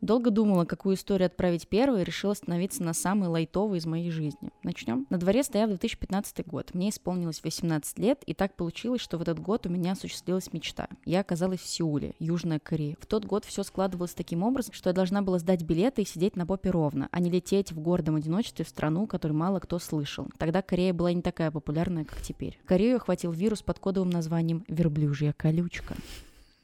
Долго 0.00 0.30
думала, 0.30 0.64
какую 0.64 0.94
историю 0.94 1.26
отправить 1.26 1.66
первой, 1.66 2.02
и 2.02 2.04
решила 2.04 2.32
остановиться 2.32 2.84
на 2.84 2.94
самой 2.94 3.28
лайтовой 3.28 3.78
из 3.78 3.86
моей 3.86 4.10
жизни. 4.10 4.50
Начнем. 4.62 5.06
На 5.10 5.18
дворе 5.18 5.42
стоял 5.42 5.68
2015 5.68 6.46
год. 6.46 6.72
Мне 6.72 6.90
исполнилось 6.90 7.42
18 7.42 7.98
лет, 7.98 8.22
и 8.24 8.32
так 8.32 8.54
получилось, 8.54 9.00
что 9.00 9.18
в 9.18 9.22
этот 9.22 9.40
год 9.40 9.66
у 9.66 9.70
меня 9.70 9.92
осуществилась 9.92 10.52
мечта. 10.52 10.88
Я 11.04 11.20
оказалась 11.20 11.60
в 11.60 11.66
Сеуле, 11.66 12.14
Южная 12.20 12.60
Корея. 12.60 12.96
В 13.00 13.06
тот 13.06 13.24
год 13.24 13.44
все 13.44 13.64
складывалось 13.64 14.14
таким 14.14 14.44
образом, 14.44 14.72
что 14.72 14.90
я 14.90 14.94
должна 14.94 15.20
была 15.20 15.40
сдать 15.40 15.62
билеты 15.62 16.02
и 16.02 16.06
сидеть 16.06 16.36
на 16.36 16.46
попе 16.46 16.70
ровно, 16.70 17.08
а 17.10 17.18
не 17.18 17.30
лететь 17.30 17.72
в 17.72 17.80
гордом 17.80 18.14
одиночестве 18.14 18.64
в 18.64 18.68
страну, 18.68 19.08
которую 19.08 19.36
мало 19.36 19.58
кто 19.58 19.80
слышал. 19.80 20.28
Тогда 20.38 20.62
Корея 20.62 20.92
была 20.92 21.12
не 21.12 21.22
такая 21.22 21.50
популярная, 21.50 22.04
как 22.04 22.20
теперь. 22.22 22.58
Корею 22.66 22.96
охватил 22.96 23.32
вирус 23.32 23.62
под 23.62 23.80
кодовым 23.80 24.10
названием 24.10 24.64
«верблюжья 24.68 25.32
колючка». 25.36 25.96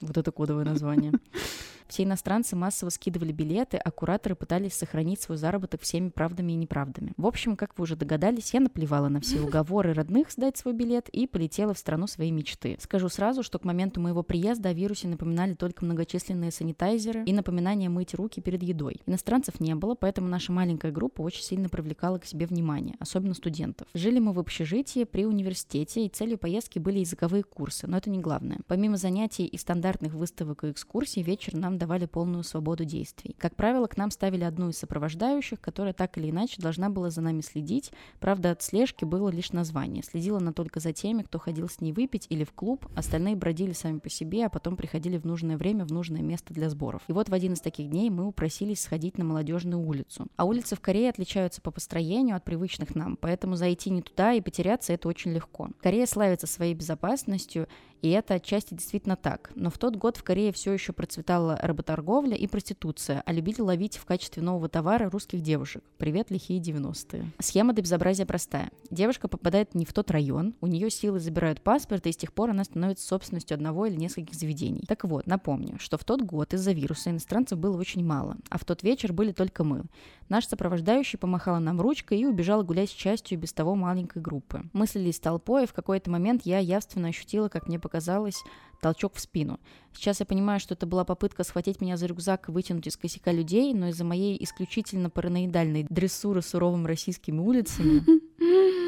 Вот 0.04 0.18
это 0.18 0.30
кодовое 0.30 0.64
название. 0.64 1.12
Все 1.88 2.04
иностранцы 2.04 2.56
массово 2.56 2.90
скидывали 2.90 3.32
билеты, 3.32 3.76
а 3.76 3.90
кураторы 3.90 4.34
пытались 4.34 4.74
сохранить 4.74 5.20
свой 5.20 5.38
заработок 5.38 5.82
всеми 5.82 6.08
правдами 6.08 6.52
и 6.52 6.56
неправдами. 6.56 7.12
В 7.16 7.26
общем, 7.26 7.56
как 7.56 7.78
вы 7.78 7.82
уже 7.82 7.96
догадались, 7.96 8.54
я 8.54 8.60
наплевала 8.60 9.08
на 9.08 9.20
все 9.20 9.40
уговоры 9.42 9.92
родных 9.92 10.30
сдать 10.30 10.56
свой 10.56 10.74
билет 10.74 11.08
и 11.10 11.26
полетела 11.26 11.74
в 11.74 11.78
страну 11.78 12.06
своей 12.06 12.30
мечты. 12.30 12.76
Скажу 12.80 13.08
сразу, 13.08 13.42
что 13.42 13.58
к 13.58 13.64
моменту 13.64 14.00
моего 14.00 14.22
приезда 14.22 14.70
о 14.70 14.72
вирусе 14.72 15.08
напоминали 15.08 15.54
только 15.54 15.84
многочисленные 15.84 16.50
санитайзеры 16.50 17.24
и 17.24 17.32
напоминания 17.32 17.88
мыть 17.88 18.14
руки 18.14 18.40
перед 18.40 18.62
едой. 18.62 19.00
Иностранцев 19.06 19.60
не 19.60 19.74
было, 19.74 19.94
поэтому 19.94 20.28
наша 20.28 20.52
маленькая 20.52 20.92
группа 20.92 21.22
очень 21.22 21.42
сильно 21.42 21.68
привлекала 21.68 22.18
к 22.18 22.24
себе 22.24 22.46
внимание, 22.46 22.96
особенно 22.98 23.34
студентов. 23.34 23.86
Жили 23.94 24.18
мы 24.18 24.32
в 24.32 24.38
общежитии 24.38 25.04
при 25.04 25.26
университете, 25.26 26.04
и 26.04 26.08
целью 26.08 26.38
поездки 26.38 26.78
были 26.78 27.00
языковые 27.00 27.42
курсы, 27.42 27.86
но 27.86 27.98
это 27.98 28.10
не 28.10 28.18
главное. 28.18 28.58
Помимо 28.66 28.96
занятий 28.96 29.46
и 29.46 29.56
стандартных 29.58 30.14
выставок 30.14 30.64
и 30.64 30.70
экскурсий, 30.70 31.22
вечер 31.22 31.54
нам 31.54 31.73
давали 31.78 32.06
полную 32.06 32.44
свободу 32.44 32.84
действий. 32.84 33.34
Как 33.38 33.56
правило, 33.56 33.86
к 33.86 33.96
нам 33.96 34.10
ставили 34.10 34.44
одну 34.44 34.70
из 34.70 34.78
сопровождающих, 34.78 35.60
которая 35.60 35.92
так 35.92 36.16
или 36.18 36.30
иначе 36.30 36.60
должна 36.60 36.90
была 36.90 37.10
за 37.10 37.20
нами 37.20 37.40
следить. 37.40 37.92
Правда, 38.20 38.52
от 38.52 38.62
слежки 38.62 39.04
было 39.04 39.28
лишь 39.28 39.52
название. 39.52 40.02
Следила 40.02 40.38
она 40.38 40.52
только 40.52 40.80
за 40.80 40.92
теми, 40.92 41.22
кто 41.22 41.38
ходил 41.38 41.68
с 41.68 41.80
ней 41.80 41.92
выпить 41.92 42.26
или 42.30 42.44
в 42.44 42.52
клуб, 42.52 42.86
остальные 42.94 43.36
бродили 43.36 43.72
сами 43.72 43.98
по 43.98 44.08
себе, 44.08 44.46
а 44.46 44.48
потом 44.48 44.76
приходили 44.76 45.18
в 45.18 45.24
нужное 45.24 45.56
время 45.56 45.84
в 45.84 45.92
нужное 45.92 46.22
место 46.22 46.54
для 46.54 46.70
сборов. 46.70 47.02
И 47.08 47.12
вот 47.12 47.28
в 47.28 47.34
один 47.34 47.54
из 47.54 47.60
таких 47.60 47.90
дней 47.90 48.10
мы 48.10 48.26
упросились 48.26 48.80
сходить 48.80 49.18
на 49.18 49.24
молодежную 49.24 49.80
улицу. 49.80 50.26
А 50.36 50.44
улицы 50.44 50.76
в 50.76 50.80
Корее 50.80 51.10
отличаются 51.10 51.60
по 51.60 51.70
построению 51.70 52.36
от 52.36 52.44
привычных 52.44 52.94
нам, 52.94 53.16
поэтому 53.16 53.56
зайти 53.56 53.90
не 53.90 54.02
туда 54.02 54.32
и 54.32 54.40
потеряться 54.40 54.92
это 54.92 55.08
очень 55.08 55.32
легко. 55.32 55.70
Корея 55.80 56.06
славится 56.06 56.46
своей 56.46 56.74
безопасностью, 56.74 57.68
и 58.04 58.10
это 58.10 58.34
отчасти 58.34 58.74
действительно 58.74 59.16
так. 59.16 59.50
Но 59.54 59.70
в 59.70 59.78
тот 59.78 59.96
год 59.96 60.18
в 60.18 60.22
Корее 60.22 60.52
все 60.52 60.74
еще 60.74 60.92
процветала 60.92 61.58
работорговля 61.62 62.36
и 62.36 62.46
проституция, 62.46 63.22
а 63.24 63.32
любили 63.32 63.62
ловить 63.62 63.96
в 63.96 64.04
качестве 64.04 64.42
нового 64.42 64.68
товара 64.68 65.08
русских 65.08 65.40
девушек. 65.40 65.82
Привет, 65.96 66.30
лихие 66.30 66.60
90-е. 66.60 67.32
Схема 67.38 67.72
до 67.72 67.80
безобразия 67.80 68.26
простая. 68.26 68.70
Девушка 68.90 69.26
попадает 69.26 69.74
не 69.74 69.86
в 69.86 69.94
тот 69.94 70.10
район, 70.10 70.52
у 70.60 70.66
нее 70.66 70.90
силы 70.90 71.18
забирают 71.18 71.62
паспорт, 71.62 72.06
и 72.06 72.12
с 72.12 72.16
тех 72.18 72.34
пор 72.34 72.50
она 72.50 72.64
становится 72.64 73.06
собственностью 73.06 73.54
одного 73.54 73.86
или 73.86 73.96
нескольких 73.96 74.34
заведений. 74.34 74.84
Так 74.86 75.04
вот, 75.04 75.26
напомню, 75.26 75.78
что 75.78 75.96
в 75.96 76.04
тот 76.04 76.20
год 76.20 76.52
из-за 76.52 76.72
вируса 76.72 77.08
иностранцев 77.08 77.58
было 77.58 77.78
очень 77.78 78.04
мало, 78.04 78.36
а 78.50 78.58
в 78.58 78.66
тот 78.66 78.82
вечер 78.82 79.14
были 79.14 79.32
только 79.32 79.64
мы. 79.64 79.84
Наш 80.28 80.46
сопровождающий 80.46 81.18
помахала 81.18 81.58
нам 81.58 81.80
ручкой 81.80 82.18
и 82.18 82.24
убежала 82.24 82.62
гулять 82.62 82.90
с 82.90 82.94
частью 82.94 83.38
без 83.38 83.52
того 83.52 83.74
маленькой 83.74 84.22
группы. 84.22 84.62
Мы 84.72 84.86
слились 84.86 85.20
толпой, 85.20 85.64
и 85.64 85.66
в 85.66 85.72
какой-то 85.72 86.10
момент 86.10 86.42
я 86.44 86.58
явственно 86.58 87.08
ощутила, 87.08 87.48
как 87.48 87.68
мне 87.68 87.78
показалось, 87.78 88.42
толчок 88.80 89.14
в 89.14 89.20
спину. 89.20 89.60
Сейчас 89.94 90.20
я 90.20 90.26
понимаю, 90.26 90.60
что 90.60 90.74
это 90.74 90.86
была 90.86 91.04
попытка 91.04 91.44
схватить 91.44 91.80
меня 91.80 91.96
за 91.96 92.06
рюкзак 92.06 92.48
и 92.48 92.52
вытянуть 92.52 92.86
из 92.86 92.96
косяка 92.96 93.32
людей, 93.32 93.72
но 93.74 93.88
из-за 93.88 94.04
моей 94.04 94.42
исключительно 94.42 95.10
параноидальной 95.10 95.86
дрессуры 95.88 96.42
суровыми 96.42 96.86
российскими 96.86 97.38
улицами 97.38 98.04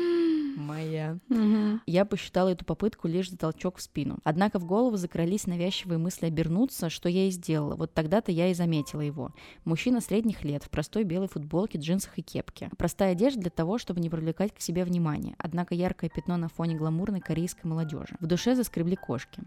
моя. 0.57 1.19
Угу. 1.29 1.81
Я 1.87 2.05
посчитала 2.05 2.51
эту 2.51 2.65
попытку 2.65 3.09
лишь 3.09 3.31
за 3.31 3.37
толчок 3.37 3.77
в 3.77 3.83
спину. 3.83 4.19
Однако 4.25 4.59
в 4.59 4.65
голову 4.65 4.97
закрались 4.97 5.47
навязчивые 5.47 5.99
мысли 5.99 6.27
обернуться, 6.27 6.91
что 6.91 7.09
я 7.09 7.29
и 7.29 7.31
сделала. 7.31 7.77
Вот 7.77 7.95
тогда-то 7.95 8.33
я 8.33 8.51
и 8.51 8.55
заметила 8.55 9.01
его. 9.01 9.33
Мужчина 9.65 10.01
средних 10.01 10.45
лет, 10.45 10.65
в 10.65 10.71
простой 10.71 11.05
белой 11.05 11.29
футболке, 11.29 11.79
джинсах 11.79 12.19
и 12.19 12.23
кепке. 12.23 12.71
Простая 12.79 13.13
одежда 13.13 13.43
для 13.43 13.51
того, 13.51 13.79
чтобы 13.79 14.01
не 14.01 14.11
привлекать 14.11 14.55
к 14.55 14.61
себе 14.61 14.85
внимание. 14.85 15.35
Однако 15.39 15.75
яркое 15.75 16.11
пятно 16.11 16.37
на 16.37 16.49
фоне 16.49 16.77
гламурной 16.77 17.21
корейской 17.21 17.67
молодежи. 17.67 18.17
В 18.21 18.27
душе 18.27 18.55
заскребли 18.55 18.97
кошки. 18.97 19.43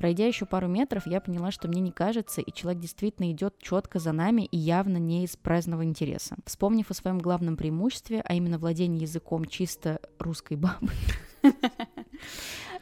Пройдя 0.00 0.26
еще 0.26 0.46
пару 0.46 0.66
метров, 0.66 1.06
я 1.06 1.20
поняла, 1.20 1.50
что 1.50 1.68
мне 1.68 1.82
не 1.82 1.92
кажется, 1.92 2.40
и 2.40 2.50
человек 2.54 2.80
действительно 2.80 3.30
идет 3.32 3.58
четко 3.58 3.98
за 3.98 4.12
нами 4.12 4.46
и 4.46 4.56
явно 4.56 4.96
не 4.96 5.24
из 5.24 5.36
праздного 5.36 5.84
интереса. 5.84 6.36
Вспомнив 6.46 6.90
о 6.90 6.94
своем 6.94 7.18
главном 7.18 7.58
преимуществе, 7.58 8.22
а 8.24 8.32
именно 8.32 8.58
владении 8.58 9.02
языком 9.02 9.44
чисто 9.44 10.00
русской 10.18 10.56
бабы, 10.56 10.88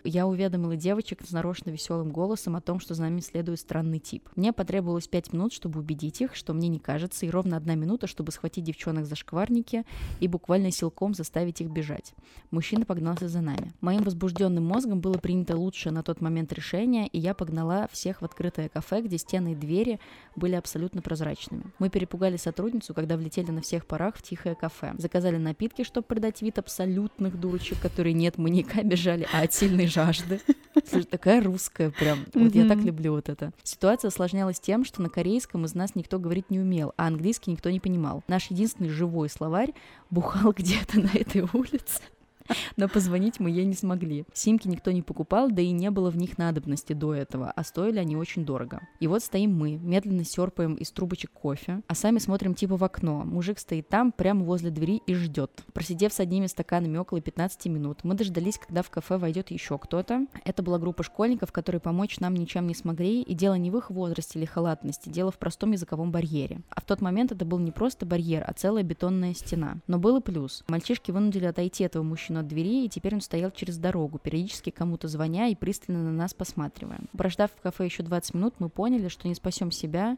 я 0.04 0.26
уведомила 0.26 0.76
девочек 0.76 1.22
с 1.26 1.32
нарочно 1.32 1.70
веселым 1.70 2.10
голосом 2.10 2.56
о 2.56 2.60
том, 2.60 2.80
что 2.80 2.94
за 2.94 3.02
нами 3.02 3.20
следует 3.20 3.60
странный 3.60 3.98
тип. 3.98 4.28
Мне 4.36 4.52
потребовалось 4.52 5.08
пять 5.08 5.32
минут, 5.32 5.52
чтобы 5.52 5.80
убедить 5.80 6.20
их, 6.20 6.34
что 6.34 6.52
мне 6.54 6.68
не 6.68 6.78
кажется, 6.78 7.26
и 7.26 7.30
ровно 7.30 7.56
одна 7.56 7.74
минута, 7.74 8.06
чтобы 8.06 8.32
схватить 8.32 8.64
девчонок 8.64 9.06
за 9.06 9.16
шкварники 9.16 9.84
и 10.20 10.28
буквально 10.28 10.70
силком 10.70 11.14
заставить 11.14 11.60
их 11.60 11.70
бежать. 11.70 12.14
Мужчина 12.50 12.84
погнался 12.84 13.28
за 13.28 13.40
нами. 13.40 13.72
Моим 13.80 14.02
возбужденным 14.02 14.64
мозгом 14.64 15.00
было 15.00 15.18
принято 15.18 15.56
лучшее 15.56 15.92
на 15.92 16.02
тот 16.02 16.20
момент 16.20 16.52
решение, 16.52 17.06
и 17.08 17.18
я 17.18 17.34
погнала 17.34 17.88
всех 17.92 18.22
в 18.22 18.24
открытое 18.24 18.68
кафе, 18.68 19.02
где 19.02 19.18
стены 19.18 19.52
и 19.52 19.54
двери 19.54 20.00
были 20.36 20.54
абсолютно 20.54 21.02
прозрачными. 21.02 21.64
Мы 21.78 21.90
перепугали 21.90 22.36
сотрудницу, 22.36 22.94
когда 22.94 23.16
влетели 23.16 23.50
на 23.50 23.60
всех 23.60 23.86
парах 23.86 24.16
в 24.16 24.22
тихое 24.22 24.54
кафе. 24.54 24.94
Заказали 24.98 25.36
напитки, 25.36 25.82
чтобы 25.82 26.06
придать 26.06 26.42
вид 26.42 26.58
абсолютных 26.58 27.38
дурочек, 27.38 27.80
которые 27.80 28.12
нет 28.12 28.38
маньяка 28.38 28.82
бежали, 28.82 29.26
а 29.32 29.42
от 29.42 29.52
сильной 29.52 29.87
жажды. 29.88 30.40
Слушай, 30.88 31.06
такая 31.06 31.42
русская 31.42 31.90
прям. 31.90 32.20
Вот 32.34 32.54
я 32.54 32.66
так 32.66 32.78
люблю 32.78 33.12
вот 33.12 33.28
это. 33.28 33.52
Ситуация 33.62 34.08
осложнялась 34.08 34.60
тем, 34.60 34.84
что 34.84 35.02
на 35.02 35.08
корейском 35.08 35.64
из 35.64 35.74
нас 35.74 35.94
никто 35.94 36.18
говорить 36.18 36.50
не 36.50 36.60
умел, 36.60 36.92
а 36.96 37.06
английский 37.06 37.50
никто 37.50 37.70
не 37.70 37.80
понимал. 37.80 38.22
Наш 38.28 38.50
единственный 38.50 38.90
живой 38.90 39.28
словарь 39.28 39.72
бухал 40.10 40.52
где-то 40.56 41.00
на 41.00 41.10
этой 41.12 41.42
улице 41.52 42.00
но 42.76 42.88
позвонить 42.88 43.40
мы 43.40 43.50
ей 43.50 43.64
не 43.64 43.74
смогли. 43.74 44.24
Симки 44.32 44.68
никто 44.68 44.90
не 44.90 45.02
покупал, 45.02 45.50
да 45.50 45.62
и 45.62 45.70
не 45.70 45.90
было 45.90 46.10
в 46.10 46.16
них 46.16 46.38
надобности 46.38 46.92
до 46.92 47.14
этого, 47.14 47.50
а 47.50 47.64
стоили 47.64 47.98
они 47.98 48.16
очень 48.16 48.44
дорого. 48.44 48.80
И 49.00 49.06
вот 49.06 49.22
стоим 49.22 49.56
мы, 49.56 49.76
медленно 49.76 50.24
серпаем 50.24 50.74
из 50.74 50.90
трубочек 50.90 51.30
кофе, 51.32 51.82
а 51.86 51.94
сами 51.94 52.18
смотрим 52.18 52.54
типа 52.54 52.76
в 52.76 52.84
окно. 52.84 53.24
Мужик 53.24 53.58
стоит 53.58 53.88
там, 53.88 54.12
прямо 54.12 54.44
возле 54.44 54.70
двери 54.70 55.02
и 55.06 55.14
ждет. 55.14 55.64
Просидев 55.72 56.12
с 56.12 56.20
одними 56.20 56.46
стаканами 56.46 56.98
около 56.98 57.20
15 57.20 57.66
минут, 57.66 58.04
мы 58.04 58.14
дождались, 58.14 58.58
когда 58.58 58.82
в 58.82 58.90
кафе 58.90 59.16
войдет 59.16 59.50
еще 59.50 59.78
кто-то. 59.78 60.26
Это 60.44 60.62
была 60.62 60.78
группа 60.78 61.02
школьников, 61.02 61.52
которые 61.52 61.80
помочь 61.80 62.20
нам 62.20 62.34
ничем 62.34 62.66
не 62.66 62.74
смогли, 62.74 63.22
и 63.22 63.34
дело 63.34 63.54
не 63.54 63.70
в 63.70 63.76
их 63.76 63.90
возрасте 63.90 64.38
или 64.38 64.46
халатности, 64.46 65.08
дело 65.08 65.30
в 65.30 65.38
простом 65.38 65.72
языковом 65.72 66.10
барьере. 66.10 66.60
А 66.70 66.80
в 66.80 66.84
тот 66.84 67.00
момент 67.00 67.32
это 67.32 67.44
был 67.44 67.58
не 67.58 67.70
просто 67.70 68.06
барьер, 68.06 68.44
а 68.46 68.52
целая 68.52 68.82
бетонная 68.82 69.34
стена. 69.34 69.78
Но 69.86 69.98
был 69.98 70.18
и 70.18 70.20
плюс. 70.20 70.64
Мальчишки 70.68 71.10
вынудили 71.10 71.46
отойти 71.46 71.84
этого 71.84 72.02
мужчину 72.02 72.37
от 72.38 72.48
двери, 72.48 72.84
и 72.84 72.88
теперь 72.88 73.14
он 73.14 73.20
стоял 73.20 73.50
через 73.50 73.78
дорогу, 73.78 74.18
периодически 74.18 74.70
кому-то 74.70 75.08
звоня 75.08 75.48
и 75.48 75.54
пристально 75.54 76.02
на 76.02 76.12
нас 76.12 76.34
посматривая. 76.34 77.00
Прождав 77.16 77.50
в 77.50 77.60
кафе 77.60 77.84
еще 77.84 78.02
20 78.02 78.34
минут, 78.34 78.54
мы 78.58 78.68
поняли, 78.68 79.08
что 79.08 79.28
не 79.28 79.34
спасем 79.34 79.70
себя, 79.70 80.16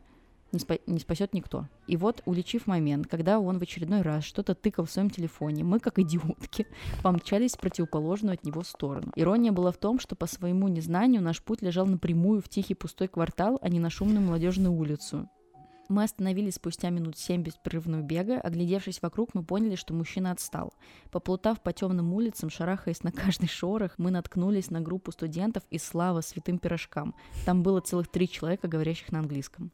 не, 0.52 0.58
спа- 0.58 0.80
не 0.86 0.98
спасет 0.98 1.32
никто. 1.32 1.66
И 1.86 1.96
вот, 1.96 2.22
уличив 2.26 2.66
момент, 2.66 3.06
когда 3.06 3.38
он 3.38 3.58
в 3.58 3.62
очередной 3.62 4.02
раз 4.02 4.24
что-то 4.24 4.54
тыкал 4.54 4.84
в 4.84 4.90
своем 4.90 5.10
телефоне, 5.10 5.64
мы, 5.64 5.78
как 5.80 5.98
идиотки, 5.98 6.66
помчались 7.02 7.54
в 7.54 7.60
противоположную 7.60 8.34
от 8.34 8.44
него 8.44 8.62
сторону. 8.62 9.12
Ирония 9.16 9.52
была 9.52 9.72
в 9.72 9.78
том, 9.78 9.98
что 9.98 10.16
по 10.16 10.26
своему 10.26 10.68
незнанию 10.68 11.22
наш 11.22 11.42
путь 11.42 11.62
лежал 11.62 11.86
напрямую 11.86 12.42
в 12.42 12.48
тихий 12.48 12.74
пустой 12.74 13.08
квартал, 13.08 13.58
а 13.62 13.68
не 13.68 13.80
на 13.80 13.90
шумную 13.90 14.22
молодежную 14.22 14.72
улицу. 14.72 15.28
Мы 15.90 16.04
остановились 16.04 16.54
спустя 16.54 16.90
минут 16.90 17.18
семь 17.18 17.42
беспрерывного 17.42 18.02
бега. 18.02 18.40
Оглядевшись 18.40 19.02
вокруг, 19.02 19.34
мы 19.34 19.42
поняли, 19.42 19.74
что 19.74 19.92
мужчина 19.92 20.30
отстал. 20.30 20.72
Поплутав 21.10 21.60
по 21.60 21.72
темным 21.72 22.14
улицам, 22.14 22.48
шарахаясь 22.48 23.02
на 23.02 23.10
каждый 23.10 23.48
шорох, 23.48 23.94
мы 23.98 24.12
наткнулись 24.12 24.70
на 24.70 24.80
группу 24.80 25.10
студентов 25.10 25.64
из 25.68 25.82
слава 25.82 26.20
святым 26.20 26.58
пирожкам. 26.58 27.16
Там 27.44 27.64
было 27.64 27.80
целых 27.80 28.06
три 28.06 28.28
человека, 28.28 28.68
говорящих 28.68 29.10
на 29.10 29.18
английском. 29.18 29.72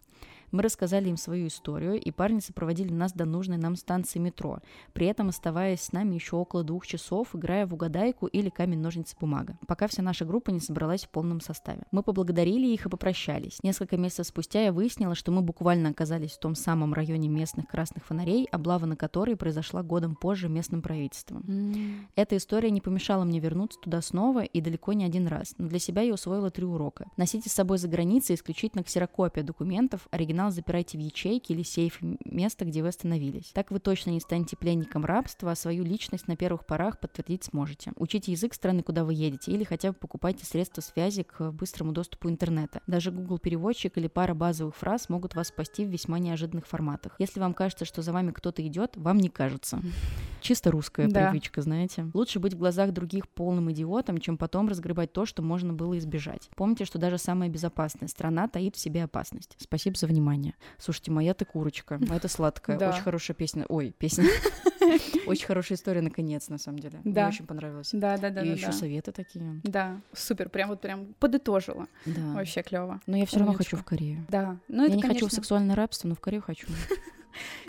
Мы 0.50 0.62
рассказали 0.62 1.08
им 1.08 1.16
свою 1.16 1.48
историю, 1.48 2.00
и 2.00 2.10
парни 2.10 2.40
сопроводили 2.40 2.92
нас 2.92 3.12
до 3.12 3.24
нужной 3.24 3.56
нам 3.56 3.76
станции 3.76 4.18
метро, 4.18 4.60
при 4.92 5.06
этом 5.06 5.28
оставаясь 5.28 5.80
с 5.80 5.92
нами 5.92 6.14
еще 6.14 6.36
около 6.36 6.64
двух 6.64 6.86
часов, 6.86 7.34
играя 7.34 7.66
в 7.66 7.74
угадайку 7.74 8.26
или 8.26 8.50
камень-ножницы-бумага, 8.50 9.58
пока 9.66 9.86
вся 9.86 10.02
наша 10.02 10.24
группа 10.24 10.50
не 10.50 10.60
собралась 10.60 11.04
в 11.04 11.10
полном 11.10 11.40
составе. 11.40 11.82
Мы 11.90 12.02
поблагодарили 12.02 12.66
их 12.66 12.86
и 12.86 12.88
попрощались. 12.88 13.58
Несколько 13.62 13.96
месяцев 13.96 14.26
спустя 14.26 14.62
я 14.62 14.72
выяснила, 14.72 15.14
что 15.14 15.32
мы 15.32 15.42
буквально 15.42 15.90
оказались 15.90 16.32
в 16.32 16.40
том 16.40 16.54
самом 16.54 16.94
районе 16.94 17.28
местных 17.28 17.66
красных 17.66 18.04
фонарей, 18.04 18.46
облава 18.50 18.86
на 18.86 18.96
которые 18.96 19.36
произошла 19.36 19.82
годом 19.82 20.14
позже 20.14 20.48
местным 20.48 20.82
правительством. 20.82 21.42
Mm. 21.42 22.06
Эта 22.14 22.36
история 22.36 22.70
не 22.70 22.80
помешала 22.80 23.24
мне 23.24 23.40
вернуться 23.40 23.78
туда 23.80 24.00
снова 24.00 24.44
и 24.44 24.60
далеко 24.60 24.92
не 24.92 25.04
один 25.04 25.26
раз, 25.26 25.54
но 25.58 25.68
для 25.68 25.78
себя 25.78 26.02
я 26.02 26.14
усвоила 26.14 26.50
три 26.50 26.64
урока. 26.64 27.06
Носите 27.16 27.48
с 27.48 27.52
собой 27.52 27.78
за 27.78 27.88
границей 27.88 28.36
исключительно 28.36 28.82
ксерокопия 28.82 29.42
документов, 29.42 30.06
оригинал 30.10 30.35
оригинал 30.36 30.50
запирайте 30.50 30.98
в 30.98 31.00
ячейке 31.00 31.54
или 31.54 31.62
сейф 31.62 31.98
место, 32.24 32.64
где 32.64 32.82
вы 32.82 32.88
остановились. 32.88 33.50
Так 33.54 33.70
вы 33.70 33.78
точно 33.78 34.10
не 34.10 34.20
станете 34.20 34.56
пленником 34.56 35.04
рабства, 35.04 35.52
а 35.52 35.56
свою 35.56 35.82
личность 35.82 36.28
на 36.28 36.36
первых 36.36 36.66
порах 36.66 37.00
подтвердить 37.00 37.44
сможете. 37.44 37.92
Учите 37.96 38.32
язык 38.32 38.52
страны, 38.54 38.82
куда 38.82 39.04
вы 39.04 39.14
едете, 39.14 39.52
или 39.52 39.64
хотя 39.64 39.92
бы 39.92 39.94
покупайте 39.94 40.44
средства 40.44 40.82
связи 40.82 41.22
к 41.22 41.50
быстрому 41.52 41.92
доступу 41.92 42.28
интернета. 42.28 42.82
Даже 42.86 43.10
Google 43.10 43.38
переводчик 43.38 43.96
или 43.96 44.08
пара 44.08 44.34
базовых 44.34 44.76
фраз 44.76 45.08
могут 45.08 45.34
вас 45.34 45.48
спасти 45.48 45.84
в 45.84 45.88
весьма 45.88 46.18
неожиданных 46.18 46.66
форматах. 46.66 47.16
Если 47.18 47.40
вам 47.40 47.54
кажется, 47.54 47.84
что 47.84 48.02
за 48.02 48.12
вами 48.12 48.32
кто-то 48.32 48.66
идет, 48.66 48.96
вам 48.96 49.18
не 49.18 49.30
кажется. 49.30 49.80
Чисто 50.42 50.70
русская 50.70 51.08
да. 51.08 51.30
привычка, 51.30 51.62
знаете. 51.62 52.10
Лучше 52.12 52.38
быть 52.40 52.54
в 52.54 52.58
глазах 52.58 52.92
других 52.92 53.28
полным 53.28 53.72
идиотом, 53.72 54.18
чем 54.18 54.36
потом 54.36 54.68
разгребать 54.68 55.12
то, 55.12 55.24
что 55.24 55.42
можно 55.42 55.72
было 55.72 55.96
избежать. 55.98 56.50
Помните, 56.56 56.84
что 56.84 56.98
даже 56.98 57.18
самая 57.18 57.48
безопасная 57.48 58.08
страна 58.08 58.48
таит 58.48 58.76
в 58.76 58.78
себе 58.78 59.04
опасность. 59.04 59.56
Спасибо 59.58 59.96
за 59.96 60.06
внимание 60.06 60.25
внимание. 60.26 60.54
Слушайте, 60.78 61.10
моя 61.10 61.34
ты 61.34 61.44
курочка, 61.44 61.98
моя 62.08 62.20
ты 62.20 62.28
сладкая. 62.28 62.76
Очень 62.76 63.02
хорошая 63.02 63.34
песня. 63.34 63.64
Ой, 63.68 63.94
песня. 63.96 64.24
Очень 65.26 65.46
хорошая 65.46 65.76
история, 65.76 66.00
наконец, 66.00 66.48
на 66.48 66.58
самом 66.58 66.78
деле. 66.78 67.00
Мне 67.02 67.26
очень 67.26 67.44
понравилось. 67.44 67.90
Да, 67.92 68.16
да, 68.18 68.30
да. 68.30 68.42
И 68.42 68.50
еще 68.50 68.70
советы 68.70 69.10
такие. 69.10 69.60
Да, 69.64 70.00
супер, 70.12 70.48
прям 70.48 70.68
вот 70.68 70.80
прям 70.80 71.14
подытожила. 71.18 71.88
Да. 72.04 72.34
Вообще 72.34 72.62
клево. 72.62 73.00
Но 73.06 73.16
я 73.16 73.26
все 73.26 73.40
равно 73.40 73.54
хочу 73.54 73.76
в 73.76 73.84
Корею. 73.84 74.24
Да. 74.28 74.58
Ну, 74.68 74.86
я 74.86 74.94
не 74.94 75.02
хочу 75.02 75.26
в 75.26 75.32
сексуальное 75.32 75.74
рабство, 75.74 76.06
но 76.06 76.14
в 76.14 76.20
Корею 76.20 76.42
хочу. 76.42 76.68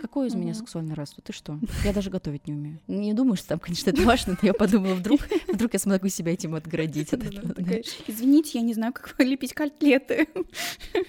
Какое 0.00 0.28
из 0.28 0.34
меня 0.34 0.54
сексуальное 0.54 0.94
рабство? 0.94 1.22
Ты 1.22 1.32
что? 1.32 1.58
Я 1.84 1.92
даже 1.92 2.10
готовить 2.10 2.46
не 2.46 2.54
умею. 2.54 2.80
Не 2.86 3.14
думаю, 3.14 3.36
что 3.36 3.48
там, 3.48 3.58
конечно, 3.58 3.90
это 3.90 4.02
важно, 4.02 4.36
но 4.40 4.46
я 4.46 4.54
подумала, 4.54 4.94
вдруг, 4.94 5.20
вдруг 5.48 5.72
я 5.72 5.78
смогу 5.78 6.08
себя 6.08 6.32
этим 6.32 6.54
отградить. 6.54 7.12
Извините, 8.06 8.58
я 8.58 8.62
не 8.62 8.74
знаю, 8.74 8.92
как 8.92 9.14
лепить 9.18 9.54
котлеты. 9.54 10.28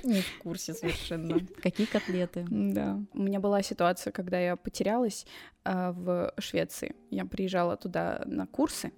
Не 0.03 0.21
в 0.21 0.39
курсе 0.39 0.73
совершенно. 0.73 1.39
Какие 1.61 1.87
котлеты? 1.87 2.45
Да. 2.49 2.99
У 3.13 3.21
меня 3.21 3.39
была 3.39 3.61
ситуация, 3.61 4.11
когда 4.11 4.39
я 4.39 4.55
потерялась 4.55 5.25
а, 5.63 5.91
в 5.91 6.33
Швеции. 6.39 6.95
Я 7.11 7.25
приезжала 7.25 7.77
туда 7.77 8.23
на 8.25 8.47
курсы, 8.47 8.91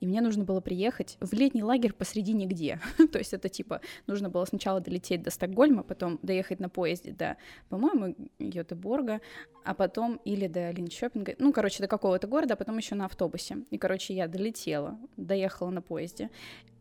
и 0.00 0.06
мне 0.06 0.20
нужно 0.20 0.44
было 0.44 0.60
приехать 0.60 1.16
в 1.20 1.32
летний 1.32 1.62
лагерь 1.62 1.92
посреди 1.92 2.32
нигде. 2.32 2.80
То 3.12 3.18
есть 3.18 3.32
это 3.32 3.48
типа 3.48 3.80
нужно 4.06 4.28
было 4.30 4.44
сначала 4.44 4.80
долететь 4.80 5.22
до 5.22 5.30
Стокгольма, 5.30 5.82
потом 5.82 6.18
доехать 6.22 6.58
на 6.58 6.68
поезде 6.68 7.12
до, 7.12 7.36
по-моему, 7.68 8.16
Йотеборга, 8.38 9.20
а 9.64 9.74
потом 9.74 10.16
или 10.24 10.46
до 10.46 10.70
Линчопинга, 10.70 11.34
ну, 11.38 11.52
короче, 11.52 11.82
до 11.82 11.88
какого-то 11.88 12.26
города, 12.26 12.54
а 12.54 12.56
потом 12.56 12.78
еще 12.78 12.94
на 12.94 13.04
автобусе. 13.04 13.58
И, 13.70 13.78
короче, 13.78 14.14
я 14.14 14.26
долетела, 14.26 14.98
доехала 15.16 15.70
на 15.70 15.82
поезде, 15.82 16.30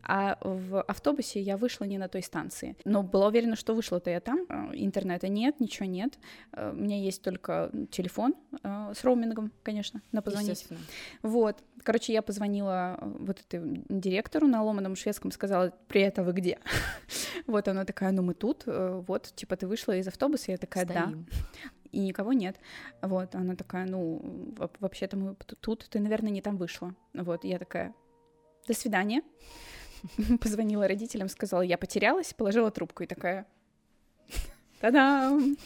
а 0.04 0.38
в 0.42 0.82
автобусе 0.82 1.42
я 1.42 1.58
вышла 1.58 1.86
не 1.86 1.98
на 1.98 2.08
той 2.08 2.24
станции. 2.24 2.76
Но 2.86 3.04
была 3.04 3.28
уверена, 3.28 3.56
что 3.56 3.74
вышла-то 3.76 4.10
я 4.10 4.20
там. 4.20 4.46
Э, 4.50 4.72
интернета 4.74 5.28
нет, 5.28 5.60
ничего 5.60 5.86
нет. 5.86 6.18
Э, 6.54 6.72
у 6.72 6.76
меня 6.76 6.98
есть 6.98 7.22
только 7.22 7.72
телефон 7.92 8.36
э, 8.64 8.94
с 8.96 9.04
роумингом, 9.04 9.52
конечно, 9.64 10.02
на 10.12 10.22
позвонить. 10.22 10.68
Вот. 11.22 11.64
Короче, 11.84 12.14
я 12.14 12.22
позвонила 12.22 12.98
вот 13.02 13.40
этой 13.40 13.84
директору 13.90 14.48
на 14.48 14.64
ломаном 14.64 14.96
шведском, 14.96 15.32
сказала, 15.32 15.74
привет, 15.88 16.20
а 16.20 16.24
вы 16.24 16.34
где? 16.34 16.60
вот 17.48 17.68
она 17.68 17.86
такая, 17.86 18.12
ну 18.12 18.22
мы 18.22 18.34
тут, 18.34 18.64
вот, 18.66 19.32
типа 19.36 19.56
ты 19.56 19.68
вышла 19.68 19.96
из 19.96 20.08
автобуса, 20.08 20.52
я 20.52 20.58
такая, 20.58 20.86
да. 20.86 21.14
и 21.92 22.00
никого 22.00 22.34
нет. 22.34 22.58
Вот, 23.02 23.36
она 23.36 23.56
такая, 23.56 23.86
ну, 23.86 24.54
вообще-то 24.80 25.18
мы 25.18 25.36
тут, 25.62 25.88
ты, 25.90 26.00
наверное, 26.00 26.32
не 26.32 26.42
там 26.42 26.58
вышла. 26.58 26.94
Вот, 27.14 27.44
я 27.44 27.60
такая, 27.60 27.94
до 28.68 28.74
свидания. 28.74 29.22
Позвонила 30.42 30.88
родителям, 30.88 31.30
сказала, 31.30 31.62
я 31.62 31.78
потерялась, 31.78 32.34
положила 32.34 32.72
трубку 32.72 33.04
и 33.04 33.08
такая, 33.08 33.46
Та-дам! 34.80 35.58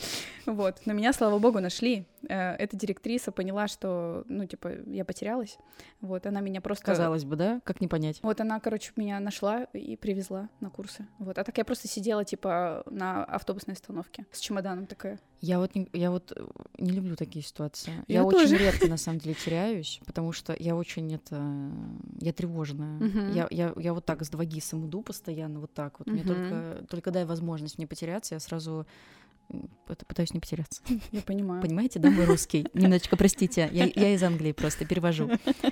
Вот, 0.48 0.82
но 0.86 0.94
меня, 0.94 1.14
слава 1.14 1.38
богу, 1.38 1.60
нашли. 1.60 2.06
Э, 2.30 2.56
эта 2.56 2.78
директриса 2.78 3.32
поняла, 3.32 3.68
что, 3.68 4.24
ну, 4.28 4.46
типа, 4.46 4.72
я 4.88 5.06
потерялась. 5.06 5.58
Вот, 6.02 6.26
она 6.26 6.42
меня 6.42 6.62
просто... 6.62 6.86
Казалось 6.86 7.26
бы, 7.26 7.36
да? 7.36 7.62
Как 7.64 7.82
не 7.82 7.88
понять? 7.88 8.20
Вот 8.24 8.40
она, 8.42 8.60
короче, 8.60 8.92
меня 8.96 9.20
нашла 9.20 9.64
и 9.74 9.96
привезла 9.96 10.50
на 10.60 10.70
курсы. 10.70 11.06
Вот, 11.20 11.38
а 11.38 11.44
так 11.44 11.58
я 11.58 11.66
просто 11.66 11.88
сидела, 11.88 12.24
типа, 12.24 12.84
на 12.90 13.24
автобусной 13.26 13.74
остановке 13.74 14.26
с 14.32 14.40
чемоданом 14.40 14.86
такая. 14.86 15.20
Я 15.42 15.60
вот 15.60 15.76
не, 15.76 15.90
я 15.92 16.10
вот 16.10 16.32
э, 16.36 16.46
не 16.78 16.92
люблю 16.92 17.16
такие 17.16 17.44
ситуации. 17.44 17.92
Я, 18.08 18.20
я 18.20 18.24
очень 18.24 18.56
редко, 18.56 18.88
на 18.88 18.98
самом 18.98 19.20
деле, 19.20 19.36
теряюсь, 19.36 20.00
потому 20.06 20.32
что 20.32 20.56
я 20.58 20.76
очень 20.76 21.14
это... 21.14 21.70
Я 22.22 22.32
тревожная. 22.32 23.00
Uh-huh. 23.00 23.34
Я, 23.34 23.48
я, 23.52 23.74
я 23.76 23.94
вот 23.94 24.06
так 24.06 24.24
с 24.24 24.30
двагисом 24.30 24.86
иду 24.88 25.02
постоянно, 25.02 25.60
вот 25.60 25.74
так 25.74 26.00
вот. 26.00 26.08
Uh-huh. 26.08 26.12
Мне 26.12 26.24
только, 26.24 26.86
только 26.90 27.12
дай 27.12 27.26
возможность 27.26 27.78
мне 27.78 27.88
потеряться, 27.88 28.36
я 28.36 28.40
сразу 28.40 28.86
пытаюсь 30.08 30.34
не 30.34 30.40
потеряться. 30.40 30.82
Я 31.12 31.22
понимаю. 31.22 31.62
Понимаете, 31.62 32.00
да, 32.00 32.10
мой 32.10 32.26
русский? 32.26 32.68
Немножечко, 32.74 33.18
простите, 33.18 33.70
я, 33.72 33.86
я 33.94 34.14
из 34.14 34.24
Англии 34.24 34.52
просто 34.52 34.86
перевожу. 34.86 35.30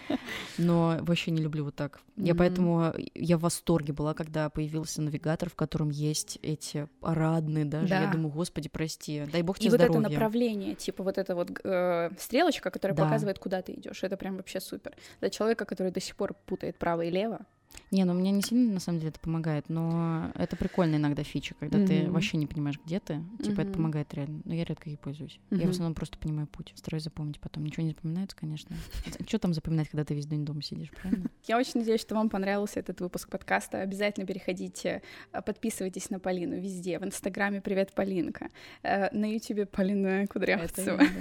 Но 0.58 0.98
вообще 1.02 1.32
не 1.32 1.42
люблю 1.42 1.66
вот 1.66 1.76
так. 1.76 2.02
Я 2.16 2.36
поэтому, 2.36 2.94
я 3.16 3.38
в 3.38 3.42
восторге 3.42 3.94
была, 3.94 4.14
когда 4.14 4.50
появился 4.50 5.02
навигатор, 5.02 5.50
в 5.50 5.56
котором 5.56 5.90
есть 5.90 6.40
эти 6.42 6.88
парадные 7.00 7.66
даже. 7.66 7.88
Да. 7.88 8.04
Я 8.04 8.12
думаю, 8.12 8.32
господи, 8.32 8.70
прости, 8.70 9.26
дай 9.32 9.42
бог 9.42 9.58
тебе 9.58 9.68
И 9.68 9.70
здоровья. 9.72 9.98
вот 9.98 10.06
это 10.06 10.10
направление, 10.10 10.76
типа 10.76 11.04
вот 11.04 11.18
эта 11.18 11.36
вот 11.36 11.50
э, 11.64 12.10
стрелочка, 12.18 12.70
которая 12.70 12.96
да. 12.96 13.04
показывает, 13.04 13.40
куда 13.40 13.62
ты 13.62 13.74
идешь, 13.74 14.04
это 14.04 14.18
прям 14.18 14.38
вообще 14.38 14.60
супер. 14.60 14.96
Для 15.20 15.30
человека, 15.30 15.66
который 15.66 15.92
до 15.92 16.00
сих 16.00 16.16
пор 16.16 16.34
путает 16.46 16.78
право 16.78 17.02
и 17.02 17.10
лево, 17.10 17.46
не, 17.92 18.06
ну 18.06 18.14
мне 18.14 18.32
не 18.32 18.42
сильно 18.42 18.74
на 18.74 18.80
самом 18.80 19.00
деле 19.00 19.10
это 19.10 19.20
помогает, 19.20 19.68
но 19.68 20.32
это 20.36 20.56
прикольно 20.56 20.96
иногда 20.96 21.24
фича, 21.24 21.56
когда 21.60 21.78
mm-hmm. 21.78 22.06
ты 22.06 22.12
вообще 22.12 22.38
не 22.38 22.48
понимаешь, 22.48 22.80
где 22.86 23.02
ты. 23.02 23.22
Типа 23.44 23.60
mm-hmm. 23.60 23.64
это 23.64 23.72
помогает 23.74 24.14
реально. 24.14 24.42
Но 24.46 24.54
я 24.54 24.64
редко 24.64 24.90
ей 24.90 24.98
пользуюсь. 24.98 25.40
Mm-hmm. 25.50 25.60
Я 25.60 25.68
в 25.68 25.70
основном 25.72 25.94
просто 25.94 26.18
понимаю 26.18 26.48
путь, 26.48 26.72
стараюсь 26.76 27.04
запомнить 27.04 27.40
потом. 27.42 27.66
Ничего 27.66 27.84
не 27.84 27.90
запоминается, 27.90 28.38
конечно. 28.38 28.76
Что 29.28 29.40
там 29.40 29.54
запоминать, 29.54 29.90
когда 29.90 30.06
ты 30.06 30.14
весь 30.14 30.26
день 30.26 30.46
дома 30.46 30.62
сидишь, 30.62 30.90
правильно? 30.92 31.30
Я 31.48 31.58
очень 31.58 31.80
надеюсь, 31.82 32.02
что 32.02 32.16
вам 32.16 32.30
понравился 32.30 32.80
этот 32.80 33.02
выпуск 33.02 33.30
подкаста. 33.30 33.82
Обязательно 33.82 34.26
переходите, 34.26 35.02
э, 35.34 35.42
подписывайтесь 35.42 36.10
на 36.10 36.20
Полину 36.20 36.60
везде. 36.60 36.98
В 36.98 37.04
Инстаграме 37.04 37.60
«Привет, 37.62 37.94
Полинка». 37.94 38.50
Э, 38.84 39.10
на 39.12 39.26
Ютубе 39.26 39.66
Полина 39.66 40.28
Кудрявцева. 40.28 41.02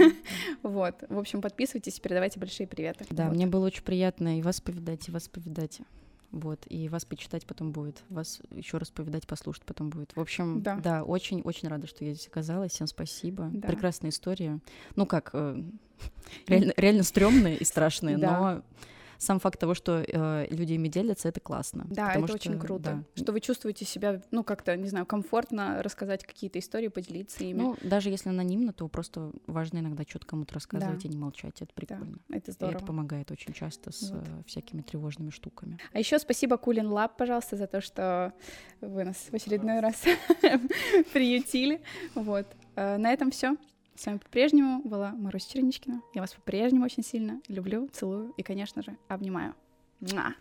Вот. 0.63 1.05
В 1.09 1.19
общем, 1.19 1.41
подписывайтесь, 1.41 1.99
передавайте 2.01 2.39
большие 2.39 2.67
приветы. 2.67 3.07
Да, 3.11 3.29
мне 3.31 3.47
было 3.47 3.67
очень 3.67 3.83
приятно 3.83 4.39
и 4.39 4.43
вас 4.43 4.61
повидать, 4.61 5.09
и 5.09 5.11
вас 5.11 5.29
повидать. 5.29 5.81
Вот, 6.33 6.65
и 6.69 6.89
вас 6.89 7.05
почитать 7.05 7.45
потом 7.45 7.73
будет, 7.73 8.05
вас 8.09 8.41
еще 8.51 8.79
раз 8.79 8.91
повидать, 8.91 9.27
послушать 9.27 9.65
потом 9.65 9.91
будет. 9.91 10.15
В 10.15 10.21
общем, 10.21 10.63
да, 10.63 10.77
да 10.77 11.05
очень-очень 11.05 11.69
рада, 11.69 11.89
что 11.89 12.05
я 12.05 12.15
здесь 12.15 12.29
оказалась. 12.29 12.73
Всем 12.73 12.87
спасибо. 12.87 13.51
Да. 13.53 13.67
Прекрасная 13.67 14.11
история. 14.11 14.61
Ну 14.95 15.07
как, 15.07 15.31
э, 15.33 15.63
реально, 16.47 16.73
реально 16.77 17.03
стрёмные 17.03 17.57
и 17.57 17.65
страшные, 17.65 18.17
да. 18.17 18.39
но 18.39 18.63
сам 19.21 19.39
факт 19.39 19.61
того, 19.61 19.75
что 19.75 20.03
э, 20.07 20.47
люди 20.51 20.73
ими 20.73 20.89
делятся, 20.89 21.29
это 21.29 21.41
классно. 21.41 21.87
Да, 21.91 22.15
это 22.15 22.27
что, 22.27 22.35
очень 22.35 22.59
круто. 22.59 23.05
Да. 23.15 23.23
Что 23.23 23.33
вы 23.33 23.41
чувствуете 23.41 23.85
себя, 23.85 24.23
ну, 24.31 24.43
как-то, 24.43 24.75
не 24.77 24.89
знаю, 24.89 25.05
комфортно 25.05 25.83
рассказать 25.83 26.25
какие-то 26.25 26.59
истории, 26.59 26.89
поделиться 26.89 27.45
ими. 27.45 27.59
Ну, 27.59 27.77
даже 27.83 28.09
если 28.09 28.31
анонимно, 28.31 28.73
то 28.73 28.89
просто 28.89 29.31
важно 29.47 29.79
иногда 29.79 30.05
что-то 30.09 30.27
кому-то 30.27 30.55
рассказывать 30.55 31.03
да. 31.03 31.09
и 31.09 31.13
не 31.13 31.19
молчать. 31.19 31.61
Это 31.61 31.73
прикольно. 31.75 32.19
Да, 32.29 32.37
это 32.39 32.53
здорово. 32.53 32.73
И 32.73 32.77
это 32.79 32.87
помогает 32.87 33.31
очень 33.31 33.53
часто 33.53 33.93
с 33.93 34.11
вот. 34.11 34.27
э, 34.27 34.43
всякими 34.47 34.81
тревожными 34.81 35.31
штуками. 35.31 35.79
А 35.93 35.99
еще 35.99 36.19
спасибо 36.19 36.57
Кулин 36.57 36.89
Лаб, 36.89 37.19
пожалуйста, 37.19 37.57
за 37.57 37.67
то, 37.67 37.83
что 37.83 38.33
вы 38.81 39.05
нас 39.05 39.17
в 39.31 39.35
очередной 39.35 39.81
раз 39.81 40.03
приютили. 41.13 41.83
Вот. 42.15 42.47
Э, 42.75 42.97
на 42.97 43.13
этом 43.13 43.31
все. 43.31 43.57
С 44.01 44.07
вами 44.07 44.17
по-прежнему 44.17 44.81
была 44.83 45.11
Маруся 45.13 45.53
Черничкина. 45.53 46.01
Я 46.15 46.23
вас 46.23 46.33
по-прежнему 46.33 46.87
очень 46.87 47.03
сильно 47.03 47.43
люблю, 47.49 47.87
целую 47.93 48.33
и, 48.39 48.43
конечно 48.43 48.83
же, 48.83 48.97
обнимаю. 49.09 49.55
Муа! 50.01 50.33